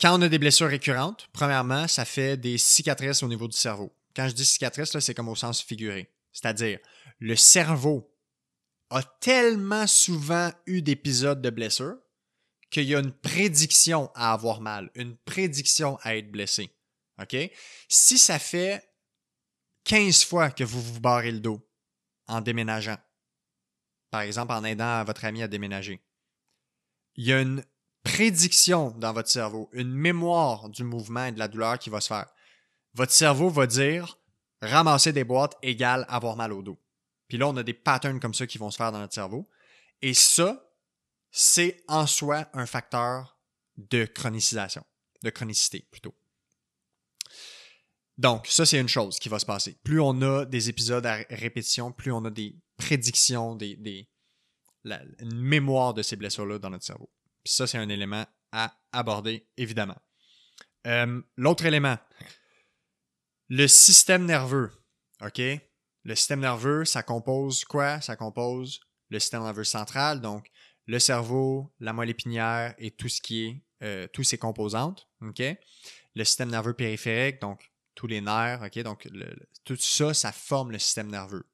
Quand 0.00 0.18
on 0.18 0.22
a 0.22 0.28
des 0.28 0.38
blessures 0.38 0.68
récurrentes, 0.68 1.28
premièrement, 1.32 1.86
ça 1.86 2.04
fait 2.04 2.36
des 2.36 2.58
cicatrices 2.58 3.22
au 3.22 3.28
niveau 3.28 3.46
du 3.46 3.56
cerveau. 3.56 3.94
Quand 4.16 4.28
je 4.28 4.34
dis 4.34 4.44
cicatrices, 4.44 4.98
c'est 4.98 5.14
comme 5.14 5.28
au 5.28 5.36
sens 5.36 5.62
figuré. 5.62 6.10
C'est-à-dire, 6.32 6.78
le 7.20 7.36
cerveau 7.36 8.13
a 8.90 9.02
tellement 9.02 9.86
souvent 9.86 10.52
eu 10.66 10.82
d'épisodes 10.82 11.42
de 11.42 11.50
blessure 11.50 11.96
qu'il 12.70 12.84
y 12.84 12.94
a 12.94 12.98
une 12.98 13.12
prédiction 13.12 14.10
à 14.14 14.32
avoir 14.32 14.60
mal, 14.60 14.90
une 14.94 15.16
prédiction 15.16 15.98
à 16.02 16.16
être 16.16 16.30
blessé. 16.30 16.70
OK? 17.20 17.36
Si 17.88 18.18
ça 18.18 18.38
fait 18.38 18.82
15 19.84 20.24
fois 20.24 20.50
que 20.50 20.64
vous 20.64 20.82
vous 20.82 21.00
barrez 21.00 21.30
le 21.30 21.40
dos 21.40 21.60
en 22.26 22.40
déménageant, 22.40 22.96
par 24.10 24.22
exemple 24.22 24.52
en 24.52 24.64
aidant 24.64 25.04
votre 25.04 25.24
ami 25.24 25.42
à 25.42 25.48
déménager, 25.48 26.00
il 27.16 27.26
y 27.26 27.32
a 27.32 27.40
une 27.40 27.64
prédiction 28.02 28.90
dans 28.98 29.12
votre 29.12 29.30
cerveau, 29.30 29.70
une 29.72 29.92
mémoire 29.92 30.68
du 30.68 30.84
mouvement 30.84 31.26
et 31.26 31.32
de 31.32 31.38
la 31.38 31.48
douleur 31.48 31.78
qui 31.78 31.90
va 31.90 32.00
se 32.00 32.08
faire. 32.08 32.28
Votre 32.94 33.12
cerveau 33.12 33.50
va 33.50 33.66
dire 33.66 34.18
ramasser 34.60 35.12
des 35.12 35.24
boîtes 35.24 35.56
égale 35.62 36.06
avoir 36.08 36.36
mal 36.36 36.52
au 36.52 36.62
dos. 36.62 36.78
Puis 37.28 37.38
là, 37.38 37.48
on 37.48 37.56
a 37.56 37.62
des 37.62 37.74
patterns 37.74 38.20
comme 38.20 38.34
ça 38.34 38.46
qui 38.46 38.58
vont 38.58 38.70
se 38.70 38.76
faire 38.76 38.92
dans 38.92 38.98
notre 38.98 39.14
cerveau. 39.14 39.48
Et 40.02 40.14
ça, 40.14 40.70
c'est 41.30 41.82
en 41.88 42.06
soi 42.06 42.48
un 42.52 42.66
facteur 42.66 43.38
de 43.76 44.04
chronicisation, 44.04 44.84
de 45.22 45.30
chronicité 45.30 45.88
plutôt. 45.90 46.14
Donc, 48.16 48.46
ça, 48.46 48.64
c'est 48.64 48.78
une 48.78 48.88
chose 48.88 49.18
qui 49.18 49.28
va 49.28 49.38
se 49.38 49.46
passer. 49.46 49.76
Plus 49.82 50.00
on 50.00 50.22
a 50.22 50.44
des 50.44 50.68
épisodes 50.68 51.04
à 51.04 51.16
répétition, 51.30 51.90
plus 51.90 52.12
on 52.12 52.24
a 52.24 52.30
des 52.30 52.56
prédictions, 52.76 53.56
des, 53.56 53.76
des 53.76 54.08
une 54.84 55.34
mémoire 55.34 55.94
de 55.94 56.02
ces 56.02 56.16
blessures-là 56.16 56.58
dans 56.58 56.70
notre 56.70 56.84
cerveau. 56.84 57.10
ça, 57.44 57.66
c'est 57.66 57.78
un 57.78 57.88
élément 57.88 58.26
à 58.52 58.76
aborder, 58.92 59.48
évidemment. 59.56 59.96
Euh, 60.86 61.22
l'autre 61.36 61.64
élément, 61.64 61.98
le 63.48 63.66
système 63.66 64.26
nerveux. 64.26 64.70
OK? 65.22 65.40
Le 66.04 66.14
système 66.14 66.40
nerveux, 66.40 66.84
ça 66.84 67.02
compose 67.02 67.64
quoi? 67.64 68.00
Ça 68.00 68.16
compose 68.16 68.80
le 69.08 69.18
système 69.18 69.42
nerveux 69.42 69.64
central, 69.64 70.20
donc 70.20 70.50
le 70.86 70.98
cerveau, 70.98 71.72
la 71.80 71.92
moelle 71.92 72.10
épinière 72.10 72.74
et 72.78 72.90
tout 72.90 73.08
ce 73.08 73.20
qui 73.20 73.44
est, 73.46 73.62
euh, 73.82 74.06
tous 74.12 74.22
ses 74.22 74.38
composantes. 74.38 75.08
OK? 75.22 75.42
Le 76.14 76.24
système 76.24 76.50
nerveux 76.50 76.74
périphérique, 76.74 77.40
donc 77.40 77.70
tous 77.94 78.06
les 78.06 78.20
nerfs, 78.20 78.62
OK? 78.62 78.78
Donc, 78.80 79.08
tout 79.64 79.76
ça, 79.76 80.14
ça 80.14 80.32
forme 80.32 80.72
le 80.72 80.78
système 80.78 81.10
nerveux. 81.10 81.46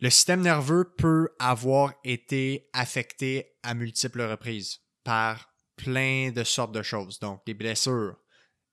Le 0.00 0.10
système 0.10 0.42
nerveux 0.42 0.92
peut 0.98 1.34
avoir 1.38 1.94
été 2.04 2.68
affecté 2.72 3.56
à 3.62 3.74
multiples 3.74 4.22
reprises 4.22 4.80
par 5.04 5.54
plein 5.76 6.30
de 6.32 6.44
sortes 6.44 6.72
de 6.72 6.82
choses. 6.82 7.18
Donc, 7.18 7.44
des 7.46 7.54
blessures, 7.54 8.16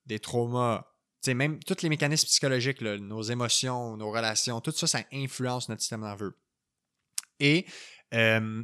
des 0.05 0.19
traumas, 0.19 0.92
même 1.27 1.59
tous 1.63 1.81
les 1.81 1.89
mécanismes 1.89 2.27
psychologiques, 2.27 2.81
nos 2.81 3.21
émotions, 3.21 3.95
nos 3.95 4.11
relations, 4.11 4.59
tout 4.61 4.71
ça, 4.71 4.87
ça 4.87 4.99
influence 5.13 5.69
notre 5.69 5.81
système 5.81 6.01
nerveux. 6.01 6.37
Et 7.39 7.65
euh, 8.13 8.63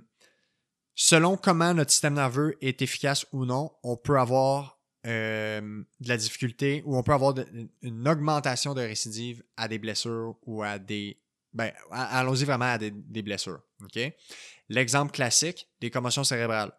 selon 0.96 1.38
comment 1.38 1.74
notre 1.74 1.92
système 1.92 2.16
nerveux 2.16 2.58
est 2.62 2.82
efficace 2.82 3.26
ou 3.32 3.46
non, 3.46 3.72
on 3.84 3.96
peut 3.96 4.20
avoir 4.20 4.80
euh, 5.08 5.62
de 6.02 6.10
la 6.10 6.18
difficulté 6.18 6.84
ou 6.86 6.98
on 6.98 7.04
peut 7.04 7.14
avoir 7.14 7.34
une 7.82 8.08
augmentation 8.08 8.74
de 8.74 8.82
récidive 8.82 9.44
à 9.56 9.70
des 9.70 9.80
blessures 9.80 10.36
ou 10.46 10.62
à 10.62 10.78
des. 10.78 11.22
Ben, 11.54 11.72
allons-y 11.90 12.44
vraiment 12.44 12.66
à 12.66 12.78
des, 12.78 12.92
blessures. 13.24 13.62
L'exemple 14.68 15.12
classique, 15.12 15.68
des 15.80 15.90
commotions 15.90 16.24
cérébrales. 16.24 16.72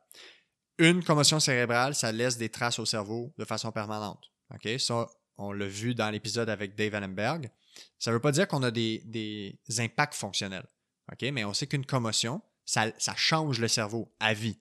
Une 0.78 1.02
commotion 1.02 1.40
cérébrale, 1.40 1.94
ça 1.94 2.12
laisse 2.12 2.36
des 2.36 2.50
traces 2.50 2.78
au 2.78 2.84
cerveau 2.84 3.34
de 3.36 3.44
façon 3.44 3.72
permanente. 3.72 4.30
OK? 4.54 4.78
Ça, 4.78 5.08
on 5.40 5.52
l'a 5.52 5.66
vu 5.66 5.94
dans 5.94 6.10
l'épisode 6.10 6.50
avec 6.50 6.74
Dave 6.74 6.94
Allenberg. 6.94 7.50
Ça 7.98 8.10
ne 8.10 8.16
veut 8.16 8.20
pas 8.20 8.32
dire 8.32 8.46
qu'on 8.46 8.62
a 8.62 8.70
des, 8.70 9.58
impacts 9.78 10.14
fonctionnels. 10.14 10.66
Mais 11.22 11.44
on 11.44 11.54
sait 11.54 11.66
qu'une 11.66 11.86
commotion, 11.86 12.40
ça, 12.64 12.92
change 13.16 13.58
le 13.58 13.66
cerveau 13.66 14.14
à 14.20 14.34
vie. 14.34 14.60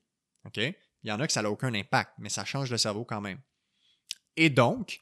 Il 0.55 0.73
y 1.03 1.11
en 1.11 1.19
a 1.19 1.27
que 1.27 1.33
ça 1.33 1.41
n'a 1.41 1.51
aucun 1.51 1.73
impact, 1.73 2.13
mais 2.17 2.29
ça 2.29 2.45
change 2.45 2.71
le 2.71 2.77
cerveau 2.77 3.05
quand 3.05 3.21
même. 3.21 3.39
Et 4.35 4.49
donc, 4.49 4.99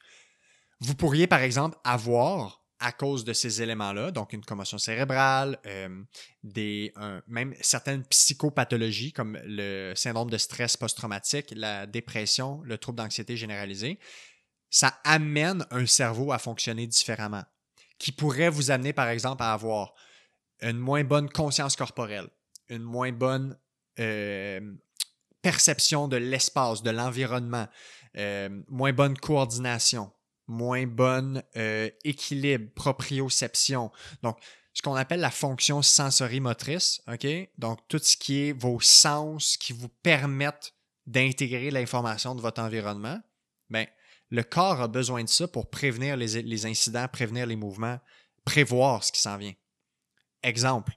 vous 0.80 0.94
pourriez, 0.94 1.26
par 1.26 1.40
exemple, 1.40 1.78
avoir, 1.84 2.64
à 2.80 2.92
cause 2.92 3.24
de 3.24 3.32
ces 3.32 3.62
éléments-là, 3.62 4.10
donc 4.10 4.32
une 4.32 4.44
commotion 4.44 4.78
cérébrale, 4.78 5.58
euh, 5.66 6.02
des, 6.42 6.92
même 7.26 7.54
certaines 7.60 8.04
psychopathologies 8.04 9.12
comme 9.12 9.38
le 9.44 9.94
syndrome 9.96 10.30
de 10.30 10.38
stress 10.38 10.76
post-traumatique, 10.76 11.52
la 11.56 11.86
dépression, 11.86 12.60
le 12.62 12.78
trouble 12.78 12.98
d'anxiété 12.98 13.36
généralisé, 13.36 13.98
ça 14.70 14.98
amène 15.04 15.66
un 15.70 15.86
cerveau 15.86 16.32
à 16.32 16.38
fonctionner 16.38 16.86
différemment, 16.86 17.44
qui 17.98 18.12
pourrait 18.12 18.50
vous 18.50 18.70
amener, 18.70 18.92
par 18.92 19.08
exemple, 19.08 19.42
à 19.42 19.52
avoir 19.52 19.94
une 20.60 20.78
moins 20.78 21.04
bonne 21.04 21.28
conscience 21.30 21.76
corporelle, 21.76 22.28
une 22.68 22.82
moins 22.82 23.12
bonne 23.12 23.56
euh, 23.98 24.60
perception 25.42 26.08
de 26.08 26.16
l'espace, 26.16 26.82
de 26.82 26.90
l'environnement, 26.90 27.66
euh, 28.16 28.48
moins 28.68 28.92
bonne 28.92 29.16
coordination, 29.16 30.12
moins 30.46 30.86
bonne 30.86 31.42
euh, 31.56 31.90
équilibre, 32.04 32.72
proprioception. 32.74 33.90
Donc, 34.22 34.38
ce 34.72 34.82
qu'on 34.82 34.94
appelle 34.94 35.20
la 35.20 35.30
fonction 35.30 35.82
sensorimotrice, 35.82 37.02
OK? 37.12 37.26
Donc, 37.58 37.80
tout 37.88 37.98
ce 37.98 38.16
qui 38.16 38.48
est 38.48 38.52
vos 38.52 38.80
sens 38.80 39.56
qui 39.56 39.72
vous 39.72 39.88
permettent 39.88 40.72
d'intégrer 41.06 41.70
l'information 41.70 42.34
de 42.34 42.40
votre 42.40 42.60
environnement, 42.60 43.20
le 44.30 44.42
corps 44.42 44.80
a 44.80 44.88
besoin 44.88 45.24
de 45.24 45.28
ça 45.28 45.48
pour 45.48 45.70
prévenir 45.70 46.16
les, 46.16 46.66
incidents, 46.66 47.08
prévenir 47.08 47.46
les 47.46 47.56
mouvements, 47.56 47.98
prévoir 48.44 49.04
ce 49.04 49.12
qui 49.12 49.20
s'en 49.20 49.36
vient. 49.36 49.54
Exemple, 50.42 50.92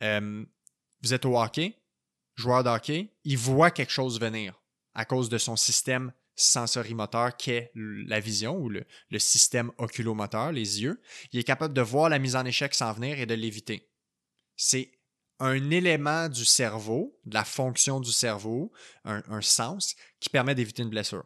vous 0.00 1.14
êtes 1.14 1.24
au 1.24 1.38
hockey, 1.38 1.78
joueur 2.34 2.64
de 2.64 2.68
hockey, 2.68 3.14
il 3.24 3.38
voit 3.38 3.70
quelque 3.70 3.92
chose 3.92 4.20
venir 4.20 4.60
à 4.94 5.04
cause 5.04 5.28
de 5.28 5.38
son 5.38 5.56
système 5.56 6.12
sensorimoteur 6.36 7.36
qui 7.36 7.50
est 7.50 7.72
la 7.74 8.20
vision 8.20 8.56
ou 8.58 8.68
le, 8.68 8.84
système 9.18 9.72
oculomoteur, 9.78 10.52
les 10.52 10.82
yeux. 10.82 11.00
Il 11.32 11.40
est 11.40 11.44
capable 11.44 11.74
de 11.74 11.80
voir 11.80 12.08
la 12.08 12.18
mise 12.18 12.36
en 12.36 12.44
échec 12.44 12.74
s'en 12.74 12.92
venir 12.92 13.18
et 13.18 13.26
de 13.26 13.34
l'éviter. 13.34 13.90
C'est 14.54 14.92
un 15.38 15.70
élément 15.70 16.28
du 16.28 16.44
cerveau, 16.44 17.18
de 17.24 17.34
la 17.34 17.44
fonction 17.44 18.00
du 18.00 18.12
cerveau, 18.12 18.72
un, 19.04 19.42
sens, 19.42 19.96
qui 20.20 20.30
permet 20.30 20.54
d'éviter 20.54 20.82
une 20.82 20.90
blessure. 20.90 21.24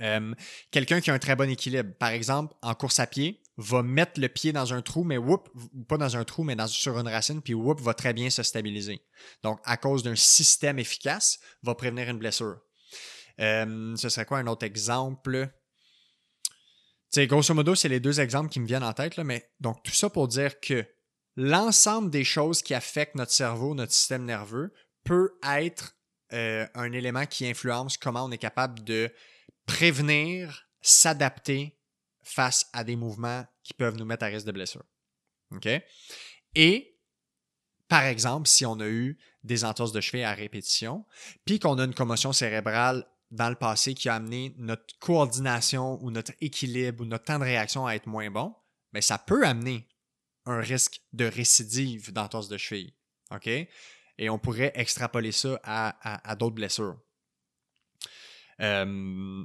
Euh, 0.00 0.34
quelqu'un 0.70 1.00
qui 1.00 1.10
a 1.10 1.14
un 1.14 1.18
très 1.18 1.36
bon 1.36 1.48
équilibre, 1.50 1.90
par 1.98 2.10
exemple, 2.10 2.54
en 2.62 2.74
course 2.74 3.00
à 3.00 3.06
pied, 3.06 3.42
va 3.56 3.82
mettre 3.82 4.18
le 4.20 4.28
pied 4.28 4.52
dans 4.52 4.72
un 4.72 4.80
trou, 4.80 5.04
mais 5.04 5.18
whoop, 5.18 5.48
pas 5.88 5.98
dans 5.98 6.16
un 6.16 6.24
trou, 6.24 6.44
mais 6.44 6.56
sur 6.68 6.98
une 6.98 7.08
racine, 7.08 7.42
puis 7.42 7.54
whoop, 7.54 7.80
va 7.80 7.94
très 7.94 8.12
bien 8.12 8.30
se 8.30 8.42
stabiliser. 8.42 9.04
Donc, 9.42 9.60
à 9.64 9.76
cause 9.76 10.02
d'un 10.02 10.16
système 10.16 10.78
efficace, 10.78 11.38
va 11.62 11.74
prévenir 11.74 12.08
une 12.08 12.18
blessure. 12.18 12.60
Euh, 13.40 13.94
ce 13.96 14.08
serait 14.08 14.24
quoi 14.24 14.38
un 14.38 14.46
autre 14.46 14.64
exemple? 14.64 15.50
sais, 17.10 17.26
grosso 17.26 17.54
modo, 17.54 17.74
c'est 17.74 17.88
les 17.88 18.00
deux 18.00 18.20
exemples 18.20 18.50
qui 18.50 18.60
me 18.60 18.66
viennent 18.66 18.84
en 18.84 18.92
tête, 18.92 19.18
mais 19.18 19.50
donc 19.60 19.82
tout 19.82 19.92
ça 19.92 20.08
pour 20.10 20.28
dire 20.28 20.60
que 20.60 20.86
l'ensemble 21.36 22.10
des 22.10 22.24
choses 22.24 22.62
qui 22.62 22.74
affectent 22.74 23.16
notre 23.16 23.32
cerveau, 23.32 23.74
notre 23.74 23.92
système 23.92 24.24
nerveux, 24.24 24.72
peut 25.04 25.32
être 25.44 25.96
euh, 26.32 26.66
un 26.74 26.92
élément 26.92 27.26
qui 27.26 27.46
influence 27.46 27.96
comment 27.96 28.24
on 28.24 28.30
est 28.30 28.38
capable 28.38 28.84
de 28.84 29.12
prévenir, 29.70 30.66
s'adapter 30.82 31.78
face 32.22 32.68
à 32.72 32.82
des 32.82 32.96
mouvements 32.96 33.46
qui 33.62 33.72
peuvent 33.72 33.96
nous 33.96 34.04
mettre 34.04 34.24
à 34.24 34.26
risque 34.26 34.46
de 34.46 34.52
blessure. 34.52 34.84
Et, 36.56 36.98
par 37.86 38.02
exemple, 38.02 38.48
si 38.48 38.66
on 38.66 38.80
a 38.80 38.88
eu 38.88 39.16
des 39.44 39.64
entorses 39.64 39.92
de 39.92 40.00
cheville 40.00 40.24
à 40.24 40.34
répétition, 40.34 41.06
puis 41.44 41.60
qu'on 41.60 41.78
a 41.78 41.84
une 41.84 41.94
commotion 41.94 42.32
cérébrale 42.32 43.06
dans 43.30 43.48
le 43.48 43.54
passé 43.54 43.94
qui 43.94 44.08
a 44.08 44.16
amené 44.16 44.54
notre 44.58 44.98
coordination 44.98 46.02
ou 46.02 46.10
notre 46.10 46.32
équilibre 46.40 47.02
ou 47.02 47.06
notre 47.06 47.24
temps 47.24 47.38
de 47.38 47.44
réaction 47.44 47.86
à 47.86 47.94
être 47.94 48.08
moins 48.08 48.28
bon, 48.28 48.52
mais 48.92 48.98
ben, 48.98 49.02
ça 49.02 49.18
peut 49.18 49.46
amener 49.46 49.86
un 50.46 50.58
risque 50.58 51.00
de 51.12 51.26
récidive 51.26 52.12
d'entorse 52.12 52.48
de 52.48 52.58
cheville. 52.58 52.92
Et 54.18 54.28
on 54.30 54.38
pourrait 54.40 54.72
extrapoler 54.74 55.30
ça 55.30 55.60
à, 55.62 56.34
d'autres 56.34 56.56
blessures. 56.56 56.98
Euh, 58.60 59.44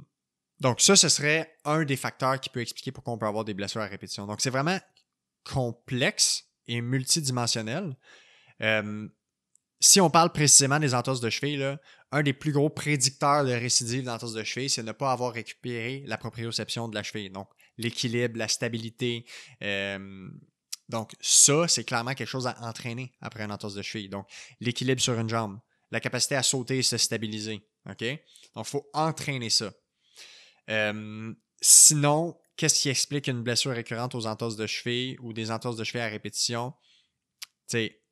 donc, 0.60 0.80
ça, 0.80 0.96
ce 0.96 1.08
serait 1.08 1.54
un 1.64 1.84
des 1.84 1.96
facteurs 1.96 2.40
qui 2.40 2.48
peut 2.48 2.60
expliquer 2.60 2.92
pourquoi 2.92 3.12
on 3.12 3.18
peut 3.18 3.26
avoir 3.26 3.44
des 3.44 3.54
blessures 3.54 3.82
à 3.82 3.86
répétition. 3.86 4.26
Donc, 4.26 4.40
c'est 4.40 4.50
vraiment 4.50 4.78
complexe 5.44 6.44
et 6.66 6.80
multidimensionnel. 6.80 7.96
Euh, 8.62 9.08
si 9.80 10.00
on 10.00 10.08
parle 10.08 10.32
précisément 10.32 10.78
des 10.78 10.94
entorses 10.94 11.20
de 11.20 11.28
cheville, 11.28 11.78
un 12.10 12.22
des 12.22 12.32
plus 12.32 12.52
gros 12.52 12.70
prédicteurs 12.70 13.44
de 13.44 13.52
récidive 13.52 14.04
d'entorse 14.04 14.32
de 14.32 14.42
cheville, 14.42 14.70
c'est 14.70 14.82
ne 14.82 14.92
pas 14.92 15.12
avoir 15.12 15.32
récupéré 15.32 16.02
la 16.06 16.16
proprioception 16.16 16.88
de 16.88 16.94
la 16.94 17.02
cheville. 17.02 17.30
Donc, 17.30 17.48
l'équilibre, 17.76 18.38
la 18.38 18.48
stabilité. 18.48 19.26
Euh, 19.62 20.28
donc, 20.88 21.12
ça, 21.20 21.68
c'est 21.68 21.84
clairement 21.84 22.14
quelque 22.14 22.28
chose 22.28 22.46
à 22.46 22.56
entraîner 22.62 23.12
après 23.20 23.44
une 23.44 23.52
entorse 23.52 23.74
de 23.74 23.82
cheville. 23.82 24.08
Donc, 24.08 24.26
l'équilibre 24.60 25.02
sur 25.02 25.18
une 25.18 25.28
jambe, 25.28 25.58
la 25.90 26.00
capacité 26.00 26.36
à 26.36 26.42
sauter 26.42 26.78
et 26.78 26.82
se 26.82 26.96
stabiliser. 26.96 27.62
OK? 27.90 28.04
Donc, 28.54 28.66
il 28.66 28.70
faut 28.70 28.88
entraîner 28.94 29.50
ça. 29.50 29.70
Euh, 30.70 31.32
sinon, 31.60 32.36
qu'est-ce 32.56 32.80
qui 32.80 32.88
explique 32.88 33.28
une 33.28 33.42
blessure 33.42 33.72
récurrente 33.72 34.14
aux 34.14 34.26
entorses 34.26 34.56
de 34.56 34.66
cheville 34.66 35.16
ou 35.20 35.32
des 35.32 35.50
entorses 35.50 35.76
de 35.76 35.84
cheville 35.84 36.02
à 36.02 36.08
répétition? 36.08 36.72
Tu 37.68 37.78
sais, 37.78 38.02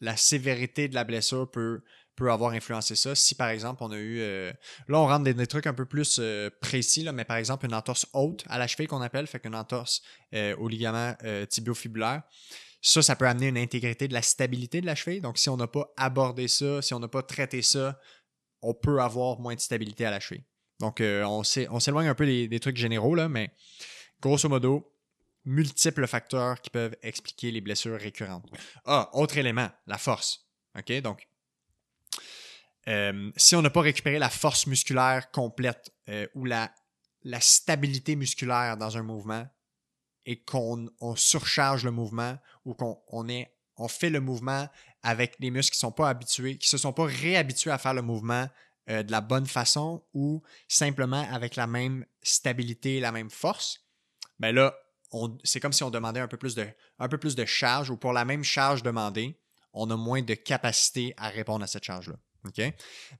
la 0.00 0.16
sévérité 0.16 0.88
de 0.88 0.94
la 0.94 1.04
blessure 1.04 1.50
peut, 1.50 1.82
avoir 2.20 2.52
influencé 2.52 2.96
ça. 2.96 3.14
Si 3.14 3.36
par 3.36 3.48
exemple 3.48 3.80
on 3.84 3.92
a 3.92 3.96
eu. 3.96 4.18
Euh, 4.20 4.52
là, 4.88 4.98
on 4.98 5.06
rentre 5.06 5.22
des, 5.22 5.34
des, 5.34 5.46
trucs 5.46 5.68
un 5.68 5.74
peu 5.74 5.86
plus 5.86 6.18
euh, 6.18 6.50
précis, 6.60 7.04
là, 7.04 7.12
mais 7.12 7.24
par 7.24 7.36
exemple 7.36 7.64
une 7.64 7.74
entorse 7.74 8.06
haute 8.12 8.44
à 8.48 8.58
la 8.58 8.66
cheville 8.66 8.88
qu'on 8.88 9.02
appelle, 9.02 9.28
fait 9.28 9.38
qu'une 9.38 9.54
entorse 9.54 10.02
au 10.32 10.68
ligament 10.68 11.14
tibiofibulaire. 11.48 12.22
Ça, 12.80 13.02
ça 13.02 13.16
peut 13.16 13.26
amener 13.26 13.48
une 13.48 13.58
intégrité 13.58 14.06
de 14.08 14.14
la 14.14 14.22
stabilité 14.22 14.80
de 14.80 14.86
la 14.86 14.94
cheville. 14.94 15.20
Donc, 15.20 15.38
si 15.38 15.48
on 15.48 15.56
n'a 15.56 15.66
pas 15.66 15.92
abordé 15.96 16.46
ça, 16.46 16.80
si 16.80 16.94
on 16.94 17.00
n'a 17.00 17.08
pas 17.08 17.22
traité 17.22 17.60
ça, 17.62 17.98
on 18.62 18.74
peut 18.74 19.00
avoir 19.00 19.40
moins 19.40 19.54
de 19.54 19.60
stabilité 19.60 20.04
à 20.04 20.10
la 20.10 20.20
cheville. 20.20 20.44
Donc, 20.80 21.00
on 21.02 21.42
s'éloigne 21.42 22.08
un 22.08 22.14
peu 22.14 22.26
des, 22.26 22.48
des, 22.48 22.60
trucs 22.60 22.76
généraux, 22.76 23.14
là, 23.14 23.28
mais 23.28 23.50
grosso 24.20 24.48
modo, 24.48 24.92
multiples 25.44 26.06
facteurs 26.06 26.60
qui 26.60 26.70
peuvent 26.70 26.96
expliquer 27.02 27.50
les 27.50 27.60
blessures 27.60 27.98
récurrentes. 27.98 28.46
Ah, 28.84 29.10
autre 29.14 29.38
élément, 29.38 29.68
la 29.86 29.98
force. 29.98 30.46
OK? 30.78 30.92
Donc, 31.00 31.26
euh, 32.86 33.30
si 33.36 33.56
on 33.56 33.62
n'a 33.62 33.70
pas 33.70 33.80
récupéré 33.80 34.18
la 34.18 34.30
force 34.30 34.66
musculaire 34.66 35.30
complète 35.30 35.92
euh, 36.08 36.26
ou 36.34 36.44
la, 36.44 36.72
la 37.22 37.40
stabilité 37.40 38.16
musculaire 38.16 38.76
dans 38.76 38.96
un 38.96 39.02
mouvement 39.02 39.46
et 40.26 40.42
qu'on 40.42 40.88
surcharge 41.16 41.84
le 41.84 41.90
mouvement 41.90 42.38
ou 42.64 42.74
qu'on 42.74 43.00
on 43.08 43.26
on 43.80 43.88
fait 43.88 44.10
le 44.10 44.20
mouvement 44.20 44.68
avec 45.02 45.38
des 45.40 45.50
muscles 45.50 45.74
qui 45.74 45.78
ne 45.78 45.88
sont 45.88 45.92
pas 45.92 46.08
habitués, 46.08 46.58
qui 46.58 46.66
ne 46.66 46.70
se 46.70 46.78
sont 46.78 46.92
pas 46.92 47.04
réhabitués 47.04 47.70
à 47.70 47.78
faire 47.78 47.94
le 47.94 48.02
mouvement 48.02 48.48
euh, 48.90 49.02
de 49.02 49.12
la 49.12 49.20
bonne 49.20 49.46
façon 49.46 50.04
ou 50.14 50.42
simplement 50.68 51.26
avec 51.30 51.56
la 51.56 51.66
même 51.66 52.06
stabilité, 52.22 53.00
la 53.00 53.12
même 53.12 53.30
force, 53.30 53.84
ben 54.38 54.54
là, 54.54 54.74
c'est 55.44 55.60
comme 55.60 55.72
si 55.72 55.82
on 55.82 55.90
demandait 55.90 56.20
un 56.20 56.28
peu, 56.28 56.36
plus 56.36 56.54
de, 56.54 57.44
charge 57.44 57.90
ou 57.90 57.96
pour 57.96 58.12
la 58.12 58.24
même 58.24 58.44
charge 58.44 58.82
demandée, 58.82 59.40
on 59.72 59.90
a 59.90 59.96
moins 59.96 60.22
de 60.22 60.34
capacité 60.34 61.14
à 61.16 61.28
répondre 61.28 61.64
à 61.64 61.66
cette 61.66 61.84
charge-là. 61.84 62.16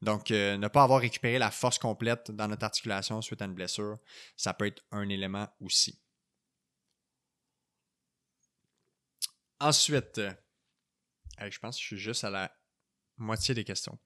Donc, 0.03 0.31
euh, 0.31 0.57
ne 0.57 0.69
pas 0.69 0.83
avoir 0.83 1.01
récupéré 1.01 1.39
la 1.39 1.51
force 1.51 1.79
complète 1.79 2.31
dans 2.31 2.49
notre 2.49 2.65
articulation 2.65 3.21
suite 3.21 3.43
à 3.43 3.45
une 3.45 3.55
blessure, 3.55 3.99
ça 4.37 4.55
peut 4.55 4.67
être 4.67 4.83
un 4.91 5.09
élément 5.09 5.49
aussi. 5.61 6.01
Ensuite, 9.61 10.19
euh, 10.19 10.33
je 11.51 11.59
pense 11.59 11.77
que 11.77 11.83
je 11.83 11.87
suis 11.87 11.99
juste 11.99 12.25
à 12.25 12.31
la 12.31 12.53
moitié 13.17 13.55
des 13.55 13.65
questions. 13.65 13.99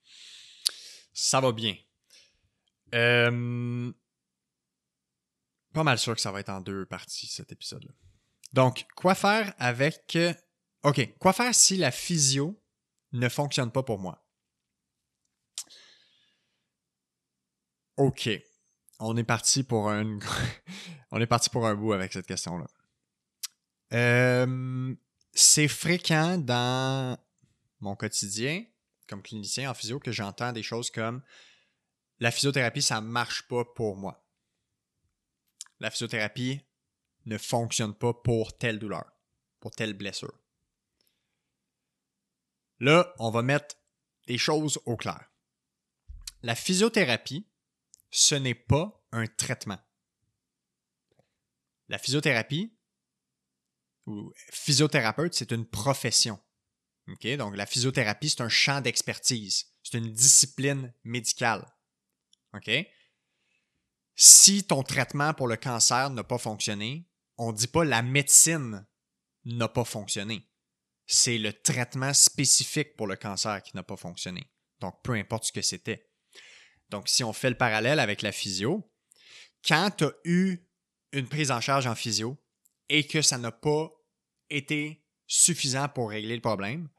Ça 1.13 1.41
va 1.41 1.53
bien. 1.53 1.77
Euh, 2.95 3.93
pas 5.73 5.85
mal 5.85 5.99
sûr 5.99 6.15
que 6.15 6.21
ça 6.21 6.33
va 6.33 6.41
être 6.41 6.51
en 6.51 6.61
deux 6.61 6.87
parties, 6.87 7.27
cet 7.27 7.53
épisode-là. 7.53 7.93
Donc, 8.53 8.87
quoi 8.95 9.15
faire 9.15 9.55
avec... 9.59 10.17
Euh, 10.17 10.35
OK, 10.83 11.17
quoi 11.19 11.33
faire 11.33 11.55
si 11.55 11.77
la 11.77 11.91
physio 11.91 12.61
ne 13.13 13.29
fonctionne 13.29 13.71
pas 13.71 13.83
pour 13.83 13.99
moi? 13.99 14.27
OK. 17.97 18.29
On 18.99 19.17
est 19.17 19.25
parti 19.25 19.63
pour 19.63 19.91
un... 19.91 20.19
On 21.11 21.21
est 21.21 21.27
parti 21.27 21.51
pour 21.51 21.67
un 21.67 21.75
bout 21.75 21.93
avec 21.93 22.13
cette 22.13 22.27
question-là. 22.27 22.67
Euh, 23.93 24.95
c'est 25.33 25.69
fréquent 25.69 26.39
dans 26.39 27.19
mon 27.81 27.97
quotidien, 27.97 28.65
comme 29.09 29.23
clinicien 29.23 29.71
en 29.71 29.75
physio, 29.75 29.99
que 29.99 30.13
j'entends 30.13 30.53
des 30.53 30.63
choses 30.63 30.91
comme 30.91 31.23
la 32.19 32.31
physiothérapie, 32.31 32.83
ça 32.83 33.01
marche 33.01 33.47
pas 33.49 33.65
pour 33.65 33.97
moi 33.97 34.23
la 35.83 35.91
physiothérapie 35.91 36.61
ne 37.27 37.37
fonctionne 37.37 37.93
pas 37.93 38.15
pour 38.15 38.57
telle 38.57 38.79
douleur, 38.79 39.13
pour 39.59 39.73
telle 39.73 39.95
blessure. 39.95 40.41
Là, 42.79 43.13
on 43.19 43.31
va 43.31 43.43
mettre 43.43 43.77
les 44.27 44.39
choses 44.39 44.81
au 44.87 44.97
clair. 44.97 45.29
La 46.43 46.55
physiothérapie, 46.55 47.49
ce 48.11 48.37
n'est 48.37 48.55
pas 48.55 49.05
un 49.11 49.27
traitement. 49.27 49.79
La 51.89 51.99
physiothérapie, 51.99 52.77
ou 54.07 54.33
physiothérapeute, 54.37 55.35
c'est 55.35 55.51
une 55.51 55.67
profession. 55.67 56.41
Donc, 57.07 57.57
la 57.57 57.67
physiothérapie, 57.67 58.31
c'est 58.31 58.43
un 58.43 58.49
champ 58.49 58.81
d'expertise. 58.81 59.67
C'est 59.83 59.99
une 59.99 60.13
discipline 60.13 60.93
médicale. 61.05 61.67
Si 64.15 64.65
ton 64.65 64.83
traitement 64.83 65.35
pour 65.35 65.49
le 65.49 65.57
cancer 65.57 66.11
n'a 66.11 66.25
pas 66.25 66.39
fonctionné, 66.39 67.09
on 67.39 67.53
ne 67.53 67.57
dit 67.57 67.67
pas 67.67 67.85
la 67.85 68.03
médecine 68.03 68.87
n'a 69.45 69.69
pas 69.69 69.85
fonctionné. 69.85 70.49
C'est 71.07 71.39
le 71.39 71.53
traitement 71.53 72.15
spécifique 72.15 72.97
pour 72.97 73.07
le 73.07 73.17
cancer 73.17 73.63
qui 73.63 73.75
n'a 73.75 73.83
pas 73.83 73.97
fonctionné. 73.97 74.47
Donc, 74.81 75.03
peu 75.03 75.15
importe 75.15 75.45
ce 75.45 75.53
que 75.53 75.63
c'était. 75.63 76.09
Donc, 76.91 77.09
si 77.09 77.25
on 77.25 77.33
fait 77.33 77.51
le 77.51 77.57
parallèle 77.57 77.99
avec 77.99 78.23
la 78.23 78.33
physio, 78.33 78.93
quand 79.67 79.91
tu 79.97 80.05
as 80.05 80.13
eu 80.25 80.59
une 81.13 81.29
prise 81.29 81.51
en 81.51 81.61
charge 81.61 81.87
en 81.87 81.95
physio 81.95 82.37
et 82.89 83.07
que 83.07 83.23
ça 83.23 83.39
n'a 83.39 83.53
pas 83.53 83.91
été 84.51 85.02
suffisant 85.33 85.89
pour 85.89 86.11
régler 86.11 86.35
le 86.35 86.43
problème, 86.43 86.91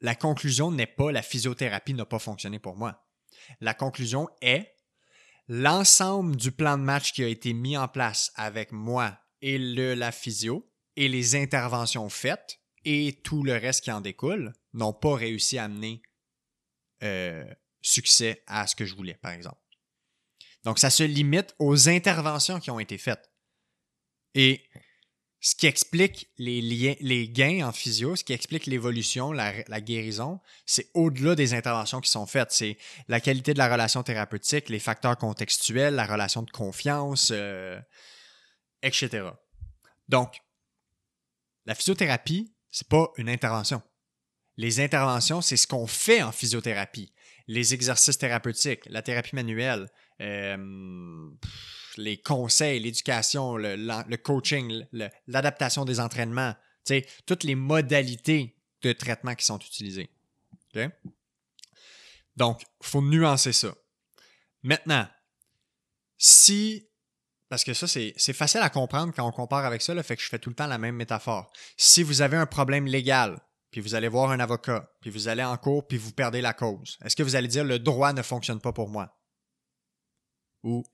la 0.00 0.14
conclusion 0.14 0.70
n'est 0.70 0.86
pas 0.86 1.12
la 1.12 1.22
physiothérapie 1.22 1.92
n'a 1.92 2.06
pas 2.06 2.18
fonctionné 2.18 2.58
pour 2.58 2.76
moi. 2.76 3.06
La 3.60 3.74
conclusion 3.74 4.28
est 4.40 4.74
l'ensemble 5.48 6.36
du 6.36 6.50
plan 6.50 6.78
de 6.78 6.82
match 6.82 7.12
qui 7.12 7.22
a 7.22 7.28
été 7.28 7.52
mis 7.52 7.76
en 7.76 7.88
place 7.88 8.32
avec 8.36 8.72
moi 8.72 9.18
et 9.42 9.58
le, 9.58 9.94
la 9.94 10.12
physio 10.12 10.72
et 10.96 11.08
les 11.08 11.36
interventions 11.36 12.08
faites 12.08 12.58
et 12.84 13.20
tout 13.22 13.42
le 13.42 13.52
reste 13.52 13.84
qui 13.84 13.92
en 13.92 14.00
découle 14.00 14.54
n'ont 14.72 14.94
pas 14.94 15.14
réussi 15.14 15.58
à 15.58 15.64
amener 15.64 16.00
euh, 17.02 17.44
succès 17.82 18.42
à 18.46 18.66
ce 18.66 18.74
que 18.74 18.86
je 18.86 18.94
voulais, 18.94 19.18
par 19.20 19.32
exemple. 19.32 19.60
Donc, 20.64 20.78
ça 20.78 20.90
se 20.90 21.02
limite 21.02 21.54
aux 21.58 21.88
interventions 21.88 22.60
qui 22.60 22.70
ont 22.70 22.80
été 22.80 22.96
faites. 22.96 23.30
Et 24.34 24.64
ce 25.44 25.56
qui 25.56 25.66
explique 25.66 26.30
les, 26.38 27.28
gains 27.28 27.66
en 27.66 27.72
physio, 27.72 28.14
ce 28.14 28.22
qui 28.22 28.32
explique 28.32 28.66
l'évolution, 28.66 29.32
la, 29.32 29.80
guérison, 29.80 30.40
c'est 30.66 30.88
au-delà 30.94 31.34
des 31.34 31.52
interventions 31.52 32.00
qui 32.00 32.10
sont 32.10 32.26
faites. 32.26 32.52
C'est 32.52 32.78
la 33.08 33.20
qualité 33.20 33.52
de 33.52 33.58
la 33.58 33.68
relation 33.68 34.04
thérapeutique, 34.04 34.68
les 34.68 34.78
facteurs 34.78 35.18
contextuels, 35.18 35.96
la 35.96 36.06
relation 36.06 36.42
de 36.42 36.50
confiance, 36.52 37.32
euh, 37.34 37.76
etc. 38.84 39.30
Donc, 40.08 40.40
la 41.66 41.74
physiothérapie, 41.74 42.54
c'est 42.70 42.88
pas 42.88 43.10
une 43.16 43.28
intervention. 43.28 43.82
Les 44.56 44.78
interventions, 44.78 45.40
c'est 45.40 45.56
ce 45.56 45.66
qu'on 45.66 45.88
fait 45.88 46.22
en 46.22 46.30
physiothérapie. 46.30 47.12
Les 47.48 47.74
exercices 47.74 48.16
thérapeutiques, 48.16 48.86
la 48.86 49.02
thérapie 49.02 49.34
manuelle, 49.34 49.90
euh, 50.20 51.28
les 51.96 52.16
conseils, 52.16 52.80
l'éducation, 52.80 53.56
le, 53.56 54.16
coaching, 54.16 54.84
l'adaptation 55.26 55.84
des 55.84 56.00
entraînements, 56.00 56.54
toutes 57.26 57.44
les 57.44 57.54
modalités 57.54 58.56
de 58.82 58.92
traitement 58.92 59.34
qui 59.34 59.44
sont 59.44 59.58
utilisées. 59.58 60.10
Donc, 62.36 62.62
il 62.62 62.86
faut 62.86 63.02
nuancer 63.02 63.52
ça. 63.52 63.74
Maintenant, 64.62 65.06
si, 66.16 66.88
parce 67.48 67.64
que 67.64 67.74
ça, 67.74 67.86
c'est 67.86 68.32
facile 68.32 68.60
à 68.60 68.70
comprendre 68.70 69.12
quand 69.14 69.26
on 69.26 69.32
compare 69.32 69.64
avec 69.64 69.82
ça, 69.82 69.92
le 69.94 70.02
fait 70.02 70.16
que 70.16 70.22
je 70.22 70.28
fais 70.28 70.38
tout 70.38 70.50
le 70.50 70.56
temps 70.56 70.66
la 70.66 70.78
même 70.78 70.96
métaphore. 70.96 71.52
Si 71.76 72.02
vous 72.02 72.22
avez 72.22 72.36
un 72.36 72.46
problème 72.46 72.86
légal, 72.86 73.38
puis 73.70 73.80
vous 73.80 73.94
allez 73.94 74.08
voir 74.08 74.30
un 74.30 74.40
avocat, 74.40 74.90
puis 75.00 75.10
vous 75.10 75.28
allez 75.28 75.42
en 75.42 75.56
cours, 75.56 75.86
puis 75.86 75.98
vous 75.98 76.12
perdez 76.12 76.40
la 76.40 76.52
cause, 76.52 76.98
est-ce 77.04 77.16
que 77.16 77.22
vous 77.22 77.36
allez 77.36 77.48
dire 77.48 77.64
le 77.64 77.78
droit 77.78 78.12
ne 78.12 78.22
fonctionne 78.22 78.60
pas 78.60 78.72
pour 78.72 78.88
moi? 78.88 79.18
Ou 80.62 80.84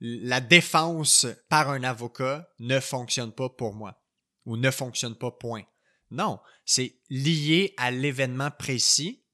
la 0.00 0.40
défense 0.40 1.26
par 1.48 1.70
un 1.70 1.82
avocat 1.84 2.48
ne 2.58 2.80
fonctionne 2.80 3.32
pas 3.32 3.48
pour 3.48 3.74
moi 3.74 4.00
ou 4.46 4.56
ne 4.56 4.70
fonctionne 4.70 5.14
pas, 5.14 5.30
point. 5.30 5.64
Non, 6.10 6.40
c'est 6.64 6.98
lié 7.10 7.74
à 7.76 7.90
l'événement 7.90 8.50
précis, 8.50 9.26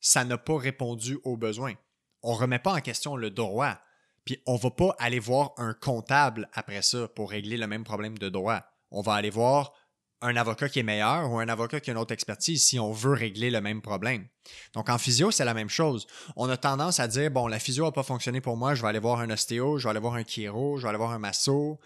ça 0.00 0.24
n'a 0.24 0.38
pas 0.38 0.56
répondu 0.56 1.18
aux 1.24 1.36
besoins. 1.36 1.74
On 2.22 2.34
ne 2.34 2.38
remet 2.38 2.60
pas 2.60 2.74
en 2.74 2.80
question 2.80 3.16
le 3.16 3.30
droit, 3.30 3.78
puis 4.24 4.40
on 4.46 4.54
ne 4.54 4.58
va 4.58 4.70
pas 4.70 4.94
aller 4.98 5.18
voir 5.18 5.52
un 5.56 5.74
comptable 5.74 6.48
après 6.52 6.82
ça 6.82 7.08
pour 7.08 7.30
régler 7.30 7.56
le 7.56 7.66
même 7.66 7.84
problème 7.84 8.16
de 8.16 8.28
droit. 8.28 8.62
On 8.90 9.02
va 9.02 9.14
aller 9.14 9.30
voir 9.30 9.72
un 10.20 10.36
avocat 10.36 10.68
qui 10.68 10.78
est 10.78 10.84
meilleur 10.84 11.30
ou 11.30 11.38
un 11.38 11.48
avocat 11.48 11.80
qui 11.80 11.90
a 11.90 11.92
une 11.92 11.98
autre 11.98 12.12
expertise 12.12 12.64
si 12.64 12.78
on 12.78 12.92
veut 12.92 13.12
régler 13.12 13.50
le 13.50 13.60
même 13.60 13.82
problème. 13.82 14.26
Donc 14.72 14.88
en 14.88 14.98
physio, 14.98 15.30
c'est 15.30 15.44
la 15.44 15.54
même 15.54 15.68
chose. 15.68 16.06
On 16.36 16.48
a 16.48 16.56
tendance 16.56 17.00
à 17.00 17.08
dire 17.08 17.30
bon, 17.30 17.46
la 17.46 17.58
physio 17.58 17.84
n'a 17.84 17.92
pas 17.92 18.02
fonctionné 18.02 18.40
pour 18.40 18.56
moi, 18.56 18.74
je 18.74 18.82
vais 18.82 18.88
aller 18.88 18.98
voir 18.98 19.20
un 19.20 19.30
ostéo, 19.30 19.78
je 19.78 19.84
vais 19.84 19.90
aller 19.90 20.00
voir 20.00 20.14
un 20.14 20.24
chiro, 20.24 20.78
je 20.78 20.82
vais 20.82 20.88
aller 20.88 20.98
voir 20.98 21.12
un 21.12 21.18
masso. 21.18 21.78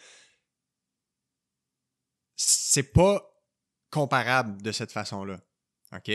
C'est 2.37 2.93
pas 2.93 3.29
comparable 3.91 4.63
de 4.63 4.71
cette 4.71 4.93
façon-là. 4.93 5.41
OK? 5.93 6.11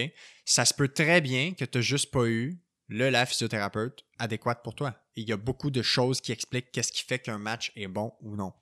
Ça 0.46 0.66
se 0.66 0.74
peut 0.74 0.88
très 0.88 1.20
bien 1.20 1.54
que 1.54 1.66
tu 1.66 1.78
n'as 1.78 1.82
juste 1.82 2.12
pas 2.12 2.26
eu 2.26 2.60
le 2.88 3.10
la 3.10 3.26
physiothérapeute 3.26 4.06
adéquate 4.20 4.64
pour 4.64 4.76
toi. 4.76 4.96
il 5.16 5.28
y 5.28 5.32
a 5.32 5.38
beaucoup 5.38 5.72
de 5.72 5.82
choses 5.82 6.22
qui 6.22 6.32
expliquent 6.32 6.72
qu'est-ce 6.72 6.92
qui 6.92 7.04
fait 7.04 7.20
qu'un 7.20 7.38
match 7.38 7.72
est 7.76 7.88
bon 7.88 8.14
ou 8.22 8.36
non. 8.36 8.54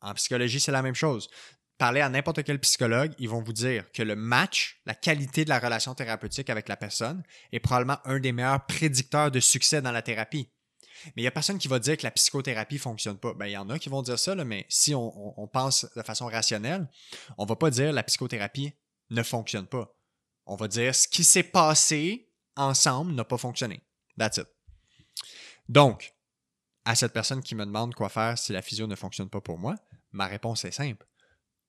En 0.00 0.14
psychologie, 0.14 0.60
c'est 0.60 0.72
la 0.72 0.82
même 0.82 0.94
chose 0.94 1.28
parler 1.78 2.00
à 2.00 2.08
n'importe 2.08 2.42
quel 2.42 2.58
psychologue, 2.60 3.12
ils 3.18 3.28
vont 3.28 3.42
vous 3.42 3.52
dire 3.52 3.90
que 3.92 4.02
le 4.02 4.16
match, 4.16 4.80
la 4.86 4.94
qualité 4.94 5.44
de 5.44 5.50
la 5.50 5.58
relation 5.58 5.94
thérapeutique 5.94 6.50
avec 6.50 6.68
la 6.68 6.76
personne, 6.76 7.22
est 7.52 7.60
probablement 7.60 7.98
un 8.04 8.18
des 8.18 8.32
meilleurs 8.32 8.64
prédicteurs 8.66 9.30
de 9.30 9.40
succès 9.40 9.82
dans 9.82 9.92
la 9.92 10.02
thérapie. 10.02 10.48
Mais 11.08 11.12
il 11.16 11.22
n'y 11.22 11.28
a 11.28 11.32
personne 11.32 11.58
qui 11.58 11.68
va 11.68 11.78
dire 11.78 11.96
que 11.96 12.04
la 12.04 12.10
psychothérapie 12.10 12.76
ne 12.76 12.80
fonctionne 12.80 13.18
pas. 13.18 13.34
Ben, 13.34 13.46
il 13.46 13.52
y 13.52 13.56
en 13.56 13.68
a 13.68 13.78
qui 13.78 13.88
vont 13.88 14.02
dire 14.02 14.18
ça, 14.18 14.34
mais 14.34 14.64
si 14.68 14.94
on, 14.94 15.48
pense 15.52 15.86
de 15.94 16.02
façon 16.02 16.26
rationnelle, 16.26 16.88
on 17.36 17.44
ne 17.44 17.48
va 17.48 17.56
pas 17.56 17.70
dire 17.70 17.92
la 17.92 18.02
psychothérapie 18.02 18.72
ne 19.10 19.22
fonctionne 19.22 19.66
pas. 19.66 19.94
On 20.46 20.56
va 20.56 20.68
dire 20.68 20.94
ce 20.94 21.06
qui 21.06 21.24
s'est 21.24 21.42
passé 21.42 22.32
ensemble 22.56 23.12
n'a 23.12 23.24
pas 23.24 23.36
fonctionné. 23.36 23.80
That's 24.18 24.38
it. 24.38 24.46
Donc, 25.68 26.14
à 26.84 26.94
cette 26.94 27.12
personne 27.12 27.42
qui 27.42 27.54
me 27.54 27.66
demande 27.66 27.94
quoi 27.94 28.08
faire 28.08 28.38
si 28.38 28.52
la 28.52 28.62
physio 28.62 28.86
ne 28.86 28.94
fonctionne 28.94 29.28
pas 29.28 29.40
pour 29.40 29.58
moi, 29.58 29.74
ma 30.12 30.26
réponse 30.26 30.64
est 30.64 30.70
simple 30.70 31.06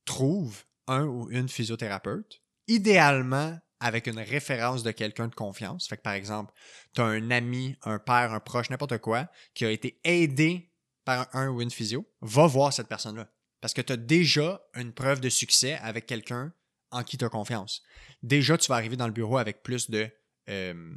trouve 0.08 0.64
un 0.88 1.06
ou 1.06 1.30
une 1.30 1.50
physiothérapeute, 1.50 2.42
idéalement 2.68 3.60
avec 3.80 4.08
une 4.08 4.20
référence 4.20 4.82
de 4.82 4.92
quelqu'un 4.92 5.28
de 5.28 5.36
confiance. 5.36 5.88
Fait 5.88 6.02
par 6.02 6.14
exemple, 6.14 6.54
tu 6.94 7.02
as 7.02 7.06
un 7.06 7.30
ami, 7.30 7.76
un 7.84 8.00
père, 8.00 8.34
un 8.34 8.40
proche, 8.40 8.70
n'importe 8.70 8.98
quoi, 8.98 9.30
qui 9.54 9.66
a 9.66 9.72
été 9.72 10.00
aidé 10.04 10.72
par 11.06 11.28
un 11.34 11.50
ou 11.50 11.62
une 11.62 11.70
physio, 11.70 12.06
va 12.22 12.48
voir 12.48 12.74
cette 12.74 12.88
personne-là. 12.88 13.30
Parce 13.62 13.74
que 13.74 13.82
tu 13.82 13.94
as 13.94 13.98
déjà 13.98 14.62
une 14.74 14.94
preuve 14.94 15.22
de 15.22 15.30
succès 15.30 15.76
avec 15.76 16.06
quelqu'un 16.06 16.54
en 16.92 17.04
qui 17.04 17.18
tu 17.18 17.26
as 17.26 17.30
confiance. 17.30 17.84
Déjà, 18.24 18.58
tu 18.58 18.68
vas 18.68 18.76
arriver 18.76 18.98
dans 18.98 19.08
le 19.08 19.14
bureau 19.14 19.38
avec 19.38 19.64
plus 19.64 19.90
de. 19.90 20.10
Euh, 20.50 20.96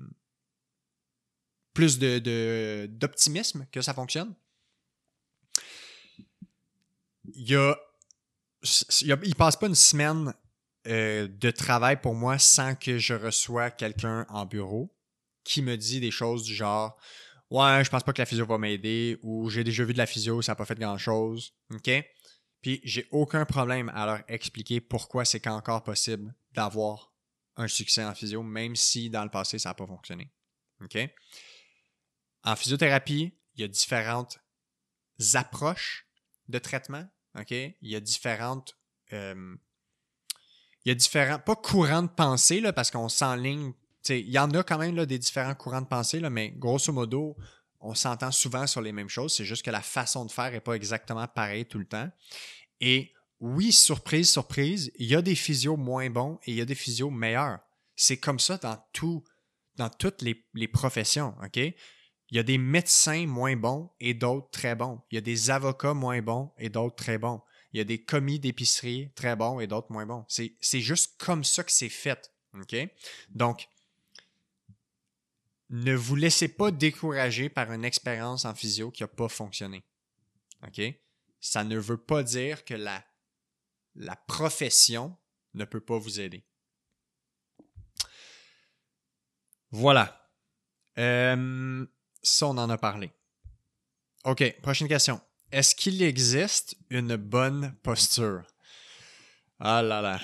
plus 1.74 1.98
de, 1.98 2.86
d'optimisme 2.90 3.66
que 3.70 3.80
ça 3.80 3.94
fonctionne. 3.94 4.34
Il 7.32 7.48
y 7.48 7.54
a 7.54 7.78
il 9.02 9.34
passe 9.36 9.56
pas 9.56 9.66
une 9.66 9.74
semaine 9.74 10.34
euh, 10.86 11.28
de 11.28 11.50
travail 11.50 12.00
pour 12.00 12.14
moi 12.14 12.38
sans 12.38 12.74
que 12.74 12.98
je 12.98 13.14
reçois 13.14 13.70
quelqu'un 13.70 14.26
en 14.28 14.46
bureau 14.46 14.94
qui 15.44 15.62
me 15.62 15.76
dit 15.76 16.00
des 16.00 16.10
choses 16.10 16.42
du 16.42 16.54
genre 16.54 16.98
Ouais, 17.50 17.82
je 17.84 17.90
pense 17.90 18.04
pas 18.04 18.12
que 18.12 18.22
la 18.22 18.26
physio 18.26 18.46
va 18.46 18.58
m'aider 18.58 19.18
ou 19.22 19.50
j'ai 19.50 19.64
déjà 19.64 19.84
vu 19.84 19.92
de 19.92 19.98
la 19.98 20.06
physio, 20.06 20.40
ça 20.40 20.52
n'a 20.52 20.56
pas 20.56 20.64
fait 20.64 20.78
grand 20.78 20.96
chose. 20.98 21.52
OK? 21.74 21.90
Puis 22.62 22.80
j'ai 22.84 23.08
aucun 23.10 23.44
problème 23.44 23.90
à 23.94 24.06
leur 24.06 24.22
expliquer 24.28 24.80
pourquoi 24.80 25.24
c'est 25.24 25.46
encore 25.48 25.82
possible 25.82 26.32
d'avoir 26.52 27.12
un 27.56 27.66
succès 27.66 28.04
en 28.04 28.14
physio, 28.14 28.42
même 28.42 28.76
si 28.76 29.10
dans 29.10 29.24
le 29.24 29.30
passé 29.30 29.58
ça 29.58 29.70
n'a 29.70 29.74
pas 29.74 29.86
fonctionné. 29.86 30.32
OK? 30.82 30.96
En 32.44 32.56
physiothérapie, 32.56 33.34
il 33.54 33.60
y 33.60 33.64
a 33.64 33.68
différentes 33.68 34.38
approches 35.34 36.06
de 36.48 36.58
traitement 36.58 37.06
OK? 37.38 37.50
Il 37.50 37.76
y 37.82 37.96
a 37.96 38.00
différentes. 38.00 38.76
Euh, 39.12 39.54
il 40.84 40.88
y 40.88 40.92
a 40.92 40.94
différents. 40.94 41.38
Pas 41.38 41.56
courants 41.56 42.02
de 42.02 42.08
pensée, 42.08 42.60
là, 42.60 42.72
parce 42.72 42.90
qu'on 42.90 43.08
s'enligne. 43.08 43.72
Il 44.08 44.30
y 44.30 44.38
en 44.38 44.50
a 44.52 44.62
quand 44.62 44.78
même 44.78 44.96
là, 44.96 45.06
des 45.06 45.18
différents 45.18 45.54
courants 45.54 45.82
de 45.82 45.86
pensée, 45.86 46.20
là, 46.20 46.30
mais 46.30 46.50
grosso 46.50 46.92
modo, 46.92 47.36
on 47.80 47.94
s'entend 47.94 48.32
souvent 48.32 48.66
sur 48.66 48.80
les 48.80 48.92
mêmes 48.92 49.08
choses. 49.08 49.34
C'est 49.34 49.44
juste 49.44 49.64
que 49.64 49.70
la 49.70 49.82
façon 49.82 50.24
de 50.24 50.30
faire 50.30 50.50
n'est 50.50 50.60
pas 50.60 50.74
exactement 50.74 51.26
pareille 51.28 51.66
tout 51.66 51.78
le 51.78 51.86
temps. 51.86 52.08
Et 52.80 53.12
oui, 53.40 53.72
surprise, 53.72 54.30
surprise, 54.30 54.90
il 54.98 55.06
y 55.06 55.14
a 55.14 55.22
des 55.22 55.34
physios 55.34 55.76
moins 55.76 56.08
bons 56.10 56.38
et 56.44 56.52
il 56.52 56.56
y 56.56 56.60
a 56.60 56.64
des 56.64 56.74
physios 56.74 57.10
meilleurs. 57.10 57.58
C'est 57.94 58.18
comme 58.18 58.38
ça 58.38 58.56
dans 58.56 58.82
tout, 58.92 59.22
dans 59.76 59.90
toutes 59.90 60.22
les, 60.22 60.44
les 60.54 60.68
professions, 60.68 61.34
OK? 61.42 61.60
Il 62.30 62.36
y 62.36 62.40
a 62.40 62.44
des 62.44 62.58
médecins 62.58 63.26
moins 63.26 63.56
bons 63.56 63.90
et 63.98 64.14
d'autres 64.14 64.50
très 64.50 64.76
bons. 64.76 65.00
Il 65.10 65.16
y 65.16 65.18
a 65.18 65.22
des 65.22 65.50
avocats 65.50 65.94
moins 65.94 66.22
bons 66.22 66.52
et 66.58 66.68
d'autres 66.68 66.96
très 66.96 67.18
bons. 67.18 67.42
Il 67.72 67.78
y 67.78 67.80
a 67.80 67.84
des 67.84 68.02
commis 68.02 68.38
d'épicerie 68.38 69.12
très 69.14 69.36
bons 69.36 69.60
et 69.60 69.66
d'autres 69.66 69.90
moins 69.90 70.06
bons. 70.06 70.24
C'est 70.28 70.80
juste 70.80 71.20
comme 71.20 71.44
ça 71.44 71.64
que 71.64 71.72
c'est 71.72 71.88
fait. 71.88 72.32
OK? 72.54 72.76
Donc, 73.30 73.68
ne 75.70 75.94
vous 75.94 76.16
laissez 76.16 76.48
pas 76.48 76.70
décourager 76.70 77.48
par 77.48 77.72
une 77.72 77.84
expérience 77.84 78.44
en 78.44 78.54
physio 78.54 78.90
qui 78.90 79.02
n'a 79.02 79.08
pas 79.08 79.28
fonctionné. 79.28 79.84
OK? 80.66 80.80
Ça 81.40 81.64
ne 81.64 81.78
veut 81.78 82.00
pas 82.00 82.22
dire 82.22 82.64
que 82.64 82.74
la, 82.74 83.04
la 83.94 84.16
profession 84.16 85.16
ne 85.54 85.64
peut 85.64 85.80
pas 85.80 85.98
vous 85.98 86.20
aider. 86.20 86.44
Voilà. 89.70 90.28
Euh, 90.98 91.86
ça, 92.22 92.46
on 92.46 92.58
en 92.58 92.70
a 92.70 92.78
parlé. 92.78 93.12
OK, 94.24 94.60
prochaine 94.60 94.88
question. 94.88 95.20
Est-ce 95.52 95.74
qu'il 95.74 96.02
existe 96.02 96.76
une 96.90 97.16
bonne 97.16 97.74
posture? 97.82 98.42
Ah 99.58 99.82
là 99.82 100.00
là. 100.00 100.20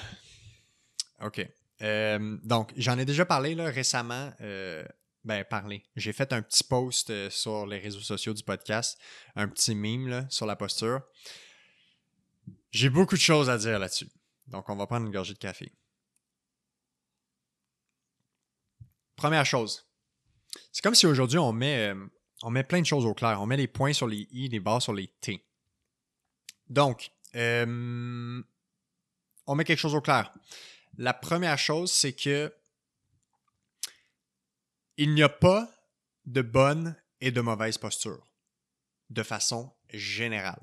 OK. 1.21 1.47
Euh, 1.83 2.39
donc, 2.43 2.73
j'en 2.77 2.99
ai 2.99 3.05
déjà 3.05 3.25
parlé 3.27 3.55
là, 3.55 3.65
récemment. 3.67 4.33
Euh, 4.41 4.85
ben, 5.25 5.45
parlé. 5.45 5.83
J'ai 5.97 6.13
fait 6.13 6.33
un 6.33 6.41
petit 6.41 6.63
post 6.63 7.11
euh, 7.11 7.29
sur 7.31 7.67
les 7.67 7.79
réseaux 7.79 8.01
sociaux 8.01 8.33
du 8.33 8.45
podcast, 8.45 8.97
un 9.35 9.49
petit 9.49 9.75
meme 9.75 10.09
là, 10.09 10.25
sur 10.31 10.47
la 10.47 10.55
posture. 10.55 11.01
J'ai 12.71 12.91
beaucoup 12.91 13.17
de 13.17 13.21
choses 13.21 13.51
à 13.51 13.59
dire 13.59 13.79
là-dessus. 13.79 14.09
Donc, 14.47 14.69
on 14.69 14.77
va 14.77 14.87
prendre 14.87 15.07
une 15.07 15.13
gorgée 15.13 15.35
de 15.35 15.39
café. 15.39 15.73
Première 19.17 19.47
chose, 19.47 19.86
c'est 20.73 20.83
comme 20.83 20.95
si 20.95 21.07
aujourd'hui 21.07 21.39
on 21.39 21.53
met, 21.53 21.89
euh, 21.89 22.07
on 22.43 22.51
met 22.51 22.65
plein 22.65 22.81
de 22.81 22.87
choses 22.87 23.07
au 23.07 23.15
clair. 23.15 23.41
On 23.41 23.47
met 23.47 23.57
les 23.57 23.69
points 23.69 23.93
sur 23.93 24.07
les 24.07 24.29
i, 24.31 24.49
les 24.49 24.61
barres 24.61 24.83
sur 24.83 24.93
les 24.93 25.09
t. 25.21 25.45
Donc, 26.69 27.11
euh, 27.35 28.43
on 29.47 29.55
met 29.55 29.65
quelque 29.65 29.79
chose 29.79 29.95
au 29.95 30.01
clair. 30.01 30.33
La 30.99 31.15
première 31.15 31.59
chose, 31.59 31.93
c'est 31.93 32.15
que 32.15 32.53
il 34.97 35.15
n'y 35.15 35.23
a 35.23 35.29
pas 35.29 35.71
de 36.25 36.43
bonne 36.43 36.97
et 37.21 37.31
de 37.31 37.41
mauvaise 37.41 37.79
posture 37.79 38.27
de 39.11 39.23
façon 39.23 39.73
générale. 39.93 40.63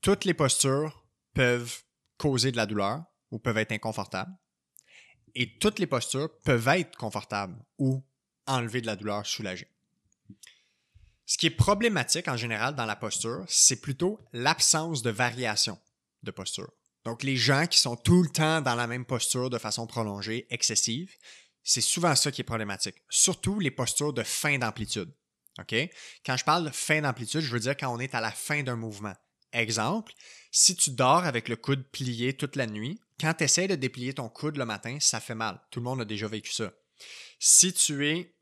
toutes 0.00 0.24
les 0.24 0.34
postures 0.34 1.04
peuvent 1.34 1.82
causer 2.16 2.50
de 2.50 2.56
la 2.56 2.66
douleur 2.66 3.04
ou 3.30 3.38
peuvent 3.38 3.58
être 3.58 3.72
inconfortables. 3.72 4.34
Et 5.40 5.56
toutes 5.60 5.78
les 5.78 5.86
postures 5.86 6.36
peuvent 6.40 6.66
être 6.66 6.96
confortables 6.96 7.56
ou 7.78 8.02
enlever 8.48 8.80
de 8.80 8.86
la 8.86 8.96
douleur, 8.96 9.24
soulager. 9.24 9.68
Ce 11.26 11.38
qui 11.38 11.46
est 11.46 11.50
problématique 11.50 12.26
en 12.26 12.36
général 12.36 12.74
dans 12.74 12.86
la 12.86 12.96
posture, 12.96 13.44
c'est 13.46 13.80
plutôt 13.80 14.18
l'absence 14.32 15.02
de 15.02 15.10
variation 15.10 15.78
de 16.24 16.32
posture. 16.32 16.72
Donc, 17.04 17.22
les 17.22 17.36
gens 17.36 17.68
qui 17.68 17.78
sont 17.78 17.94
tout 17.94 18.24
le 18.24 18.28
temps 18.28 18.60
dans 18.62 18.74
la 18.74 18.88
même 18.88 19.04
posture 19.04 19.48
de 19.48 19.58
façon 19.58 19.86
prolongée, 19.86 20.48
excessive, 20.50 21.14
c'est 21.62 21.82
souvent 21.82 22.16
ça 22.16 22.32
qui 22.32 22.40
est 22.40 22.44
problématique. 22.44 22.96
Surtout 23.08 23.60
les 23.60 23.70
postures 23.70 24.12
de 24.12 24.24
fin 24.24 24.58
d'amplitude. 24.58 25.14
OK? 25.60 25.72
Quand 26.26 26.36
je 26.36 26.44
parle 26.44 26.64
de 26.64 26.70
fin 26.70 27.00
d'amplitude, 27.02 27.42
je 27.42 27.52
veux 27.52 27.60
dire 27.60 27.76
quand 27.76 27.94
on 27.94 28.00
est 28.00 28.16
à 28.16 28.20
la 28.20 28.32
fin 28.32 28.64
d'un 28.64 28.76
mouvement. 28.76 29.14
Exemple, 29.52 30.14
si 30.50 30.74
tu 30.74 30.90
dors 30.90 31.24
avec 31.24 31.48
le 31.48 31.54
coude 31.54 31.88
plié 31.92 32.36
toute 32.36 32.56
la 32.56 32.66
nuit, 32.66 32.98
quand 33.20 33.34
tu 33.34 33.44
essaies 33.44 33.68
de 33.68 33.74
déplier 33.74 34.14
ton 34.14 34.28
coude 34.28 34.56
le 34.56 34.64
matin, 34.64 34.98
ça 35.00 35.20
fait 35.20 35.34
mal. 35.34 35.60
Tout 35.70 35.80
le 35.80 35.84
monde 35.84 36.00
a 36.00 36.04
déjà 36.04 36.28
vécu 36.28 36.52
ça. 36.52 36.72
Si 37.38 37.72
tu 37.72 38.06
es 38.08 38.34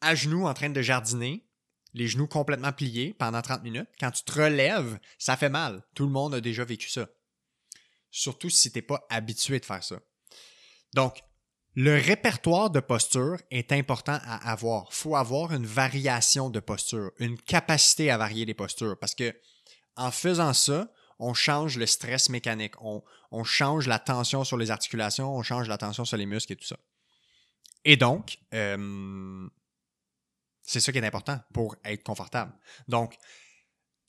à 0.00 0.14
genoux 0.14 0.46
en 0.46 0.54
train 0.54 0.70
de 0.70 0.82
jardiner, 0.82 1.46
les 1.94 2.08
genoux 2.08 2.26
complètement 2.26 2.72
pliés 2.72 3.14
pendant 3.14 3.40
30 3.40 3.62
minutes, 3.62 3.88
quand 3.98 4.10
tu 4.10 4.22
te 4.22 4.32
relèves, 4.32 4.98
ça 5.18 5.36
fait 5.36 5.48
mal. 5.48 5.82
Tout 5.94 6.04
le 6.04 6.12
monde 6.12 6.34
a 6.34 6.40
déjà 6.40 6.64
vécu 6.64 6.90
ça. 6.90 7.08
Surtout 8.10 8.50
si 8.50 8.70
tu 8.70 8.78
n'es 8.78 8.82
pas 8.82 9.06
habitué 9.08 9.58
de 9.60 9.64
faire 9.64 9.82
ça. 9.82 10.00
Donc, 10.94 11.22
le 11.74 11.94
répertoire 11.98 12.70
de 12.70 12.80
posture 12.80 13.38
est 13.50 13.72
important 13.72 14.18
à 14.22 14.50
avoir. 14.50 14.86
Il 14.90 14.94
faut 14.94 15.16
avoir 15.16 15.52
une 15.52 15.66
variation 15.66 16.48
de 16.48 16.60
posture, 16.60 17.12
une 17.18 17.38
capacité 17.38 18.10
à 18.10 18.16
varier 18.16 18.46
les 18.46 18.54
postures 18.54 18.98
parce 18.98 19.14
que 19.14 19.34
en 19.96 20.10
faisant 20.10 20.54
ça, 20.54 20.90
on 21.18 21.34
change 21.34 21.78
le 21.78 21.86
stress 21.86 22.28
mécanique, 22.28 22.74
on, 22.80 23.02
change 23.44 23.86
la 23.86 23.98
tension 23.98 24.44
sur 24.44 24.56
les 24.56 24.70
articulations, 24.70 25.34
on 25.34 25.42
change 25.42 25.68
la 25.68 25.78
tension 25.78 26.04
sur 26.04 26.16
les 26.16 26.26
muscles 26.26 26.52
et 26.52 26.56
tout 26.56 26.66
ça. 26.66 26.76
Et 27.84 27.96
donc, 27.96 28.38
euh, 28.54 29.48
c'est 30.62 30.80
ça 30.80 30.92
qui 30.92 30.98
est 30.98 31.06
important 31.06 31.40
pour 31.52 31.76
être 31.84 32.02
confortable. 32.02 32.52
Donc, 32.88 33.16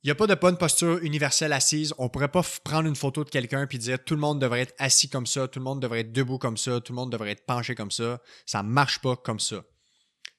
il 0.04 0.08
n'y 0.08 0.12
a 0.12 0.16
pas 0.16 0.28
de 0.28 0.36
bonne 0.36 0.58
posture 0.58 1.00
universelle 1.00 1.54
assise. 1.54 1.94
On 1.98 2.06
ne 2.06 2.10
pourrait 2.10 2.32
pas 2.32 2.44
prendre 2.64 2.88
une 2.88 2.96
photo 2.96 3.24
de 3.24 3.30
quelqu'un 3.30 3.68
et 3.70 3.78
dire 3.78 4.04
tout 4.04 4.14
le 4.14 4.22
monde 4.22 4.40
devrait 4.40 4.62
être 4.62 4.76
assis 4.78 5.10
comme 5.10 5.26
ça, 5.26 5.48
tout 5.48 5.60
le 5.60 5.66
monde 5.66 5.82
devrait 5.82 6.02
être 6.02 6.14
debout 6.14 6.38
comme 6.38 6.58
ça, 6.58 6.80
tout 6.82 6.94
le 6.94 6.96
monde 6.96 7.12
devrait 7.12 7.32
être 7.32 7.46
penché 7.46 7.76
comme 7.76 7.92
ça. 7.92 8.22
Ça 8.46 8.64
ne 8.64 8.70
marche 8.70 9.00
pas 9.00 9.16
comme 9.16 9.40
ça. 9.40 9.64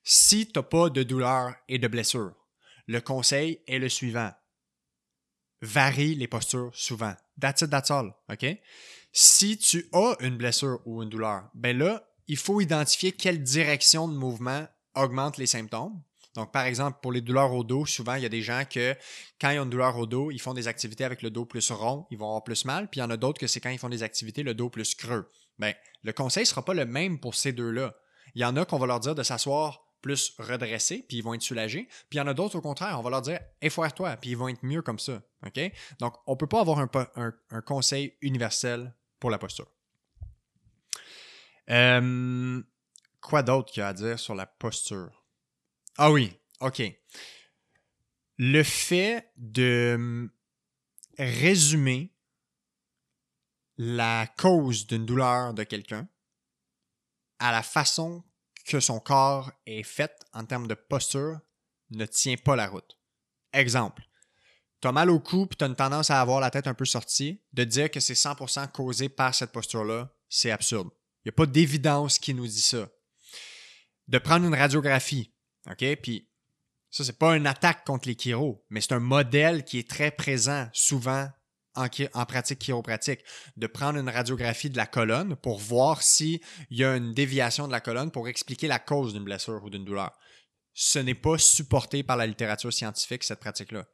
Si 0.05 0.47
tu 0.47 0.53
n'as 0.59 0.63
pas 0.63 0.91
de 0.91 1.03
douleur 1.03 1.55
et 1.69 1.79
de 1.79 1.89
blessure, 1.89 2.35
le 2.87 3.01
conseil 3.01 3.61
est 3.67 3.79
le 3.79 3.89
suivant 3.89 4.33
varie 5.63 6.15
les 6.15 6.29
postures 6.29 6.71
souvent. 6.75 7.15
That's 7.41 7.63
it, 7.63 7.71
that's 7.71 7.91
all. 7.91 8.15
OK? 8.31 8.47
Si 9.13 9.59
tu 9.59 9.89
as 9.93 10.17
une 10.21 10.37
blessure 10.37 10.81
ou 10.85 11.03
une 11.03 11.09
douleur, 11.09 11.49
ben 11.55 11.77
là, 11.77 12.05
il 12.27 12.37
faut 12.37 12.61
identifier 12.61 13.13
quelle 13.13 13.43
direction 13.43 14.07
de 14.07 14.15
mouvement 14.15 14.67
augmente 14.95 15.39
les 15.39 15.47
symptômes. 15.47 16.01
Donc, 16.35 16.53
par 16.53 16.67
exemple, 16.67 16.99
pour 17.03 17.11
les 17.11 17.21
douleurs 17.21 17.53
au 17.53 17.65
dos, 17.65 17.87
souvent, 17.87 18.15
il 18.15 18.23
y 18.23 18.27
a 18.27 18.29
des 18.29 18.43
gens 18.43 18.63
que 18.69 18.95
quand 19.41 19.51
ils 19.51 19.59
ont 19.59 19.65
une 19.65 19.71
douleur 19.71 19.97
au 19.97 20.07
dos, 20.07 20.31
ils 20.31 20.41
font 20.41 20.55
des 20.55 20.69
activités 20.69 21.05
avec 21.05 21.23
le 21.23 21.31
dos 21.31 21.47
plus 21.47 21.71
rond, 21.73 22.07
ils 22.11 22.19
vont 22.19 22.27
avoir 22.27 22.45
plus 22.45 22.65
mal. 22.65 22.89
Puis 22.89 23.01
il 23.01 23.03
y 23.03 23.05
en 23.05 23.11
a 23.11 23.17
d'autres 23.17 23.41
que 23.41 23.47
c'est 23.47 23.61
quand 23.61 23.71
ils 23.71 23.79
font 23.79 23.89
des 23.89 24.03
activités, 24.03 24.43
le 24.43 24.55
dos 24.55 24.69
plus 24.69 24.95
creux. 24.95 25.29
Ben, 25.59 25.75
le 26.05 26.13
conseil 26.13 26.43
ne 26.43 26.47
sera 26.47 26.65
pas 26.65 26.75
le 26.75 26.85
même 26.85 27.19
pour 27.19 27.35
ces 27.35 27.53
deux-là. 27.53 27.95
Il 28.35 28.43
y 28.43 28.45
en 28.45 28.57
a 28.57 28.65
qu'on 28.65 28.79
va 28.79 28.87
leur 28.87 29.01
dire 29.01 29.15
de 29.15 29.23
s'asseoir 29.23 29.88
plus 30.01 30.35
redressés, 30.39 31.05
puis 31.07 31.19
ils 31.19 31.23
vont 31.23 31.35
être 31.35 31.43
soulagés. 31.43 31.89
Puis 32.09 32.15
il 32.15 32.17
y 32.19 32.21
en 32.21 32.27
a 32.27 32.35
d'autres, 32.35 32.57
au 32.57 32.61
contraire, 32.61 32.99
on 32.99 33.03
va 33.03 33.11
leur 33.11 33.23
dire 33.23 33.41
effoire-toi, 33.61 34.17
puis 34.17 34.31
ils 34.31 34.37
vont 34.37 34.49
être 34.49 34.63
mieux 34.63 34.83
comme 34.83 34.99
ça. 34.99 35.23
Donc, 35.99 36.15
on 36.27 36.33
ne 36.33 36.37
peut 36.37 36.47
pas 36.47 36.61
avoir 36.61 36.79
un, 36.79 37.61
conseil 37.63 38.17
universel 38.21 38.95
pour 39.21 39.31
la 39.31 39.39
posture. 39.39 39.71
Quoi 43.21 43.43
d'autre 43.43 43.73
qu'il 43.73 43.81
y 43.81 43.85
a 43.85 43.89
à 43.89 43.93
dire 43.93 44.19
sur 44.19 44.35
la 44.35 44.47
posture? 44.47 45.25
Ah 45.97 46.11
oui, 46.11 46.33
OK. 46.61 46.83
Le 48.39 48.63
fait 48.63 49.33
de 49.37 50.31
résumer 51.19 52.15
la 53.77 54.27
cause 54.37 54.87
d'une 54.87 55.07
douleur 55.07 55.55
de 55.55 55.65
quelqu'un 55.65 56.09
à 57.39 57.53
la 57.53 57.63
façon 57.63 58.25
que 58.69 58.81
son 58.81 59.01
corps 59.01 59.51
est 59.67 59.83
fait 59.83 60.13
en 60.33 60.45
termes 60.45 60.69
de 60.69 60.75
posture 60.75 61.41
ne 61.91 62.07
tient 62.07 62.37
pas 62.37 62.57
la 62.57 62.69
route. 62.69 62.99
Exemple, 63.53 64.03
tu 64.81 64.89
as 64.89 64.93
mal 64.93 65.11
au 65.11 65.19
cou 65.19 65.49
et 65.51 65.55
tu 65.57 65.65
as 65.65 65.67
une 65.67 65.75
tendance 65.75 66.11
à 66.11 66.21
avoir 66.21 66.41
la 66.41 66.51
tête 66.51 66.67
un 66.67 66.75
peu 66.75 66.85
sortie, 66.85 67.41
de 67.53 67.65
dire 67.65 67.91
que 67.91 68.01
c'est 68.01 68.15
100% 68.15 68.71
causé 68.71 69.09
par 69.09 69.35
cette 69.35 69.53
posture-là, 69.53 70.13
c'est 70.29 70.51
absurde. 70.51 70.89
Il 71.25 71.29
n'y 71.29 71.31
a 71.31 71.33
pas 71.33 71.47
d'évidence 71.47 72.19
qui 72.19 72.35
nous 72.35 72.47
dit 72.47 72.61
ça. 72.61 72.89
De 74.07 74.19
prendre 74.19 74.47
une 74.47 74.55
radiographie, 74.55 75.33
OK? 75.71 75.85
Puis 76.03 76.29
ça, 76.91 77.05
c'est 77.05 77.19
pas 77.19 77.37
une 77.37 77.47
attaque 77.47 77.85
contre 77.85 78.09
les 78.09 78.15
chiros, 78.15 78.65
mais 78.71 78.81
c'est 78.81 78.95
un 78.95 79.01
modèle 79.01 79.65
qui 79.65 79.79
est 79.79 79.89
très 79.89 80.11
présent 80.11 80.69
souvent 80.73 81.29
en, 81.79 82.27
pratique 82.27 82.59
chiropratique, 82.59 83.21
de 83.57 83.67
prendre 83.67 83.99
une 83.99 84.09
radiographie 84.09 84.71
de 84.71 84.77
la 84.77 84.87
colonne 84.87 85.37
pour 85.37 85.59
voir 85.59 86.03
s'il 86.03 86.41
y 86.71 86.85
a 86.85 86.97
une 86.97 87.15
déviation 87.15 87.67
de 87.67 87.73
la 87.73 87.81
colonne 87.81 88.11
pour 88.11 88.29
expliquer 88.29 88.69
la 88.69 88.79
cause 88.79 89.13
d'une 89.13 89.25
blessure 89.25 89.63
ou 89.65 89.71
d'une 89.71 89.85
douleur. 89.85 90.13
Ce 90.75 90.99
n'est 90.99 91.15
pas 91.15 91.39
supporté 91.39 92.03
par 92.03 92.17
la 92.17 92.27
littérature 92.27 92.73
scientifique, 92.73 93.25
cette 93.25 93.41
pratique-là. 93.41 93.87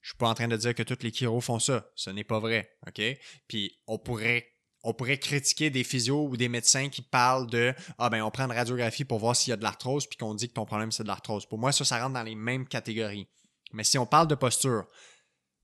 Je 0.00 0.10
suis 0.10 0.18
pas 0.18 0.28
en 0.28 0.34
train 0.34 0.48
de 0.48 0.56
dire 0.56 0.74
que 0.74 0.82
tous 0.82 1.02
les 1.02 1.10
chiros 1.10 1.40
font 1.40 1.58
ça. 1.58 1.90
Ce 1.94 2.10
n'est 2.10 2.24
pas 2.24 2.38
vrai. 2.38 2.76
OK? 2.86 3.00
Puis 3.48 3.78
on 3.86 3.98
pourrait 3.98 4.50
on 4.86 4.92
pourrait 4.92 5.18
critiquer 5.18 5.70
des 5.70 5.82
physios 5.82 6.28
ou 6.28 6.36
des 6.36 6.50
médecins 6.50 6.90
qui 6.90 7.00
parlent 7.00 7.48
de 7.48 7.74
Ah 7.96 8.10
ben 8.10 8.22
on 8.22 8.30
prend 8.30 8.44
une 8.44 8.52
radiographie 8.52 9.06
pour 9.06 9.18
voir 9.18 9.34
s'il 9.34 9.50
y 9.50 9.54
a 9.54 9.56
de 9.56 9.62
l'arthrose 9.62 10.06
puis 10.06 10.18
qu'on 10.18 10.34
dit 10.34 10.48
que 10.48 10.52
ton 10.52 10.66
problème 10.66 10.92
c'est 10.92 11.04
de 11.04 11.08
l'arthrose. 11.08 11.46
Pour 11.46 11.58
moi, 11.58 11.72
ça, 11.72 11.86
ça 11.86 11.98
rentre 12.02 12.12
dans 12.12 12.22
les 12.22 12.34
mêmes 12.34 12.68
catégories. 12.68 13.26
Mais 13.72 13.82
si 13.82 13.96
on 13.96 14.04
parle 14.04 14.28
de 14.28 14.34
posture, 14.34 14.86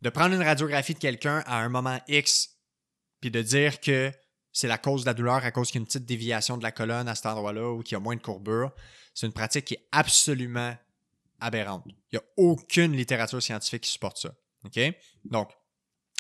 de 0.03 0.11
prendre 0.11 0.35
une 0.35 0.43
radiographie 0.43 0.95
de 0.95 0.99
quelqu'un 0.99 1.43
à 1.47 1.59
un 1.59 1.69
moment 1.69 1.99
X, 2.09 2.57
puis 3.21 3.31
de 3.31 3.43
dire 3.43 3.81
que 3.81 4.13
c'est 4.53 4.69
la 4.69 4.79
cause 4.79 5.03
de 5.03 5.07
la 5.07 5.15
douleur 5.15 5.45
à 5.45 5.51
cause 5.51 5.71
qu'il 5.71 5.81
une 5.81 5.87
petite 5.87 6.07
déviation 6.07 6.57
de 6.57 6.63
la 6.63 6.73
colonne 6.73 7.09
à 7.09 7.15
cet 7.15 7.27
endroit-là 7.27 7.71
ou 7.71 7.83
qu'il 7.83 7.93
y 7.93 7.97
a 7.97 8.01
moins 8.01 8.17
de 8.17 8.23
courbure, 8.23 8.73
c'est 9.15 9.27
une 9.27 9.33
pratique 9.33 9.67
qui 9.67 9.75
est 9.75 9.87
absolument 9.93 10.77
aberrante. 11.41 11.85
Il 11.87 11.95
n'y 12.15 12.19
a 12.19 12.23
aucune 12.37 12.93
littérature 12.93 13.43
scientifique 13.43 13.83
qui 13.83 13.91
supporte 13.91 14.19
ça. 14.19 14.35
OK? 14.65 14.79
Donc, 15.25 15.53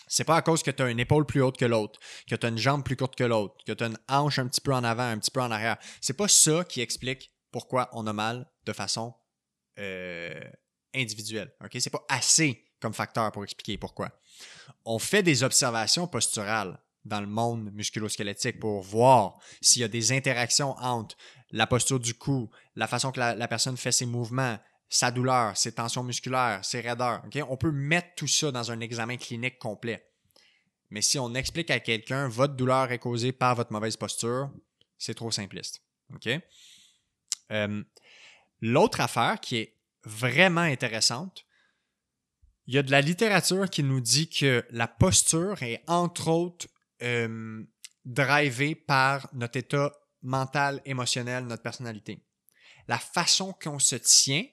c'est 0.07 0.24
pas 0.24 0.36
à 0.36 0.43
cause 0.43 0.62
que 0.62 0.70
tu 0.70 0.82
as 0.82 0.90
une 0.90 0.98
épaule 0.98 1.27
plus 1.27 1.43
haute 1.43 1.57
que 1.57 1.65
l'autre, 1.65 2.01
que 2.27 2.35
tu 2.35 2.47
as 2.47 2.48
une 2.48 2.59
jambe 2.59 2.85
plus 2.85 2.97
courte 2.97 3.16
que 3.16 3.24
l'autre, 3.24 3.57
que 3.65 3.73
tu 3.73 3.85
as 3.85 3.89
une 3.89 3.98
hanche 4.09 4.39
un 4.39 4.48
petit 4.48 4.61
peu 4.61 4.73
en 4.73 4.82
avant, 4.82 5.05
un 5.05 5.19
petit 5.19 5.31
peu 5.31 5.40
en 5.40 5.51
arrière. 5.51 5.77
C'est 6.01 6.16
pas 6.16 6.28
ça 6.28 6.65
qui 6.65 6.81
explique 6.81 7.32
pourquoi 7.52 7.89
on 7.93 8.07
a 8.07 8.12
mal 8.12 8.51
de 8.65 8.73
façon 8.73 9.15
euh, 9.78 10.40
individuelle. 10.94 11.52
OK? 11.65 11.77
C'est 11.78 11.90
pas 11.90 12.05
assez 12.09 12.65
comme 12.81 12.94
facteur 12.94 13.31
pour 13.32 13.44
expliquer 13.44 13.78
pourquoi. 13.78 14.11
On 14.85 14.98
fait 14.98 15.23
des 15.23 15.43
observations 15.43 16.07
posturales 16.07 16.78
dans 17.05 17.20
le 17.20 17.27
monde 17.27 17.70
musculosquelettique 17.73 18.61
pour 18.61 18.82
voir 18.82 19.39
s'il 19.61 19.82
y 19.82 19.85
a 19.85 19.89
des 19.89 20.12
interactions 20.12 20.77
entre 20.78 21.16
la 21.51 21.66
posture 21.66 21.98
du 21.98 22.15
cou, 22.15 22.51
la 22.77 22.86
façon 22.86 23.12
que 23.12 23.20
la, 23.20 23.48
personne 23.48 23.77
fait 23.77 23.93
ses 23.93 24.07
mouvements, 24.07 24.59
sa 24.89 25.11
douleur, 25.11 25.57
ses 25.57 25.73
tensions 25.73 26.02
musculaires, 26.02 26.65
ses 26.65 26.81
raideurs. 26.81 27.23
On 27.48 27.57
peut 27.57 27.73
mettre 27.73 28.09
tout 28.16 28.27
ça 28.27 28.51
dans 28.51 28.70
un 28.70 28.81
examen 28.81 29.16
clinique 29.16 29.59
complet. 29.59 30.07
Mais 30.90 31.02
si 31.02 31.19
on 31.19 31.35
explique 31.35 31.70
à 31.70 31.81
quelqu'un 31.81 32.28
votre 32.28 32.55
douleur 32.55 32.90
est 32.93 32.98
causée 32.98 33.32
par 33.32 33.55
votre 33.55 33.73
mauvaise 33.73 33.97
posture, 33.97 34.51
c'est 34.98 35.15
trop 35.15 35.31
simpliste. 35.31 35.82
Euh, 37.52 37.82
l'autre 38.61 39.01
affaire 39.01 39.40
qui 39.40 39.57
est 39.57 39.77
vraiment 40.05 40.61
intéressante, 40.61 41.44
il 42.70 42.74
y 42.74 42.78
a 42.78 42.84
de 42.84 42.92
la 42.92 43.01
littérature 43.01 43.68
qui 43.68 43.82
nous 43.82 44.01
dit 44.01 44.28
que 44.28 44.64
la 44.70 44.86
posture 44.86 45.60
est 45.64 45.82
entre 45.88 46.28
autres 46.28 46.68
euh, 47.02 47.64
drivée 48.05 48.76
par 48.76 49.28
notre 49.32 49.59
état 49.59 49.92
mental, 50.22 50.80
émotionnel, 50.84 51.47
notre 51.47 51.64
personnalité. 51.64 52.24
La 52.86 52.98
façon 52.98 53.52
qu'on 53.60 53.80
se 53.80 53.97
tient, 53.97 54.44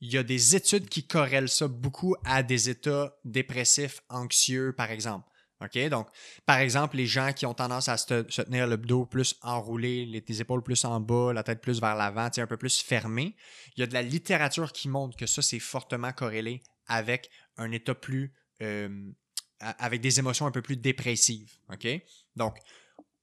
il 0.00 0.12
y 0.12 0.18
a 0.18 0.24
des 0.24 0.56
études 0.56 0.88
qui 0.88 1.06
corrèlent 1.06 1.48
ça 1.48 1.68
beaucoup 1.68 2.16
à 2.24 2.42
des 2.42 2.68
états 2.68 3.14
dépressifs, 3.24 4.00
anxieux, 4.08 4.74
par 4.76 4.90
exemple. 4.90 5.28
OK? 5.60 5.78
Donc, 5.90 6.08
par 6.44 6.58
exemple, 6.58 6.96
les 6.96 7.06
gens 7.06 7.32
qui 7.32 7.46
ont 7.46 7.54
tendance 7.54 7.88
à 7.88 7.98
se, 7.98 8.22
tenir 8.22 8.66
le 8.66 8.76
dos 8.76 9.06
plus 9.06 9.36
enroulé, 9.42 10.06
les, 10.06 10.40
épaules 10.40 10.64
plus 10.64 10.84
en 10.84 10.98
bas, 10.98 11.32
la 11.32 11.44
tête 11.44 11.60
plus 11.60 11.80
vers 11.80 11.94
l'avant, 11.94 12.28
un 12.36 12.46
peu 12.48 12.56
plus 12.56 12.82
fermé, 12.82 13.36
il 13.76 13.80
y 13.80 13.82
a 13.84 13.86
de 13.86 13.94
la 13.94 14.02
littérature 14.02 14.72
qui 14.72 14.88
montre 14.88 15.16
que 15.16 15.26
ça, 15.26 15.40
c'est 15.40 15.60
fortement 15.60 16.10
corrélé 16.10 16.62
avec 16.86 17.30
un 17.56 17.70
état 17.72 17.94
plus. 17.94 18.34
Euh, 18.62 19.12
avec 19.62 20.00
des 20.00 20.18
émotions 20.18 20.46
un 20.46 20.50
peu 20.50 20.62
plus 20.62 20.76
dépressives. 20.76 21.56
OK? 21.72 21.86
Donc, 22.36 22.58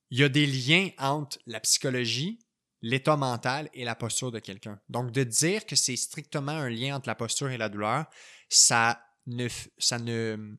il 0.09 0.19
y 0.19 0.23
a 0.23 0.29
des 0.29 0.45
liens 0.45 0.89
entre 0.97 1.37
la 1.45 1.59
psychologie, 1.59 2.39
l'état 2.81 3.17
mental 3.17 3.69
et 3.73 3.83
la 3.83 3.95
posture 3.95 4.31
de 4.31 4.39
quelqu'un. 4.39 4.79
Donc, 4.89 5.11
de 5.11 5.23
dire 5.23 5.65
que 5.65 5.75
c'est 5.75 5.95
strictement 5.95 6.53
un 6.53 6.69
lien 6.69 6.95
entre 6.95 7.07
la 7.07 7.15
posture 7.15 7.49
et 7.51 7.57
la 7.57 7.69
douleur, 7.69 8.05
ça 8.47 9.03
ne, 9.27 9.47
ça 9.77 9.99
ne, 9.99 10.55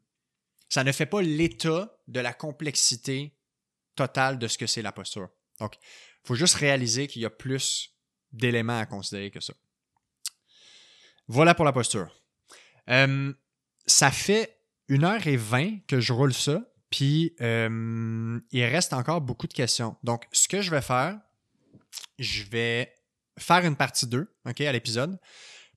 Ça 0.68 0.84
ne 0.84 0.92
fait 0.92 1.06
pas 1.06 1.22
l'état 1.22 1.98
de 2.06 2.20
la 2.20 2.32
complexité 2.32 3.34
totale 3.96 4.38
de 4.38 4.48
ce 4.48 4.58
que 4.58 4.66
c'est 4.66 4.82
la 4.82 4.92
posture. 4.92 5.28
Donc, 5.58 5.76
il 5.76 6.26
faut 6.26 6.34
juste 6.34 6.54
réaliser 6.54 7.06
qu'il 7.08 7.22
y 7.22 7.26
a 7.26 7.30
plus 7.30 7.96
d'éléments 8.32 8.78
à 8.78 8.86
considérer 8.86 9.30
que 9.30 9.40
ça. 9.40 9.54
Voilà 11.26 11.54
pour 11.54 11.64
la 11.64 11.72
posture. 11.72 12.19
Euh, 12.90 13.32
ça 13.86 14.10
fait 14.10 14.58
une 14.88 15.04
heure 15.04 15.26
et 15.26 15.36
vingt 15.36 15.78
que 15.86 16.00
je 16.00 16.12
roule 16.12 16.34
ça, 16.34 16.62
puis 16.90 17.34
euh, 17.40 18.40
il 18.50 18.64
reste 18.64 18.92
encore 18.92 19.20
beaucoup 19.20 19.46
de 19.46 19.52
questions. 19.52 19.96
Donc, 20.02 20.26
ce 20.32 20.48
que 20.48 20.60
je 20.60 20.70
vais 20.70 20.82
faire, 20.82 21.18
je 22.18 22.42
vais 22.44 22.92
faire 23.38 23.64
une 23.64 23.76
partie 23.76 24.06
2 24.06 24.28
ok, 24.48 24.60
à 24.60 24.72
l'épisode 24.72 25.18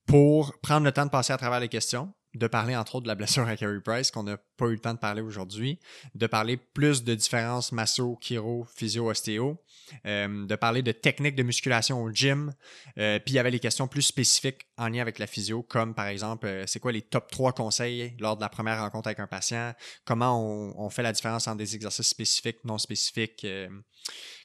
pour 0.06 0.60
prendre 0.62 0.86
le 0.86 0.92
temps 0.92 1.06
de 1.06 1.12
passer 1.12 1.32
à 1.34 1.38
travers 1.38 1.60
les 1.60 1.70
questions 1.70 2.14
de 2.36 2.48
parler 2.48 2.76
entre 2.76 2.96
autres 2.96 3.04
de 3.04 3.08
la 3.08 3.16
blessure 3.16 3.48
à 3.48 3.56
Carey 3.56 3.80
Price 3.84 4.12
qu'on 4.12 4.24
n'a 4.24 4.38
pas 4.58 4.66
eu 4.66 4.74
le 4.74 4.80
temps 4.80 4.94
de 4.94 5.00
parler 5.00 5.22
aujourd'hui, 5.22 5.80
de 6.16 6.28
parler 6.28 6.58
plus 6.58 7.04
de 7.04 7.14
différences 7.14 7.72
masso, 7.72 8.18
chiro, 8.22 8.68
physio, 8.76 9.10
ostéo, 9.10 9.60
euh, 10.06 10.46
de 10.46 10.56
parler 10.56 10.82
de 10.82 10.92
techniques 10.92 11.36
de 11.36 11.44
musculation 11.44 12.02
au 12.02 12.12
gym, 12.12 12.54
euh, 12.98 13.20
puis 13.20 13.34
il 13.34 13.36
y 13.36 13.40
avait 13.40 13.52
les 13.52 13.60
questions 13.60 13.88
plus 13.88 14.02
spécifiques 14.02 14.66
en 14.78 14.88
lien 14.88 15.02
avec 15.02 15.20
la 15.20 15.28
physio, 15.28 15.62
comme 15.64 15.94
par 15.94 16.08
exemple, 16.08 16.48
euh, 16.48 16.64
c'est 16.66 16.80
quoi 16.80 16.92
les 16.92 17.02
top 17.02 17.30
3 17.30 17.54
conseils 17.54 18.16
lors 18.20 18.36
de 18.36 18.42
la 18.42 18.50
première 18.50 18.80
rencontre 18.80 19.08
avec 19.08 19.20
un 19.20 19.28
patient, 19.28 19.74
comment 20.06 20.40
on, 20.40 20.74
on 20.78 20.90
fait 20.90 21.04
la 21.04 21.12
différence 21.12 21.48
entre 21.48 21.58
des 21.58 21.76
exercices 21.76 22.08
spécifiques, 22.08 22.64
non 22.64 22.78
spécifiques, 22.78 23.46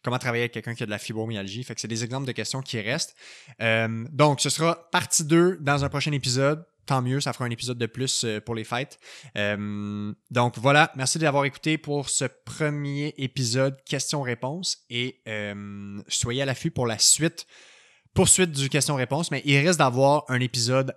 comment 0.03 0.19
travailler 0.19 0.43
avec 0.43 0.53
quelqu'un 0.53 0.75
qui 0.75 0.83
a 0.83 0.87
de 0.87 0.91
la 0.91 0.99
fibromyalgie? 0.99 1.65
Fait 1.65 1.75
que 1.75 1.81
c'est 1.81 1.89
des 1.89 2.05
exemples 2.05 2.27
de 2.27 2.33
questions 2.33 2.61
qui 2.61 2.81
restent. 2.81 3.17
donc, 4.11 4.41
ce 4.41 4.51
sera 4.51 4.91
partie 4.91 5.25
2 5.25 5.59
dans 5.61 5.85
un 5.85 5.89
prochain 5.89 6.13
épisode 6.13 6.65
tant 6.89 7.03
mieux, 7.03 7.21
ça 7.21 7.33
fera 7.33 7.45
un 7.45 7.51
épisode 7.51 7.77
de 7.77 7.87
plus 7.87 8.25
euh, 8.25 8.41
pour 8.41 8.55
les 8.55 8.65
fêtes. 8.65 8.99
Euh, 9.37 10.13
donc 10.31 10.59
voilà, 10.59 10.91
merci 10.97 11.19
d'avoir 11.19 11.45
écouté 11.45 11.77
pour 11.77 12.09
ce 12.09 12.25
premier 12.25 13.15
épisode 13.19 13.77
questions-réponses 13.85 14.79
et 14.89 15.21
euh, 15.29 16.01
soyez 16.09 16.43
à 16.43 16.47
l'affût 16.47 16.71
pour 16.71 16.87
la 16.87 16.99
suite, 16.99 17.47
poursuite 18.15 18.53
du 18.53 18.71
questions-réponses, 18.71 19.31
mais 19.31 19.43
il 19.45 19.59
reste 19.59 19.79
d'avoir 19.79 20.25
un 20.29 20.41
épisode 20.41 20.97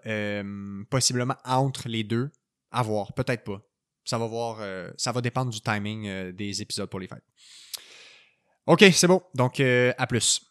possiblement 0.89 1.35
entre 1.45 1.89
les 1.89 2.03
deux. 2.03 2.31
À 2.71 2.83
voir, 2.83 3.11
peut-être 3.13 3.43
pas. 3.43 3.61
Ça 4.05 4.17
va 4.17 4.25
voir, 4.25 4.65
ça 4.97 5.11
va 5.11 5.19
dépendre 5.19 5.51
du 5.51 5.59
timing 5.59 6.31
des 6.31 6.61
épisodes 6.61 6.89
pour 6.89 7.01
les 7.01 7.07
fêtes. 7.07 7.23
Ok, 8.65 8.85
c'est 8.93 9.07
bon. 9.07 9.21
Donc, 9.35 9.59
à 9.59 10.07
plus. 10.07 10.50